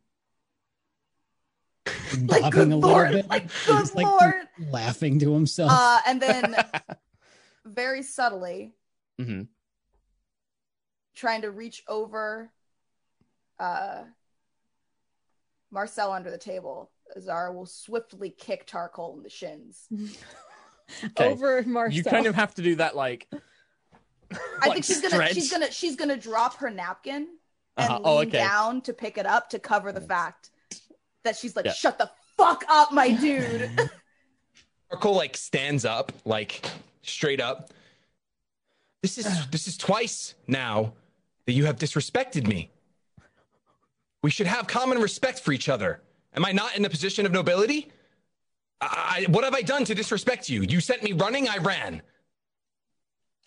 Like, 2.29 2.41
bobbing 2.41 2.51
good 2.51 2.71
a 2.71 2.75
little 2.77 2.93
lord, 2.93 3.11
bit, 3.11 3.27
like, 3.27 3.51
He's 3.51 3.65
good 3.65 3.79
just, 3.79 3.95
like 3.97 4.07
lord. 4.07 4.33
laughing 4.71 5.19
to 5.19 5.33
himself. 5.33 5.73
Uh, 5.73 5.99
and 6.07 6.21
then 6.21 6.55
very 7.65 8.01
subtly 8.01 8.71
hmm 9.19 9.41
trying 11.15 11.41
to 11.41 11.51
reach 11.51 11.83
over 11.89 12.49
uh, 13.59 14.03
Marcel 15.69 16.13
under 16.13 16.31
the 16.31 16.37
table. 16.37 16.91
Azara 17.17 17.51
will 17.51 17.65
swiftly 17.65 18.29
kick 18.29 18.65
Tarkhal 18.67 19.17
in 19.17 19.23
the 19.23 19.29
shins. 19.29 19.89
Okay. 21.03 21.29
Over 21.29 21.63
Marcel. 21.63 21.95
You 21.97 22.03
kind 22.03 22.25
of 22.27 22.35
have 22.35 22.55
to 22.55 22.61
do 22.61 22.75
that 22.75 22.95
like. 22.95 23.27
I 24.31 24.67
like 24.67 24.73
think 24.73 24.85
she's 24.85 25.01
gonna 25.01 25.13
stretch. 25.15 25.33
she's 25.33 25.51
gonna 25.51 25.71
she's 25.71 25.95
gonna 25.95 26.17
drop 26.17 26.57
her 26.57 26.69
napkin 26.69 27.27
and 27.77 27.89
Uh-huh. 27.89 27.93
lean 27.95 28.01
Oh, 28.05 28.17
okay. 28.19 28.29
down 28.31 28.81
to 28.81 28.93
pick 28.93 29.17
it 29.17 29.25
up 29.25 29.49
to 29.51 29.59
cover 29.59 29.91
the 29.91 30.01
fact 30.01 30.49
that 31.23 31.35
she's 31.35 31.55
like, 31.55 31.65
Yeah. 31.65 31.73
"Shut 31.73 31.97
the 31.97 32.09
fuck 32.37 32.63
up, 32.69 32.91
my 32.93 33.11
dude." 33.11 33.69
Marco 34.91 35.11
like 35.11 35.35
stands 35.35 35.83
up, 35.85 36.11
like 36.25 36.65
straight 37.01 37.41
up. 37.41 37.71
This 39.01 39.17
is 39.17 39.47
this 39.51 39.67
is 39.67 39.77
twice 39.77 40.35
now 40.47 40.93
that 41.45 41.53
you 41.53 41.65
have 41.65 41.77
disrespected 41.77 42.47
me. 42.47 42.71
We 44.23 44.31
should 44.31 44.47
have 44.47 44.67
common 44.67 44.99
respect 44.99 45.39
for 45.41 45.51
each 45.51 45.69
other. 45.69 46.01
Am 46.33 46.43
I 46.45 46.51
not 46.51 46.75
in 46.75 46.83
a 46.85 46.89
position 46.89 47.25
of 47.25 47.31
nobility? 47.31 47.89
I, 48.81 49.25
I- 49.27 49.31
what 49.31 49.43
have 49.43 49.53
I 49.53 49.61
done 49.61 49.85
to 49.85 49.95
disrespect 49.95 50.49
you? 50.49 50.61
You 50.61 50.79
sent 50.79 51.03
me 51.03 51.13
running, 51.13 51.47
I 51.49 51.57
ran. 51.57 52.01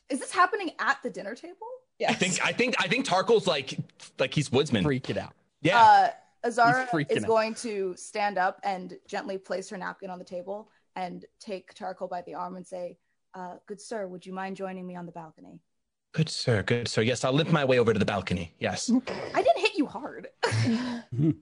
Is 0.09 0.19
this 0.19 0.33
happening 0.33 0.73
at 0.79 0.99
the 1.03 1.11
dinner 1.11 1.35
table? 1.35 1.67
yes. 1.99 2.11
I 2.11 2.15
think 2.15 2.45
I 2.45 2.53
think 2.53 2.75
I 2.79 2.89
think 2.89 3.07
Tarkhal's 3.07 3.47
like 3.47 3.77
like 4.19 4.35
he's 4.35 4.51
woodsman. 4.51 4.83
freak 4.83 5.09
it 5.11 5.17
out. 5.19 5.33
Yeah. 5.63 5.81
Uh, 5.83 6.09
Azara 6.49 6.89
is 7.11 7.23
out. 7.25 7.29
going 7.29 7.55
to 7.57 7.95
stand 7.97 8.39
up 8.39 8.59
and 8.65 8.97
gently 9.07 9.37
place 9.39 9.69
her 9.69 9.77
napkin 9.77 10.09
on 10.11 10.19
the 10.19 10.25
table 10.25 10.71
and 10.97 11.27
take 11.39 11.75
Tarkhal 11.75 12.09
by 12.09 12.23
the 12.23 12.35
arm 12.35 12.57
and 12.57 12.67
say, 12.67 12.97
uh, 13.35 13.57
"Good 13.67 13.81
sir, 13.81 14.07
would 14.09 14.25
you 14.27 14.33
mind 14.33 14.57
joining 14.57 14.87
me 14.87 14.97
on 14.97 15.05
the 15.07 15.13
balcony?" 15.13 15.61
good 16.13 16.29
sir, 16.29 16.63
good 16.65 16.89
sir. 16.89 17.03
Yes, 17.03 17.23
I'll 17.25 17.33
limp 17.33 17.53
my 17.53 17.65
way 17.65 17.79
over 17.79 17.93
to 17.93 17.99
the 17.99 18.05
balcony. 18.05 18.53
Yes. 18.59 18.91
I 19.35 19.43
didn't 19.43 19.59
hit 19.59 19.77
you 19.77 19.87
hard. 19.87 20.29
Uh, 20.43 21.01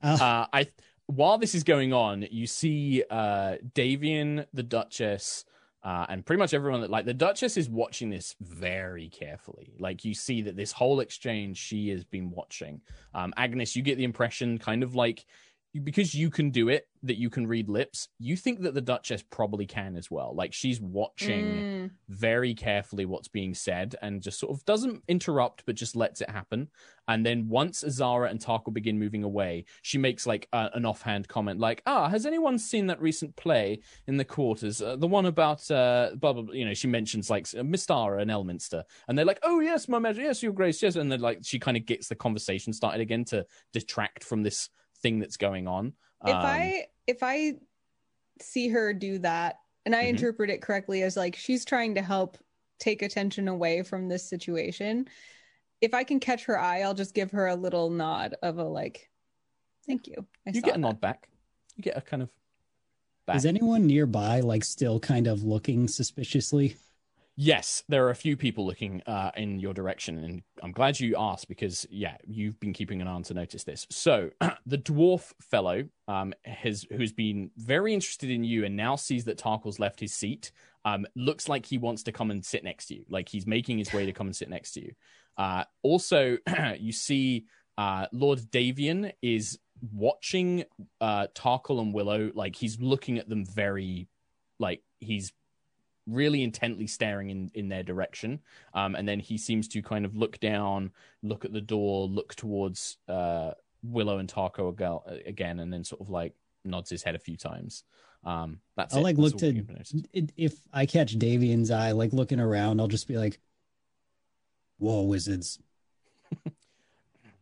Uh, 0.00 0.46
I 0.52 0.68
while 1.08 1.38
this 1.38 1.54
is 1.54 1.64
going 1.64 1.92
on, 1.92 2.26
you 2.30 2.46
see 2.46 3.02
uh, 3.10 3.56
Davian, 3.74 4.46
the 4.52 4.62
Duchess, 4.62 5.46
uh, 5.82 6.04
and 6.08 6.24
pretty 6.24 6.38
much 6.38 6.52
everyone 6.52 6.82
that 6.82 6.90
like 6.90 7.06
the 7.06 7.14
Duchess 7.14 7.56
is 7.56 7.68
watching 7.68 8.10
this 8.10 8.36
very 8.40 9.08
carefully. 9.08 9.72
Like 9.78 10.04
you 10.04 10.12
see 10.12 10.42
that 10.42 10.54
this 10.54 10.70
whole 10.70 11.00
exchange 11.00 11.56
she 11.56 11.88
has 11.88 12.04
been 12.04 12.30
watching. 12.30 12.82
Um, 13.14 13.32
Agnis, 13.38 13.74
you 13.74 13.82
get 13.82 13.96
the 13.96 14.04
impression, 14.04 14.58
kind 14.58 14.82
of 14.82 14.94
like 14.94 15.24
because 15.82 16.14
you 16.14 16.30
can 16.30 16.50
do 16.50 16.68
it, 16.68 16.88
that 17.02 17.16
you 17.16 17.30
can 17.30 17.46
read 17.46 17.68
lips. 17.68 18.08
You 18.18 18.36
think 18.36 18.62
that 18.62 18.74
the 18.74 18.80
Duchess 18.80 19.22
probably 19.30 19.66
can 19.66 19.96
as 19.96 20.10
well. 20.10 20.34
Like 20.34 20.52
she's 20.52 20.80
watching 20.80 21.28
Mm. 21.28 21.90
very 22.08 22.54
carefully 22.54 23.04
what's 23.04 23.28
being 23.28 23.54
said 23.54 23.94
and 24.02 24.20
just 24.22 24.38
sort 24.40 24.52
of 24.52 24.64
doesn't 24.64 25.02
interrupt 25.08 25.64
but 25.66 25.74
just 25.74 25.94
lets 25.96 26.20
it 26.20 26.30
happen 26.30 26.68
and 27.06 27.24
then 27.24 27.48
once 27.48 27.82
azara 27.82 28.28
and 28.28 28.40
Tarkhal 28.40 28.72
begin 28.72 28.98
moving 28.98 29.24
away 29.24 29.64
she 29.82 29.98
makes 29.98 30.26
like 30.26 30.48
a, 30.52 30.70
an 30.74 30.84
offhand 30.84 31.28
comment 31.28 31.58
like 31.60 31.82
ah 31.86 32.08
has 32.08 32.26
anyone 32.26 32.58
seen 32.58 32.86
that 32.88 33.00
recent 33.00 33.34
play 33.36 33.80
in 34.06 34.16
the 34.16 34.24
quarters 34.24 34.80
uh, 34.82 34.96
the 34.96 35.06
one 35.06 35.26
about 35.26 35.68
uh 35.70 36.10
blah, 36.16 36.32
blah, 36.32 36.42
blah. 36.42 36.54
you 36.54 36.64
know 36.64 36.74
she 36.74 36.88
mentions 36.88 37.30
like 37.30 37.44
Mystra 37.44 38.20
and 38.20 38.30
elminster 38.30 38.82
and 39.08 39.16
they're 39.16 39.24
like 39.24 39.40
oh 39.42 39.60
yes 39.60 39.88
my 39.88 39.98
measure 39.98 40.22
yes 40.22 40.42
your 40.42 40.52
grace 40.52 40.82
yes 40.82 40.96
and 40.96 41.10
then 41.10 41.20
like 41.20 41.40
she 41.42 41.58
kind 41.58 41.76
of 41.76 41.86
gets 41.86 42.08
the 42.08 42.14
conversation 42.14 42.72
started 42.72 43.00
again 43.00 43.24
to 43.26 43.44
detract 43.72 44.24
from 44.24 44.42
this 44.42 44.68
thing 45.02 45.18
that's 45.18 45.36
going 45.36 45.66
on 45.68 45.94
if 46.24 46.34
Um, 46.34 46.44
I 46.44 46.86
if 47.06 47.22
I 47.22 47.54
see 48.40 48.68
her 48.68 48.92
do 48.94 49.18
that 49.20 49.60
and 49.86 49.94
I 49.96 50.02
Mhm. 50.02 50.08
interpret 50.10 50.50
it 50.50 50.62
correctly 50.62 51.02
as 51.02 51.16
like 51.16 51.36
she's 51.36 51.64
trying 51.64 51.94
to 51.96 52.02
help 52.02 52.38
take 52.80 53.02
attention 53.02 53.48
away 53.48 53.82
from 53.82 54.08
this 54.08 54.28
situation, 54.28 55.08
if 55.80 55.94
I 55.94 56.04
can 56.04 56.20
catch 56.20 56.44
her 56.46 56.58
eye, 56.58 56.82
I'll 56.82 56.94
just 56.94 57.14
give 57.14 57.32
her 57.32 57.48
a 57.48 57.56
little 57.56 57.90
nod 57.90 58.36
of 58.42 58.58
a 58.58 58.64
like, 58.64 59.10
thank 59.86 60.06
you. 60.08 60.26
I 60.46 60.52
you 60.52 60.62
get 60.62 60.76
a 60.76 60.78
that." 60.78 60.80
nod 60.80 61.00
back 61.00 61.28
you 61.76 61.82
get 61.82 61.96
a 61.96 62.00
kind 62.00 62.22
of 62.22 62.30
back. 63.26 63.36
is 63.36 63.46
anyone 63.46 63.86
nearby 63.86 64.40
like 64.40 64.64
still 64.64 64.98
kind 65.00 65.26
of 65.26 65.42
looking 65.42 65.88
suspiciously? 65.88 66.76
Yes, 67.40 67.84
there 67.88 68.04
are 68.04 68.10
a 68.10 68.16
few 68.16 68.36
people 68.36 68.66
looking 68.66 69.00
uh, 69.06 69.30
in 69.36 69.60
your 69.60 69.72
direction, 69.72 70.18
and 70.24 70.42
I'm 70.60 70.72
glad 70.72 70.98
you 70.98 71.14
asked 71.16 71.46
because, 71.46 71.86
yeah, 71.88 72.16
you've 72.26 72.58
been 72.58 72.72
keeping 72.72 73.00
an 73.00 73.06
eye 73.06 73.12
on 73.12 73.22
to 73.22 73.34
notice 73.34 73.62
this. 73.62 73.86
So, 73.90 74.30
the 74.66 74.76
dwarf 74.76 75.32
fellow 75.40 75.84
um, 76.08 76.34
has 76.44 76.84
who's 76.90 77.12
been 77.12 77.52
very 77.56 77.94
interested 77.94 78.28
in 78.28 78.42
you 78.42 78.64
and 78.64 78.74
now 78.76 78.96
sees 78.96 79.24
that 79.26 79.38
Tarkhal's 79.38 79.78
left 79.78 80.00
his 80.00 80.12
seat. 80.12 80.50
Um, 80.84 81.06
looks 81.14 81.48
like 81.48 81.64
he 81.64 81.78
wants 81.78 82.02
to 82.04 82.12
come 82.12 82.32
and 82.32 82.44
sit 82.44 82.64
next 82.64 82.86
to 82.86 82.96
you, 82.96 83.04
like 83.08 83.28
he's 83.28 83.46
making 83.46 83.78
his 83.78 83.92
way 83.92 84.04
to 84.04 84.12
come 84.12 84.26
and 84.26 84.34
sit 84.34 84.50
next 84.50 84.72
to 84.72 84.80
you. 84.80 84.94
Uh, 85.36 85.62
also, 85.84 86.38
you 86.80 86.90
see 86.90 87.44
uh, 87.76 88.06
Lord 88.10 88.40
Davian 88.50 89.12
is 89.22 89.60
watching 89.92 90.64
uh, 91.00 91.28
Tarkhal 91.36 91.80
and 91.80 91.94
Willow, 91.94 92.32
like 92.34 92.56
he's 92.56 92.80
looking 92.80 93.16
at 93.16 93.28
them 93.28 93.46
very, 93.46 94.08
like 94.58 94.82
he's 94.98 95.32
really 96.08 96.42
intently 96.42 96.86
staring 96.86 97.30
in 97.30 97.50
in 97.54 97.68
their 97.68 97.82
direction. 97.82 98.40
Um, 98.74 98.94
and 98.94 99.06
then 99.06 99.20
he 99.20 99.38
seems 99.38 99.68
to 99.68 99.82
kind 99.82 100.04
of 100.04 100.16
look 100.16 100.40
down, 100.40 100.90
look 101.22 101.44
at 101.44 101.52
the 101.52 101.60
door, 101.60 102.06
look 102.06 102.34
towards 102.34 102.96
uh, 103.08 103.52
Willow 103.82 104.18
and 104.18 104.28
Tarkhal 104.28 105.26
again, 105.26 105.60
and 105.60 105.72
then 105.72 105.84
sort 105.84 106.00
of 106.00 106.10
like 106.10 106.34
nods 106.64 106.90
his 106.90 107.02
head 107.02 107.14
a 107.14 107.18
few 107.18 107.36
times. 107.36 107.84
Um, 108.24 108.60
that's 108.76 108.94
I'll 108.94 109.00
it. 109.00 109.04
like 109.04 109.16
That's 109.16 109.32
look 109.32 109.38
to 109.38 109.52
you've 109.52 109.68
noticed. 109.68 109.94
it- 110.12 110.32
if 110.36 110.54
I 110.72 110.86
catch 110.86 111.16
Davian's 111.18 111.70
eye, 111.70 111.92
like 111.92 112.12
looking 112.12 112.40
around, 112.40 112.80
I'll 112.80 112.88
just 112.88 113.06
be 113.06 113.16
like, 113.16 113.38
"Whoa, 114.78 115.02
wizards!" 115.02 115.58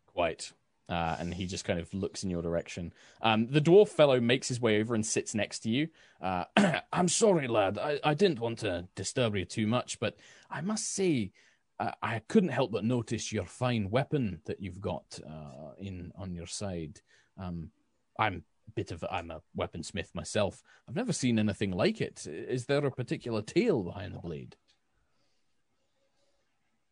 quite. 0.06 0.52
Uh, 0.88 1.16
and 1.18 1.34
he 1.34 1.46
just 1.46 1.64
kind 1.64 1.80
of 1.80 1.92
looks 1.92 2.22
in 2.22 2.30
your 2.30 2.42
direction. 2.42 2.92
Um, 3.20 3.48
the 3.48 3.60
dwarf 3.60 3.88
fellow 3.88 4.20
makes 4.20 4.46
his 4.46 4.60
way 4.60 4.80
over 4.80 4.94
and 4.94 5.04
sits 5.04 5.34
next 5.34 5.60
to 5.60 5.70
you. 5.70 5.88
Uh, 6.20 6.44
I'm 6.92 7.08
sorry, 7.08 7.48
lad. 7.48 7.76
I, 7.78 7.98
I 8.04 8.14
didn't 8.14 8.38
want 8.38 8.60
to 8.60 8.86
disturb 8.94 9.34
you 9.34 9.44
too 9.44 9.66
much, 9.66 9.98
but 9.98 10.16
I 10.48 10.60
must 10.60 10.94
say, 10.94 11.32
uh, 11.80 11.90
I 12.02 12.20
couldn't 12.28 12.50
help 12.50 12.70
but 12.70 12.84
notice 12.84 13.32
your 13.32 13.46
fine 13.46 13.90
weapon 13.90 14.40
that 14.46 14.60
you've 14.60 14.80
got 14.80 15.18
uh, 15.28 15.72
in 15.78 16.12
on 16.16 16.34
your 16.34 16.46
side. 16.46 17.00
Um, 17.36 17.70
I'm 18.18 18.44
a 18.68 18.70
bit 18.70 18.92
of 18.92 19.04
I'm 19.10 19.30
a 19.30 19.42
weaponsmith 19.58 20.14
myself. 20.14 20.62
I've 20.88 20.96
never 20.96 21.12
seen 21.12 21.38
anything 21.38 21.72
like 21.72 22.00
it. 22.00 22.26
Is 22.26 22.66
there 22.66 22.84
a 22.86 22.90
particular 22.90 23.42
tale 23.42 23.82
behind 23.82 24.14
the 24.14 24.20
blade? 24.20 24.56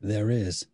There 0.00 0.30
is. 0.30 0.66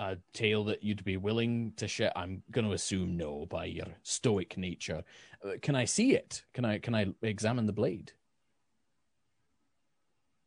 A 0.00 0.16
tale 0.32 0.64
that 0.64 0.82
you'd 0.82 1.04
be 1.04 1.16
willing 1.16 1.72
to 1.76 1.88
share? 1.88 2.12
I'm 2.16 2.42
going 2.50 2.66
to 2.66 2.72
assume 2.72 3.16
no 3.16 3.46
by 3.46 3.64
your 3.66 3.86
stoic 4.02 4.56
nature. 4.56 5.04
Uh, 5.44 5.52
can 5.62 5.74
I 5.74 5.84
see 5.84 6.14
it? 6.14 6.44
Can 6.52 6.64
I 6.64 6.78
can 6.78 6.94
I 6.94 7.06
examine 7.22 7.66
the 7.66 7.72
blade? 7.72 8.12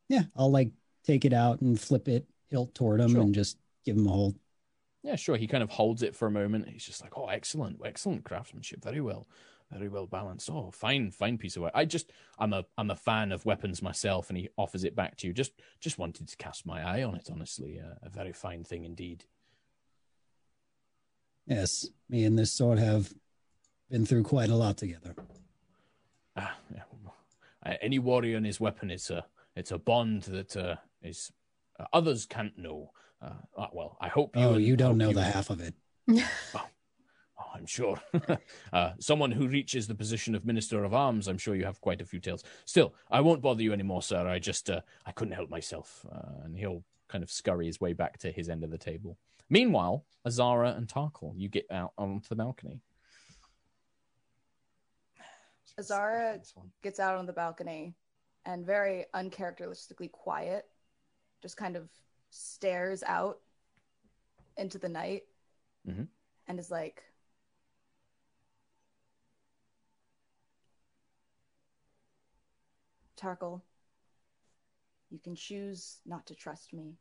Yeah, 0.08 0.24
I'll 0.36 0.50
like 0.50 0.70
take 1.04 1.24
it 1.24 1.32
out 1.32 1.60
and 1.60 1.80
flip 1.80 2.08
it 2.08 2.26
hilt 2.48 2.74
toward 2.74 3.00
him 3.00 3.12
Sure. 3.12 3.20
and 3.22 3.34
just 3.34 3.58
give 3.84 3.96
him 3.96 4.06
a 4.06 4.10
hold. 4.10 4.36
Yeah, 5.02 5.16
sure. 5.16 5.36
He 5.36 5.46
kind 5.46 5.62
of 5.62 5.70
holds 5.70 6.02
it 6.02 6.14
for 6.14 6.26
a 6.26 6.30
moment. 6.30 6.68
He's 6.68 6.84
just 6.84 7.00
like, 7.02 7.16
"Oh, 7.16 7.26
excellent, 7.28 7.80
excellent 7.84 8.24
craftsmanship. 8.24 8.82
Very 8.82 9.00
well, 9.00 9.26
very 9.70 9.88
well 9.88 10.06
balanced. 10.06 10.50
Oh, 10.50 10.70
fine, 10.72 11.10
fine 11.10 11.38
piece 11.38 11.56
of 11.56 11.62
work. 11.62 11.72
I 11.74 11.86
just, 11.86 12.12
I'm 12.38 12.52
a, 12.52 12.66
I'm 12.76 12.90
a 12.90 12.96
fan 12.96 13.32
of 13.32 13.46
weapons 13.46 13.80
myself." 13.82 14.28
And 14.28 14.36
he 14.36 14.50
offers 14.58 14.84
it 14.84 14.94
back 14.94 15.16
to 15.18 15.26
you. 15.26 15.32
Just, 15.32 15.52
just 15.80 15.96
wanted 15.98 16.28
to 16.28 16.36
cast 16.36 16.66
my 16.66 16.82
eye 16.82 17.02
on 17.02 17.14
it. 17.14 17.28
Honestly, 17.32 17.80
uh, 17.80 17.94
a 18.02 18.10
very 18.10 18.32
fine 18.32 18.62
thing 18.64 18.84
indeed. 18.84 19.24
Yes, 21.50 21.88
me 22.08 22.24
and 22.24 22.38
this 22.38 22.52
sword 22.52 22.78
have 22.78 23.12
been 23.90 24.06
through 24.06 24.22
quite 24.22 24.50
a 24.50 24.54
lot 24.54 24.76
together. 24.76 25.16
Ah, 26.36 26.56
yeah. 26.72 26.82
Uh, 27.66 27.74
any 27.82 27.98
warrior 27.98 28.36
and 28.36 28.46
his 28.46 28.60
weapon 28.60 28.88
is 28.88 29.10
a, 29.10 29.26
it's 29.56 29.72
a 29.72 29.78
bond 29.78 30.22
that 30.22 30.56
uh, 30.56 30.76
is 31.02 31.32
uh, 31.80 31.86
others 31.92 32.24
can't 32.24 32.56
know. 32.56 32.92
Uh, 33.20 33.32
uh, 33.58 33.66
well, 33.72 33.98
I 34.00 34.06
hope 34.06 34.36
you. 34.36 34.42
Oh, 34.42 34.56
you 34.58 34.76
don't 34.76 34.96
know 34.96 35.08
you 35.08 35.14
the 35.14 35.24
half 35.24 35.50
of 35.50 35.60
it. 35.60 35.74
Oh, 37.42 37.52
I'm 37.54 37.64
sure. 37.64 37.98
uh, 38.74 38.90
someone 39.00 39.30
who 39.30 39.48
reaches 39.48 39.86
the 39.86 39.94
position 39.94 40.34
of 40.34 40.44
Minister 40.44 40.84
of 40.84 40.92
Arms, 40.92 41.26
I'm 41.26 41.38
sure 41.38 41.54
you 41.54 41.64
have 41.64 41.80
quite 41.80 42.02
a 42.02 42.04
few 42.04 42.20
tales. 42.20 42.44
Still, 42.66 42.92
I 43.10 43.22
won't 43.22 43.40
bother 43.40 43.62
you 43.62 43.72
anymore, 43.72 44.02
sir. 44.02 44.28
I 44.28 44.38
just, 44.38 44.68
uh, 44.68 44.82
I 45.06 45.12
couldn't 45.12 45.32
help 45.32 45.48
myself. 45.48 46.04
Uh, 46.12 46.44
and 46.44 46.54
he'll 46.54 46.84
kind 47.08 47.24
of 47.24 47.30
scurry 47.30 47.64
his 47.64 47.80
way 47.80 47.94
back 47.94 48.18
to 48.18 48.30
his 48.30 48.50
end 48.50 48.62
of 48.62 48.70
the 48.70 48.76
table. 48.76 49.16
Meanwhile, 49.50 50.06
Azara 50.24 50.70
and 50.72 50.86
Tarkhal, 50.86 51.34
you 51.36 51.48
get 51.48 51.66
out 51.70 51.92
onto 51.98 52.28
the 52.28 52.36
balcony. 52.36 52.80
Azara 55.76 56.40
gets 56.82 57.00
out 57.00 57.16
on 57.16 57.26
the 57.26 57.32
balcony 57.32 57.94
and 58.44 58.64
very 58.64 59.06
uncharacteristically 59.12 60.08
quiet, 60.08 60.66
just 61.42 61.56
kind 61.56 61.76
of 61.76 61.88
stares 62.30 63.02
out 63.02 63.40
into 64.56 64.78
the 64.78 64.88
night 64.88 65.26
Mhm. 65.86 66.08
and 66.46 66.58
is 66.60 66.70
like, 66.70 67.02
Tarkhal, 73.16 73.62
you 75.10 75.18
can 75.18 75.34
choose 75.34 76.00
not 76.06 76.26
to 76.26 76.34
trust 76.34 76.72
me. 76.72 76.96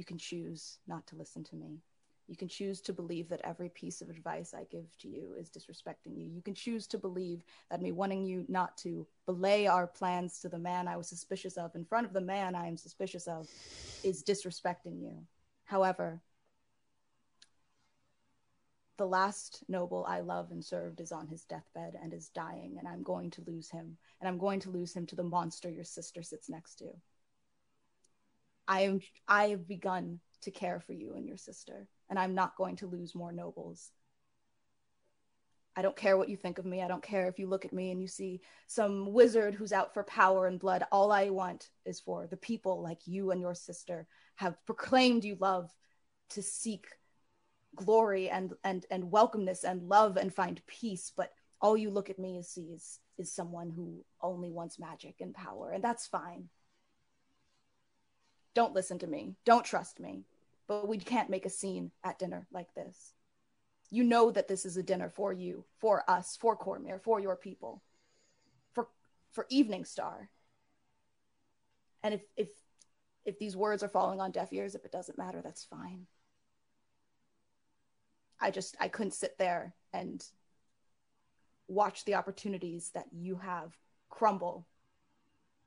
You 0.00 0.04
can 0.06 0.16
choose 0.16 0.78
not 0.88 1.06
to 1.08 1.16
listen 1.16 1.44
to 1.44 1.56
me. 1.56 1.82
You 2.26 2.34
can 2.34 2.48
choose 2.48 2.80
to 2.80 2.94
believe 2.94 3.28
that 3.28 3.42
every 3.44 3.68
piece 3.68 4.00
of 4.00 4.08
advice 4.08 4.54
I 4.54 4.64
give 4.70 4.96
to 5.00 5.08
you 5.08 5.34
is 5.38 5.50
disrespecting 5.50 6.16
you. 6.16 6.24
You 6.24 6.40
can 6.40 6.54
choose 6.54 6.86
to 6.86 6.96
believe 6.96 7.44
that 7.70 7.82
me 7.82 7.92
wanting 7.92 8.24
you 8.24 8.46
not 8.48 8.78
to 8.78 9.06
belay 9.26 9.66
our 9.66 9.86
plans 9.86 10.40
to 10.40 10.48
the 10.48 10.58
man 10.58 10.88
I 10.88 10.96
was 10.96 11.06
suspicious 11.06 11.58
of 11.58 11.74
in 11.74 11.84
front 11.84 12.06
of 12.06 12.14
the 12.14 12.20
man 12.22 12.54
I 12.54 12.66
am 12.66 12.78
suspicious 12.78 13.26
of 13.26 13.46
is 14.02 14.24
disrespecting 14.24 15.02
you. 15.02 15.18
However, 15.66 16.22
the 18.96 19.06
last 19.06 19.64
noble 19.68 20.06
I 20.08 20.20
love 20.20 20.50
and 20.50 20.64
served 20.64 21.00
is 21.02 21.12
on 21.12 21.26
his 21.26 21.44
deathbed 21.44 21.94
and 22.02 22.14
is 22.14 22.30
dying, 22.30 22.76
and 22.78 22.88
I'm 22.88 23.02
going 23.02 23.30
to 23.32 23.44
lose 23.46 23.68
him. 23.68 23.98
And 24.18 24.28
I'm 24.28 24.38
going 24.38 24.60
to 24.60 24.70
lose 24.70 24.94
him 24.94 25.04
to 25.08 25.16
the 25.16 25.22
monster 25.22 25.68
your 25.68 25.84
sister 25.84 26.22
sits 26.22 26.48
next 26.48 26.76
to. 26.76 26.86
I 28.70 28.82
am 28.82 29.00
I 29.26 29.48
have 29.48 29.66
begun 29.66 30.20
to 30.42 30.52
care 30.52 30.78
for 30.78 30.92
you 30.92 31.14
and 31.14 31.26
your 31.26 31.36
sister, 31.36 31.88
and 32.08 32.16
I'm 32.16 32.36
not 32.36 32.56
going 32.56 32.76
to 32.76 32.86
lose 32.86 33.16
more 33.16 33.32
nobles. 33.32 33.90
I 35.74 35.82
don't 35.82 35.96
care 35.96 36.16
what 36.16 36.28
you 36.28 36.36
think 36.36 36.58
of 36.58 36.64
me. 36.64 36.80
I 36.80 36.86
don't 36.86 37.02
care 37.02 37.26
if 37.26 37.38
you 37.40 37.48
look 37.48 37.64
at 37.64 37.72
me 37.72 37.90
and 37.90 38.00
you 38.00 38.06
see 38.06 38.40
some 38.68 39.12
wizard 39.12 39.56
who's 39.56 39.72
out 39.72 39.92
for 39.92 40.04
power 40.04 40.46
and 40.46 40.60
blood. 40.60 40.84
All 40.92 41.10
I 41.10 41.30
want 41.30 41.68
is 41.84 42.00
for 42.00 42.28
the 42.28 42.36
people 42.36 42.80
like 42.80 43.00
you 43.06 43.32
and 43.32 43.40
your 43.40 43.54
sister 43.54 44.06
have 44.36 44.64
proclaimed 44.66 45.24
you 45.24 45.36
love 45.40 45.68
to 46.30 46.42
seek 46.42 46.86
glory 47.74 48.30
and 48.30 48.52
and 48.62 48.86
and 48.90 49.10
welcomeness 49.10 49.64
and 49.64 49.88
love 49.88 50.16
and 50.16 50.34
find 50.34 50.60
peace 50.66 51.12
but 51.16 51.30
all 51.60 51.76
you 51.76 51.88
look 51.88 52.10
at 52.10 52.18
me 52.18 52.34
and 52.34 52.44
see 52.44 52.62
is 52.62 52.98
is 53.16 53.32
someone 53.32 53.70
who 53.70 54.04
only 54.20 54.50
wants 54.50 54.80
magic 54.80 55.14
and 55.20 55.34
power 55.34 55.70
and 55.70 55.84
that's 55.84 56.08
fine 56.08 56.48
don't 58.60 58.74
listen 58.74 58.98
to 58.98 59.06
me 59.06 59.34
don't 59.44 59.64
trust 59.64 60.00
me 60.00 60.24
but 60.70 60.86
we 60.86 60.98
can't 60.98 61.28
make 61.28 61.46
a 61.46 61.50
scene 61.50 61.90
at 62.04 62.20
dinner 62.20 62.46
like 62.52 62.72
this. 62.76 63.12
You 63.90 64.04
know 64.04 64.30
that 64.30 64.46
this 64.46 64.64
is 64.64 64.76
a 64.76 64.84
dinner 64.84 65.08
for 65.08 65.32
you 65.32 65.64
for 65.80 66.08
us 66.08 66.38
for 66.40 66.56
Cormyr 66.56 67.02
for 67.02 67.18
your 67.18 67.34
people 67.34 67.82
for 68.72 68.86
for 69.32 69.48
Eveningstar. 69.50 70.28
And 72.04 72.14
if 72.14 72.20
if 72.36 72.50
if 73.24 73.36
these 73.40 73.56
words 73.56 73.82
are 73.82 73.88
falling 73.88 74.20
on 74.20 74.30
deaf 74.30 74.52
ears 74.52 74.76
if 74.76 74.84
it 74.84 74.92
doesn't 74.92 75.18
matter 75.18 75.42
that's 75.42 75.64
fine. 75.64 76.06
I 78.40 78.52
just 78.52 78.76
I 78.78 78.86
couldn't 78.86 79.14
sit 79.14 79.38
there 79.38 79.74
and 79.92 80.24
watch 81.66 82.04
the 82.04 82.14
opportunities 82.14 82.92
that 82.94 83.06
you 83.10 83.38
have 83.38 83.76
crumble 84.08 84.68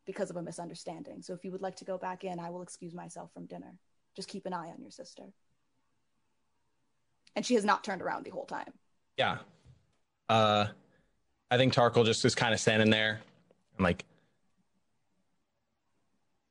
because 0.05 0.30
of 0.30 0.35
a 0.35 0.41
misunderstanding. 0.41 1.21
So 1.21 1.34
if 1.34 1.43
you 1.43 1.51
would 1.51 1.61
like 1.61 1.75
to 1.77 1.85
go 1.85 1.97
back 1.97 2.23
in, 2.23 2.39
I 2.39 2.49
will 2.49 2.61
excuse 2.61 2.93
myself 2.93 3.31
from 3.34 3.45
dinner. 3.45 3.73
Just 4.15 4.27
keep 4.27 4.45
an 4.45 4.53
eye 4.53 4.69
on 4.69 4.81
your 4.81 4.91
sister. 4.91 5.23
And 7.35 7.45
she 7.45 7.55
has 7.55 7.65
not 7.65 7.84
turned 7.84 8.01
around 8.01 8.25
the 8.25 8.30
whole 8.30 8.45
time. 8.45 8.73
Yeah. 9.17 9.38
Uh, 10.30 10.67
I 11.49 11.57
think 11.57 11.73
Tarkhal 11.73 12.05
just 12.05 12.23
is 12.25 12.35
kind 12.35 12.53
of 12.53 12.59
standing 12.59 12.89
there. 12.89 13.21
I'm 13.77 13.84
like, 13.84 14.05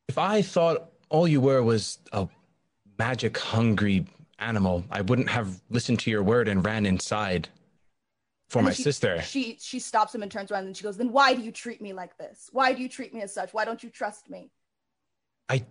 if 0.08 0.18
I 0.18 0.42
thought 0.42 0.90
all 1.08 1.28
you 1.28 1.40
were 1.40 1.62
was 1.62 1.98
a 2.12 2.28
magic 2.98 3.38
hungry 3.38 4.06
animal, 4.38 4.84
I 4.90 5.02
wouldn't 5.02 5.30
have 5.30 5.60
listened 5.70 6.00
to 6.00 6.10
your 6.10 6.22
word 6.22 6.48
and 6.48 6.64
ran 6.64 6.84
inside 6.84 7.48
for 8.52 8.58
And 8.58 8.66
my 8.66 8.72
she- 8.74 8.82
sister. 8.82 9.22
She 9.22 9.56
she 9.60 9.78
stops 9.78 10.14
him 10.14 10.22
and 10.22 10.30
turns 10.30 10.52
around 10.52 10.66
and 10.66 10.76
she 10.76 10.82
goes, 10.84 10.98
"Then 10.98 11.10
why 11.10 11.34
do 11.34 11.40
you 11.40 11.50
treat 11.50 11.80
me 11.80 11.94
like 11.94 12.16
this? 12.18 12.50
Why 12.52 12.74
do 12.74 12.82
you 12.82 12.88
treat 12.88 13.14
me 13.14 13.22
as 13.22 13.32
such? 13.32 13.54
Why 13.54 13.64
don't 13.64 13.82
you 13.82 13.88
trust 13.88 14.28
me?" 14.28 14.50
I 15.48 15.64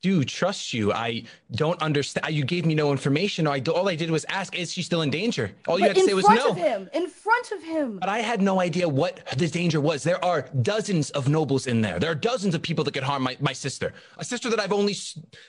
do 0.00 0.24
trust 0.24 0.72
you. 0.72 0.92
I 0.92 1.24
don't 1.50 1.82
understand. 1.82 2.32
You 2.32 2.44
gave 2.44 2.64
me 2.64 2.74
no 2.74 2.92
information. 2.92 3.48
I 3.48 3.60
all 3.68 3.88
I 3.88 3.96
did 3.96 4.10
was 4.12 4.24
ask, 4.28 4.56
is 4.56 4.72
she 4.72 4.82
still 4.82 5.02
in 5.02 5.10
danger? 5.10 5.50
All 5.66 5.78
you 5.78 5.86
but 5.86 5.96
had 5.96 6.02
to 6.02 6.08
say 6.08 6.14
was 6.14 6.24
no. 6.28 6.34
In 6.34 6.38
front 6.38 6.50
of 6.50 6.56
him, 6.56 6.90
in 6.94 7.08
front 7.08 7.52
of 7.52 7.62
him. 7.64 7.98
But 7.98 8.08
I 8.08 8.20
had 8.20 8.40
no 8.40 8.60
idea 8.60 8.88
what 8.88 9.26
the 9.36 9.48
danger 9.48 9.80
was. 9.80 10.04
There 10.04 10.24
are 10.24 10.42
dozens 10.62 11.10
of 11.10 11.28
nobles 11.28 11.66
in 11.66 11.80
there. 11.82 11.98
There 11.98 12.10
are 12.12 12.14
dozens 12.14 12.54
of 12.54 12.62
people 12.62 12.84
that 12.84 12.94
could 12.94 13.02
harm 13.02 13.24
my, 13.24 13.36
my 13.40 13.52
sister, 13.52 13.92
a 14.18 14.24
sister 14.24 14.48
that 14.50 14.60
I've 14.60 14.72
only 14.72 14.96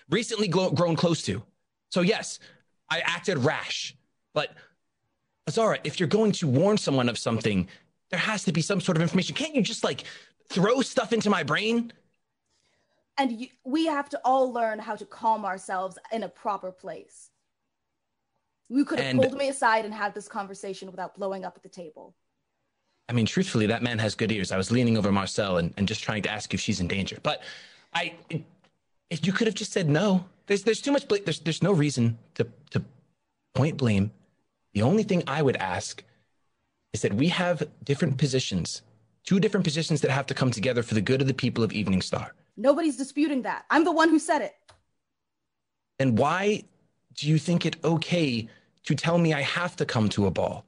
recently 0.10 0.48
grown 0.48 0.96
close 0.96 1.22
to. 1.24 1.44
So, 1.92 2.02
yes, 2.02 2.40
I 2.90 3.02
acted 3.02 3.38
rash. 3.38 3.96
But, 4.34 4.54
Azara, 5.52 5.80
if 5.84 6.00
you're 6.00 6.08
going 6.08 6.32
to 6.34 6.48
warn 6.48 6.78
someone 6.78 7.10
of 7.10 7.18
something, 7.18 7.68
there 8.10 8.20
has 8.20 8.44
to 8.46 8.54
be 8.54 8.62
some 8.62 8.80
sort 8.80 8.96
of 8.98 9.02
information. 9.02 9.36
Can't 9.36 9.54
you 9.54 9.62
just 9.62 9.84
like 9.84 10.06
throw 10.50 10.82
stuff 10.82 11.12
into 11.14 11.30
my 11.30 11.44
brain? 11.44 11.92
and 13.18 13.40
you, 13.42 13.48
we 13.66 13.86
have 13.86 14.08
to 14.10 14.20
all 14.24 14.52
learn 14.52 14.80
how 14.80 14.96
to 14.96 15.06
calm 15.06 15.46
ourselves 15.46 15.98
in 16.14 16.24
a 16.24 16.30
proper 16.30 16.72
place. 16.72 17.30
You 18.70 18.86
could 18.86 19.00
have 19.00 19.10
And- 19.10 19.20
pulled 19.22 19.38
me 19.38 19.50
aside 19.50 19.84
and 19.84 19.94
had 19.94 20.16
this 20.16 20.30
conversation 20.30 20.90
without 20.90 21.14
blowing 21.16 21.44
up 21.44 21.54
at 21.58 21.62
the 21.62 21.70
table. 21.70 22.16
I 23.10 23.14
mean, 23.14 23.26
truthfully, 23.26 23.68
that 23.68 23.84
man 23.84 24.00
has 24.00 24.16
good 24.16 24.32
ears. 24.32 24.52
I 24.54 24.58
was 24.58 24.72
leaning 24.72 24.98
over 24.98 25.12
Marcel 25.12 25.58
and, 25.58 25.74
and 25.78 25.88
just 25.88 26.02
trying 26.02 26.24
to 26.24 26.32
ask 26.32 26.54
if 26.54 26.62
she's 26.62 26.80
in 26.80 26.88
danger. 26.88 27.18
But 27.22 27.44
I, 27.94 28.14
if 29.10 29.28
you 29.28 29.34
could 29.34 29.48
have 29.48 29.56
just 29.56 29.74
said 29.74 29.90
no, 29.90 30.24
there's 30.48 30.64
there's 30.64 30.82
too 30.82 30.94
much. 30.94 31.06
Bl- 31.10 31.18
there's 31.26 31.42
there's 31.42 31.62
no 31.62 31.74
reason 31.74 32.18
to 32.36 32.48
to 32.70 32.82
point 33.54 33.76
blame. 33.76 34.12
The 34.74 34.82
only 34.82 35.04
thing 35.04 35.24
I 35.28 35.42
would 35.42 35.58
ask 35.58 36.04
is 36.94 37.02
that 37.02 37.14
we 37.14 37.28
have 37.28 37.68
different 37.84 38.18
positions, 38.18 38.82
two 39.26 39.40
different 39.40 39.64
positions 39.64 40.02
that 40.02 40.12
have 40.12 40.26
to 40.28 40.34
come 40.34 40.52
together 40.52 40.84
for 40.84 40.94
the 40.94 41.02
good 41.02 41.22
of 41.22 41.28
the 41.28 41.34
people 41.34 41.64
of 41.64 41.72
Eveningstar. 41.72 42.32
Nobody's 42.58 42.98
disputing 42.98 43.42
that. 43.44 43.66
I'm 43.70 43.84
the 43.84 43.92
one 43.92 44.10
who 44.10 44.20
said 44.20 44.42
it. 44.42 44.56
Then 46.00 46.16
why 46.16 46.64
do 47.16 47.28
you 47.28 47.38
think 47.38 47.66
it 47.66 47.78
okay 47.84 48.48
to 48.86 48.96
tell 48.96 49.18
me 49.18 49.34
I 49.34 49.42
have 49.42 49.76
to 49.78 49.86
come 49.86 50.10
to 50.10 50.26
a 50.28 50.32
ball? 50.32 50.66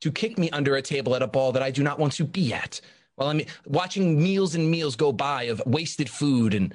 To 0.00 0.10
kick 0.10 0.38
me 0.38 0.50
under 0.50 0.76
a 0.76 0.82
table 0.82 1.14
at 1.14 1.22
a 1.22 1.26
ball 1.26 1.52
that 1.52 1.62
I 1.62 1.70
do 1.70 1.82
not 1.82 1.98
want 1.98 2.12
to 2.14 2.24
be 2.24 2.52
at? 2.52 2.80
While 3.16 3.28
I'm 3.28 3.42
watching 3.66 4.20
meals 4.20 4.54
and 4.54 4.70
meals 4.70 4.96
go 4.96 5.12
by 5.12 5.44
of 5.44 5.62
wasted 5.66 6.08
food 6.08 6.54
and 6.54 6.74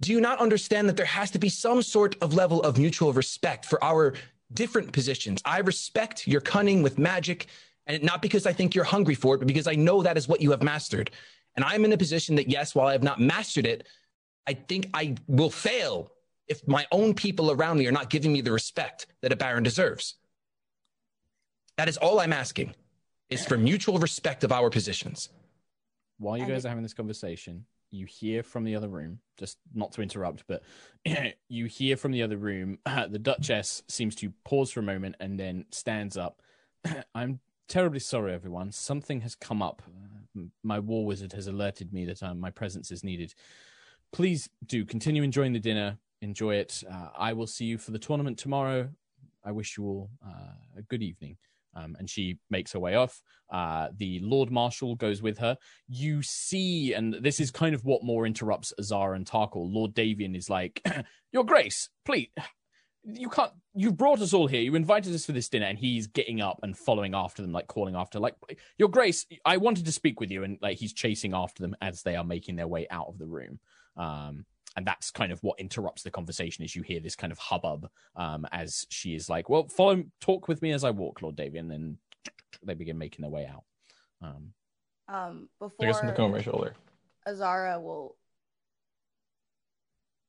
do 0.00 0.12
you 0.12 0.20
not 0.20 0.38
understand 0.38 0.88
that 0.88 0.96
there 0.96 1.06
has 1.06 1.30
to 1.32 1.38
be 1.38 1.48
some 1.48 1.82
sort 1.82 2.16
of 2.22 2.32
level 2.34 2.62
of 2.62 2.78
mutual 2.78 3.12
respect 3.12 3.64
for 3.64 3.82
our 3.84 4.14
different 4.52 4.92
positions? 4.92 5.40
I 5.44 5.60
respect 5.60 6.26
your 6.26 6.40
cunning 6.40 6.82
with 6.82 6.98
magic, 6.98 7.46
and 7.86 8.02
not 8.02 8.22
because 8.22 8.46
I 8.46 8.52
think 8.52 8.74
you're 8.74 8.84
hungry 8.84 9.14
for 9.14 9.34
it, 9.34 9.38
but 9.38 9.48
because 9.48 9.66
I 9.66 9.74
know 9.74 10.02
that 10.02 10.16
is 10.16 10.28
what 10.28 10.40
you 10.40 10.50
have 10.50 10.62
mastered. 10.62 11.10
And 11.56 11.64
I'm 11.64 11.84
in 11.84 11.92
a 11.92 11.98
position 11.98 12.36
that, 12.36 12.48
yes, 12.48 12.74
while 12.74 12.86
I 12.86 12.92
have 12.92 13.02
not 13.02 13.20
mastered 13.20 13.66
it, 13.66 13.86
I 14.46 14.54
think 14.54 14.88
I 14.94 15.16
will 15.26 15.50
fail 15.50 16.12
if 16.48 16.66
my 16.66 16.86
own 16.90 17.14
people 17.14 17.50
around 17.50 17.78
me 17.78 17.86
are 17.86 17.92
not 17.92 18.10
giving 18.10 18.32
me 18.32 18.40
the 18.40 18.52
respect 18.52 19.06
that 19.22 19.32
a 19.32 19.36
baron 19.36 19.62
deserves. 19.62 20.14
That 21.76 21.88
is 21.88 21.96
all 21.96 22.20
I'm 22.20 22.32
asking 22.32 22.74
is 23.28 23.46
for 23.46 23.56
mutual 23.56 23.98
respect 23.98 24.44
of 24.44 24.52
our 24.52 24.70
positions. 24.70 25.28
While 26.18 26.36
you 26.36 26.46
guys 26.46 26.66
are 26.66 26.68
having 26.68 26.82
this 26.82 26.92
conversation, 26.92 27.64
you 27.90 28.06
hear 28.06 28.42
from 28.42 28.64
the 28.64 28.76
other 28.76 28.88
room, 28.88 29.20
just 29.36 29.58
not 29.74 29.92
to 29.92 30.02
interrupt, 30.02 30.44
but 30.46 30.62
you 31.48 31.66
hear 31.66 31.96
from 31.96 32.12
the 32.12 32.22
other 32.22 32.36
room, 32.36 32.78
the 32.84 33.18
Duchess 33.18 33.82
seems 33.88 34.14
to 34.16 34.32
pause 34.44 34.70
for 34.70 34.80
a 34.80 34.84
moment 34.84 35.16
and 35.20 35.38
then 35.38 35.66
stands 35.70 36.16
up. 36.16 36.40
I'm 37.14 37.40
terribly 37.68 38.00
sorry, 38.00 38.32
everyone. 38.32 38.72
Something 38.72 39.20
has 39.22 39.34
come 39.34 39.62
up. 39.62 39.82
My 40.62 40.78
war 40.78 41.04
wizard 41.04 41.32
has 41.32 41.46
alerted 41.46 41.92
me 41.92 42.04
that 42.06 42.22
um, 42.22 42.38
my 42.38 42.50
presence 42.50 42.90
is 42.90 43.02
needed. 43.02 43.34
Please 44.12 44.48
do 44.66 44.84
continue 44.84 45.22
enjoying 45.22 45.52
the 45.52 45.60
dinner. 45.60 45.98
Enjoy 46.22 46.54
it. 46.54 46.82
Uh, 46.90 47.08
I 47.16 47.32
will 47.32 47.46
see 47.46 47.64
you 47.64 47.78
for 47.78 47.90
the 47.90 47.98
tournament 47.98 48.38
tomorrow. 48.38 48.90
I 49.44 49.52
wish 49.52 49.78
you 49.78 49.84
all 49.84 50.10
uh, 50.24 50.78
a 50.78 50.82
good 50.82 51.02
evening. 51.02 51.36
Um, 51.74 51.96
and 51.98 52.08
she 52.08 52.38
makes 52.50 52.72
her 52.72 52.80
way 52.80 52.94
off. 52.94 53.22
Uh, 53.50 53.88
the 53.96 54.20
Lord 54.20 54.50
Marshal 54.50 54.94
goes 54.96 55.22
with 55.22 55.38
her. 55.38 55.56
You 55.88 56.22
see, 56.22 56.94
and 56.94 57.14
this 57.14 57.40
is 57.40 57.50
kind 57.50 57.74
of 57.74 57.84
what 57.84 58.04
more 58.04 58.26
interrupts 58.26 58.72
Azara 58.78 59.16
and 59.16 59.26
Tarkhal. 59.26 59.72
Lord 59.72 59.94
Davian 59.94 60.36
is 60.36 60.50
like, 60.50 60.84
Your 61.32 61.44
Grace, 61.44 61.88
please, 62.04 62.28
you 63.04 63.28
can't, 63.28 63.52
You've 63.74 63.96
brought 63.96 64.20
us 64.20 64.34
all 64.34 64.48
here. 64.48 64.60
You 64.60 64.74
invited 64.74 65.14
us 65.14 65.24
for 65.24 65.32
this 65.32 65.48
dinner. 65.48 65.66
And 65.66 65.78
he's 65.78 66.06
getting 66.06 66.40
up 66.40 66.58
and 66.62 66.76
following 66.76 67.14
after 67.14 67.42
them, 67.42 67.52
like 67.52 67.68
calling 67.68 67.94
after, 67.94 68.18
like, 68.18 68.34
Your 68.78 68.88
Grace, 68.88 69.26
I 69.44 69.56
wanted 69.58 69.84
to 69.86 69.92
speak 69.92 70.20
with 70.20 70.30
you. 70.30 70.44
And 70.44 70.58
like 70.60 70.78
he's 70.78 70.92
chasing 70.92 71.34
after 71.34 71.62
them 71.62 71.76
as 71.80 72.02
they 72.02 72.16
are 72.16 72.24
making 72.24 72.56
their 72.56 72.68
way 72.68 72.86
out 72.90 73.06
of 73.06 73.18
the 73.18 73.26
room. 73.26 73.60
Um, 73.96 74.44
and 74.76 74.86
that's 74.86 75.10
kind 75.10 75.32
of 75.32 75.42
what 75.42 75.58
interrupts 75.58 76.02
the 76.02 76.10
conversation 76.10 76.64
is 76.64 76.76
you 76.76 76.82
hear 76.82 77.00
this 77.00 77.16
kind 77.16 77.32
of 77.32 77.38
hubbub 77.38 77.88
um, 78.16 78.46
as 78.52 78.86
she 78.90 79.14
is 79.14 79.28
like 79.28 79.48
well 79.48 79.66
follow 79.68 80.02
talk 80.20 80.48
with 80.48 80.62
me 80.62 80.72
as 80.72 80.84
i 80.84 80.90
walk 80.90 81.22
lord 81.22 81.36
davian 81.36 81.60
and 81.60 81.70
then 81.70 81.98
they 82.62 82.74
begin 82.74 82.98
making 82.98 83.22
their 83.22 83.30
way 83.30 83.46
out 83.46 83.64
um, 84.22 84.52
Um, 85.08 85.48
I 85.60 85.64
before 85.64 85.86
guess 85.86 86.00
I'm 86.00 86.08
looking 86.08 86.24
over 86.24 86.36
my 86.36 86.42
shoulder. 86.42 86.74
Azara 87.26 87.80
will 87.80 88.16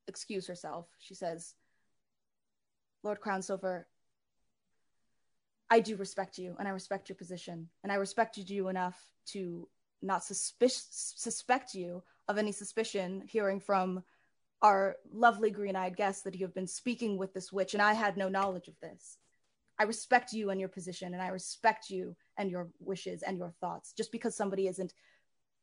excuse 0.08 0.48
herself. 0.48 0.88
She 1.00 1.14
says, 1.14 1.56
Lord 3.04 3.20
Crownsilver, 3.20 3.86
I 5.70 5.80
do 5.80 5.96
respect 5.96 6.38
you 6.38 6.56
and 6.60 6.68
I 6.68 6.72
respect 6.72 7.10
your 7.10 7.16
position. 7.16 7.70
And 7.84 7.92
I 7.92 7.96
respected 7.96 8.50
you 8.50 8.70
enough 8.70 9.00
to 9.28 9.68
not 10.02 10.22
suspic- 10.22 10.88
suspect 10.90 11.74
you 11.74 12.04
of 12.28 12.38
any 12.38 12.52
suspicion 12.52 13.24
hearing 13.28 13.60
from 13.60 14.04
our 14.62 14.96
lovely 15.12 15.50
green 15.50 15.76
eyed 15.76 15.98
guest 15.98 16.24
that 16.24 16.36
you 16.36 16.46
have 16.46 16.54
been 16.54 16.68
speaking 16.68 17.18
with 17.18 17.34
this 17.34 17.52
witch, 17.52 17.74
and 17.74 17.82
I 17.82 17.94
had 17.94 18.18
no 18.18 18.30
knowledge 18.30 18.68
of 18.68 18.80
this. 18.82 19.18
I 19.80 19.84
respect 19.84 20.34
you 20.34 20.52
and 20.52 20.60
your 20.60 20.70
position, 20.70 21.14
and 21.14 21.22
I 21.22 21.30
respect 21.30 21.90
you 21.90 22.16
and 22.38 22.52
your 22.52 22.70
wishes 22.80 23.24
and 23.24 23.38
your 23.38 23.54
thoughts. 23.60 23.94
Just 23.94 24.12
because 24.12 24.36
somebody 24.36 24.68
isn't 24.68 24.94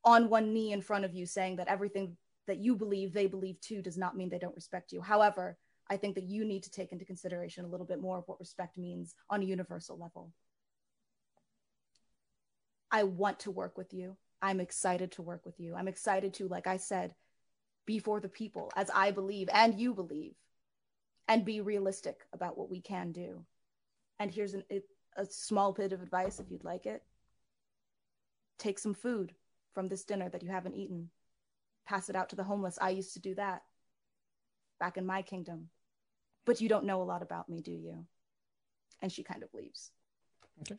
on 0.04 0.28
one 0.28 0.52
knee 0.52 0.72
in 0.72 0.82
front 0.82 1.04
of 1.04 1.14
you 1.14 1.26
saying 1.26 1.56
that 1.56 1.68
everything 1.68 2.16
that 2.46 2.58
you 2.58 2.74
believe 2.74 3.12
they 3.12 3.26
believe 3.26 3.60
too 3.60 3.82
does 3.82 3.96
not 3.96 4.16
mean 4.16 4.28
they 4.28 4.38
don't 4.38 4.54
respect 4.56 4.90
you. 4.90 5.00
However, 5.00 5.56
I 5.90 5.96
think 5.96 6.14
that 6.16 6.28
you 6.28 6.44
need 6.44 6.64
to 6.64 6.70
take 6.70 6.92
into 6.92 7.04
consideration 7.04 7.64
a 7.64 7.68
little 7.68 7.86
bit 7.86 8.00
more 8.00 8.18
of 8.18 8.24
what 8.26 8.40
respect 8.40 8.76
means 8.76 9.14
on 9.30 9.42
a 9.42 9.46
universal 9.46 9.98
level. 9.98 10.32
I 12.90 13.04
want 13.04 13.40
to 13.40 13.50
work 13.50 13.76
with 13.76 13.92
you. 13.92 14.16
I'm 14.40 14.60
excited 14.60 15.12
to 15.12 15.22
work 15.22 15.44
with 15.44 15.60
you. 15.60 15.74
I'm 15.74 15.88
excited 15.88 16.34
to, 16.34 16.48
like 16.48 16.66
I 16.66 16.78
said, 16.78 17.14
be 17.88 17.98
for 17.98 18.20
the 18.20 18.28
people 18.28 18.70
as 18.76 18.90
I 18.94 19.10
believe 19.12 19.48
and 19.50 19.80
you 19.80 19.94
believe, 19.94 20.34
and 21.26 21.42
be 21.42 21.62
realistic 21.62 22.26
about 22.34 22.58
what 22.58 22.68
we 22.68 22.82
can 22.82 23.12
do. 23.12 23.42
And 24.18 24.30
here's 24.30 24.52
an, 24.52 24.62
a 25.16 25.24
small 25.24 25.72
bit 25.72 25.94
of 25.94 26.02
advice 26.02 26.38
if 26.38 26.50
you'd 26.50 26.64
like 26.64 26.84
it 26.84 27.02
take 28.58 28.78
some 28.78 28.92
food 28.92 29.32
from 29.72 29.86
this 29.86 30.04
dinner 30.04 30.28
that 30.28 30.42
you 30.42 30.50
haven't 30.50 30.74
eaten, 30.74 31.08
pass 31.86 32.10
it 32.10 32.16
out 32.16 32.28
to 32.28 32.36
the 32.36 32.42
homeless. 32.42 32.76
I 32.80 32.90
used 32.90 33.14
to 33.14 33.20
do 33.20 33.36
that 33.36 33.62
back 34.80 34.96
in 34.96 35.06
my 35.06 35.22
kingdom. 35.22 35.68
But 36.44 36.60
you 36.60 36.68
don't 36.68 36.84
know 36.84 37.00
a 37.00 37.04
lot 37.04 37.22
about 37.22 37.48
me, 37.48 37.60
do 37.60 37.70
you? 37.70 38.04
And 39.00 39.12
she 39.12 39.22
kind 39.22 39.44
of 39.44 39.54
leaves. 39.54 39.92
Okay. 40.62 40.78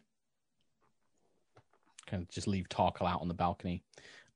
Kind 2.05 2.23
of 2.23 2.29
just 2.29 2.47
leave 2.47 2.67
Tarkhal 2.67 3.07
out 3.07 3.21
on 3.21 3.29
the 3.29 3.33
balcony. 3.33 3.81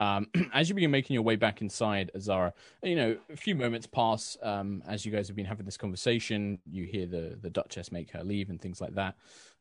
Um, 0.03 0.27
as 0.53 0.67
you 0.67 0.75
begin 0.75 0.91
making 0.91 1.13
your 1.13 1.23
way 1.23 1.37
back 1.37 1.61
inside, 1.61 2.11
Azara, 2.15 2.53
you 2.81 2.95
know, 2.95 3.17
a 3.31 3.37
few 3.37 3.55
moments 3.55 3.87
pass 3.87 4.37
um, 4.43 4.83
as 4.85 5.05
you 5.05 5.11
guys 5.11 5.27
have 5.27 5.35
been 5.35 5.45
having 5.45 5.65
this 5.65 5.77
conversation. 5.77 6.59
You 6.69 6.85
hear 6.85 7.05
the, 7.05 7.37
the 7.41 7.49
Duchess 7.49 7.91
make 7.91 8.11
her 8.11 8.23
leave 8.23 8.49
and 8.49 8.61
things 8.61 8.81
like 8.81 8.95
that. 8.95 9.15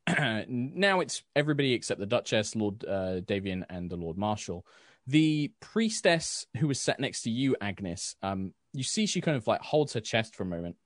now 0.48 1.00
it's 1.00 1.22
everybody 1.36 1.74
except 1.74 2.00
the 2.00 2.06
Duchess, 2.06 2.56
Lord 2.56 2.84
uh, 2.84 3.20
Davian, 3.20 3.64
and 3.70 3.88
the 3.88 3.96
Lord 3.96 4.18
Marshal. 4.18 4.66
The 5.06 5.52
priestess 5.60 6.46
who 6.58 6.68
was 6.68 6.80
sat 6.80 6.98
next 6.98 7.22
to 7.22 7.30
you, 7.30 7.56
Agnis, 7.60 8.16
um, 8.22 8.52
you 8.72 8.82
see 8.82 9.06
she 9.06 9.20
kind 9.20 9.36
of 9.36 9.46
like 9.46 9.60
holds 9.60 9.92
her 9.92 10.00
chest 10.00 10.34
for 10.34 10.42
a 10.42 10.46
moment, 10.46 10.76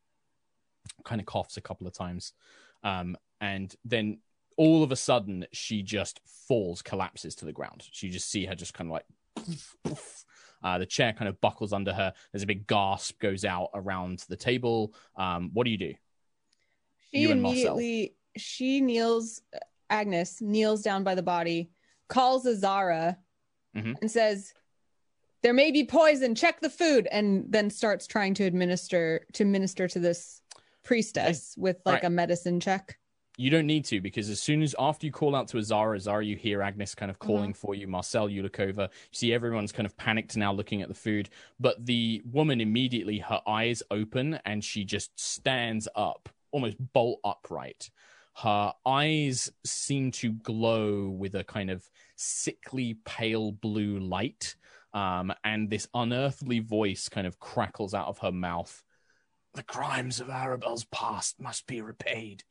kind 1.04 1.20
of 1.20 1.26
coughs 1.26 1.56
a 1.56 1.62
couple 1.62 1.86
of 1.86 1.94
times, 1.94 2.32
um, 2.82 3.16
and 3.40 3.74
then 3.84 4.18
all 4.56 4.82
of 4.82 4.90
a 4.90 4.96
sudden 4.96 5.46
she 5.52 5.82
just 5.82 6.20
falls, 6.26 6.82
collapses 6.82 7.34
to 7.36 7.44
the 7.44 7.52
ground. 7.52 7.84
So 7.92 8.06
you 8.06 8.12
just 8.12 8.30
see 8.30 8.46
her 8.46 8.54
just 8.54 8.74
kind 8.74 8.88
of 8.88 8.92
like. 8.92 9.06
Uh, 10.62 10.78
the 10.78 10.86
chair 10.86 11.12
kind 11.12 11.28
of 11.28 11.40
buckles 11.40 11.72
under 11.72 11.92
her. 11.92 12.12
There's 12.32 12.42
a 12.42 12.46
big 12.46 12.66
gasp 12.66 13.20
goes 13.20 13.44
out 13.44 13.68
around 13.74 14.24
the 14.28 14.36
table. 14.36 14.94
Um, 15.14 15.50
what 15.52 15.64
do 15.64 15.70
you 15.70 15.78
do? 15.78 15.94
She 17.10 17.18
You 17.20 17.30
immediately 17.32 18.14
she 18.36 18.80
kneels 18.80 19.42
Agnis 19.90 20.42
kneels 20.42 20.82
down 20.82 21.04
by 21.04 21.14
the 21.14 21.22
body, 21.22 21.70
calls 22.08 22.46
Azara, 22.46 23.18
Mhm. 23.76 23.96
and 24.00 24.10
says, 24.10 24.52
There 25.42 25.52
may 25.52 25.70
be 25.70 25.84
poison, 25.84 26.34
check 26.34 26.60
the 26.60 26.70
food, 26.70 27.06
and 27.12 27.44
then 27.48 27.70
starts 27.70 28.06
trying 28.08 28.34
to 28.34 28.44
administer 28.44 29.26
to 29.34 29.44
minister 29.44 29.86
to 29.86 30.00
this 30.00 30.42
priestess 30.82 31.54
with 31.56 31.76
like 31.84 32.02
Right. 32.02 32.04
a 32.04 32.10
medicine 32.10 32.58
check. 32.58 32.98
You 33.38 33.50
don't 33.50 33.66
need 33.66 33.84
to 33.86 34.00
because 34.00 34.30
as 34.30 34.40
soon 34.40 34.62
as 34.62 34.74
after 34.78 35.04
you 35.04 35.12
call 35.12 35.36
out 35.36 35.48
to 35.48 35.58
Azara, 35.58 35.96
Azara, 35.96 36.24
you 36.24 36.36
hear 36.36 36.60
Agnis 36.60 36.96
kind 36.96 37.10
of 37.10 37.18
calling 37.18 37.52
for 37.52 37.74
you, 37.74 37.86
Marcel 37.86 38.30
you 38.30 38.42
look 38.42 38.60
over, 38.60 38.82
You 38.82 38.88
see 39.12 39.34
everyone's 39.34 39.72
kind 39.72 39.86
of 39.86 39.94
panicked 39.98 40.38
now 40.38 40.52
looking 40.52 40.80
at 40.80 40.88
the 40.88 40.94
food. 40.94 41.28
But 41.60 41.84
the 41.84 42.22
woman 42.24 42.62
immediately, 42.62 43.18
her 43.18 43.42
eyes 43.46 43.82
open 43.90 44.40
and 44.46 44.64
she 44.64 44.84
just 44.84 45.18
stands 45.20 45.86
up, 45.94 46.30
almost 46.50 46.76
bolt 46.94 47.20
upright. 47.24 47.90
Her 48.36 48.72
eyes 48.86 49.52
seem 49.64 50.12
to 50.12 50.32
glow 50.32 51.08
with 51.08 51.34
a 51.34 51.44
kind 51.44 51.70
of 51.70 51.88
sickly 52.16 52.96
pale 53.04 53.52
blue 53.52 53.98
light. 53.98 54.56
Um, 54.94 55.32
and 55.44 55.68
this 55.68 55.88
unearthly 55.92 56.60
voice 56.60 57.10
kind 57.10 57.26
of 57.26 57.38
crackles 57.38 57.92
out 57.92 58.08
of 58.08 58.18
her 58.18 58.32
mouth. 58.32 58.82
The 59.52 59.62
crimes 59.62 60.20
of 60.20 60.30
Arabel's 60.30 60.84
past 60.84 61.38
must 61.38 61.66
be 61.66 61.82
repaid 61.82 62.44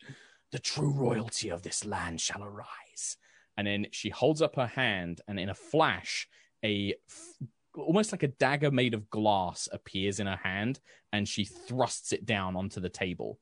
the 0.51 0.59
true 0.59 0.91
royalty 0.91 1.49
of 1.49 1.61
this 1.63 1.85
land 1.85 2.21
shall 2.21 2.43
arise. 2.43 3.17
And 3.57 3.67
then 3.67 3.87
she 3.91 4.09
holds 4.09 4.41
up 4.41 4.55
her 4.55 4.67
hand, 4.67 5.21
and 5.27 5.39
in 5.39 5.49
a 5.49 5.53
flash, 5.55 6.27
a 6.63 6.93
f- 7.09 7.47
almost 7.75 8.11
like 8.11 8.23
a 8.23 8.27
dagger 8.27 8.71
made 8.71 8.93
of 8.93 9.09
glass 9.09 9.67
appears 9.71 10.19
in 10.19 10.27
her 10.27 10.35
hand, 10.43 10.79
and 11.13 11.27
she 11.27 11.45
thrusts 11.45 12.11
it 12.11 12.25
down 12.25 12.55
onto 12.55 12.79
the 12.81 12.89
table. 12.89 13.39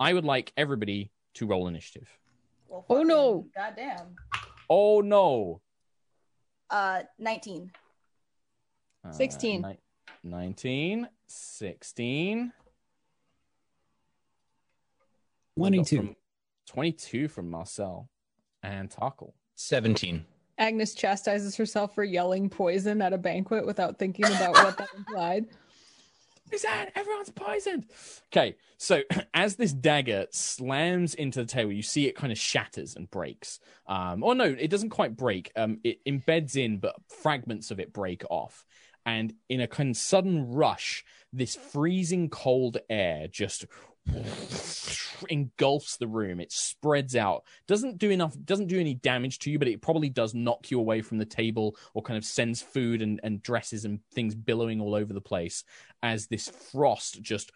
I 0.00 0.12
would 0.12 0.24
like 0.24 0.52
everybody 0.56 1.12
to 1.34 1.46
roll 1.46 1.68
initiative. 1.68 2.08
Well, 2.68 2.84
Oh, 2.88 3.02
no. 3.02 3.46
Goddamn. 3.54 4.16
Oh 4.68 5.00
no. 5.00 5.60
Uh, 6.70 7.02
19. 7.18 7.70
Uh, 9.04 9.12
16. 9.12 9.62
ni- 9.62 9.78
19, 10.24 11.08
16. 11.28 12.52
22. 15.56 15.96
from- 15.96 16.16
22 16.66 17.28
from 17.28 17.50
Marcel 17.50 18.08
and 18.62 18.90
Tarkhal. 18.90 19.32
17. 19.56 20.24
Agnis 20.58 20.96
chastises 20.96 21.56
herself 21.56 21.94
for 21.94 22.04
yelling 22.04 22.48
poison 22.48 23.02
at 23.02 23.12
a 23.12 23.18
banquet 23.18 23.66
without 23.66 23.98
thinking 23.98 24.26
about 24.26 24.54
what 24.54 24.78
that 24.78 24.88
implied. 24.96 25.46
Poison! 26.50 26.70
Everyone's 26.94 27.30
poisoned. 27.30 27.86
Okay, 28.32 28.56
so 28.76 29.02
as 29.34 29.56
this 29.56 29.72
dagger 29.72 30.26
slams 30.30 31.14
into 31.14 31.40
the 31.40 31.46
table, 31.46 31.72
you 31.72 31.82
see 31.82 32.06
it 32.06 32.16
kind 32.16 32.32
of 32.32 32.38
shatters 32.38 32.96
and 32.96 33.10
breaks. 33.10 33.60
Um, 33.86 34.22
or 34.22 34.34
no, 34.34 34.44
it 34.44 34.70
doesn't 34.70 34.90
quite 34.90 35.16
break. 35.16 35.50
Um, 35.56 35.80
it 35.82 36.04
embeds 36.04 36.56
in, 36.56 36.78
but 36.78 36.96
fragments 37.08 37.70
of 37.70 37.80
it 37.80 37.92
break 37.92 38.24
off. 38.30 38.64
And 39.06 39.34
in 39.48 39.60
a 39.60 39.66
kind 39.66 39.90
of 39.90 39.96
sudden 39.96 40.52
rush, 40.52 41.04
this 41.32 41.56
freezing 41.56 42.30
cold 42.30 42.78
air 42.88 43.26
just 43.26 43.66
engulfs 45.30 45.96
the 45.96 46.06
room. 46.06 46.40
It 46.40 46.52
spreads 46.52 47.16
out. 47.16 47.44
Doesn't 47.66 47.98
do 47.98 48.10
enough. 48.10 48.36
Doesn't 48.44 48.66
do 48.66 48.80
any 48.80 48.94
damage 48.94 49.38
to 49.40 49.50
you, 49.50 49.58
but 49.58 49.68
it 49.68 49.82
probably 49.82 50.08
does 50.08 50.34
knock 50.34 50.70
you 50.70 50.78
away 50.78 51.02
from 51.02 51.18
the 51.18 51.24
table, 51.24 51.76
or 51.94 52.02
kind 52.02 52.16
of 52.16 52.24
sends 52.24 52.62
food 52.62 53.02
and, 53.02 53.20
and 53.22 53.42
dresses 53.42 53.84
and 53.84 54.00
things 54.12 54.34
billowing 54.34 54.80
all 54.80 54.94
over 54.94 55.12
the 55.12 55.20
place 55.20 55.64
as 56.02 56.26
this 56.26 56.48
frost 56.48 57.22
just 57.22 57.50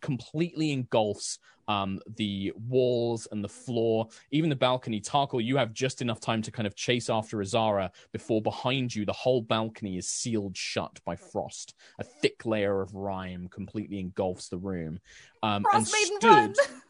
completely 0.00 0.72
engulfs 0.72 1.38
um, 1.68 2.00
the 2.16 2.52
walls 2.68 3.28
and 3.30 3.44
the 3.44 3.48
floor, 3.48 4.08
even 4.30 4.48
the 4.48 4.56
balcony. 4.56 5.00
Tarkhal, 5.00 5.44
you 5.44 5.56
have 5.58 5.74
just 5.74 6.00
enough 6.00 6.18
time 6.18 6.40
to 6.42 6.50
kind 6.50 6.66
of 6.66 6.74
chase 6.74 7.10
after 7.10 7.40
Azara 7.40 7.92
before 8.10 8.40
behind 8.40 8.94
you 8.94 9.04
the 9.04 9.12
whole 9.12 9.42
balcony 9.42 9.98
is 9.98 10.08
sealed 10.08 10.56
shut 10.56 10.98
by 11.04 11.14
frost. 11.14 11.74
A 11.98 12.04
thick 12.04 12.46
layer 12.46 12.80
of 12.80 12.94
rime 12.94 13.48
completely 13.48 14.00
engulfs 14.00 14.48
the 14.48 14.56
room. 14.56 14.98
Um, 15.42 15.66
and 15.72 15.86
Frost 15.86 16.10
run! 16.22 16.54
stood, 16.54 16.66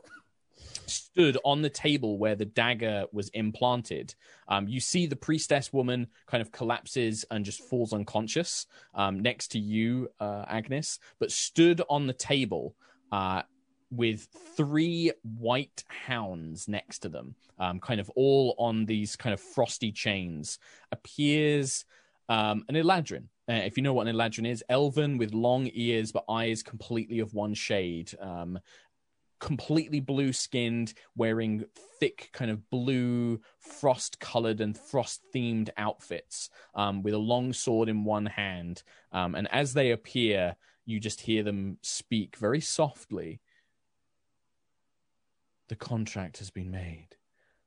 stood 0.91 1.39
on 1.45 1.63
the 1.63 1.71
table 1.71 2.19
where 2.19 2.35
the 2.35 2.45
dagger 2.45 3.05
was 3.13 3.29
implanted. 3.31 4.15
Um, 4.49 4.69
you 4.69 4.81
see 4.81 5.07
the 5.07 5.17
priestess 5.17 5.73
woman 5.73 6.07
kind 6.27 6.41
of 6.41 6.53
collapses 6.53 7.25
and 7.31 7.45
just 7.45 7.63
falls 7.63 7.93
unconscious 7.93 8.67
um, 8.95 9.21
next 9.21 9.49
to 9.53 9.59
you, 9.59 10.09
uh, 10.21 10.45
Agnis, 10.47 10.99
but 11.19 11.31
stood 11.31 11.83
on 11.89 12.07
the 12.07 12.13
table. 12.13 12.75
Uh, 13.11 13.43
with 13.91 14.29
three 14.55 15.11
white 15.23 15.83
hounds 15.89 16.69
next 16.69 16.99
to 16.99 17.09
them, 17.09 17.35
um, 17.59 17.81
kind 17.81 18.01
of 18.01 18.11
all 18.11 18.55
on 18.59 18.85
these 18.85 19.17
kind 19.17 19.33
of 19.33 19.41
frosty 19.41 19.91
chains, 19.91 20.59
appears 20.93 21.85
um, 22.29 22.65
an 22.69 22.75
Eladrin. 22.75 23.25
Uh, 23.49 23.55
if 23.65 23.77
you 23.77 23.83
know 23.83 23.95
what 23.95 24.07
an 24.07 24.15
Eladrin 24.15 24.47
is, 24.47 24.63
elven 24.69 25.17
with 25.17 25.33
long 25.33 25.71
ears 25.73 26.13
but 26.13 26.25
eyes 26.29 26.63
completely 26.63 27.21
of 27.21 27.33
one 27.33 27.55
shade. 27.55 28.13
Um, 28.21 28.59
completely 29.39 30.01
blue 30.01 30.33
skinned, 30.33 30.95
wearing 31.17 31.65
thick, 32.01 32.31
kind 32.33 32.51
of 32.51 32.69
blue, 32.71 33.41
frost 33.59 34.21
colored 34.21 34.61
and 34.61 34.77
frost 34.77 35.23
themed 35.35 35.71
outfits, 35.77 36.51
um, 36.75 37.03
with 37.03 37.15
a 37.15 37.19
long 37.19 37.53
sword 37.53 37.89
in 37.89 38.05
one 38.05 38.27
hand. 38.27 38.83
Um, 39.13 39.35
and 39.35 39.49
as 39.53 39.75
they 39.75 39.91
appear, 39.91 40.57
you 40.85 41.01
just 41.01 41.21
hear 41.23 41.43
them 41.43 41.79
speak 41.83 42.37
very 42.37 42.61
softly. 42.61 43.41
The 45.69 45.77
contract 45.77 46.39
has 46.39 46.51
been 46.51 46.71
made. 46.71 47.09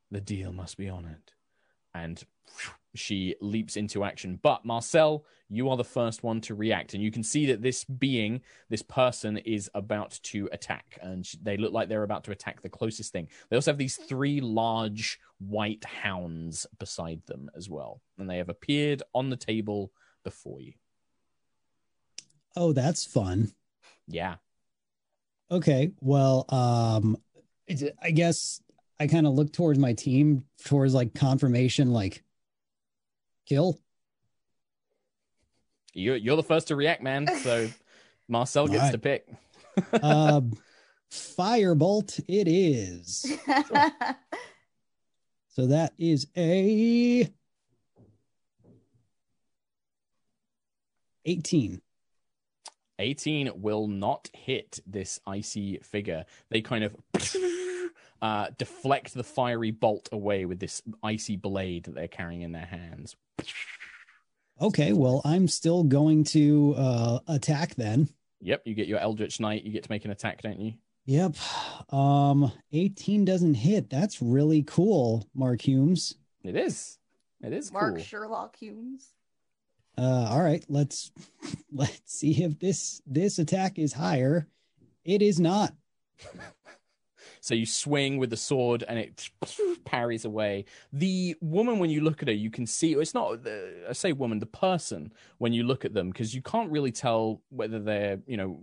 The 0.10 0.22
deal 0.22 0.52
must 0.52 0.78
be 0.78 0.90
honored. 0.90 1.34
And 1.94 2.24
she 2.96 3.36
leaps 3.42 3.78
into 3.78 4.04
action. 4.04 4.40
But 4.42 4.66
Marcel, 4.66 5.26
you 5.50 5.70
are 5.70 5.78
the 5.78 5.84
first 5.84 6.24
one 6.24 6.42
to 6.42 6.56
react, 6.56 6.94
and 6.94 7.04
you 7.04 7.12
can 7.12 7.24
see 7.24 7.46
that 7.48 7.62
this 7.62 7.84
being, 7.84 8.42
this 8.70 8.82
person, 8.82 9.38
is 9.38 9.70
about 9.74 10.20
to 10.24 10.50
attack, 10.52 10.98
and 11.02 11.28
they 11.42 11.58
look 11.58 11.74
like 11.74 11.90
they're 11.90 12.04
about 12.04 12.24
to 12.26 12.32
attack 12.32 12.62
the 12.62 12.70
closest 12.70 13.12
thing. 13.12 13.28
They 13.50 13.56
also 13.56 13.72
have 13.72 13.78
these 13.78 13.98
three 13.98 14.42
large 14.42 15.20
white 15.40 15.84
hounds 15.86 16.66
beside 16.80 17.26
them 17.26 17.50
as 17.56 17.70
well, 17.70 18.02
and 18.18 18.30
they 18.30 18.38
have 18.38 18.50
appeared 18.50 19.04
on 19.14 19.30
the 19.30 19.38
table 19.38 19.92
before 20.24 20.62
you. 20.62 20.74
Oh, 22.56 22.74
that's 22.74 23.06
fun. 23.06 23.52
Yeah, 24.08 24.36
Okay. 25.52 25.92
Well, 26.00 26.46
um, 26.50 27.18
I 28.02 28.12
guess 28.12 28.62
I 29.00 29.08
kind 29.08 29.28
of 29.28 29.34
look 29.34 29.52
towards 29.52 29.78
my 29.78 29.94
team 29.94 30.46
towards 30.64 30.94
like 30.94 31.14
confirmation, 31.14 31.92
like 31.92 32.24
kill. 33.52 33.80
you're 35.94 36.16
you're 36.16 36.38
the 36.38 36.44
first 36.44 36.70
to 36.70 36.76
react, 36.76 37.04
man. 37.04 37.28
So 37.40 37.70
Marcel 38.30 38.68
gets 38.68 38.80
Alright. 38.80 38.94
to 38.94 38.98
pick. 38.98 39.28
Um, 40.04 40.52
firebolt 41.10 42.20
it 42.28 42.48
is. 42.48 43.26
So 45.54 45.68
that 45.68 45.92
is 45.98 46.28
a 46.38 47.30
18. 51.26 51.82
18 53.00 53.52
will 53.62 53.88
not 53.88 54.30
hit 54.34 54.80
this 54.88 55.20
icy 55.28 55.78
figure. 55.84 56.24
They 56.50 56.62
kind 56.62 56.86
of 56.86 56.96
uh, 58.22 58.48
deflect 58.58 59.14
the 59.14 59.24
fiery 59.24 59.72
bolt 59.72 60.10
away 60.12 60.46
with 60.46 60.60
this 60.60 60.82
icy 61.02 61.38
blade 61.38 61.86
that 61.86 61.96
they're 61.96 62.08
carrying 62.08 62.42
in 62.42 62.52
their 62.52 62.66
hands. 62.66 63.16
Okay, 64.62 64.94
well, 64.94 65.22
I'm 65.26 65.48
still 65.48 65.84
going 65.84 66.24
to 66.26 66.76
uh 66.78 67.20
attack 67.28 67.76
then. 67.76 68.10
Yep, 68.42 68.62
you 68.66 68.76
get 68.76 68.88
your 68.88 69.00
Eldritch 69.00 69.40
Knight. 69.40 69.64
You 69.64 69.72
get 69.72 69.84
to 69.84 69.92
make 69.92 70.06
an 70.06 70.12
attack, 70.12 70.42
don't 70.44 70.60
you? 70.60 70.74
Yep. 71.06 71.36
Um 71.92 72.52
18 72.72 73.26
doesn't 73.26 73.56
hit. 73.56 73.90
That's 73.90 74.22
really 74.22 74.62
cool, 74.62 75.28
Mark 75.34 75.62
Hulmes. 75.62 76.14
It 76.44 76.56
is. 76.56 77.00
It 77.42 77.54
is 77.54 77.72
Mark 77.72 77.96
cool. 77.96 78.04
Sherlock 78.04 78.56
Hulmes. 78.62 79.04
Uh 79.98 80.28
all 80.30 80.44
right, 80.44 80.64
let's 80.70 81.12
let's 81.72 82.00
see 82.06 82.44
if 82.44 82.60
this 82.60 83.02
this 83.08 83.40
attack 83.40 83.80
is 83.80 83.94
higher. 83.94 84.48
It 85.04 85.24
is 85.24 85.40
not. 85.40 85.74
So 87.42 87.56
you 87.56 87.66
swing 87.66 88.18
with 88.18 88.30
the 88.30 88.38
sword 88.38 88.84
and 88.88 89.00
it 89.00 89.30
parries 89.86 90.26
away. 90.26 90.66
The 90.94 91.36
woman, 91.42 91.80
when 91.80 91.90
you 91.90 92.02
look 92.02 92.22
at 92.22 92.28
her, 92.28 92.34
you 92.34 92.52
can 92.52 92.68
see 92.68 92.94
it's 92.94 93.14
not, 93.14 93.44
the, 93.44 93.86
I 93.90 93.94
say 93.94 94.14
woman, 94.14 94.40
the 94.40 94.46
person, 94.46 95.12
when 95.40 95.52
you 95.52 95.64
look 95.64 95.84
at 95.84 95.94
them, 95.94 96.12
because 96.12 96.34
you 96.34 96.42
can't 96.44 96.72
really 96.72 96.92
tell 96.92 97.42
whether 97.50 97.80
they're, 97.80 98.20
you 98.28 98.38
know, 98.38 98.60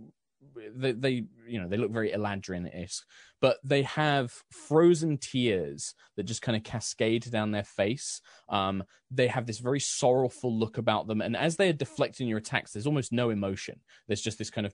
they, 0.75 0.93
they 0.93 1.23
you 1.45 1.59
know, 1.61 1.67
they 1.67 1.77
look 1.77 1.91
very 1.91 2.11
Eladrin-esque, 2.11 3.05
but 3.41 3.57
they 3.63 3.83
have 3.83 4.31
frozen 4.51 5.17
tears 5.17 5.93
that 6.15 6.23
just 6.23 6.41
kind 6.41 6.55
of 6.55 6.63
cascade 6.63 7.29
down 7.29 7.51
their 7.51 7.63
face. 7.63 8.21
Um, 8.47 8.83
they 9.11 9.27
have 9.27 9.45
this 9.45 9.59
very 9.59 9.79
sorrowful 9.79 10.57
look 10.57 10.77
about 10.77 11.07
them. 11.07 11.21
And 11.21 11.35
as 11.35 11.57
they 11.57 11.69
are 11.69 11.73
deflecting 11.73 12.27
your 12.27 12.37
attacks, 12.37 12.71
there's 12.71 12.87
almost 12.87 13.11
no 13.11 13.29
emotion. 13.29 13.81
There's 14.07 14.21
just 14.21 14.37
this 14.37 14.49
kind 14.49 14.67
of, 14.67 14.73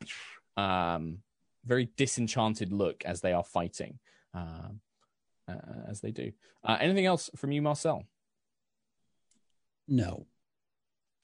um, 0.56 1.18
very 1.64 1.88
disenchanted 1.96 2.72
look 2.72 3.04
as 3.04 3.20
they 3.20 3.32
are 3.32 3.44
fighting, 3.44 3.98
um, 4.34 4.80
uh, 5.48 5.54
as 5.88 6.00
they 6.00 6.10
do. 6.10 6.32
Uh, 6.64 6.78
anything 6.80 7.06
else 7.06 7.30
from 7.36 7.52
you, 7.52 7.62
Marcel? 7.62 8.04
No. 9.88 10.26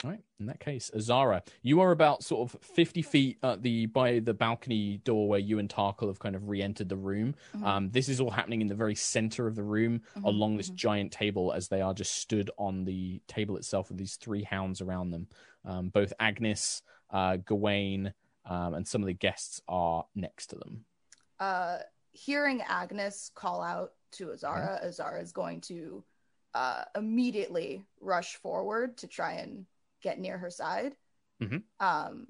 All 0.04 0.10
right. 0.10 0.20
In 0.38 0.46
that 0.46 0.60
case, 0.60 0.92
Azara, 0.94 1.42
you 1.62 1.80
are 1.80 1.90
about 1.90 2.22
sort 2.22 2.48
of 2.48 2.62
fifty 2.62 3.02
feet 3.02 3.38
at 3.42 3.62
the 3.62 3.86
by 3.86 4.20
the 4.20 4.32
balcony 4.32 4.98
door 4.98 5.26
where 5.28 5.40
you 5.40 5.58
and 5.58 5.68
Tarkhal 5.68 6.06
have 6.06 6.20
kind 6.20 6.36
of 6.36 6.48
re-entered 6.48 6.88
the 6.88 6.96
room. 6.96 7.34
Mhm. 7.56 7.64
Um, 7.64 7.90
this 7.90 8.08
is 8.08 8.20
all 8.20 8.30
happening 8.30 8.60
in 8.60 8.68
the 8.68 8.76
very 8.76 8.94
center 8.94 9.48
of 9.48 9.56
the 9.56 9.64
room, 9.64 10.02
Mhm, 10.14 10.24
along 10.24 10.56
this 10.56 10.70
mhm. 10.70 10.76
giant 10.76 11.12
table, 11.12 11.52
as 11.52 11.66
they 11.66 11.80
are 11.80 11.94
just 11.94 12.14
stood 12.14 12.48
on 12.58 12.84
the 12.84 13.20
table 13.26 13.56
itself 13.56 13.88
with 13.88 13.98
these 13.98 14.14
three 14.14 14.44
hounds 14.44 14.80
around 14.80 15.10
them. 15.10 15.26
Um, 15.64 15.88
both 15.88 16.12
Agnis, 16.20 16.82
uh, 17.10 17.38
Gawain, 17.38 18.14
um, 18.44 18.74
and 18.74 18.86
some 18.86 19.02
of 19.02 19.06
the 19.06 19.12
guests 19.14 19.60
are 19.68 20.04
next 20.14 20.48
to 20.48 20.56
them. 20.56 20.84
uh, 21.40 21.78
hearing 22.12 22.60
Agnis 22.60 23.32
call 23.34 23.62
out 23.62 23.92
to 24.12 24.32
Azara, 24.32 24.80
Azara 24.82 25.20
is 25.20 25.30
going 25.32 25.60
to 25.60 26.02
uh, 26.54 26.82
immediately 26.96 27.84
rush 28.00 28.34
forward 28.36 28.96
to 28.98 29.06
try 29.06 29.34
and 29.34 29.66
get 30.02 30.18
near 30.18 30.36
her 30.38 30.50
side. 30.50 30.96
Mhm. 31.40 31.62
Um, 31.78 32.26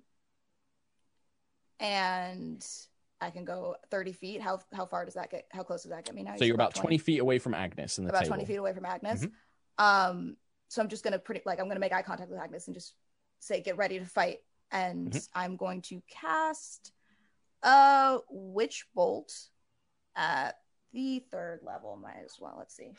and 1.81 2.67
I 3.21 3.31
can 3.31 3.45
go 3.45 3.77
30 3.91 4.13
feet. 4.13 4.41
How 4.43 4.61
how 4.73 4.85
far 4.87 5.05
does 5.05 5.15
that 5.15 5.31
get? 5.31 5.47
How 5.53 5.63
close 5.63 5.83
does 5.83 5.91
that 5.91 6.05
get 6.05 6.15
me 6.15 6.23
now? 6.23 6.37
So 6.37 6.45
you're 6.45 6.55
about 6.55 6.75
20 6.75 6.99
feet 6.99 7.21
away 7.21 7.39
from 7.39 7.53
Agnis 7.55 7.99
and 7.99 8.07
the 8.07 8.11
about 8.11 8.25
table. 8.25 8.37
20 8.37 8.45
feet 8.45 8.57
away 8.57 8.73
from 8.75 8.85
Agnis. 8.85 9.25
Mhm. 9.27 9.33
Um, 9.79 10.37
so 10.69 10.83
I'm 10.83 10.89
just 10.89 11.05
gonna 11.05 11.19
pretty 11.19 11.41
like 11.47 11.61
I'm 11.61 11.69
gonna 11.69 11.81
make 11.81 11.93
eye 11.93 12.03
contact 12.03 12.31
with 12.31 12.39
Agnis 12.39 12.67
and 12.67 12.75
just 12.75 12.95
say, 13.41 13.61
"Get 13.63 13.77
ready 13.77 13.99
to 13.99 14.05
fight." 14.05 14.41
And 14.71 15.13
Mhm. 15.13 15.29
I'm 15.35 15.57
going 15.57 15.83
to 15.83 16.03
cast 16.11 16.93
a 17.63 18.19
witch 18.31 18.87
bolt 18.95 19.33
at 20.17 20.61
the 20.93 21.21
third 21.31 21.61
level. 21.63 21.97
Might 21.97 22.23
as 22.25 22.37
well. 22.41 22.57
Let's 22.59 22.75
see. 22.77 22.91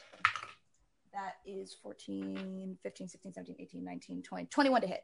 That 1.13 1.35
is 1.45 1.73
14, 1.73 2.77
15, 2.83 3.07
16, 3.07 3.33
17, 3.33 3.55
18, 3.59 3.83
19, 3.83 4.21
20, 4.23 4.45
21 4.47 4.81
to 4.81 4.87
hit. 4.87 5.03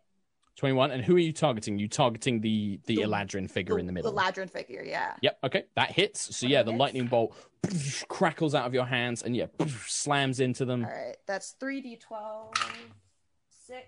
21. 0.55 0.91
And 0.91 1.03
who 1.03 1.15
are 1.15 1.19
you 1.19 1.33
targeting? 1.33 1.77
You 1.77 1.87
targeting 1.89 2.39
the 2.39 2.79
the 2.85 2.95
The- 2.95 3.01
Eladrin 3.01 3.49
figure 3.51 3.77
in 3.77 3.85
the 3.87 3.91
middle. 3.91 4.11
The 4.13 4.17
Ladrin 4.17 4.49
figure, 4.49 4.83
yeah. 4.83 5.17
Yep. 5.21 5.39
Okay, 5.43 5.65
that 5.75 5.91
hits. 5.91 6.33
So 6.35 6.47
yeah, 6.47 6.63
the 6.63 6.71
Hits. 6.71 6.79
lightning 6.79 7.07
bolt 7.07 7.35
crackles 8.07 8.55
out 8.55 8.65
of 8.65 8.73
your 8.73 8.85
hands, 8.85 9.21
and 9.23 9.35
yeah, 9.35 9.47
slams 9.87 10.39
into 10.39 10.63
them. 10.63 10.85
All 10.85 10.91
right, 10.91 11.17
that's 11.25 11.55
3d12, 11.61 12.55
6, 13.49 13.87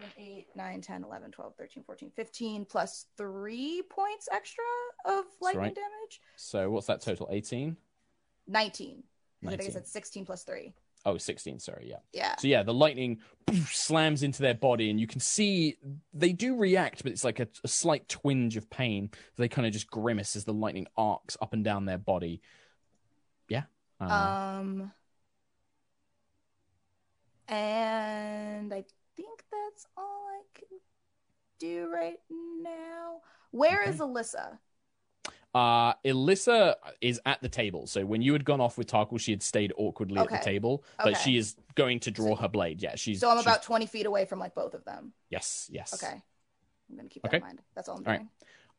7, 0.00 0.06
8, 0.16 0.46
9, 0.54 0.80
10, 0.80 1.04
11, 1.04 1.30
12, 1.30 1.54
13, 1.56 1.84
14, 1.84 2.10
15, 2.16 2.64
plus 2.64 3.06
3 3.16 3.82
points 3.90 4.28
extra 4.32 4.64
of 5.04 5.24
lightning 5.40 5.64
right. 5.64 5.74
damage. 5.74 6.20
So 6.36 6.70
what's 6.70 6.86
that 6.86 7.00
total? 7.00 7.28
18? 7.30 7.76
19. 8.48 8.88
'Cause 8.94 9.02
I 9.44 9.50
think 9.50 9.60
19. 9.60 9.66
it's 9.66 9.76
at 9.76 9.86
16 9.86 10.24
plus 10.26 10.44
3. 10.44 10.72
Oh, 11.04 11.18
16. 11.18 11.58
Sorry. 11.58 11.88
Yeah. 11.90 11.96
Yeah. 12.12 12.36
So 12.36 12.46
yeah, 12.46 12.62
the 12.62 12.72
lightning 12.72 13.20
slams 13.66 14.22
into 14.22 14.40
their 14.40 14.54
body, 14.54 14.88
and 14.88 15.00
you 15.00 15.06
can 15.08 15.20
see 15.20 15.76
they 16.14 16.32
do 16.32 16.56
react, 16.56 17.02
but 17.02 17.10
it's 17.10 17.24
like 17.24 17.40
a, 17.40 17.48
a 17.64 17.68
slight 17.68 18.08
twinge 18.08 18.56
of 18.56 18.70
pain. 18.70 19.10
They 19.36 19.48
kind 19.48 19.66
of 19.66 19.72
just 19.72 19.90
grimace 19.90 20.36
as 20.36 20.44
the 20.44 20.52
lightning 20.54 20.86
arcs 20.96 21.36
up 21.42 21.52
and 21.52 21.64
down 21.64 21.86
their 21.86 21.98
body. 21.98 22.40
Yeah. 23.48 23.64
Uh, 24.00 24.04
Um, 24.60 24.92
and 27.48 28.72
I 28.72 28.84
think 29.16 29.42
that's 29.50 29.86
all 29.96 30.24
I 30.28 30.42
can 30.58 30.68
do 31.58 31.90
right 31.92 32.18
now. 32.62 33.20
Where 33.50 33.82
is 33.82 33.98
Alyssa? 33.98 34.58
Uh, 35.54 35.92
Elissa 36.02 36.76
is 37.02 37.20
at 37.26 37.42
the 37.42 37.48
table. 37.48 37.86
So 37.86 38.06
when 38.06 38.22
you 38.22 38.32
had 38.32 38.44
gone 38.44 38.60
off 38.62 38.78
with 38.78 38.86
Tarkhal, 38.90 39.20
she 39.20 39.32
had 39.32 39.42
stayed 39.42 39.72
awkwardly 39.76 40.18
at 40.18 40.30
the 40.30 40.38
table, 40.38 40.82
but 40.96 41.08
Okay. 41.08 41.18
she 41.22 41.36
is 41.36 41.56
going 41.74 42.00
to 42.00 42.10
draw 42.10 42.34
her 42.36 42.48
blade. 42.48 42.80
Yeah, 42.82 42.94
she's. 42.96 43.20
So 43.20 43.28
I'm 43.28 43.36
she's- 43.36 43.44
about 43.44 43.62
20 43.62 43.84
feet 43.86 44.06
away 44.06 44.24
from 44.24 44.38
like 44.38 44.54
both 44.54 44.72
of 44.72 44.84
them. 44.84 45.12
Yes, 45.28 45.68
yes. 45.70 45.92
Okay. 46.02 46.14
I'm 46.90 46.96
going 46.96 47.08
to 47.08 47.12
keep 47.12 47.22
that 47.24 47.34
in 47.34 47.40
mind. 47.42 47.60
That's 47.74 47.88
all 47.88 47.98
I'm 47.98 48.04
All 48.06 48.10
right. 48.12 48.18
doing. 48.20 48.30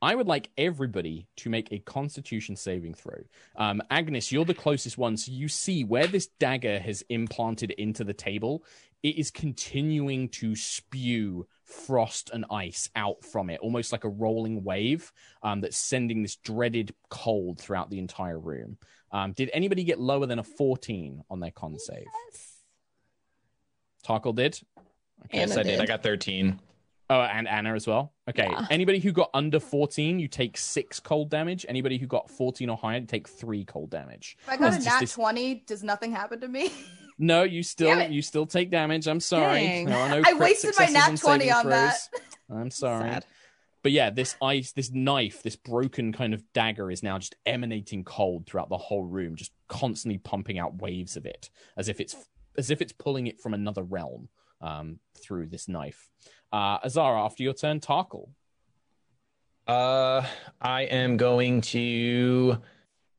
I 0.02 0.16
would 0.16 0.28
like 0.28 0.50
everybody 0.58 1.28
to 1.38 1.50
make 1.50 1.72
a 1.72 1.80
Constitution 1.80 2.56
saving 2.58 2.94
throw. 2.96 3.24
Um, 3.56 3.82
Agnis, 3.90 4.32
you're 4.34 4.44
the 4.44 4.54
closest 4.54 4.98
one, 4.98 5.16
so 5.16 5.32
you 5.32 5.48
see 5.48 5.84
where 5.86 6.08
this 6.08 6.28
dagger 6.28 6.78
has 6.80 7.04
implanted 7.08 7.72
into 7.72 8.04
the 8.04 8.14
table. 8.14 8.66
It 9.04 9.18
is 9.18 9.32
continuing 9.32 10.30
to 10.30 10.56
spew 10.56 11.46
frost 11.66 12.30
and 12.34 12.46
ice 12.50 12.90
out 12.96 13.24
from 13.24 13.50
it, 13.50 13.60
almost 13.60 13.92
like 13.92 14.06
a 14.06 14.10
rolling 14.10 14.64
wave 14.64 15.12
um, 15.44 15.60
that's 15.60 15.78
sending 15.78 16.22
this 16.22 16.38
dreaded 16.38 16.94
cold 17.10 17.60
throughout 17.60 17.90
the 17.90 18.00
entire 18.00 18.40
room. 18.40 18.78
Um, 19.12 19.34
did 19.34 19.50
anybody 19.54 19.84
get 19.84 20.00
lower 20.00 20.26
than 20.26 20.40
a 20.40 20.44
14 20.44 21.22
on 21.30 21.40
their 21.42 21.52
con 21.52 21.78
save? 21.78 22.06
Yes. 22.32 22.54
Tarkhal 24.08 24.36
did. 24.36 24.60
Okay. 25.26 25.40
Yes, 25.40 25.52
Anna 25.52 25.60
I 25.60 25.64
did. 25.64 25.70
did. 25.72 25.80
I 25.82 25.86
got 25.86 26.02
13. 26.04 26.60
Oh, 27.10 27.20
and 27.22 27.48
Anna 27.48 27.74
as 27.76 27.86
well. 27.86 28.14
Okay. 28.30 28.48
Yeah. 28.50 28.66
Anybody 28.72 29.00
who 29.00 29.12
got 29.12 29.30
under 29.34 29.60
14, 29.60 30.18
you 30.20 30.30
take 30.30 30.58
six 30.58 31.02
cold 31.02 31.30
damage. 31.30 31.66
Anybody 31.68 31.98
who 31.98 32.08
got 32.08 32.30
14 32.30 32.70
or 32.70 32.78
higher, 32.78 33.00
you 33.00 33.06
take 33.06 33.28
three 33.28 33.66
cold 33.66 33.90
damage. 33.90 34.38
If 34.44 34.50
I 34.50 34.58
got 34.58 34.74
a 34.74 34.80
nat 34.80 35.02
this- 35.02 35.14
20, 35.14 35.56
does 35.68 35.84
nothing 35.84 36.14
happen 36.14 36.40
to 36.40 36.48
me? 36.48 36.72
No, 37.24 37.44
you 37.44 37.64
still 37.64 38.10
you 38.10 38.22
still 38.22 38.46
take 38.46 38.70
damage. 38.70 39.08
I'm 39.08 39.22
sorry. 39.22 39.62
Dang. 39.62 39.86
There 39.86 39.98
are 39.98 40.10
no 40.10 40.18
I 40.18 40.22
crit 40.34 40.40
wasted 40.40 40.74
my 40.78 40.88
successes 40.88 40.94
nat 40.94 41.32
on 41.32 41.38
20 41.38 41.40
saving 41.40 41.54
on 41.54 41.70
that. 41.70 42.10
I'm 42.54 42.70
sorry. 42.70 43.10
Sad. 43.12 43.26
But 43.82 43.94
yeah, 43.94 44.10
this 44.10 44.36
ice, 44.42 44.74
this 44.74 44.92
knife, 44.92 45.42
this 45.42 45.56
broken 45.56 46.12
kind 46.12 46.34
of 46.34 46.44
dagger 46.52 46.92
is 46.92 47.02
now 47.02 47.18
just 47.20 47.36
emanating 47.46 48.04
cold 48.04 48.46
throughout 48.46 48.68
the 48.68 48.78
whole 48.78 49.06
room, 49.06 49.36
just 49.36 49.54
constantly 49.70 50.18
pumping 50.18 50.60
out 50.60 50.82
waves 50.82 51.16
of 51.16 51.26
it, 51.26 51.50
as 51.78 51.88
if 51.88 52.02
it's 52.02 52.16
as 52.58 52.70
if 52.70 52.82
it's 52.82 52.92
pulling 52.92 53.28
it 53.28 53.40
from 53.40 53.54
another 53.54 53.84
realm 53.84 54.28
um, 54.60 55.00
through 55.18 55.48
this 55.48 55.70
knife. 55.70 56.10
Uh, 56.52 56.80
Azara, 56.84 57.24
after 57.24 57.42
your 57.42 57.54
turn, 57.54 57.80
Tarkhal. 57.80 58.28
Uh, 59.66 60.26
I 60.62 60.82
am 60.84 61.16
going 61.16 61.62
to 61.62 62.58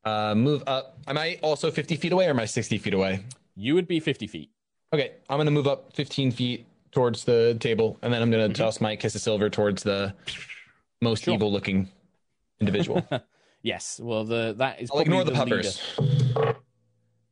uh, 0.05 0.35
move 0.35 0.62
up. 0.66 0.98
Am 1.06 1.16
I 1.16 1.39
also 1.40 1.70
50 1.70 1.97
feet 1.97 2.12
away 2.12 2.26
or 2.26 2.31
am 2.31 2.40
I 2.40 2.44
60 2.44 2.76
feet 2.76 2.93
away? 2.93 3.24
You 3.56 3.74
would 3.74 3.86
be 3.86 4.01
50 4.01 4.26
feet. 4.26 4.51
Okay, 4.93 5.12
I'm 5.28 5.36
going 5.36 5.47
to 5.47 5.51
move 5.52 5.66
up 5.66 5.93
15 5.94 6.31
feet 6.32 6.66
towards 6.93 7.24
the 7.24 7.56
table, 7.60 7.98
and 8.02 8.12
then 8.12 8.22
I'm 8.22 8.31
going 8.31 8.48
to 8.48 8.52
Mhm. 8.55 8.64
toss 8.64 8.81
my 8.81 8.94
kiss 8.97 9.14
of 9.14 9.20
silver 9.20 9.51
towards 9.51 9.82
the 9.82 10.14
most 11.01 11.24
Sure. 11.24 11.35
evil 11.35 11.51
looking 11.52 11.89
individual. 12.60 13.06
Yes. 13.62 13.98
Well, 13.98 14.24
the 14.24 14.52
that 14.59 14.82
is 14.82 14.90
I'll 14.90 15.02
probably 15.02 15.20
ignore 15.20 15.24
the, 15.24 15.31
leader. 15.44 15.62
puppers. 15.62 16.55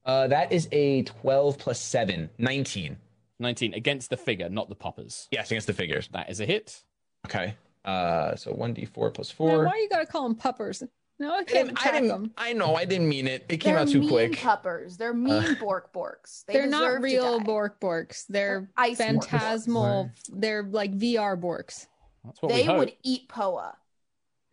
Uh, 0.07 0.27
that 0.29 0.51
is 0.51 0.67
a 0.73 1.03
12 1.03 1.59
plus 1.59 1.79
7, 1.79 2.31
19. 2.39 2.97
19 3.39 3.75
against 3.75 4.09
the 4.09 4.17
figure, 4.17 4.49
not 4.49 4.71
the 4.71 4.75
poppers. 4.75 5.29
Yes, 5.31 5.51
against 5.51 5.67
the 5.67 5.75
figures. 5.75 6.09
That 6.09 6.31
is 6.31 6.41
a 6.41 6.47
hit. 6.47 6.83
Okay. 7.27 7.55
Uh, 7.85 8.35
so 8.37 8.51
1d4 8.55 9.11
plus 9.13 9.29
Now, 9.33 9.35
4. 9.37 9.67
why 9.67 9.77
you 9.77 9.91
gotta 9.91 10.07
call 10.07 10.23
them 10.23 10.35
puppers? 10.35 10.83
No, 11.23 11.33
I 11.35 11.39
I 11.39 11.45
can't 11.45 11.69
didn't, 11.69 11.87
I, 11.87 11.93
didn't, 11.93 12.09
them. 12.09 12.31
I 12.37 12.53
know, 12.53 12.75
I 12.75 12.85
didn't 12.85 13.09
mean 13.09 13.29
it. 13.29 13.47
It 13.49 13.59
came 13.59 13.75
They're 13.75 13.83
out 13.83 13.89
too 13.89 14.01
mean 14.01 14.09
quick. 14.09 14.39
puppers. 14.41 14.97
They're 14.97 15.15
mean 15.15 15.33
uh. 15.33 15.55
bork 15.61 15.93
borks. 15.93 16.45
They 16.47 16.55
They're 16.55 16.67
not 16.67 17.01
real. 17.01 17.39
Bork 17.39 17.79
Borks. 17.81 18.27
They're 18.29 18.69
ice 18.77 18.99
borks. 18.99 19.05
phantasmal. 19.05 20.11
They're 20.33 20.65
like 20.65 20.93
VR 20.99 21.41
Borks. 21.41 21.87
That's 22.25 22.43
what 22.43 22.49
They 22.51 22.63
we 22.63 22.65
hope. 22.65 22.79
would 22.79 22.93
eat 23.05 23.29
Poa, 23.29 23.77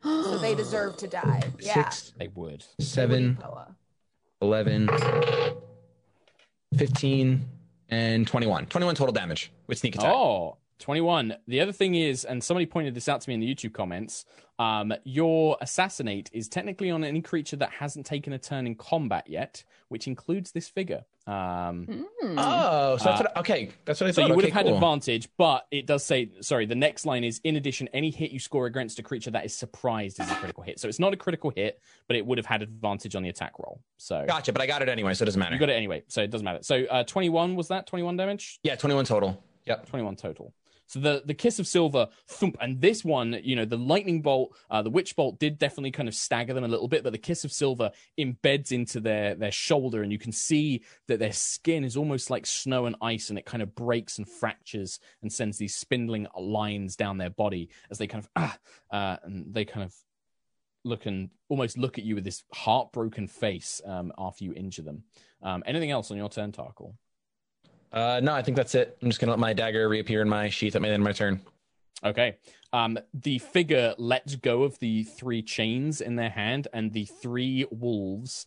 so 0.03 0.37
they 0.37 0.53
deserve 0.63 0.97
to 0.97 1.07
die. 1.07 1.41
Yeah. 1.59 1.89
Six, 1.89 2.13
They 2.19 2.27
would. 2.27 2.61
they 2.61 2.65
would 2.77 2.85
seven, 2.85 3.37
11, 4.41 4.89
15, 6.77 7.45
and 7.89 8.27
21. 8.27 8.65
21 8.67 8.95
total 8.95 9.11
damage 9.13 9.51
with 9.67 9.77
sneak 9.79 9.95
attack. 9.95 10.13
Oh, 10.13 10.57
21. 10.79 11.35
The 11.47 11.59
other 11.61 11.71
thing 11.71 11.95
is, 11.95 12.25
and 12.25 12.43
somebody 12.43 12.65
pointed 12.65 12.93
this 12.95 13.07
out 13.07 13.21
to 13.21 13.29
me 13.29 13.33
in 13.35 13.39
the 13.39 13.53
YouTube 13.53 13.73
comments, 13.73 14.25
um, 14.57 14.93
your 15.05 15.57
assassinate 15.61 16.29
is 16.33 16.49
technically 16.49 16.89
on 16.91 17.03
any 17.03 17.21
creature 17.21 17.55
that 17.57 17.69
hasn't 17.71 18.05
taken 18.05 18.33
a 18.33 18.37
turn 18.39 18.67
in 18.67 18.75
combat 18.75 19.25
yet, 19.27 19.63
which 19.87 20.05
includes 20.07 20.51
this 20.51 20.67
figure. 20.67 21.05
Um, 21.27 21.85
Hmm. 22.21 22.35
Oh, 22.37 22.97
so 22.97 23.03
that's 23.05 23.21
Uh, 23.21 23.23
what. 23.23 23.37
Okay, 23.37 23.69
that's 23.85 24.01
what 24.01 24.07
I 24.07 24.11
so 24.11 24.21
thought. 24.21 24.29
you 24.29 24.35
would 24.35 24.43
okay, 24.45 24.51
have 24.51 24.57
had 24.57 24.65
cool. 24.65 24.75
advantage, 24.75 25.29
but 25.37 25.65
it 25.71 25.85
does 25.85 26.03
say, 26.03 26.29
sorry, 26.41 26.65
the 26.65 26.75
next 26.75 27.05
line 27.05 27.23
is, 27.23 27.39
in 27.43 27.55
addition, 27.55 27.87
any 27.93 28.09
hit 28.09 28.31
you 28.31 28.39
score 28.39 28.65
against 28.65 28.99
a 28.99 29.03
creature 29.03 29.31
that 29.31 29.45
is 29.45 29.53
surprised 29.55 30.19
is 30.19 30.29
a 30.29 30.35
critical 30.35 30.63
hit. 30.63 30.79
So 30.79 30.87
it's 30.89 30.99
not 30.99 31.13
a 31.13 31.17
critical 31.17 31.51
hit, 31.55 31.79
but 32.07 32.17
it 32.17 32.25
would 32.25 32.37
have 32.37 32.45
had 32.47 32.61
advantage 32.61 33.15
on 33.15 33.23
the 33.23 33.29
attack 33.29 33.59
roll. 33.59 33.79
So 33.97 34.25
Gotcha, 34.27 34.51
but 34.51 34.61
I 34.61 34.65
got 34.65 34.81
it 34.81 34.89
anyway, 34.89 35.13
so 35.13 35.23
it 35.23 35.27
doesn't 35.27 35.39
matter. 35.39 35.53
you 35.53 35.59
got 35.59 35.69
it 35.69 35.73
anyway. 35.73 36.03
So 36.07 36.21
it 36.23 36.31
doesn't 36.31 36.45
matter. 36.45 36.59
So 36.63 36.83
uh, 36.85 37.03
21 37.03 37.55
was 37.55 37.67
that? 37.69 37.85
21 37.87 38.17
damage? 38.17 38.59
Yeah, 38.63 38.75
21 38.75 39.05
total. 39.05 39.41
Yep. 39.65 39.85
21 39.87 40.15
total. 40.15 40.53
So 40.89 40.99
the 40.99 41.21
the 41.23 41.35
kiss 41.35 41.59
of 41.59 41.67
silver 41.67 42.07
thump, 42.27 42.57
and 42.59 42.81
this 42.81 43.05
one, 43.05 43.39
you 43.43 43.55
know, 43.55 43.63
the 43.63 43.77
lightning 43.77 44.23
bolt, 44.23 44.57
uh, 44.71 44.81
the 44.81 44.89
witch 44.89 45.15
bolt 45.15 45.39
did 45.39 45.59
definitely 45.59 45.91
kind 45.91 46.09
of 46.09 46.15
stagger 46.15 46.55
them 46.55 46.63
a 46.63 46.67
little 46.67 46.87
bit, 46.87 47.03
but 47.03 47.11
the 47.11 47.19
kiss 47.19 47.45
of 47.45 47.51
silver 47.51 47.91
embeds 48.19 48.71
into 48.71 48.99
their 48.99 49.35
their 49.35 49.51
shoulder, 49.51 50.01
and 50.01 50.11
you 50.11 50.17
can 50.17 50.31
see 50.31 50.83
that 51.07 51.19
their 51.19 51.31
skin 51.31 51.83
is 51.83 51.95
almost 51.95 52.31
like 52.31 52.47
snow 52.47 52.87
and 52.87 52.95
ice, 53.03 53.29
and 53.29 53.37
it 53.37 53.45
kind 53.45 53.61
of 53.61 53.75
breaks 53.75 54.17
and 54.17 54.27
fractures 54.27 54.99
and 55.21 55.31
sends 55.31 55.59
these 55.59 55.75
spindling 55.75 56.25
lines 56.35 56.95
down 56.95 57.19
their 57.19 57.29
body 57.29 57.69
as 57.91 57.99
they 57.99 58.07
kind 58.07 58.23
of 58.23 58.29
ah, 58.35 58.57
uh, 58.91 59.17
and 59.23 59.53
they 59.53 59.65
kind 59.65 59.83
of 59.83 59.93
look 60.83 61.05
and 61.05 61.29
almost 61.49 61.77
look 61.77 61.99
at 61.99 62.03
you 62.03 62.15
with 62.15 62.23
this 62.23 62.43
heartbroken 62.51 63.27
face 63.27 63.79
um, 63.85 64.11
after 64.17 64.43
you 64.43 64.53
injure 64.53 64.81
them. 64.81 65.03
Um, 65.43 65.61
anything 65.67 65.91
else 65.91 66.09
on 66.09 66.17
your 66.17 66.29
turn, 66.29 66.51
Tarkhal? 66.51 66.95
Uh, 67.91 68.19
no, 68.23 68.33
I 68.33 68.41
think 68.41 68.55
that's 68.55 68.75
it. 68.75 68.97
I'm 69.01 69.09
just 69.09 69.19
gonna 69.19 69.31
let 69.31 69.39
my 69.39 69.53
dagger 69.53 69.89
reappear 69.89 70.21
in 70.21 70.29
my 70.29 70.49
sheath 70.49 70.75
at 70.75 70.81
my 70.81 70.89
end 70.89 71.01
of 71.01 71.05
my 71.05 71.11
turn. 71.11 71.41
Okay. 72.03 72.37
Um, 72.71 72.99
the 73.13 73.39
figure 73.39 73.95
lets 73.97 74.35
go 74.35 74.63
of 74.63 74.77
the 74.79 75.03
three 75.03 75.41
chains 75.41 76.01
in 76.01 76.15
their 76.15 76.29
hand, 76.29 76.67
and 76.71 76.93
the 76.93 77.05
three 77.05 77.65
wolves 77.71 78.45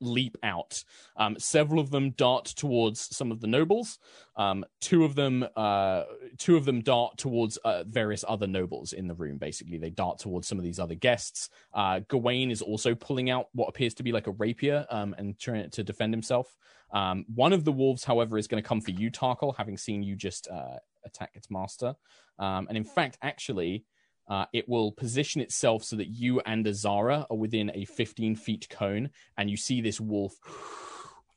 leap 0.00 0.36
out. 0.42 0.82
Um, 1.16 1.36
several 1.38 1.80
of 1.80 1.90
them 1.90 2.10
dart 2.12 2.46
towards 2.46 3.14
some 3.14 3.30
of 3.30 3.40
the 3.40 3.46
nobles. 3.46 3.98
Um, 4.36 4.64
two 4.80 5.04
of 5.04 5.14
them, 5.14 5.46
uh, 5.56 6.04
two 6.38 6.56
of 6.56 6.64
them 6.64 6.80
dart 6.80 7.18
towards 7.18 7.56
uh, 7.58 7.84
various 7.84 8.24
other 8.26 8.46
nobles 8.46 8.92
in 8.92 9.06
the 9.06 9.14
room. 9.14 9.38
Basically, 9.38 9.78
they 9.78 9.90
dart 9.90 10.18
towards 10.18 10.48
some 10.48 10.58
of 10.58 10.64
these 10.64 10.78
other 10.78 10.94
guests. 10.94 11.50
Uh, 11.72 12.00
Gawain 12.08 12.50
is 12.50 12.62
also 12.62 12.94
pulling 12.94 13.30
out 13.30 13.46
what 13.52 13.68
appears 13.68 13.94
to 13.94 14.02
be 14.02 14.12
like 14.12 14.26
a 14.26 14.32
rapier 14.32 14.86
um, 14.90 15.14
and 15.18 15.38
trying 15.38 15.70
to 15.70 15.84
defend 15.84 16.12
himself. 16.12 16.56
Um, 16.92 17.24
one 17.34 17.52
of 17.52 17.64
the 17.64 17.72
wolves, 17.72 18.04
however, 18.04 18.38
is 18.38 18.46
going 18.46 18.62
to 18.62 18.68
come 18.68 18.80
for 18.80 18.92
you, 18.92 19.10
Tarkhal, 19.10 19.56
having 19.56 19.76
seen 19.76 20.02
you 20.02 20.14
just 20.14 20.48
uh, 20.48 20.78
attack 21.04 21.32
its 21.34 21.50
master. 21.50 21.94
Um, 22.38 22.66
and 22.68 22.76
in 22.76 22.84
fact, 22.84 23.18
actually, 23.22 23.84
uh, 24.28 24.46
it 24.52 24.68
will 24.68 24.92
position 24.92 25.40
itself 25.40 25.84
so 25.84 25.96
that 25.96 26.08
you 26.08 26.40
and 26.40 26.66
Azara 26.66 27.26
are 27.30 27.36
within 27.36 27.70
a 27.74 27.84
15 27.84 28.36
feet 28.36 28.68
cone, 28.70 29.10
and 29.36 29.50
you 29.50 29.56
see 29.56 29.80
this 29.80 30.00
wolf. 30.00 30.34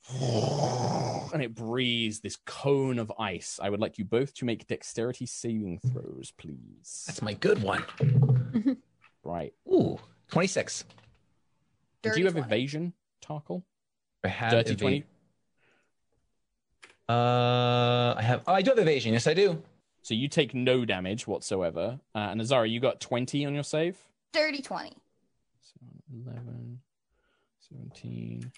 And 1.33 1.43
it 1.43 1.53
breathes 1.53 2.21
this 2.21 2.37
cone 2.45 2.97
of 2.97 3.11
ice. 3.19 3.59
I 3.61 3.69
would 3.69 3.81
like 3.81 3.97
you 3.97 4.05
both 4.05 4.33
to 4.35 4.45
make 4.45 4.65
dexterity 4.65 5.25
saving 5.25 5.79
throws, 5.91 6.31
please. 6.37 7.03
That's 7.05 7.21
my 7.21 7.33
good 7.33 7.61
one. 7.61 7.83
Right. 9.25 9.53
Ooh, 9.67 9.99
26. 10.31 10.85
Do 12.01 12.11
you 12.15 12.23
have 12.23 12.35
20. 12.35 12.47
evasion, 12.47 12.93
Tarkhal? 13.21 13.63
I 14.23 14.29
have 14.29 14.51
Dirty 14.51 14.71
eva- 14.71 14.79
20? 14.79 15.03
Uh, 17.09 18.13
I 18.17 18.21
have. 18.21 18.43
Oh, 18.47 18.53
I 18.53 18.61
do 18.61 18.71
have 18.71 18.79
evasion. 18.79 19.11
Yes, 19.11 19.27
I 19.27 19.33
do. 19.33 19.61
So 20.07 20.13
you 20.13 20.29
take 20.29 20.53
no 20.53 20.85
damage 20.85 21.27
whatsoever. 21.27 21.99
Uh, 22.15 22.29
and 22.31 22.39
Azara, 22.39 22.65
you 22.65 22.79
got 22.79 23.01
20 23.01 23.45
on 23.45 23.53
your 23.53 23.63
save? 23.63 23.97
Dirty 24.31 24.61
20. 24.61 24.91
So 25.61 25.79
11, 26.25 26.79
17, 27.69 28.49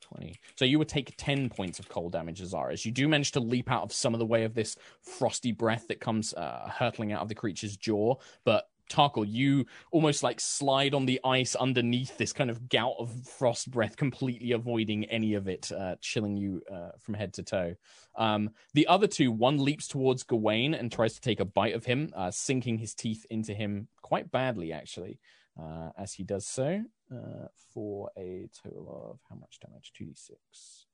20. 0.00 0.34
So 0.56 0.64
you 0.64 0.80
would 0.80 0.88
take 0.88 1.14
10 1.16 1.50
points 1.50 1.78
of 1.78 1.88
cold 1.88 2.10
damage, 2.10 2.42
Azara, 2.42 2.72
as 2.72 2.84
you 2.84 2.90
do 2.90 3.06
manage 3.06 3.30
to 3.30 3.38
leap 3.38 3.70
out 3.70 3.84
of 3.84 3.92
some 3.92 4.12
of 4.12 4.18
the 4.18 4.26
way 4.26 4.42
of 4.42 4.54
this 4.54 4.74
frosty 5.00 5.52
breath 5.52 5.86
that 5.86 6.00
comes 6.00 6.34
uh, 6.34 6.68
hurtling 6.76 7.12
out 7.12 7.22
of 7.22 7.28
the 7.28 7.36
creature's 7.36 7.76
jaw. 7.76 8.16
But 8.42 8.68
Tarkhal, 8.92 9.26
you 9.28 9.66
almost 9.90 10.22
like 10.22 10.40
slide 10.40 10.94
on 10.94 11.06
the 11.06 11.20
ice 11.24 11.54
underneath 11.54 12.18
this 12.18 12.32
kind 12.32 12.50
of 12.50 12.68
gout 12.68 12.94
of 12.98 13.10
frost 13.26 13.70
breath, 13.70 13.96
completely 13.96 14.52
avoiding 14.52 15.04
any 15.06 15.34
of 15.34 15.48
it, 15.48 15.72
uh, 15.72 15.96
chilling 16.00 16.36
you 16.36 16.62
uh, 16.70 16.90
from 16.98 17.14
head 17.14 17.32
to 17.34 17.42
toe. 17.42 17.74
Um, 18.16 18.50
the 18.74 18.86
other 18.86 19.06
two, 19.06 19.32
one 19.32 19.58
leaps 19.58 19.88
towards 19.88 20.22
Gawain 20.22 20.74
and 20.74 20.92
tries 20.92 21.14
to 21.14 21.20
take 21.20 21.40
a 21.40 21.44
bite 21.44 21.74
of 21.74 21.86
him, 21.86 22.12
uh, 22.14 22.30
sinking 22.30 22.78
his 22.78 22.94
teeth 22.94 23.24
into 23.30 23.54
him 23.54 23.88
quite 24.02 24.30
badly, 24.30 24.72
actually, 24.72 25.18
uh, 25.58 25.90
as 25.96 26.12
he 26.12 26.22
does 26.22 26.46
so, 26.46 26.84
uh, 27.10 27.46
for 27.72 28.10
a 28.18 28.48
total 28.62 29.10
of 29.10 29.20
how 29.28 29.36
much 29.36 29.58
damage? 29.60 29.92
2d6 29.98 30.84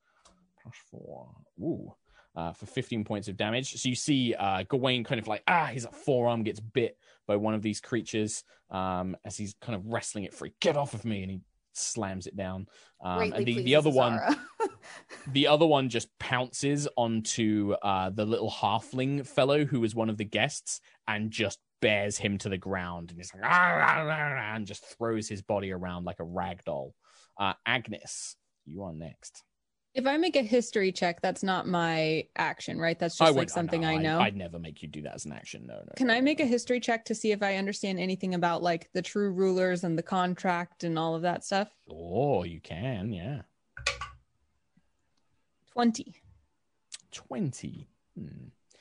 plus 0.62 0.74
4. 0.90 1.28
Ooh. 1.60 1.94
Uh, 2.38 2.52
for 2.52 2.66
15 2.66 3.02
points 3.02 3.26
of 3.26 3.36
damage. 3.36 3.72
So 3.82 3.88
you 3.88 3.96
see 3.96 4.32
uh, 4.32 4.62
Gawain 4.68 5.02
kind 5.02 5.18
of 5.20 5.26
like, 5.26 5.42
ah, 5.48 5.66
his 5.72 5.88
forearm 6.04 6.44
gets 6.44 6.60
bit 6.60 6.96
by 7.26 7.34
one 7.34 7.52
of 7.52 7.62
these 7.62 7.80
creatures 7.80 8.44
um, 8.70 9.16
as 9.24 9.36
he's 9.36 9.56
kind 9.60 9.74
of 9.74 9.88
wrestling 9.88 10.22
it 10.22 10.32
free. 10.32 10.52
Get 10.60 10.76
off 10.76 10.94
of 10.94 11.04
me! 11.04 11.22
And 11.22 11.32
he 11.32 11.40
slams 11.72 12.28
it 12.28 12.36
down. 12.36 12.68
Um, 13.02 13.32
and 13.32 13.44
the, 13.44 13.62
the 13.62 13.74
other 13.74 13.90
one, 13.90 14.20
the 15.32 15.48
other 15.48 15.66
one 15.66 15.88
just 15.88 16.16
pounces 16.20 16.86
onto 16.96 17.74
uh, 17.82 18.10
the 18.10 18.24
little 18.24 18.52
halfling 18.52 19.26
fellow 19.26 19.64
who 19.64 19.80
was 19.80 19.96
one 19.96 20.08
of 20.08 20.16
the 20.16 20.24
guests 20.24 20.80
and 21.08 21.32
just 21.32 21.58
bears 21.80 22.18
him 22.18 22.38
to 22.38 22.48
the 22.48 22.58
ground 22.58 23.10
and 23.10 23.18
he's 23.18 23.32
like 23.34 23.42
"Ah, 23.44 23.48
ah, 23.50 24.04
ah, 24.04 24.34
ah," 24.36 24.54
and 24.54 24.64
just 24.64 24.84
throws 24.84 25.28
his 25.28 25.42
body 25.42 25.72
around 25.72 26.04
like 26.04 26.20
a 26.20 26.24
rag 26.24 26.62
doll. 26.64 26.94
Uh, 27.36 27.54
Agnis, 27.66 28.34
you 28.64 28.82
are 28.82 28.92
next. 28.92 29.42
If 29.98 30.06
I 30.06 30.16
make 30.16 30.36
a 30.36 30.42
history 30.42 30.92
check, 30.92 31.20
that's 31.20 31.42
not 31.42 31.66
my 31.66 32.24
action, 32.36 32.78
right? 32.78 32.96
That's 32.96 33.18
just 33.18 33.34
like 33.34 33.50
something 33.50 33.84
I 33.84 33.96
know. 33.96 34.20
I'd, 34.20 34.36
never 34.36 34.56
make 34.56 34.80
you 34.80 34.86
do 34.86 35.02
that 35.02 35.16
as 35.16 35.24
an 35.24 35.32
action. 35.32 35.66
No, 35.66 35.74
no. 35.74 35.92
Can 35.96 36.06
no, 36.06 36.14
I 36.14 36.20
no, 36.20 36.24
make 36.24 36.38
a 36.38 36.46
history 36.46 36.78
check 36.78 37.04
to 37.06 37.16
see 37.16 37.32
if 37.32 37.42
I 37.42 37.56
understand 37.56 37.98
anything 37.98 38.34
about 38.34 38.62
like 38.62 38.88
the 38.92 39.02
true 39.02 39.32
rulers 39.32 39.82
and 39.82 39.98
the 39.98 40.02
contract 40.04 40.84
and 40.84 40.96
all 40.96 41.16
of 41.16 41.22
that 41.22 41.44
stuff? 41.44 41.74
Oh, 41.90 42.44
you 42.44 42.60
can, 42.60 43.12
yeah. 43.12 43.42
20. 45.72 46.14
20. 47.10 47.88
Hmm. 48.16 48.26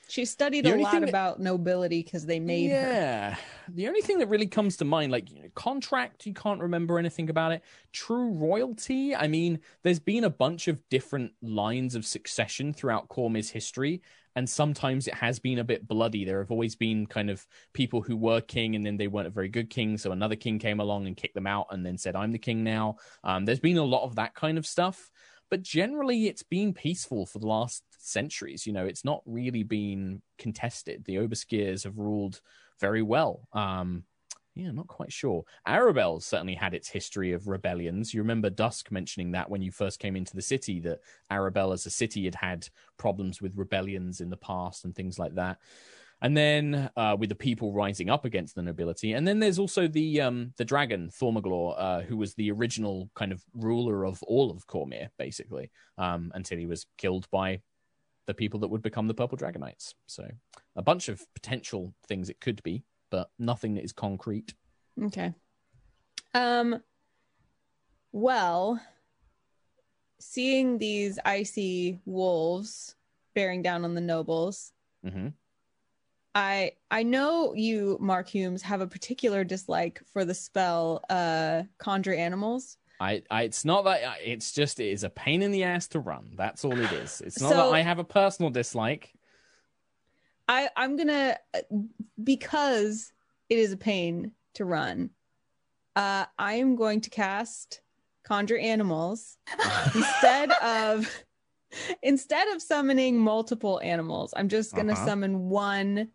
She 0.08 0.24
studied 0.24 0.64
The 0.64 0.74
a 0.76 0.78
lot 0.78 1.00
that- 1.00 1.08
about 1.08 1.40
nobility 1.40 2.02
because 2.02 2.24
they 2.26 2.40
made 2.40 2.70
her. 2.70 2.76
yeah. 2.76 3.36
The 3.68 3.86
only 3.88 4.00
thing 4.00 4.18
that 4.18 4.28
really 4.28 4.46
comes 4.46 4.76
to 4.78 4.84
mind, 4.84 5.12
like 5.12 5.30
you 5.30 5.42
know, 5.42 5.48
contract, 5.54 6.24
you 6.26 6.32
can't 6.32 6.60
remember 6.60 6.98
anything 6.98 7.28
about 7.28 7.52
it. 7.52 7.62
True 7.92 8.30
royalty, 8.32 9.14
I 9.14 9.28
mean, 9.28 9.60
there's 9.82 9.98
been 9.98 10.24
a 10.24 10.30
bunch 10.30 10.66
of 10.68 10.80
different 10.88 11.32
lines 11.42 11.94
of 11.94 12.06
succession 12.06 12.72
throughout 12.72 13.08
Cormyr's 13.08 13.50
history, 13.50 14.00
and 14.36 14.48
sometimes 14.48 15.06
it 15.08 15.14
has 15.14 15.38
been 15.38 15.58
a 15.58 15.64
bit 15.64 15.86
bloody. 15.86 16.24
There 16.24 16.38
have 16.38 16.50
always 16.50 16.74
been 16.76 17.06
kind 17.06 17.28
of 17.28 17.46
people 17.74 18.00
who 18.00 18.16
were 18.16 18.40
king 18.40 18.76
and 18.76 18.86
then 18.86 18.96
they 18.96 19.08
weren't 19.08 19.26
a 19.26 19.30
very 19.30 19.48
good 19.48 19.68
king, 19.68 19.98
so 19.98 20.12
another 20.12 20.36
king 20.36 20.58
came 20.58 20.80
along 20.80 21.06
and 21.06 21.16
kicked 21.16 21.34
them 21.34 21.46
out 21.46 21.66
and 21.70 21.84
then 21.84 21.98
said, 21.98 22.16
I'm 22.16 22.32
the 22.32 22.38
king 22.38 22.64
now. 22.64 22.96
Um, 23.24 23.44
there's 23.44 23.60
been 23.60 23.76
a 23.78 23.84
lot 23.84 24.04
of 24.04 24.14
that 24.16 24.34
kind 24.34 24.56
of 24.56 24.66
stuff. 24.66 25.10
But 25.50 25.62
generally, 25.62 26.26
it's 26.26 26.42
been 26.42 26.74
peaceful 26.74 27.24
for 27.24 27.38
the 27.38 27.46
last 27.46 27.82
centuries. 27.98 28.66
You 28.66 28.72
know, 28.72 28.86
it's 28.86 29.04
not 29.04 29.22
really 29.26 29.62
been 29.62 30.22
contested. 30.38 31.04
The 31.04 31.16
Obarskyrs 31.16 31.84
have 31.84 31.98
ruled 31.98 32.40
very 32.80 33.02
well. 33.02 33.48
Um, 33.52 34.04
yeah, 34.58 34.72
not 34.72 34.88
quite 34.88 35.12
sure. 35.12 35.44
Arabel 35.66 36.20
certainly 36.20 36.54
had 36.54 36.74
its 36.74 36.88
history 36.88 37.32
of 37.32 37.46
rebellions. 37.46 38.12
You 38.12 38.20
remember 38.22 38.50
Dusk 38.50 38.90
mentioning 38.90 39.30
that 39.32 39.48
when 39.48 39.62
you 39.62 39.70
first 39.70 40.00
came 40.00 40.16
into 40.16 40.34
the 40.34 40.42
city, 40.42 40.80
that 40.80 40.98
Arabel 41.30 41.72
as 41.72 41.86
a 41.86 41.90
city 41.90 42.24
had 42.24 42.34
had 42.34 42.68
problems 42.96 43.40
with 43.40 43.56
rebellions 43.56 44.20
in 44.20 44.30
the 44.30 44.36
past 44.36 44.84
and 44.84 44.94
things 44.96 45.16
like 45.16 45.36
that. 45.36 45.58
And 46.20 46.36
then 46.36 46.90
uh, 46.96 47.16
with 47.16 47.28
the 47.28 47.36
people 47.36 47.72
rising 47.72 48.10
up 48.10 48.24
against 48.24 48.56
the 48.56 48.62
nobility, 48.62 49.12
and 49.12 49.26
then 49.26 49.38
there's 49.38 49.60
also 49.60 49.86
the 49.86 50.20
um, 50.20 50.52
the 50.56 50.64
dragon 50.64 51.10
Thormaglor, 51.10 51.74
uh, 51.78 52.00
who 52.00 52.16
was 52.16 52.34
the 52.34 52.50
original 52.50 53.08
kind 53.14 53.30
of 53.30 53.44
ruler 53.54 54.04
of 54.04 54.20
all 54.24 54.50
of 54.50 54.66
Cormyr, 54.66 55.10
basically, 55.16 55.70
um, 55.96 56.32
until 56.34 56.58
he 56.58 56.66
was 56.66 56.86
killed 56.96 57.30
by 57.30 57.60
the 58.28 58.34
people 58.34 58.60
that 58.60 58.68
would 58.68 58.82
become 58.82 59.08
the 59.08 59.14
Purple 59.14 59.38
Dragonites. 59.38 59.94
So 60.06 60.28
a 60.76 60.82
bunch 60.82 61.08
of 61.08 61.26
potential 61.34 61.94
things 62.06 62.28
it 62.28 62.40
could 62.40 62.62
be, 62.62 62.84
but 63.10 63.30
nothing 63.38 63.74
that 63.74 63.84
is 63.84 63.92
concrete. 63.92 64.54
Okay. 65.02 65.34
Um 66.34 66.80
well, 68.12 68.80
seeing 70.18 70.78
these 70.78 71.18
icy 71.24 72.00
wolves 72.04 72.94
bearing 73.34 73.62
down 73.62 73.84
on 73.84 73.94
the 73.94 74.00
nobles, 74.00 74.72
hmm 75.02 75.28
I 76.34 76.72
I 76.90 77.02
know 77.02 77.54
you, 77.54 77.96
Mark 78.00 78.28
Hulmes, 78.28 78.62
have 78.62 78.80
a 78.80 78.86
particular 78.86 79.44
dislike 79.44 80.02
for 80.12 80.24
the 80.24 80.34
spell 80.34 81.02
uh 81.08 81.64
conjure 81.78 82.14
animals. 82.14 82.76
I, 83.00 83.22
I, 83.30 83.42
it's 83.44 83.64
not 83.64 83.84
that 83.84 84.04
I- 84.04 84.18
it's 84.24 84.52
just 84.52 84.80
it 84.80 84.88
is 84.90 85.04
a 85.04 85.10
pain 85.10 85.42
in 85.42 85.52
the 85.52 85.62
ass 85.64 85.86
to 85.88 86.00
run. 86.00 86.32
That's 86.36 86.64
all 86.64 86.78
it 86.78 86.92
is. 86.92 87.20
It's 87.20 87.40
not 87.40 87.50
So- 87.50 87.56
that 87.56 87.72
I 87.74 87.80
have 87.82 87.98
a 87.98 88.04
personal 88.04 88.50
dislike. 88.50 89.12
I 90.48 90.70
I'm 90.76 90.96
gonna 90.96 91.36
because 92.22 93.12
it 93.48 93.58
is 93.58 93.72
a 93.72 93.76
pain 93.76 94.32
to 94.54 94.64
run. 94.64 95.10
Uh, 95.94 96.24
I 96.38 96.54
am 96.54 96.76
going 96.76 97.00
to 97.02 97.10
cast 97.10 97.80
conjure 98.24 98.58
animals 98.58 99.36
instead 99.94 100.50
of 100.52 101.08
instead 102.02 102.48
of 102.48 102.62
summoning 102.62 103.18
multiple 103.18 103.80
animals. 103.82 104.32
I'm 104.36 104.48
just 104.48 104.74
gonna 104.74 104.92
Uh-huh. 104.94 105.04
summon 105.06 105.48
one 105.50 106.08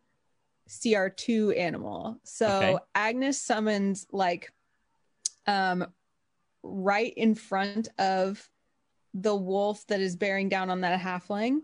CR2 0.69 1.57
animal. 1.57 2.17
So 2.23 2.47
Okay. 2.47 2.77
Agnis 2.95 3.35
summons 3.35 4.07
like 4.11 4.51
um 5.45 5.85
right 6.63 7.13
in 7.15 7.35
front 7.35 7.89
of 7.99 8.49
the 9.13 9.35
wolf 9.35 9.85
that 9.87 9.99
is 9.99 10.15
bearing 10.15 10.49
down 10.49 10.69
on 10.69 10.81
that 10.81 10.99
halfling 10.99 11.59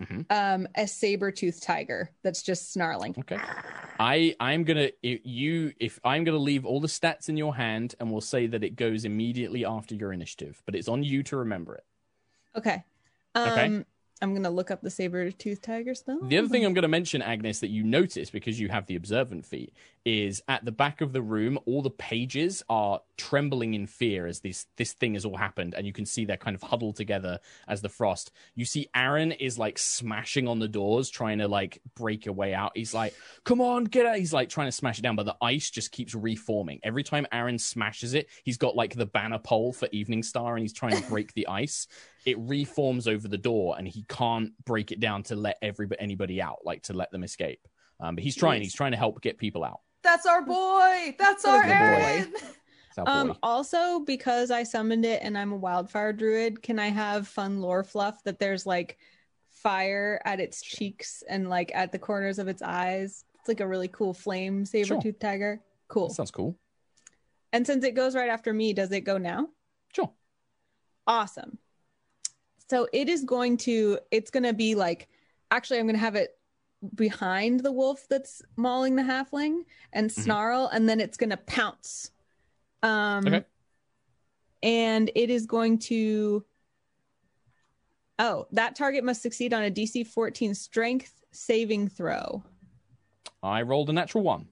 Mhm. 0.00 0.24
um 0.30 0.68
a 0.76 0.86
saber-toothed 0.86 1.62
tiger 1.62 2.10
that's 2.22 2.42
just 2.42 2.72
snarling 2.72 3.14
Okay. 3.18 3.36
I 4.00 4.34
I'm 4.40 4.64
gonna 4.64 4.90
if 5.02 5.20
you 5.24 5.72
if 5.78 5.98
I'm 6.04 6.24
gonna 6.24 6.38
leave 6.38 6.64
all 6.64 6.80
the 6.80 6.88
stats 6.88 7.28
in 7.28 7.36
your 7.36 7.54
hand, 7.54 7.94
and 8.00 8.10
we'll 8.10 8.20
say 8.20 8.46
that 8.46 8.64
it 8.64 8.74
goes 8.76 9.04
immediately 9.04 9.64
after 9.64 9.94
your 9.94 10.12
initiative, 10.12 10.62
but 10.64 10.74
it's 10.74 10.88
on 10.88 11.02
you 11.04 11.22
to 11.24 11.36
remember 11.36 11.74
it. 11.76 11.84
okay 12.56 12.82
um 13.34 13.48
Okay. 13.48 13.84
I'm 14.22 14.34
gonna 14.34 14.50
look 14.50 14.70
up 14.70 14.80
the 14.82 14.90
saber-toothed 14.90 15.62
tiger 15.62 15.94
spell 15.94 16.20
The 16.22 16.38
other 16.38 16.48
thing 16.48 16.64
I'm 16.64 16.74
to 16.74 16.88
mention, 16.88 17.20
Agnis, 17.20 17.60
that 17.60 17.70
you 17.70 17.82
notice 17.82 18.30
because 18.30 18.58
you 18.58 18.68
have 18.68 18.86
the 18.86 18.94
observant 18.94 19.44
feat, 19.44 19.74
is 20.04 20.42
at 20.48 20.64
the 20.64 20.72
back 20.72 21.00
of 21.00 21.12
the 21.12 21.22
room, 21.22 21.58
all 21.66 21.82
the 21.82 21.90
pages 21.90 22.62
are 22.68 23.00
trembling 23.16 23.74
in 23.74 23.86
fear 23.86 24.26
as 24.26 24.40
this 24.40 24.66
this 24.76 24.92
thing 24.92 25.14
has 25.14 25.24
all 25.24 25.36
happened, 25.36 25.74
and 25.74 25.86
you 25.86 25.92
can 25.92 26.06
see 26.06 26.24
they're 26.24 26.36
kind 26.36 26.54
of 26.54 26.62
huddled 26.62 26.96
together 26.96 27.40
as 27.66 27.82
the 27.82 27.88
frost. 27.88 28.30
You 28.54 28.64
see 28.64 28.88
Aaron 28.94 29.32
is 29.32 29.58
like 29.58 29.78
smashing 29.78 30.46
on 30.48 30.60
the 30.60 30.68
doors, 30.68 31.10
trying 31.10 31.38
to 31.38 31.48
like 31.48 31.80
break 31.96 32.26
a 32.26 32.32
way 32.32 32.54
out. 32.54 32.72
He's 32.76 32.94
like, 32.94 33.14
"Come 33.44 33.60
on, 33.60 33.84
get 33.84 34.06
out!" 34.06 34.18
He's 34.18 34.32
like 34.32 34.48
trying 34.48 34.68
to 34.68 34.72
smash 34.72 34.98
it 34.98 35.02
down, 35.02 35.16
but 35.16 35.26
the 35.26 35.36
ice 35.42 35.70
just 35.70 35.90
keeps 35.90 36.14
reforming. 36.14 36.80
Every 36.82 37.02
time 37.02 37.26
Aaron 37.32 37.58
smashes 37.58 38.14
it, 38.14 38.28
he's 38.44 38.56
got 38.56 38.76
like 38.76 38.94
the 38.94 39.06
banner 39.06 39.38
pole 39.38 39.72
for 39.72 39.88
Eveningstar, 39.88 40.52
and 40.52 40.62
he's 40.62 40.72
trying 40.72 41.00
to 41.00 41.08
break 41.08 41.34
the 41.34 41.48
ice 41.48 41.86
it 42.24 42.38
reforms 42.38 43.08
over 43.08 43.28
the 43.28 43.38
door 43.38 43.76
and 43.78 43.86
he 43.86 44.04
can't 44.08 44.52
break 44.64 44.92
it 44.92 45.00
down 45.00 45.22
to 45.24 45.36
let 45.36 45.58
everybody 45.62 46.00
anybody 46.00 46.40
out 46.40 46.58
like 46.64 46.82
to 46.84 46.92
let 46.92 47.10
them 47.10 47.24
escape. 47.24 47.66
Um, 48.00 48.14
but 48.14 48.24
he's 48.24 48.36
trying 48.36 48.60
Jeez. 48.60 48.64
he's 48.64 48.74
trying 48.74 48.92
to 48.92 48.98
help 48.98 49.20
get 49.22 49.38
people 49.38 49.64
out. 49.64 49.80
That's 50.02 50.26
our 50.26 50.42
boy. 50.42 51.14
That's 51.18 51.44
our 51.44 51.62
good 51.62 51.68
boy. 51.68 51.74
Aaron. 51.74 52.32
That's 52.32 52.98
our 52.98 53.08
um 53.08 53.38
also 53.42 54.00
because 54.00 54.50
i 54.50 54.62
summoned 54.62 55.06
it 55.06 55.22
and 55.22 55.38
i'm 55.38 55.50
a 55.50 55.56
wildfire 55.56 56.12
druid 56.12 56.62
can 56.62 56.78
i 56.78 56.88
have 56.88 57.26
fun 57.26 57.58
lore 57.58 57.82
fluff 57.82 58.22
that 58.24 58.38
there's 58.38 58.66
like 58.66 58.98
fire 59.62 60.20
at 60.24 60.40
its 60.40 60.60
cheeks 60.60 61.22
and 61.28 61.48
like 61.48 61.70
at 61.74 61.92
the 61.92 61.98
corners 61.98 62.38
of 62.38 62.48
its 62.48 62.62
eyes? 62.62 63.24
It's 63.38 63.48
like 63.48 63.60
a 63.60 63.66
really 63.66 63.88
cool 63.88 64.14
flame 64.14 64.64
saber-toothed 64.64 65.20
tiger. 65.20 65.60
Cool. 65.88 66.08
That 66.08 66.14
sounds 66.14 66.30
cool. 66.30 66.58
And 67.52 67.66
since 67.66 67.84
it 67.84 67.94
goes 67.94 68.14
right 68.14 68.30
after 68.30 68.52
me 68.52 68.72
does 68.72 68.92
it 68.92 69.02
go 69.02 69.18
now? 69.18 69.48
Sure. 69.94 70.12
Awesome 71.06 71.58
so 72.68 72.86
it 72.92 73.08
is 73.08 73.24
going 73.24 73.56
to 73.56 73.98
it's 74.10 74.30
going 74.30 74.42
to 74.42 74.52
be 74.52 74.74
like 74.74 75.08
actually 75.50 75.78
i'm 75.78 75.86
going 75.86 75.94
to 75.94 76.00
have 76.00 76.14
it 76.14 76.38
behind 76.94 77.60
the 77.60 77.70
wolf 77.72 78.06
that's 78.10 78.42
mauling 78.56 78.96
the 78.96 79.02
halfling 79.02 79.60
and 79.92 80.10
Mhm. 80.10 80.14
snarl 80.24 80.66
and 80.72 80.88
then 80.88 81.00
it's 81.00 81.16
going 81.16 81.30
to 81.30 81.36
pounce 81.36 82.10
um 82.82 83.26
Okay. 83.26 83.44
and 84.62 85.10
it 85.14 85.28
is 85.30 85.46
going 85.46 85.78
to. 85.78 86.44
Oh, 88.18 88.46
that 88.52 88.76
target 88.76 89.02
must 89.02 89.22
succeed 89.22 89.52
on 89.52 89.64
a 89.64 89.70
DC 89.70 90.06
14 90.06 90.54
strength 90.54 91.20
saving 91.32 91.88
throw. 91.88 92.44
I 93.42 93.62
rolled 93.62 93.90
a 93.90 93.92
natural 93.92 94.22
one. 94.22 94.46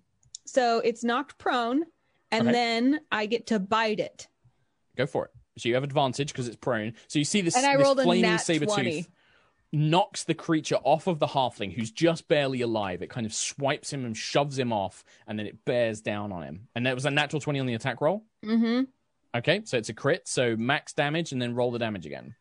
So 0.46 0.80
it's 0.80 1.04
knocked 1.04 1.38
prone, 1.38 1.84
and 2.32 2.48
Okay. 2.48 2.52
then 2.52 3.00
I 3.12 3.26
get 3.26 3.46
to 3.48 3.60
bite 3.60 4.00
it. 4.00 4.26
Go 4.96 5.06
for 5.06 5.26
it. 5.26 5.30
So 5.60 5.68
you 5.68 5.74
have 5.74 5.84
advantage 5.84 6.32
because 6.32 6.48
it's 6.48 6.56
prone. 6.56 6.94
So 7.08 7.18
you 7.18 7.24
see 7.24 7.40
this, 7.40 7.56
And 7.56 7.66
I 7.66 7.76
this 7.76 7.84
rolled 7.86 8.00
flaming 8.02 8.38
saber 8.38 8.66
20. 8.66 9.02
tooth 9.02 9.10
knocks 9.72 10.24
the 10.24 10.34
creature 10.34 10.76
off 10.82 11.06
of 11.06 11.20
the 11.20 11.28
halfling 11.28 11.72
who's 11.72 11.92
just 11.92 12.26
barely 12.26 12.60
alive. 12.60 13.02
It 13.02 13.10
kind 13.10 13.24
of 13.24 13.32
swipes 13.32 13.92
him 13.92 14.04
and 14.04 14.16
shoves 14.16 14.58
him 14.58 14.72
off, 14.72 15.04
and 15.28 15.38
then 15.38 15.46
it 15.46 15.64
bears 15.64 16.00
down 16.00 16.32
on 16.32 16.42
him. 16.42 16.68
And 16.74 16.86
that 16.86 16.94
was 16.96 17.06
a 17.06 17.10
natural 17.10 17.40
20 17.40 17.60
on 17.60 17.66
the 17.66 17.74
attack 17.74 18.00
roll. 18.00 18.24
Mm-hmm. 18.44 18.84
Okay, 19.38 19.60
so 19.64 19.76
it's 19.78 19.88
a 19.88 19.94
crit. 19.94 20.26
So 20.26 20.56
max 20.56 20.92
damage, 20.92 21.30
and 21.30 21.40
then 21.40 21.54
roll 21.54 21.70
the 21.70 21.78
damage 21.78 22.04
again. 22.04 22.34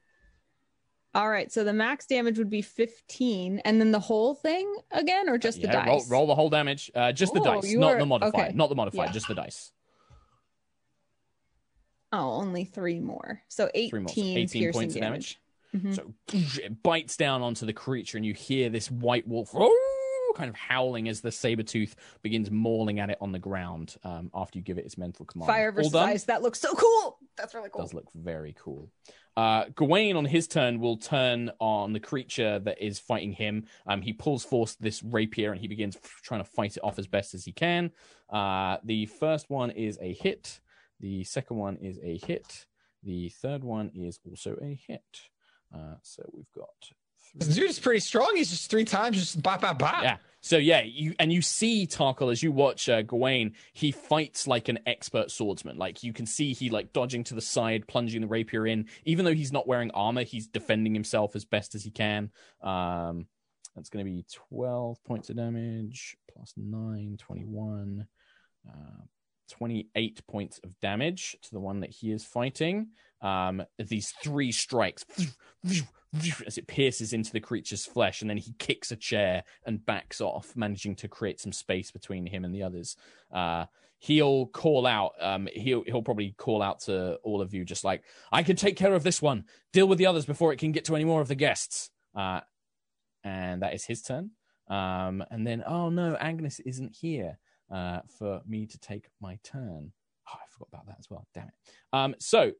All 1.15 1.29
right, 1.29 1.51
so 1.51 1.63
the 1.63 1.73
max 1.73 2.05
damage 2.05 2.37
would 2.37 2.49
be 2.51 2.61
15, 2.61 3.59
and 3.65 3.79
then 3.81 3.91
the 3.91 3.99
whole 3.99 4.33
thing 4.35 4.71
again, 4.91 5.27
or 5.29 5.37
just 5.39 5.61
the 5.61 5.67
Yeah, 5.67 5.85
roll, 5.85 5.99
dice? 5.99 6.09
roll 6.09 6.27
the 6.27 6.35
whole 6.35 6.49
damage. 6.49 6.89
Uh, 6.95 7.11
just 7.11 7.33
the 7.33 7.41
Oh, 7.41 7.61
dice, 7.61 7.73
not 7.73 7.93
are- 7.95 7.99
the 7.99 8.05
modifier. 8.05 8.45
okay. 8.47 8.55
Not 8.55 8.69
the 8.69 8.75
modifier, 8.75 9.05
Yeah. 9.07 9.11
just 9.11 9.27
the 9.27 9.33
dice. 9.35 9.71
Oh, 12.11 12.31
only 12.33 12.63
three 12.65 12.99
more. 12.99 13.41
So 13.47 13.69
18, 13.73 13.89
Three 13.89 13.99
more. 13.99 14.09
So 14.09 14.21
18 14.21 14.71
points 14.73 14.95
of 14.95 15.01
damage. 15.01 15.39
damage. 15.73 15.85
Mhm. 15.87 15.95
So 15.95 16.13
it 16.65 16.81
bites 16.81 17.15
down 17.15 17.43
onto 17.43 17.65
the 17.67 17.73
creature, 17.73 18.17
and 18.17 18.25
you 18.25 18.33
hear 18.33 18.69
this 18.69 18.89
white 18.89 19.27
wolf 19.27 19.51
"Oh," 19.53 20.33
kind 20.35 20.49
of 20.49 20.55
howling 20.55 21.07
as 21.07 21.21
the 21.21 21.31
saber 21.31 21.61
tooth 21.61 21.95
begins 22.23 22.49
mauling 22.49 22.99
at 22.99 23.11
it 23.11 23.17
on 23.21 23.31
the 23.31 23.37
ground 23.39 23.95
um, 24.03 24.31
after 24.33 24.57
you 24.57 24.63
give 24.63 24.79
it 24.79 24.85
its 24.85 24.97
mental 24.97 25.25
command. 25.25 25.47
Fire 25.47 25.71
versus 25.71 25.93
ice. 25.93 26.23
That 26.23 26.41
looks 26.41 26.59
so 26.59 26.73
cool. 26.73 27.19
That's 27.37 27.53
really 27.53 27.69
cool. 27.69 27.83
Does 27.83 27.93
look 27.93 28.07
very 28.15 28.55
cool. 28.57 28.89
Uh, 29.37 29.65
Gawain, 29.75 30.15
on 30.17 30.25
his 30.25 30.47
turn, 30.47 30.79
will 30.79 30.97
turn 30.97 31.51
on 31.59 31.93
the 31.93 31.99
creature 31.99 32.57
that 32.59 32.81
is 32.83 32.97
fighting 32.99 33.31
him. 33.31 33.65
Um, 33.85 34.01
he 34.01 34.11
pulls 34.11 34.43
forth 34.43 34.75
this 34.79 35.01
rapier 35.03 35.51
and 35.51 35.61
he 35.61 35.67
begins 35.67 35.97
trying 36.23 36.41
to 36.43 36.49
fight 36.49 36.75
it 36.77 36.83
off 36.83 36.97
as 36.99 37.05
best 37.07 37.33
as 37.35 37.45
he 37.45 37.51
can. 37.51 37.91
Uh, 38.29 38.77
the 38.83 39.05
first 39.05 39.49
one 39.51 39.69
is 39.71 39.97
a 40.01 40.13
hit. 40.13 40.59
The 40.99 41.23
second 41.23 41.57
one 41.57 41.77
is 41.77 41.99
a 42.03 42.17
hit. 42.25 42.65
The 43.03 43.29
third 43.29 43.63
one 43.63 43.91
is 43.95 44.19
also 44.27 44.57
a 44.61 44.79
hit. 44.87 45.21
Uh, 45.73 45.95
so 46.01 46.23
we've 46.33 46.51
got 46.55 46.69
three. 47.39 47.53
dude 47.53 47.69
is 47.69 47.79
pretty 47.79 47.99
strong. 47.99 48.31
He's 48.35 48.49
just 48.49 48.69
three 48.69 48.85
times, 48.85 49.17
just 49.17 49.41
bop, 49.41 49.61
bop, 49.61 49.79
bop. 49.79 50.03
Yeah. 50.03 50.17
So 50.41 50.57
yeah, 50.57 50.81
you 50.81 51.13
and 51.19 51.31
you 51.31 51.41
see 51.41 51.85
Tarkhal 51.85 52.31
as 52.31 52.41
you 52.41 52.51
watch 52.51 52.89
uh, 52.89 53.01
Gawain. 53.01 53.53
He 53.73 53.91
fights 53.91 54.47
like 54.47 54.69
an 54.69 54.79
expert 54.85 55.31
swordsman. 55.31 55.77
Like 55.77 56.01
you 56.01 56.13
can 56.13 56.25
see 56.25 56.53
he 56.53 56.69
like 56.69 56.93
dodging 56.93 57.23
to 57.25 57.35
the 57.35 57.41
side, 57.41 57.87
plunging 57.87 58.21
the 58.21 58.27
rapier 58.27 58.65
in. 58.65 58.87
Even 59.05 59.25
though 59.25 59.33
he's 59.33 59.51
not 59.51 59.67
wearing 59.67 59.91
armor, 59.91 60.23
he's 60.23 60.47
defending 60.47 60.93
himself 60.93 61.35
as 61.35 61.45
best 61.45 61.75
as 61.75 61.83
he 61.83 61.91
can. 61.91 62.31
Um, 62.61 63.27
that's 63.75 63.89
going 63.89 64.05
to 64.05 64.11
be 64.11 64.25
twelve 64.49 65.03
points 65.03 65.29
of 65.29 65.35
damage 65.35 66.17
plus 66.39 66.53
nine, 66.55 67.17
21, 67.19 68.07
uh, 68.67 69.03
28 69.49 70.25
points 70.27 70.59
of 70.63 70.79
damage 70.79 71.35
to 71.43 71.51
the 71.51 71.59
one 71.59 71.79
that 71.81 71.89
he 71.89 72.11
is 72.11 72.23
fighting. 72.23 72.89
Um, 73.21 73.63
these 73.77 74.13
three 74.23 74.51
strikes 74.51 75.05
as 76.47 76.57
it 76.57 76.67
pierces 76.67 77.13
into 77.13 77.31
the 77.31 77.39
creature's 77.39 77.85
flesh, 77.85 78.21
and 78.21 78.29
then 78.29 78.37
he 78.37 78.53
kicks 78.57 78.91
a 78.91 78.95
chair 78.95 79.43
and 79.65 79.85
backs 79.85 80.21
off, 80.21 80.55
managing 80.55 80.95
to 80.97 81.07
create 81.07 81.39
some 81.39 81.51
space 81.51 81.91
between 81.91 82.25
him 82.25 82.45
and 82.45 82.53
the 82.53 82.63
others. 82.63 82.95
Uh, 83.31 83.65
he'll 83.99 84.47
call 84.47 84.87
out. 84.87 85.11
Um, 85.19 85.47
he'll 85.53 85.83
he'll 85.83 86.01
probably 86.01 86.33
call 86.37 86.61
out 86.61 86.79
to 86.81 87.15
all 87.23 87.41
of 87.41 87.53
you, 87.53 87.65
just 87.65 87.83
like 87.83 88.03
I 88.31 88.43
can 88.43 88.55
take 88.55 88.77
care 88.77 88.93
of 88.93 89.03
this 89.03 89.21
one. 89.21 89.45
Deal 89.73 89.87
with 89.87 89.97
the 89.97 90.07
others 90.07 90.25
before 90.25 90.51
it 90.51 90.57
can 90.57 90.71
get 90.71 90.85
to 90.85 90.95
any 90.95 91.05
more 91.05 91.21
of 91.21 91.27
the 91.27 91.35
guests. 91.35 91.91
Uh, 92.15 92.41
and 93.23 93.61
that 93.61 93.73
is 93.73 93.85
his 93.85 94.01
turn. 94.01 94.31
Um, 94.67 95.23
and 95.29 95.45
then 95.45 95.63
oh 95.67 95.89
no, 95.89 96.15
Agnis 96.19 96.59
isn't 96.65 96.95
here 96.95 97.37
uh, 97.71 97.99
for 98.17 98.41
me 98.47 98.65
to 98.67 98.79
take 98.79 99.07
my 99.21 99.37
turn. 99.43 99.91
Oh, 100.27 100.33
I 100.33 100.45
forgot 100.49 100.69
about 100.73 100.87
that 100.87 100.97
as 100.99 101.09
well. 101.09 101.27
Damn 101.33 101.47
it. 101.47 101.53
Um, 101.93 102.15
so 102.19 102.51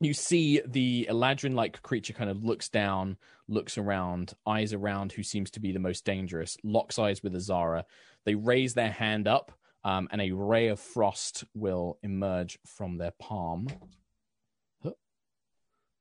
you 0.00 0.14
see 0.14 0.60
the 0.64 1.08
Eladrin 1.10 1.54
like 1.54 1.82
creature 1.82 2.12
kind 2.12 2.30
of 2.30 2.44
looks 2.44 2.68
down, 2.68 3.16
looks 3.48 3.78
around, 3.78 4.34
eyes 4.46 4.72
around 4.72 5.12
who 5.12 5.22
seems 5.22 5.50
to 5.52 5.60
be 5.60 5.72
the 5.72 5.80
most 5.80 6.04
dangerous, 6.04 6.56
locks 6.62 6.98
eyes 6.98 7.22
with 7.22 7.34
Azara. 7.34 7.84
They 8.24 8.34
raise 8.34 8.74
their 8.74 8.90
hand 8.90 9.26
up, 9.26 9.52
um, 9.84 10.08
and 10.12 10.20
a 10.20 10.32
ray 10.32 10.68
of 10.68 10.78
frost 10.78 11.44
will 11.54 11.98
emerge 12.02 12.58
from 12.64 12.98
their 12.98 13.12
palm. 13.18 13.68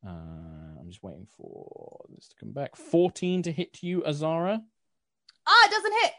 Uh, 0.06 0.80
I'm 0.80 0.88
just 0.88 1.04
waiting 1.04 1.28
for 1.38 2.06
this 2.16 2.28
to 2.30 2.36
come 2.36 2.52
back. 2.52 2.76
14 2.76 3.44
to 3.44 3.52
hit 3.52 3.80
you, 3.82 4.06
Azara. 4.06 4.62
Ah, 5.48 5.66
it 5.66 5.72
doesn't 5.72 5.94
hit. 6.02 6.12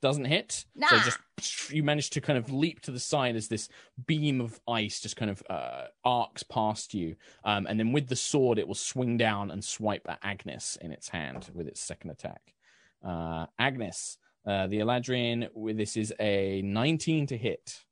Doesn't 0.00 0.26
hit. 0.26 0.64
So 0.90 0.98
just 0.98 1.70
you 1.72 1.82
manage 1.82 2.10
to 2.10 2.20
kind 2.20 2.38
of 2.38 2.52
leap 2.52 2.80
to 2.82 2.90
the 2.90 3.00
side 3.00 3.36
as 3.36 3.48
this 3.48 3.68
beam 4.06 4.40
of 4.40 4.60
ice 4.68 5.00
just 5.00 5.16
kind 5.16 5.30
of 5.30 5.42
uh, 5.50 5.86
arcs 6.04 6.42
past 6.42 6.94
you, 6.94 7.16
um, 7.44 7.66
and 7.66 7.78
then 7.78 7.92
with 7.92 8.08
the 8.08 8.16
sword 8.16 8.58
it 8.58 8.66
will 8.66 8.74
swing 8.74 9.16
down 9.16 9.50
and 9.50 9.64
swipe 9.64 10.06
at 10.08 10.22
Agnis 10.22 10.76
in 10.78 10.92
its 10.92 11.08
hand 11.08 11.50
with 11.54 11.66
its 11.66 11.80
second 11.80 12.10
attack. 12.10 12.54
Uh, 13.04 13.46
Agnis, 13.60 14.18
uh, 14.46 14.66
the 14.66 14.78
Eladrin, 14.78 15.48
with 15.54 15.76
this 15.76 15.96
is 15.96 16.12
a 16.20 16.62
19 16.62 17.26
to 17.26 17.36
hit. 17.36 17.84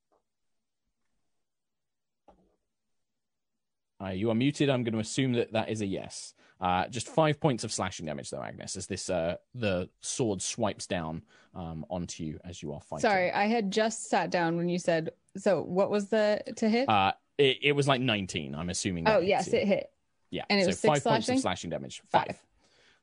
Uh, 4.03 4.09
you 4.09 4.31
are 4.31 4.35
muted. 4.35 4.69
I'm 4.69 4.85
going 4.85 4.95
to 4.95 5.01
assume 5.01 5.33
that 5.35 5.53
that 5.53 5.71
is 5.71 5.81
a 5.81 5.87
yes. 5.87 6.35
Uh, 6.61 6.87
just 6.89 7.09
five 7.09 7.39
points 7.39 7.65
of 7.65 7.73
slashing 7.73 8.07
damage, 8.07 8.31
though, 8.31 8.39
Agnis, 8.39 8.77
as 8.77 8.87
this 8.87 9.11
uh, 9.11 9.37
the 9.55 9.89
sword 10.01 10.41
swipes 10.41 10.87
down 10.87 11.23
um, 11.55 11.85
onto 11.91 12.25
you 12.25 12.41
as 12.45 12.63
you 12.63 12.73
are 12.73 12.81
fighting. 12.81 13.03
Sorry, 13.03 13.31
I 13.31 13.47
had 13.47 13.71
just 13.71 14.09
sat 14.09 14.31
down 14.31 14.57
when 14.57 14.69
you 14.69 14.79
said. 14.79 15.11
So, 15.37 15.61
what 15.63 15.91
was 15.91 16.09
the 16.09 16.43
to 16.57 16.69
hit? 16.69 16.89
Uh, 16.89 17.13
it, 17.37 17.59
it 17.63 17.73
was 17.73 17.87
like 17.87 18.01
19. 18.01 18.55
I'm 18.55 18.71
assuming. 18.71 19.05
that 19.05 19.17
oh, 19.17 19.21
yes, 19.21 19.49
you. 19.53 19.59
it 19.59 19.69
hit. 19.69 19.91
Yeah. 20.31 20.45
and 20.49 20.59
it 20.59 20.65
so 20.65 20.69
was 20.69 20.81
five 20.81 21.05
points 21.05 21.29
of 21.29 21.39
slashing 21.39 21.71
damage. 21.71 22.03
Five. 22.11 22.39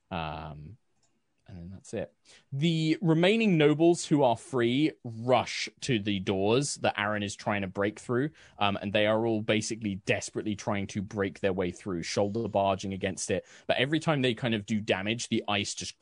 Five. 0.09 0.51
Um, 0.51 0.77
and 1.57 1.71
that's 1.71 1.93
it. 1.93 2.11
The 2.51 2.97
remaining 3.01 3.57
nobles 3.57 4.05
who 4.05 4.23
are 4.23 4.37
free 4.37 4.91
rush 5.03 5.69
to 5.81 5.99
the 5.99 6.19
doors 6.19 6.75
that 6.77 6.99
Aaron 6.99 7.23
is 7.23 7.35
trying 7.35 7.61
to 7.61 7.67
break 7.67 7.99
through, 7.99 8.29
um, 8.59 8.77
and 8.81 8.93
they 8.93 9.07
are 9.07 9.25
all 9.25 9.41
basically 9.41 9.95
desperately 10.05 10.55
trying 10.55 10.87
to 10.87 11.01
break 11.01 11.39
their 11.39 11.53
way 11.53 11.71
through, 11.71 12.03
shoulder 12.03 12.47
barging 12.47 12.93
against 12.93 13.31
it. 13.31 13.45
But 13.67 13.77
every 13.77 13.99
time 13.99 14.21
they 14.21 14.33
kind 14.33 14.53
of 14.53 14.65
do 14.65 14.79
damage, 14.79 15.29
the 15.29 15.43
ice 15.47 15.73
just 15.73 15.95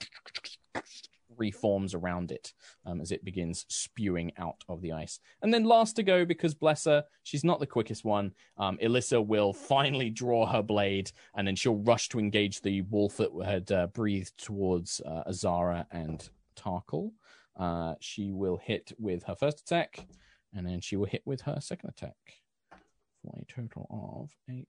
reforms 1.42 1.94
around 1.94 2.32
it 2.32 2.54
um, 2.86 3.02
as 3.02 3.12
it 3.12 3.26
begins 3.26 3.66
spewing 3.68 4.32
out 4.38 4.64
of 4.70 4.82
the 4.82 4.94
ice. 4.94 5.20
And 5.42 5.54
then 5.54 5.64
last 5.66 5.96
to 5.98 6.04
go, 6.04 6.24
because 6.24 6.54
bless 6.54 6.86
her, 6.86 7.04
she's 7.24 7.44
not 7.44 7.60
the 7.60 7.68
quickest 7.68 8.06
one. 8.06 8.32
Um, 8.58 8.78
Elissa 8.80 9.20
will 9.20 9.52
finally 9.52 10.10
draw 10.10 10.46
her 10.46 10.62
blade, 10.62 11.12
and 11.36 11.46
then 11.46 11.56
she'll 11.56 11.84
rush 11.92 12.08
to 12.10 12.20
engage 12.20 12.62
the 12.62 12.82
wolf 12.84 13.18
that 13.18 13.32
had 13.44 13.72
uh, 13.72 13.88
breathed 13.88 14.38
towards 14.38 15.02
uh, 15.02 15.24
Azara 15.28 15.88
and 15.92 16.30
Tarkhal. 16.56 17.12
Uh, 17.60 17.96
she 18.00 18.32
will 18.32 18.58
hit 18.58 18.94
with 18.98 19.24
her 19.24 19.36
first 19.36 19.62
attack, 19.62 20.08
and 20.54 20.66
then 20.66 20.80
she 20.80 20.96
will 20.96 21.08
hit 21.08 21.24
with 21.26 21.42
her 21.42 21.58
second 21.60 21.90
attack. 21.90 22.16
For 23.24 23.40
a 23.40 23.46
total 23.46 23.86
of 23.92 24.32
eight. 24.50 24.68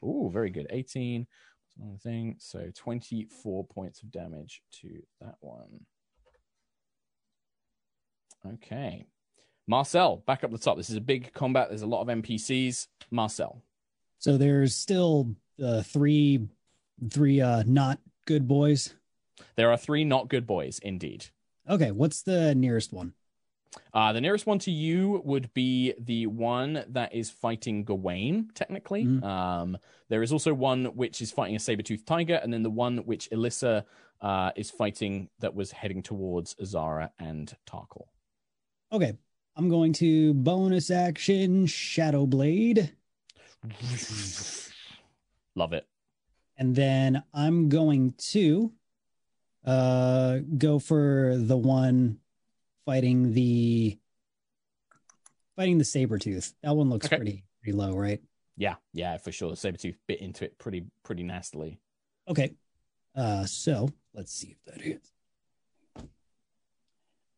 Oh, 0.00 0.28
very 0.28 0.50
good. 0.50 0.68
18 0.70 1.26
another 1.78 1.98
thing. 1.98 2.36
So 2.38 2.70
24 2.74 3.64
points 3.66 4.02
of 4.02 4.10
damage 4.10 4.62
to 4.80 5.02
that 5.20 5.36
one. 5.40 5.84
Okay. 8.54 9.06
Marcel, 9.66 10.22
back 10.26 10.44
up 10.44 10.52
the 10.52 10.58
top. 10.58 10.76
This 10.76 10.90
is 10.90 10.96
a 10.96 11.00
big 11.00 11.32
combat. 11.32 11.68
There's 11.68 11.82
a 11.82 11.86
lot 11.86 12.02
of 12.02 12.08
NPCs. 12.08 12.86
Marcel. 13.10 13.62
So 14.18 14.36
there's 14.36 14.74
still 14.74 15.34
uh, 15.62 15.82
three, 15.82 16.46
three 17.10 17.40
uh, 17.40 17.64
not 17.66 17.98
good 18.26 18.46
boys. 18.46 18.94
There 19.56 19.70
are 19.70 19.76
three 19.76 20.04
not 20.04 20.28
good 20.28 20.46
boys, 20.46 20.78
indeed. 20.82 21.26
Okay, 21.68 21.90
what's 21.90 22.22
the 22.22 22.54
nearest 22.54 22.92
one? 22.92 23.12
Uh, 23.94 24.12
the 24.12 24.20
nearest 24.20 24.46
one 24.46 24.58
to 24.60 24.70
you 24.70 25.20
would 25.24 25.52
be 25.54 25.94
the 25.98 26.26
one 26.26 26.84
that 26.88 27.14
is 27.14 27.30
fighting 27.30 27.84
Gawain, 27.84 28.50
technically. 28.54 29.04
Mhm. 29.04 29.22
Um, 29.22 29.78
there 30.08 30.22
is 30.22 30.32
also 30.32 30.52
one 30.54 30.86
which 30.96 31.20
is 31.20 31.30
fighting 31.32 31.56
a 31.56 31.58
saber-toothed 31.58 32.06
tiger, 32.06 32.36
and 32.36 32.52
then 32.52 32.62
the 32.62 32.70
one 32.70 32.98
which 32.98 33.28
Elissa 33.32 33.84
uh, 34.20 34.50
is 34.56 34.70
fighting 34.70 35.28
that 35.40 35.54
was 35.54 35.70
heading 35.72 36.02
towards 36.02 36.56
Azara 36.60 37.12
and 37.18 37.54
Tarkhal. 37.66 38.06
Okay, 38.92 39.12
I'm 39.56 39.68
going 39.68 39.92
to 39.94 40.32
bonus 40.34 40.90
action 40.90 41.66
Shadow 41.66 42.24
Blade, 42.26 42.92
Love 45.54 45.72
it. 45.72 45.86
and 46.58 46.74
then 46.76 47.22
I'm 47.34 47.68
going 47.68 48.14
to 48.32 48.72
uh 49.64 50.38
go 50.56 50.78
for 50.78 51.34
the 51.36 51.56
one 51.56 52.18
fighting 52.86 53.34
the 53.34 53.98
fighting 55.56 55.76
the 55.78 55.84
saber 55.84 56.18
tooth. 56.18 56.54
That 56.62 56.74
one 56.74 56.88
looks 56.88 57.06
Okay. 57.06 57.16
pretty 57.16 57.44
pretty 57.62 57.76
low, 57.76 57.94
right? 57.94 58.22
Yeah, 58.56 58.76
yeah, 58.94 59.18
for 59.18 59.32
sure. 59.32 59.50
The 59.50 59.56
saber 59.56 59.76
tooth 59.76 59.98
bit 60.06 60.20
into 60.20 60.44
it 60.46 60.56
pretty 60.58 60.84
pretty 61.02 61.22
nastily. 61.24 61.78
Okay. 62.28 62.54
Uh, 63.14 63.44
so 63.44 63.90
let's 64.14 64.32
see 64.32 64.56
if 64.56 64.64
that 64.72 64.82
is. 64.86 65.12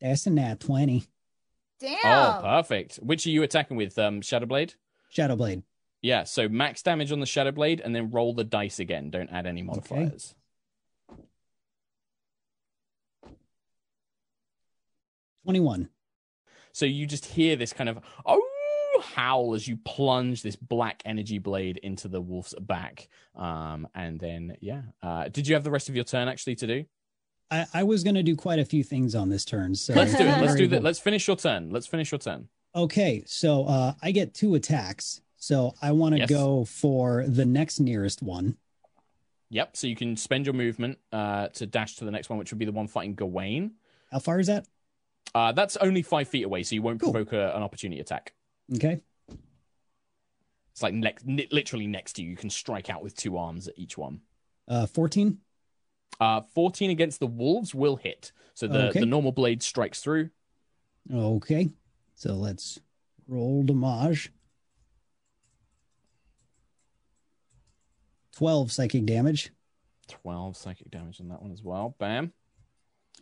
That's 0.00 0.26
a 0.26 0.30
nat 0.30 0.60
20. 0.60 1.04
Damn. 1.80 1.96
Oh, 2.04 2.40
perfect. 2.42 2.96
Which 2.96 3.26
are 3.26 3.30
you 3.30 3.42
attacking 3.42 3.76
with? 3.76 3.98
Um, 3.98 4.20
Shadow 4.20 4.46
Blade. 4.46 4.74
Shadow 5.10 5.34
Blade. 5.36 5.62
Yeah. 6.02 6.24
So 6.24 6.48
max 6.48 6.82
damage 6.82 7.10
on 7.12 7.20
the 7.20 7.26
Shadow 7.26 7.50
Blade, 7.52 7.80
and 7.80 7.94
then 7.94 8.10
roll 8.10 8.32
the 8.34 8.44
dice 8.44 8.78
again. 8.80 9.10
Don't 9.10 9.30
add 9.30 9.46
any 9.46 9.62
modifiers. 9.62 10.34
21. 15.52 15.88
So 16.72 16.84
you 16.84 17.06
just 17.06 17.24
hear 17.24 17.56
this 17.56 17.72
kind 17.72 17.88
of 17.88 18.00
oh 18.26 19.02
howl 19.14 19.54
as 19.54 19.66
you 19.66 19.78
plunge 19.78 20.42
this 20.42 20.56
black 20.56 21.00
energy 21.06 21.38
blade 21.38 21.78
into 21.78 22.06
the 22.06 22.20
wolf's 22.20 22.54
back. 22.60 23.08
Um, 23.34 23.88
and 23.94 24.20
then 24.20 24.58
yeah, 24.60 24.82
uh, 25.02 25.28
did 25.28 25.48
you 25.48 25.54
have 25.54 25.64
the 25.64 25.70
rest 25.70 25.88
of 25.88 25.94
your 25.94 26.04
turn 26.04 26.28
actually 26.28 26.56
to 26.56 26.66
do? 26.66 26.84
I, 27.50 27.64
I 27.72 27.82
was 27.84 28.04
going 28.04 28.16
to 28.16 28.22
do 28.22 28.36
quite 28.36 28.58
a 28.58 28.64
few 28.66 28.84
things 28.84 29.14
on 29.14 29.30
this 29.30 29.46
turn. 29.46 29.74
So 29.74 29.94
Let's 29.94 30.14
do 30.14 30.24
it. 30.24 30.26
Let's 30.42 30.54
do 30.54 30.66
that. 30.68 30.82
Let's 30.82 30.98
finish 30.98 31.26
your 31.26 31.36
turn. 31.36 31.70
Let's 31.70 31.86
finish 31.86 32.12
your 32.12 32.18
turn. 32.18 32.48
Okay, 32.76 33.22
so 33.24 33.64
uh, 33.64 33.94
I 34.02 34.10
get 34.10 34.34
two 34.34 34.54
attacks. 34.54 35.22
So 35.38 35.72
I 35.80 35.92
want 35.92 36.12
to 36.16 36.18
Yes. 36.18 36.28
go 36.28 36.66
for 36.66 37.24
the 37.26 37.46
next 37.46 37.80
nearest 37.80 38.20
one. 38.22 38.58
Yep. 39.48 39.78
So 39.78 39.86
you 39.86 39.96
can 39.96 40.14
spend 40.18 40.44
your 40.44 40.52
movement 40.52 40.98
uh, 41.10 41.48
to 41.54 41.64
dash 41.64 41.96
to 41.96 42.04
the 42.04 42.10
next 42.10 42.28
one, 42.28 42.38
which 42.38 42.52
would 42.52 42.58
be 42.58 42.66
the 42.66 42.72
one 42.72 42.86
fighting 42.86 43.14
Gawain. 43.14 43.72
How 44.12 44.18
far 44.18 44.40
is 44.40 44.48
that? 44.48 44.66
Uh, 45.34 45.52
that's 45.52 45.76
only 45.78 46.02
five 46.02 46.28
feet 46.28 46.44
away, 46.44 46.62
so 46.62 46.74
you 46.74 46.82
won't 46.82 47.00
Cool. 47.00 47.12
provoke 47.12 47.32
a, 47.32 47.54
an 47.56 47.62
opportunity 47.62 48.00
attack. 48.00 48.32
Okay. 48.74 49.00
It's 50.72 50.82
like 50.82 50.94
ni- 50.94 51.48
literally 51.50 51.86
next 51.86 52.14
to 52.14 52.22
you. 52.22 52.30
You 52.30 52.36
can 52.36 52.50
strike 52.50 52.88
out 52.88 53.02
with 53.02 53.16
two 53.16 53.36
arms 53.36 53.68
at 53.68 53.78
each 53.78 53.98
one. 53.98 54.20
Uh, 54.66 54.86
14. 54.86 55.38
Uh, 56.20 56.40
14 56.54 56.90
against 56.90 57.20
the 57.20 57.26
wolves 57.26 57.74
will 57.74 57.96
hit. 57.96 58.32
So 58.54 58.66
the, 58.66 58.88
Okay. 58.88 59.00
the 59.00 59.06
normal 59.06 59.32
blade 59.32 59.62
strikes 59.62 60.00
through. 60.00 60.30
Okay. 61.12 61.70
So 62.14 62.34
let's 62.34 62.78
roll 63.26 63.62
damage. 63.62 64.32
12 68.36 68.70
psychic 68.72 69.04
damage. 69.06 69.50
12 70.08 70.56
psychic 70.56 70.90
damage 70.90 71.20
on 71.20 71.28
that 71.28 71.42
one 71.42 71.52
as 71.52 71.62
well. 71.62 71.96
Bam. 71.98 72.32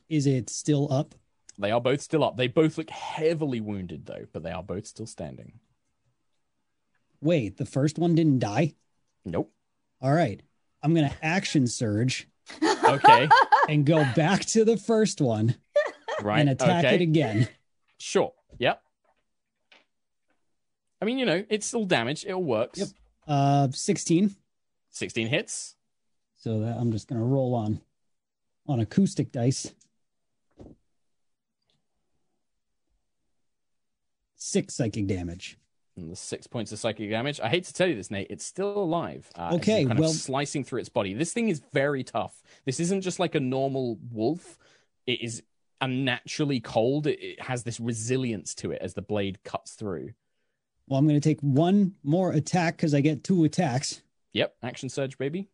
Is 0.09 0.27
it 0.27 0.51
still 0.51 0.93
up? 0.93 1.15
They 1.59 1.71
are 1.71 1.81
both 1.81 2.01
still 2.03 2.23
up. 2.23 2.37
They 2.37 2.49
both 2.49 2.77
look 2.77 2.91
heavily 2.91 3.61
wounded, 3.61 4.07
though, 4.07 4.27
but 4.33 4.43
they 4.43 4.51
are 4.51 4.63
both 4.63 4.87
still 4.87 5.07
standing. 5.07 5.61
Wait, 7.21 7.57
the 7.57 7.65
first 7.65 7.99
one 7.99 8.15
didn't 8.15 8.41
die? 8.41 8.75
Nope. 9.25 9.53
All 10.03 10.13
right. 10.13 10.41
I'm 10.83 10.95
going 10.95 11.09
to 11.09 11.17
action 11.25 11.67
surge 11.67 12.29
Okay. 12.63 13.29
and 13.69 13.85
go 13.85 14.05
back 14.15 14.45
to 14.47 14.65
the 14.65 14.77
first 14.77 15.21
one 15.21 15.57
right. 16.23 16.41
and 16.41 16.51
attack 16.51 16.85
okay. 16.85 16.95
it 16.97 17.01
again. 17.01 17.49
Sure. 17.99 18.33
Yep. 18.59 18.83
I 21.01 21.05
mean, 21.05 21.19
you 21.19 21.27
know, 21.27 21.45
it's 21.49 21.67
still 21.67 21.85
damage. 21.85 22.25
It 22.25 22.33
all 22.33 22.43
works. 22.43 22.79
Yep. 22.79 22.89
Uh, 23.27 23.69
16. 23.71 24.35
16 24.91 25.27
hits. 25.29 25.75
So 26.39 26.61
that 26.61 26.77
I'm 26.77 26.93
just 26.93 27.09
going 27.09 27.21
to 27.21 27.27
roll 27.27 27.55
on 27.55 27.81
on 28.69 28.81
acoustic 28.81 29.33
dice. 29.33 29.73
Six 34.47 34.75
psychic 34.77 35.09
damage. 35.09 35.59
And 35.97 36.09
the 36.11 36.15
six 36.15 36.47
points 36.47 36.71
of 36.71 36.79
psychic 36.79 37.11
damage. 37.11 37.41
I 37.41 37.49
hate 37.49 37.65
to 37.65 37.73
tell 37.73 37.89
you 37.89 37.97
this, 37.97 38.13
Nate. 38.13 38.29
It's 38.31 38.45
still 38.45 38.79
alive. 38.79 39.29
Uh, 39.35 39.51
Okay, 39.55 39.85
kind 39.85 39.99
well- 39.99 40.11
of 40.11 40.17
slicing 40.17 40.63
through 40.63 40.81
its 40.81 40.89
body. 40.89 41.15
This 41.15 41.33
thing 41.33 41.49
is 41.49 41.61
very 41.73 42.05
tough. 42.05 42.43
This 42.65 42.79
isn't 42.79 43.01
just 43.01 43.19
like 43.19 43.35
a 43.35 43.41
normal 43.41 43.99
wolf. 44.13 44.57
It 45.07 45.21
is 45.21 45.43
unnaturally 45.81 46.61
cold. 46.61 47.09
It, 47.09 47.19
it 47.21 47.43
has 47.43 47.65
this 47.65 47.81
resilience 47.81 48.55
to 48.57 48.71
it 48.71 48.79
as 48.83 48.95
the 48.95 49.03
blade 49.03 49.43
cuts 49.43 49.73
through. 49.75 50.11
Well, 50.87 51.01
I'm 51.01 51.09
going 51.09 51.21
to 51.21 51.29
take 51.29 51.41
one 51.41 51.95
more 52.05 52.31
attack 52.31 52.77
because 52.77 52.95
I 52.95 53.01
get 53.01 53.25
two 53.25 53.43
attacks. 53.43 54.01
Yep, 54.33 54.55
action 54.63 54.89
surge, 54.89 55.19
baby. 55.19 55.49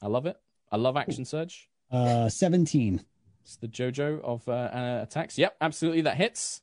I 0.00 0.06
love 0.06 0.24
it. 0.24 0.38
I 0.72 0.76
love 0.78 0.96
action 0.96 1.26
surge. 1.26 1.68
Uh, 1.90 2.30
17. 2.30 3.04
It's 3.42 3.56
the 3.56 3.68
JoJo 3.68 4.22
of 4.22 4.48
uh, 4.48 4.52
uh, 4.52 5.00
attacks. 5.02 5.36
Yep, 5.36 5.56
absolutely. 5.60 6.00
That 6.02 6.16
hits. 6.16 6.62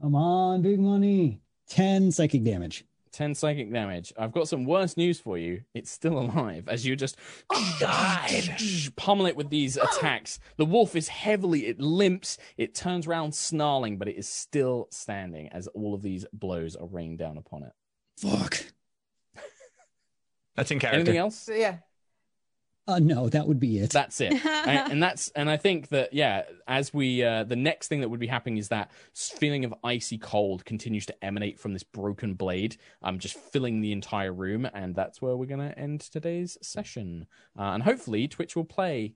Come 0.00 0.14
on, 0.14 0.62
big 0.62 0.78
money. 0.78 1.40
10 1.68 2.12
psychic 2.12 2.44
damage. 2.44 2.84
10 3.12 3.34
psychic 3.34 3.72
damage. 3.72 4.12
I've 4.18 4.32
got 4.32 4.46
some 4.46 4.66
worse 4.66 4.98
news 4.98 5.18
for 5.18 5.38
you. 5.38 5.62
It's 5.72 5.90
still 5.90 6.18
alive 6.18 6.68
as 6.68 6.84
you 6.84 6.96
just 6.96 7.16
pummel 8.96 9.26
it 9.26 9.36
with 9.36 9.48
these 9.48 9.78
attacks. 9.78 10.38
The 10.58 10.66
wolf 10.66 10.94
is 10.94 11.08
heavily, 11.08 11.66
it 11.66 11.80
limps, 11.80 12.36
it 12.58 12.74
turns 12.74 13.06
around 13.06 13.34
snarling, 13.34 13.96
but 13.96 14.08
it 14.08 14.16
is 14.16 14.28
still 14.28 14.88
standing 14.90 15.48
as 15.48 15.66
all 15.68 15.94
of 15.94 16.02
these 16.02 16.26
blows 16.32 16.76
are 16.76 16.86
rained 16.86 17.18
down 17.18 17.38
upon 17.38 17.62
it. 17.62 17.72
Fuck. 18.18 18.62
That's 20.54 20.70
in 20.70 20.78
character. 20.78 21.00
Anything 21.00 21.16
else? 21.16 21.48
Yeah. 21.50 21.76
Uh, 22.88 23.00
no, 23.00 23.28
that 23.28 23.46
would 23.48 23.58
be 23.58 23.78
it. 23.78 23.90
That's 23.90 24.20
it. 24.20 24.32
and, 24.46 24.92
and 24.92 25.02
that's 25.02 25.28
and 25.30 25.50
I 25.50 25.56
think 25.56 25.88
that 25.88 26.12
yeah, 26.12 26.42
as 26.68 26.94
we 26.94 27.22
uh, 27.24 27.42
the 27.44 27.56
next 27.56 27.88
thing 27.88 28.00
that 28.00 28.08
would 28.08 28.20
be 28.20 28.28
happening 28.28 28.58
is 28.58 28.68
that 28.68 28.92
feeling 29.12 29.64
of 29.64 29.74
icy 29.82 30.18
cold 30.18 30.64
continues 30.64 31.04
to 31.06 31.24
emanate 31.24 31.58
from 31.58 31.72
this 31.72 31.82
broken 31.82 32.34
blade, 32.34 32.76
um, 33.02 33.18
just 33.18 33.36
filling 33.36 33.80
the 33.80 33.92
entire 33.92 34.32
room, 34.32 34.68
and 34.72 34.94
that's 34.94 35.20
where 35.20 35.36
we're 35.36 35.46
gonna 35.46 35.74
end 35.76 36.00
today's 36.00 36.56
session. 36.62 37.26
Uh, 37.58 37.62
and 37.74 37.82
hopefully, 37.82 38.28
Twitch 38.28 38.54
will 38.54 38.64
play 38.64 39.14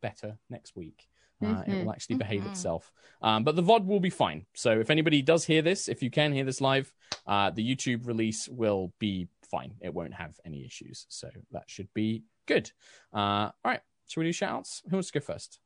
better 0.00 0.38
next 0.48 0.74
week. 0.74 1.06
Uh, 1.42 1.62
It 1.66 1.70
Mhm. 1.70 1.84
will 1.84 1.92
actually 1.92 2.16
behave 2.16 2.42
Mhm. 2.42 2.48
itself. 2.48 2.92
Um, 3.22 3.44
but 3.44 3.56
the 3.56 3.62
VOD 3.62 3.86
will 3.86 4.00
be 4.00 4.10
fine. 4.10 4.44
So 4.54 4.78
if 4.78 4.90
anybody 4.90 5.22
does 5.22 5.46
hear 5.46 5.62
this, 5.62 5.88
if 5.88 6.02
you 6.02 6.10
can 6.10 6.32
hear 6.32 6.44
this 6.44 6.60
live, 6.60 6.92
uh, 7.26 7.50
the 7.50 7.66
YouTube 7.66 8.06
release 8.06 8.46
will 8.48 8.92
be 8.98 9.28
fine. 9.50 9.74
It 9.80 9.94
won't 9.94 10.12
have 10.14 10.38
any 10.44 10.64
issues. 10.66 11.06
So 11.08 11.30
that 11.50 11.68
should 11.68 11.88
be 11.94 12.24
good. 12.50 12.70
Uh, 13.14 13.18
all 13.18 13.52
right. 13.64 13.80
Should 14.08 14.20
we 14.20 14.26
do 14.26 14.32
shout 14.32 14.50
outs? 14.50 14.82
Who 14.90 14.96
wants 14.96 15.10
to 15.10 15.18
go 15.20 15.24
first? 15.24 15.60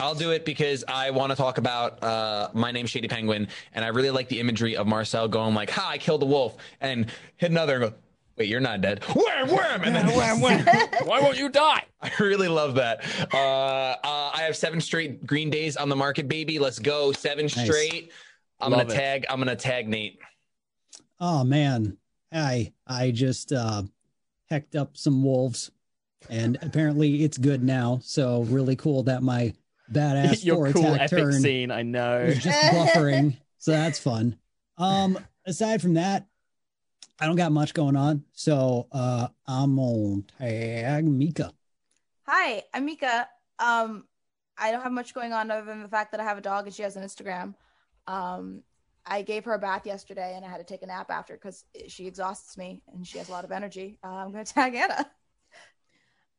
I'll 0.00 0.14
do 0.14 0.30
it 0.32 0.44
because 0.44 0.84
I 0.88 1.10
want 1.10 1.30
to 1.30 1.36
talk 1.36 1.58
about 1.58 2.02
uh, 2.02 2.48
my 2.54 2.72
name's 2.72 2.90
Shady 2.90 3.08
Penguin, 3.08 3.46
and 3.72 3.84
I 3.84 3.88
really 3.88 4.10
like 4.10 4.28
the 4.28 4.40
imagery 4.40 4.76
of 4.76 4.86
Marcel 4.86 5.28
going 5.28 5.54
like, 5.54 5.70
"Ha! 5.70 5.86
I 5.90 5.98
killed 5.98 6.22
a 6.22 6.26
wolf," 6.26 6.56
and 6.80 7.06
hit 7.36 7.50
another 7.50 7.74
and 7.82 7.90
go, 7.90 7.96
"Wait, 8.36 8.48
you're 8.48 8.60
not 8.60 8.80
dead." 8.80 9.04
Worm, 9.14 9.50
worm, 9.50 9.82
and 9.84 9.94
then 9.94 10.06
wham, 10.16 10.40
wham. 10.40 10.64
Why 11.04 11.20
won't 11.20 11.36
you 11.38 11.48
die? 11.48 11.84
I 12.00 12.10
really 12.18 12.48
love 12.48 12.74
that. 12.76 13.04
Uh, 13.32 13.36
uh, 14.02 14.30
I 14.34 14.42
have 14.42 14.56
seven 14.56 14.80
straight 14.80 15.24
green 15.26 15.50
days 15.50 15.76
on 15.76 15.88
the 15.88 15.96
market, 15.96 16.26
baby. 16.26 16.58
Let's 16.58 16.78
go, 16.80 17.12
seven 17.12 17.44
Nice. 17.44 17.64
straight. 17.64 18.10
I'm 18.60 18.72
Love 18.72 18.82
gonna 18.88 18.94
it. 18.94 18.96
tag. 18.96 19.26
I'm 19.28 19.38
gonna 19.38 19.54
tag 19.56 19.88
Nate. 19.88 20.18
Oh 21.20 21.44
man, 21.44 21.96
I 22.32 22.72
I 22.86 23.10
just 23.12 23.52
uh 23.52 23.82
hecked 24.52 24.76
up 24.76 24.96
some 24.96 25.24
wolves, 25.24 25.70
and 26.28 26.58
apparently 26.60 27.24
it's 27.24 27.38
good 27.38 27.64
now. 27.64 28.00
So 28.02 28.42
really 28.42 28.76
cool 28.76 29.02
that 29.04 29.22
my 29.22 29.54
badass 29.90 30.44
Your 30.44 30.70
four 30.70 30.72
cool 30.72 30.94
attack 30.94 31.12
epic 31.12 31.18
turn 31.18 31.40
scene. 31.40 31.70
I 31.70 31.82
know. 31.82 32.26
was 32.26 32.38
just 32.38 32.58
buffering. 32.72 33.36
So 33.58 33.72
that's 33.72 33.98
fun. 33.98 34.36
Um, 34.76 35.18
aside 35.46 35.80
from 35.80 35.94
that, 35.94 36.26
I 37.18 37.26
don't 37.26 37.36
got 37.36 37.50
much 37.50 37.72
going 37.72 37.96
on. 37.96 38.24
So 38.32 38.88
uh, 38.92 39.28
I'm 39.46 39.78
on 39.78 40.24
tag 40.38 41.06
Mica. 41.06 41.52
Hi, 42.26 42.62
I'm 42.74 42.84
Mica. 42.84 43.28
Um, 43.58 44.04
I 44.58 44.70
don't 44.70 44.82
have 44.82 44.92
much 44.92 45.14
going 45.14 45.32
on 45.32 45.50
other 45.50 45.64
than 45.64 45.82
the 45.82 45.88
fact 45.88 46.12
that 46.12 46.20
I 46.20 46.24
have 46.24 46.38
a 46.38 46.42
dog 46.42 46.66
and 46.66 46.74
she 46.74 46.82
has 46.82 46.96
an 46.96 47.04
Instagram. 47.04 47.54
Um, 48.06 48.62
I 49.04 49.22
gave 49.22 49.44
her 49.44 49.54
a 49.54 49.58
bath 49.58 49.86
yesterday 49.86 50.34
and 50.36 50.44
I 50.44 50.48
had 50.48 50.58
to 50.58 50.64
take 50.64 50.82
a 50.82 50.86
nap 50.86 51.10
after 51.10 51.34
because 51.34 51.64
she 51.88 52.06
exhausts 52.06 52.56
me 52.56 52.82
and 52.92 53.06
she 53.06 53.18
has 53.18 53.28
a 53.28 53.32
lot 53.32 53.44
of 53.44 53.52
energy. 53.52 53.98
Uh, 54.04 54.08
I'm 54.08 54.32
going 54.32 54.44
to 54.44 54.52
tag 54.52 54.74
Anna. 54.74 55.10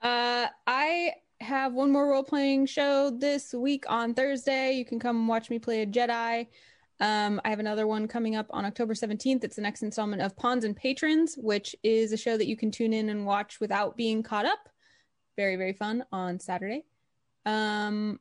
Uh, 0.02 0.48
I 0.68 1.12
have 1.40 1.74
one 1.74 1.92
more 1.92 2.10
role 2.10 2.24
playing 2.24 2.66
show 2.66 3.10
this 3.10 3.54
week 3.54 3.86
on 3.88 4.14
Thursday. 4.14 4.74
You 4.74 4.86
can 4.86 5.00
come 5.00 5.28
watch 5.28 5.50
me 5.50 5.60
play 5.60 5.82
a 5.82 5.86
Jedi. 5.86 6.48
Um, 7.00 7.42
I 7.44 7.50
have 7.50 7.60
another 7.60 7.88
one 7.88 8.08
coming 8.08 8.36
up 8.36 8.48
on 8.52 8.66
October 8.66 8.94
17th. 8.94 9.44
It's 9.44 9.56
the 9.56 9.62
next 9.62 9.84
installment 9.84 10.22
of 10.22 10.36
Pawns 10.36 10.64
and 10.64 10.76
Patrons, 10.76 11.36
which 11.38 11.76
is 11.84 12.14
a 12.14 12.18
show 12.18 12.38
that 12.38 12.48
you 12.48 12.56
can 12.56 12.72
tune 12.72 12.94
in 12.94 13.10
and 13.10 13.26
watch 13.26 13.60
without 13.60 13.98
being 13.98 14.24
caught 14.24 14.46
up. 14.46 14.70
Very, 15.36 15.56
very 15.56 15.74
fun 15.74 16.06
on 16.12 16.40
Saturday. 16.40 16.86
Um, 17.46 18.20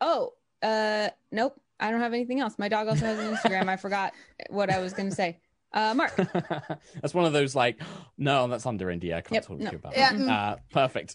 oh, 0.00 0.34
uh, 0.62 1.08
nope. 1.32 1.60
I 1.80 1.90
don't 1.90 2.00
have 2.00 2.12
anything 2.12 2.40
else. 2.40 2.58
My 2.58 2.68
dog 2.68 2.88
also 2.88 3.06
has 3.06 3.18
an 3.18 3.34
Instagram. 3.34 3.68
I 3.68 3.76
forgot 3.76 4.12
what 4.48 4.70
I 4.70 4.78
was 4.78 4.92
going 4.92 5.08
to 5.08 5.14
say. 5.14 5.40
Uh, 5.72 5.94
Mark. 5.94 6.16
that's 7.00 7.14
one 7.14 7.24
of 7.24 7.32
those 7.32 7.54
like, 7.54 7.80
no, 8.18 8.48
that's 8.48 8.66
under 8.66 8.86
NDA. 8.86 9.14
I 9.14 9.20
can't 9.20 9.32
Yep, 9.34 9.46
talk 9.46 9.58
no. 9.58 9.66
to 9.66 9.72
you 9.72 9.78
about 9.78 9.96
Yeah, 9.96 10.12
that. 10.12 10.20
mm. 10.20 10.28
Uh, 10.28 10.56
perfect. 10.72 11.14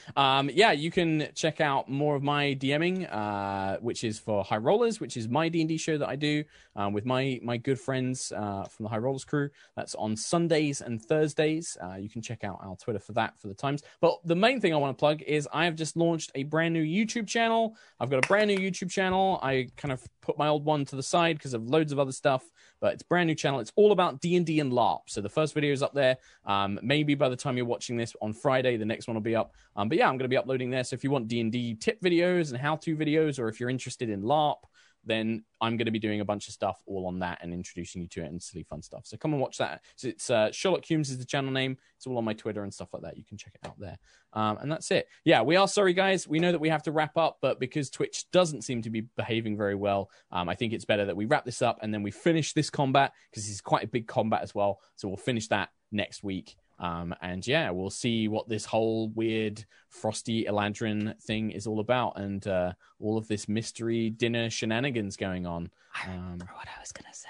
um, 0.16 0.50
yeah, 0.52 0.72
you 0.72 0.90
can 0.90 1.28
check 1.34 1.60
out 1.60 1.88
more 1.90 2.16
of 2.16 2.22
my 2.22 2.54
DMing, 2.54 3.06
uh, 3.12 3.76
which 3.80 4.04
is 4.04 4.18
for 4.18 4.42
High 4.44 4.56
Rollers, 4.56 5.00
which 5.00 5.16
is 5.16 5.28
my 5.28 5.48
D 5.48 5.60
and 5.60 5.68
D 5.68 5.76
show 5.76 5.98
that 5.98 6.08
I 6.08 6.16
do 6.16 6.44
um, 6.74 6.92
with 6.92 7.04
my 7.04 7.38
my 7.42 7.56
good 7.56 7.78
friends 7.78 8.32
uh, 8.32 8.64
from 8.64 8.84
the 8.84 8.88
High 8.88 8.98
Rollers 8.98 9.24
crew. 9.24 9.50
That's 9.76 9.94
on 9.94 10.16
Sundays 10.16 10.80
and 10.80 11.02
Thursdays. 11.02 11.76
Uh, 11.82 11.96
you 11.96 12.08
can 12.08 12.22
check 12.22 12.44
out 12.44 12.58
our 12.62 12.76
Twitter 12.76 12.98
for 13.00 13.12
that 13.12 13.38
for 13.38 13.48
the 13.48 13.54
times. 13.54 13.82
But 14.00 14.18
the 14.24 14.36
main 14.36 14.60
thing 14.60 14.72
I 14.72 14.76
want 14.76 14.96
to 14.96 15.00
plug 15.00 15.22
is 15.22 15.48
I 15.52 15.66
have 15.66 15.74
just 15.74 15.96
launched 15.96 16.30
a 16.34 16.44
brand 16.44 16.72
new 16.74 16.82
YouTube 16.84 17.26
channel. 17.26 17.76
I've 18.00 18.10
got 18.10 18.24
a 18.24 18.28
brand 18.28 18.48
new 18.48 18.58
YouTube 18.58 18.90
channel. 18.90 19.38
I 19.42 19.68
kind 19.76 19.92
of 19.92 20.02
put 20.26 20.36
my 20.38 20.48
old 20.48 20.64
one 20.64 20.84
to 20.86 20.96
the 20.96 21.02
side 21.02 21.38
because 21.38 21.54
of 21.54 21.68
loads 21.68 21.92
of 21.92 21.98
other 21.98 22.12
stuff 22.12 22.44
but 22.80 22.94
it's 22.94 23.02
brand 23.02 23.26
new 23.26 23.34
channel. 23.34 23.60
It's 23.60 23.72
all 23.76 23.92
about 23.92 24.20
D 24.20 24.36
and 24.36 24.44
D 24.44 24.60
and 24.60 24.72
LARP. 24.72 25.02
So 25.06 25.20
the 25.20 25.28
first 25.28 25.54
video 25.54 25.72
is 25.72 25.82
up 25.82 25.94
there. 25.94 26.16
Um, 26.44 26.78
maybe 26.82 27.14
by 27.14 27.28
the 27.28 27.36
time 27.36 27.56
you're 27.56 27.66
watching 27.66 27.96
this 27.96 28.14
on 28.20 28.32
Friday, 28.32 28.76
the 28.76 28.84
next 28.84 29.08
one 29.08 29.14
will 29.14 29.22
be 29.22 29.36
up. 29.36 29.54
Um, 29.76 29.88
but 29.88 29.98
yeah, 29.98 30.06
I'm 30.06 30.14
going 30.14 30.24
to 30.24 30.28
be 30.28 30.36
uploading 30.36 30.70
there. 30.70 30.84
So 30.84 30.94
if 30.94 31.02
you 31.02 31.10
want 31.10 31.28
D 31.28 31.40
and 31.40 31.50
D 31.50 31.74
tip 31.74 32.00
videos 32.02 32.50
and 32.50 32.58
how 32.58 32.76
to 32.76 32.96
videos, 32.96 33.38
or 33.38 33.48
if 33.48 33.60
you're 33.60 33.70
interested 33.70 34.10
in 34.10 34.22
LARP, 34.22 34.58
then 35.06 35.44
I'm 35.60 35.76
going 35.76 35.86
to 35.86 35.92
be 35.92 35.98
doing 35.98 36.20
a 36.20 36.24
bunch 36.24 36.48
of 36.48 36.54
stuff 36.54 36.82
all 36.86 37.06
on 37.06 37.20
that 37.20 37.38
and 37.40 37.52
introducing 37.52 38.02
you 38.02 38.08
to 38.08 38.22
it 38.22 38.26
and 38.26 38.42
silly 38.42 38.64
fun 38.64 38.82
stuff. 38.82 39.06
So 39.06 39.16
come 39.16 39.32
and 39.32 39.40
watch 39.40 39.58
that. 39.58 39.82
So 39.94 40.08
it's 40.08 40.28
uh, 40.28 40.50
Sherlock 40.52 40.84
Hulmes 40.84 41.08
is 41.08 41.18
the 41.18 41.24
channel 41.24 41.52
name. 41.52 41.78
It's 41.96 42.06
all 42.06 42.18
on 42.18 42.24
my 42.24 42.34
Twitter 42.34 42.62
and 42.62 42.74
stuff 42.74 42.92
like 42.92 43.02
that. 43.02 43.16
You 43.16 43.24
can 43.24 43.38
check 43.38 43.54
it 43.54 43.66
out 43.66 43.78
there. 43.78 43.96
Um, 44.32 44.58
and 44.60 44.70
that's 44.70 44.90
it. 44.90 45.08
Yeah, 45.24 45.42
we 45.42 45.56
are 45.56 45.68
sorry, 45.68 45.94
guys. 45.94 46.28
We 46.28 46.40
know 46.40 46.52
that 46.52 46.60
we 46.60 46.68
have 46.68 46.82
to 46.82 46.92
wrap 46.92 47.16
up, 47.16 47.38
but 47.40 47.58
because 47.58 47.88
Twitch 47.88 48.26
doesn't 48.32 48.62
seem 48.62 48.82
to 48.82 48.90
be 48.90 49.02
behaving 49.16 49.56
very 49.56 49.74
well, 49.74 50.10
um, 50.30 50.48
I 50.48 50.54
think 50.54 50.72
it's 50.72 50.84
better 50.84 51.06
that 51.06 51.16
we 51.16 51.24
wrap 51.24 51.44
this 51.44 51.62
up 51.62 51.78
and 51.80 51.94
then 51.94 52.02
we 52.02 52.10
finish 52.10 52.52
this 52.52 52.68
combat 52.68 53.12
because 53.30 53.44
this 53.44 53.52
is 53.54 53.60
quite 53.60 53.84
a 53.84 53.88
big 53.88 54.06
combat 54.06 54.42
as 54.42 54.54
well. 54.54 54.80
So 54.96 55.08
we'll 55.08 55.16
finish 55.16 55.48
that 55.48 55.70
next 55.92 56.22
week. 56.22 56.56
Um, 56.78 57.14
and 57.22 57.46
yeah, 57.46 57.70
we'll 57.70 57.90
see 57.90 58.28
what 58.28 58.48
this 58.48 58.64
whole 58.66 59.08
weird 59.10 59.64
frosty 59.88 60.44
Eladrin 60.44 61.20
thing 61.22 61.50
is 61.50 61.66
all 61.66 61.80
about 61.80 62.18
and 62.18 62.46
uh, 62.46 62.72
all 63.00 63.16
of 63.16 63.28
this 63.28 63.48
mystery 63.48 64.10
dinner 64.10 64.50
shenanigans 64.50 65.16
going 65.16 65.46
on. 65.46 65.70
I 65.94 66.08
Um, 66.10 66.16
remember 66.22 66.48
what 66.54 66.68
I 66.68 66.78
was 66.80 66.92
gonna 66.92 67.14
say. 67.14 67.28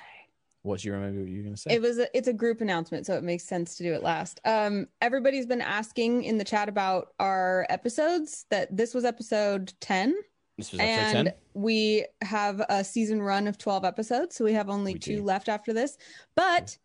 what 0.63 0.81
do 0.81 0.89
you 0.89 0.95
remember 0.95 1.21
what 1.21 1.29
you 1.31 1.37
were 1.37 1.43
going 1.45 1.55
to 1.55 1.61
say? 1.61 1.75
It 1.75 1.81
was 1.81 1.99
a, 1.99 2.17
it's 2.17 2.27
a 2.27 2.33
group 2.33 2.61
announcement, 2.61 3.07
so 3.07 3.15
it 3.15 3.23
makes 3.23 3.45
sense 3.45 3.77
to 3.77 3.85
do 3.85 3.93
it 3.95 4.03
last. 4.03 4.41
Um, 4.45 4.89
everybody's 5.01 5.47
been 5.47 5.61
asking 5.61 6.25
in 6.25 6.39
the 6.39 6.45
chat 6.45 6.69
about 6.69 7.11
our 7.21 7.67
episodes. 7.71 8.47
That 8.51 8.77
this 8.77 8.93
was 8.93 9.05
episode 9.05 9.73
ten, 9.81 10.13
this 10.59 10.73
was 10.73 10.81
episode 10.81 11.17
and 11.19 11.27
10. 11.29 11.35
we 11.55 12.05
have 12.23 12.61
a 12.69 12.83
season 12.83 13.23
run 13.23 13.47
of 13.47 13.59
twelve 13.59 13.85
episodes, 13.85 14.35
so 14.35 14.45
we 14.45 14.55
have 14.55 14.69
only 14.69 14.95
We 14.95 14.99
two 14.99 15.17
do. 15.19 15.23
left 15.23 15.49
after 15.49 15.73
this. 15.73 15.99
But 16.35 16.77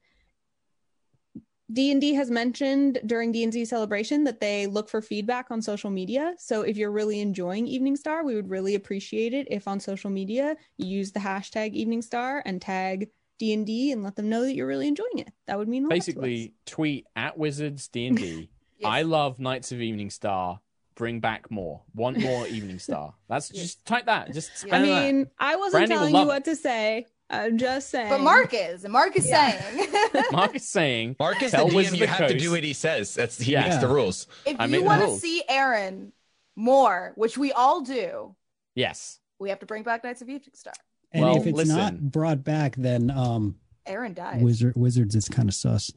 D 1.71 1.91
and 1.91 2.01
D 2.01 2.13
has 2.15 2.29
mentioned 2.31 2.99
during 3.05 3.31
D 3.31 3.43
and 3.43 3.51
D 3.51 3.63
celebration 3.65 4.23
that 4.25 4.39
they 4.39 4.67
look 4.67 4.89
for 4.89 5.01
feedback 5.01 5.51
on 5.51 5.61
social 5.61 5.89
media. 5.89 6.33
So 6.37 6.61
if 6.61 6.75
you're 6.77 6.91
really 6.91 7.21
enjoying 7.21 7.65
Eveningstar, 7.67 8.23
we 8.25 8.35
would 8.35 8.49
really 8.49 8.75
appreciate 8.75 9.33
it 9.33 9.47
if 9.49 9.67
on 9.67 9.79
social 9.79 10.09
media 10.09 10.55
you 10.77 10.87
use 10.87 11.11
the 11.11 11.19
hashtag 11.19 11.75
Eveningstar 11.75 12.41
and 12.45 12.61
tag 12.61 13.09
D 13.39 13.53
and 13.53 13.65
D 13.65 13.91
and 13.91 14.03
let 14.03 14.15
them 14.15 14.29
know 14.29 14.41
that 14.43 14.53
you're 14.55 14.67
really 14.67 14.87
enjoying 14.87 15.17
it. 15.19 15.29
That 15.47 15.57
would 15.57 15.67
mean 15.67 15.85
a 15.85 15.87
lot 15.87 15.91
to 15.93 15.97
us. 15.99 16.05
Basically, 16.07 16.53
tweet 16.65 17.05
at 17.15 17.37
Wizards 17.37 17.87
D&D. 17.87 18.49
Yes. 18.81 18.89
I 18.89 19.01
love 19.03 19.39
Knights 19.39 19.71
of 19.71 19.77
Eveningstar. 19.77 20.57
Bring 20.95 21.19
back 21.19 21.51
more. 21.51 21.81
Want 21.93 22.17
more 22.17 22.45
Eveningstar. 22.45 23.13
That's 23.29 23.51
Yes. 23.53 23.61
just 23.63 23.85
type 23.85 24.07
that. 24.07 24.33
Just 24.33 24.49
I 24.65 24.67
spam 24.67 24.69
that. 24.71 24.81
mean, 24.81 25.27
I 25.37 25.55
wasn't 25.55 25.73
Brandy 25.87 25.93
telling 25.95 26.13
love 26.15 26.23
you 26.25 26.31
it. 26.31 26.33
what 26.33 26.45
to 26.45 26.55
say. 26.55 27.05
I'm 27.31 27.57
just 27.57 27.89
saying. 27.89 28.09
But 28.09 28.21
Mark 28.21 28.53
is, 28.53 28.83
and 28.83 28.91
Mark 28.93 29.15
is 29.15 29.27
Yeah. 29.27 29.51
saying. 29.59 29.89
Mark 30.31 30.55
is 30.55 30.67
saying 30.67 31.15
Mark 31.19 31.41
is 31.41 31.51
the 31.51 31.57
DM. 31.59 31.73
Wizards 31.73 31.97
You 31.97 32.03
of 32.03 32.09
the 32.09 32.15
have 32.15 32.27
to 32.29 32.37
do 32.37 32.51
what 32.51 32.63
he 32.63 32.73
says. 32.73 33.13
That's 33.13 33.39
he 33.39 33.53
Yeah. 33.53 33.63
makes 33.69 33.77
the 33.77 33.87
rules. 33.87 34.27
if 34.45 34.59
I 34.59 34.65
you 34.65 34.83
want 34.83 35.01
to 35.01 35.17
see 35.17 35.41
Aaron 35.47 36.11
more, 36.55 37.13
which 37.15 37.37
we 37.37 37.51
all 37.53 37.81
do, 37.81 38.35
yes. 38.75 39.19
we 39.39 39.49
have 39.49 39.59
to 39.59 39.65
bring 39.65 39.83
back 39.83 40.03
Knights 40.03 40.21
of 40.21 40.27
Eveningstar. 40.27 40.73
And 41.13 41.23
Well, 41.23 41.37
if 41.37 41.47
it's 41.47 41.55
listen. 41.57 41.75
not 41.77 41.99
brought 42.11 42.43
back, 42.43 42.75
then 42.75 43.09
um, 43.11 43.55
Aaron 43.85 44.13
died. 44.13 44.41
Wizard 44.41 44.73
Wizards 44.75 45.15
is 45.15 45.27
kind 45.29 45.47
of 45.49 45.55
sus. 45.55 45.91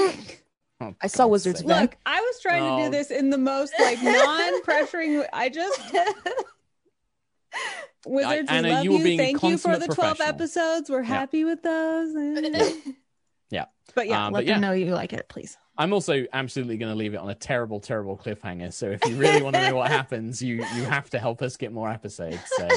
Oh, 0.83 0.95
I 0.99 1.05
saw 1.05 1.25
God's 1.25 1.31
Wizards 1.45 1.59
sake. 1.59 1.67
Look, 1.67 1.95
I 2.07 2.19
was 2.21 2.39
trying 2.41 2.63
to 2.63 2.69
Oh. 2.71 2.85
do 2.85 2.89
this 2.89 3.11
in 3.11 3.29
the 3.29 3.37
most 3.37 3.71
like 3.79 3.99
non-pressuring. 4.03 5.27
I 5.31 5.47
just 5.47 5.79
Wizards, 8.05 8.49
Anna, 8.49 8.67
we 8.67 8.73
love 8.73 8.83
you 8.83 8.91
you. 8.91 8.97
were 8.97 9.03
being 9.03 9.17
Thank 9.19 9.43
you 9.43 9.57
for 9.57 9.77
the 9.77 9.87
12 9.87 10.21
episodes. 10.21 10.89
We're 10.89 11.03
happy 11.03 11.43
with 11.43 11.61
those. 11.63 12.13
Yeah. 13.51 13.65
But 13.95 14.07
yeah, 14.07 14.27
Um, 14.27 14.31
let 14.31 14.39
but 14.39 14.45
yeah. 14.45 14.53
them 14.53 14.61
know 14.61 14.71
you 14.71 14.93
like 14.95 15.11
it, 15.11 15.27
please. 15.27 15.57
I'm 15.77 15.91
also 15.91 16.25
absolutely 16.31 16.77
going 16.77 16.89
to 16.91 16.97
leave 16.97 17.13
it 17.13 17.17
on 17.17 17.29
a 17.29 17.35
terrible, 17.35 17.81
terrible 17.81 18.17
cliffhanger. 18.17 18.71
So 18.71 18.91
if 18.91 19.05
you 19.05 19.17
really 19.17 19.41
want 19.41 19.57
to 19.57 19.69
know 19.69 19.75
what 19.75 19.91
happens, 19.99 20.41
you 20.41 20.55
you 20.55 20.83
have 20.85 21.09
to 21.09 21.19
help 21.19 21.41
us 21.41 21.57
get 21.57 21.73
more 21.73 21.89
episodes. 21.89 22.39
So 22.55 22.69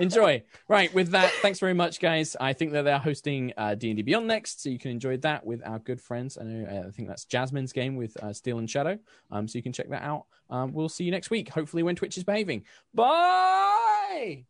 enjoy. 0.00 0.42
Right, 0.68 0.92
with 0.92 1.12
that, 1.12 1.30
thanks 1.40 1.60
very 1.60 1.72
much, 1.72 1.98
guys. 1.98 2.36
I 2.38 2.52
think 2.52 2.72
that 2.72 2.82
they're 2.82 2.98
hosting 2.98 3.54
uh, 3.56 3.74
D&D 3.74 4.02
Beyond 4.02 4.26
next, 4.26 4.62
so 4.62 4.68
you 4.68 4.78
can 4.78 4.90
enjoy 4.90 5.16
that 5.18 5.46
with 5.46 5.66
our 5.66 5.78
good 5.78 6.00
friends. 6.00 6.36
I 6.36 6.44
know, 6.44 6.66
uh, 6.84 6.88
I 6.88 6.90
think 6.90 7.08
that's 7.08 7.24
Jasmine's 7.24 7.72
game 7.72 7.96
with 7.96 8.14
uh, 8.22 8.34
Steel 8.34 8.58
and 8.58 8.68
Shadow. 8.68 8.98
Um, 9.30 9.48
so 9.48 9.56
you 9.56 9.62
can 9.62 9.72
check 9.72 9.88
that 9.88 10.02
out. 10.02 10.26
Um, 10.50 10.74
we'll 10.74 10.90
see 10.90 11.04
you 11.04 11.10
next 11.10 11.30
week. 11.30 11.48
Hopefully, 11.48 11.82
when 11.82 11.96
Twitch 11.96 12.18
is 12.18 12.24
behaving. 12.24 12.64
Bye. 12.92 14.44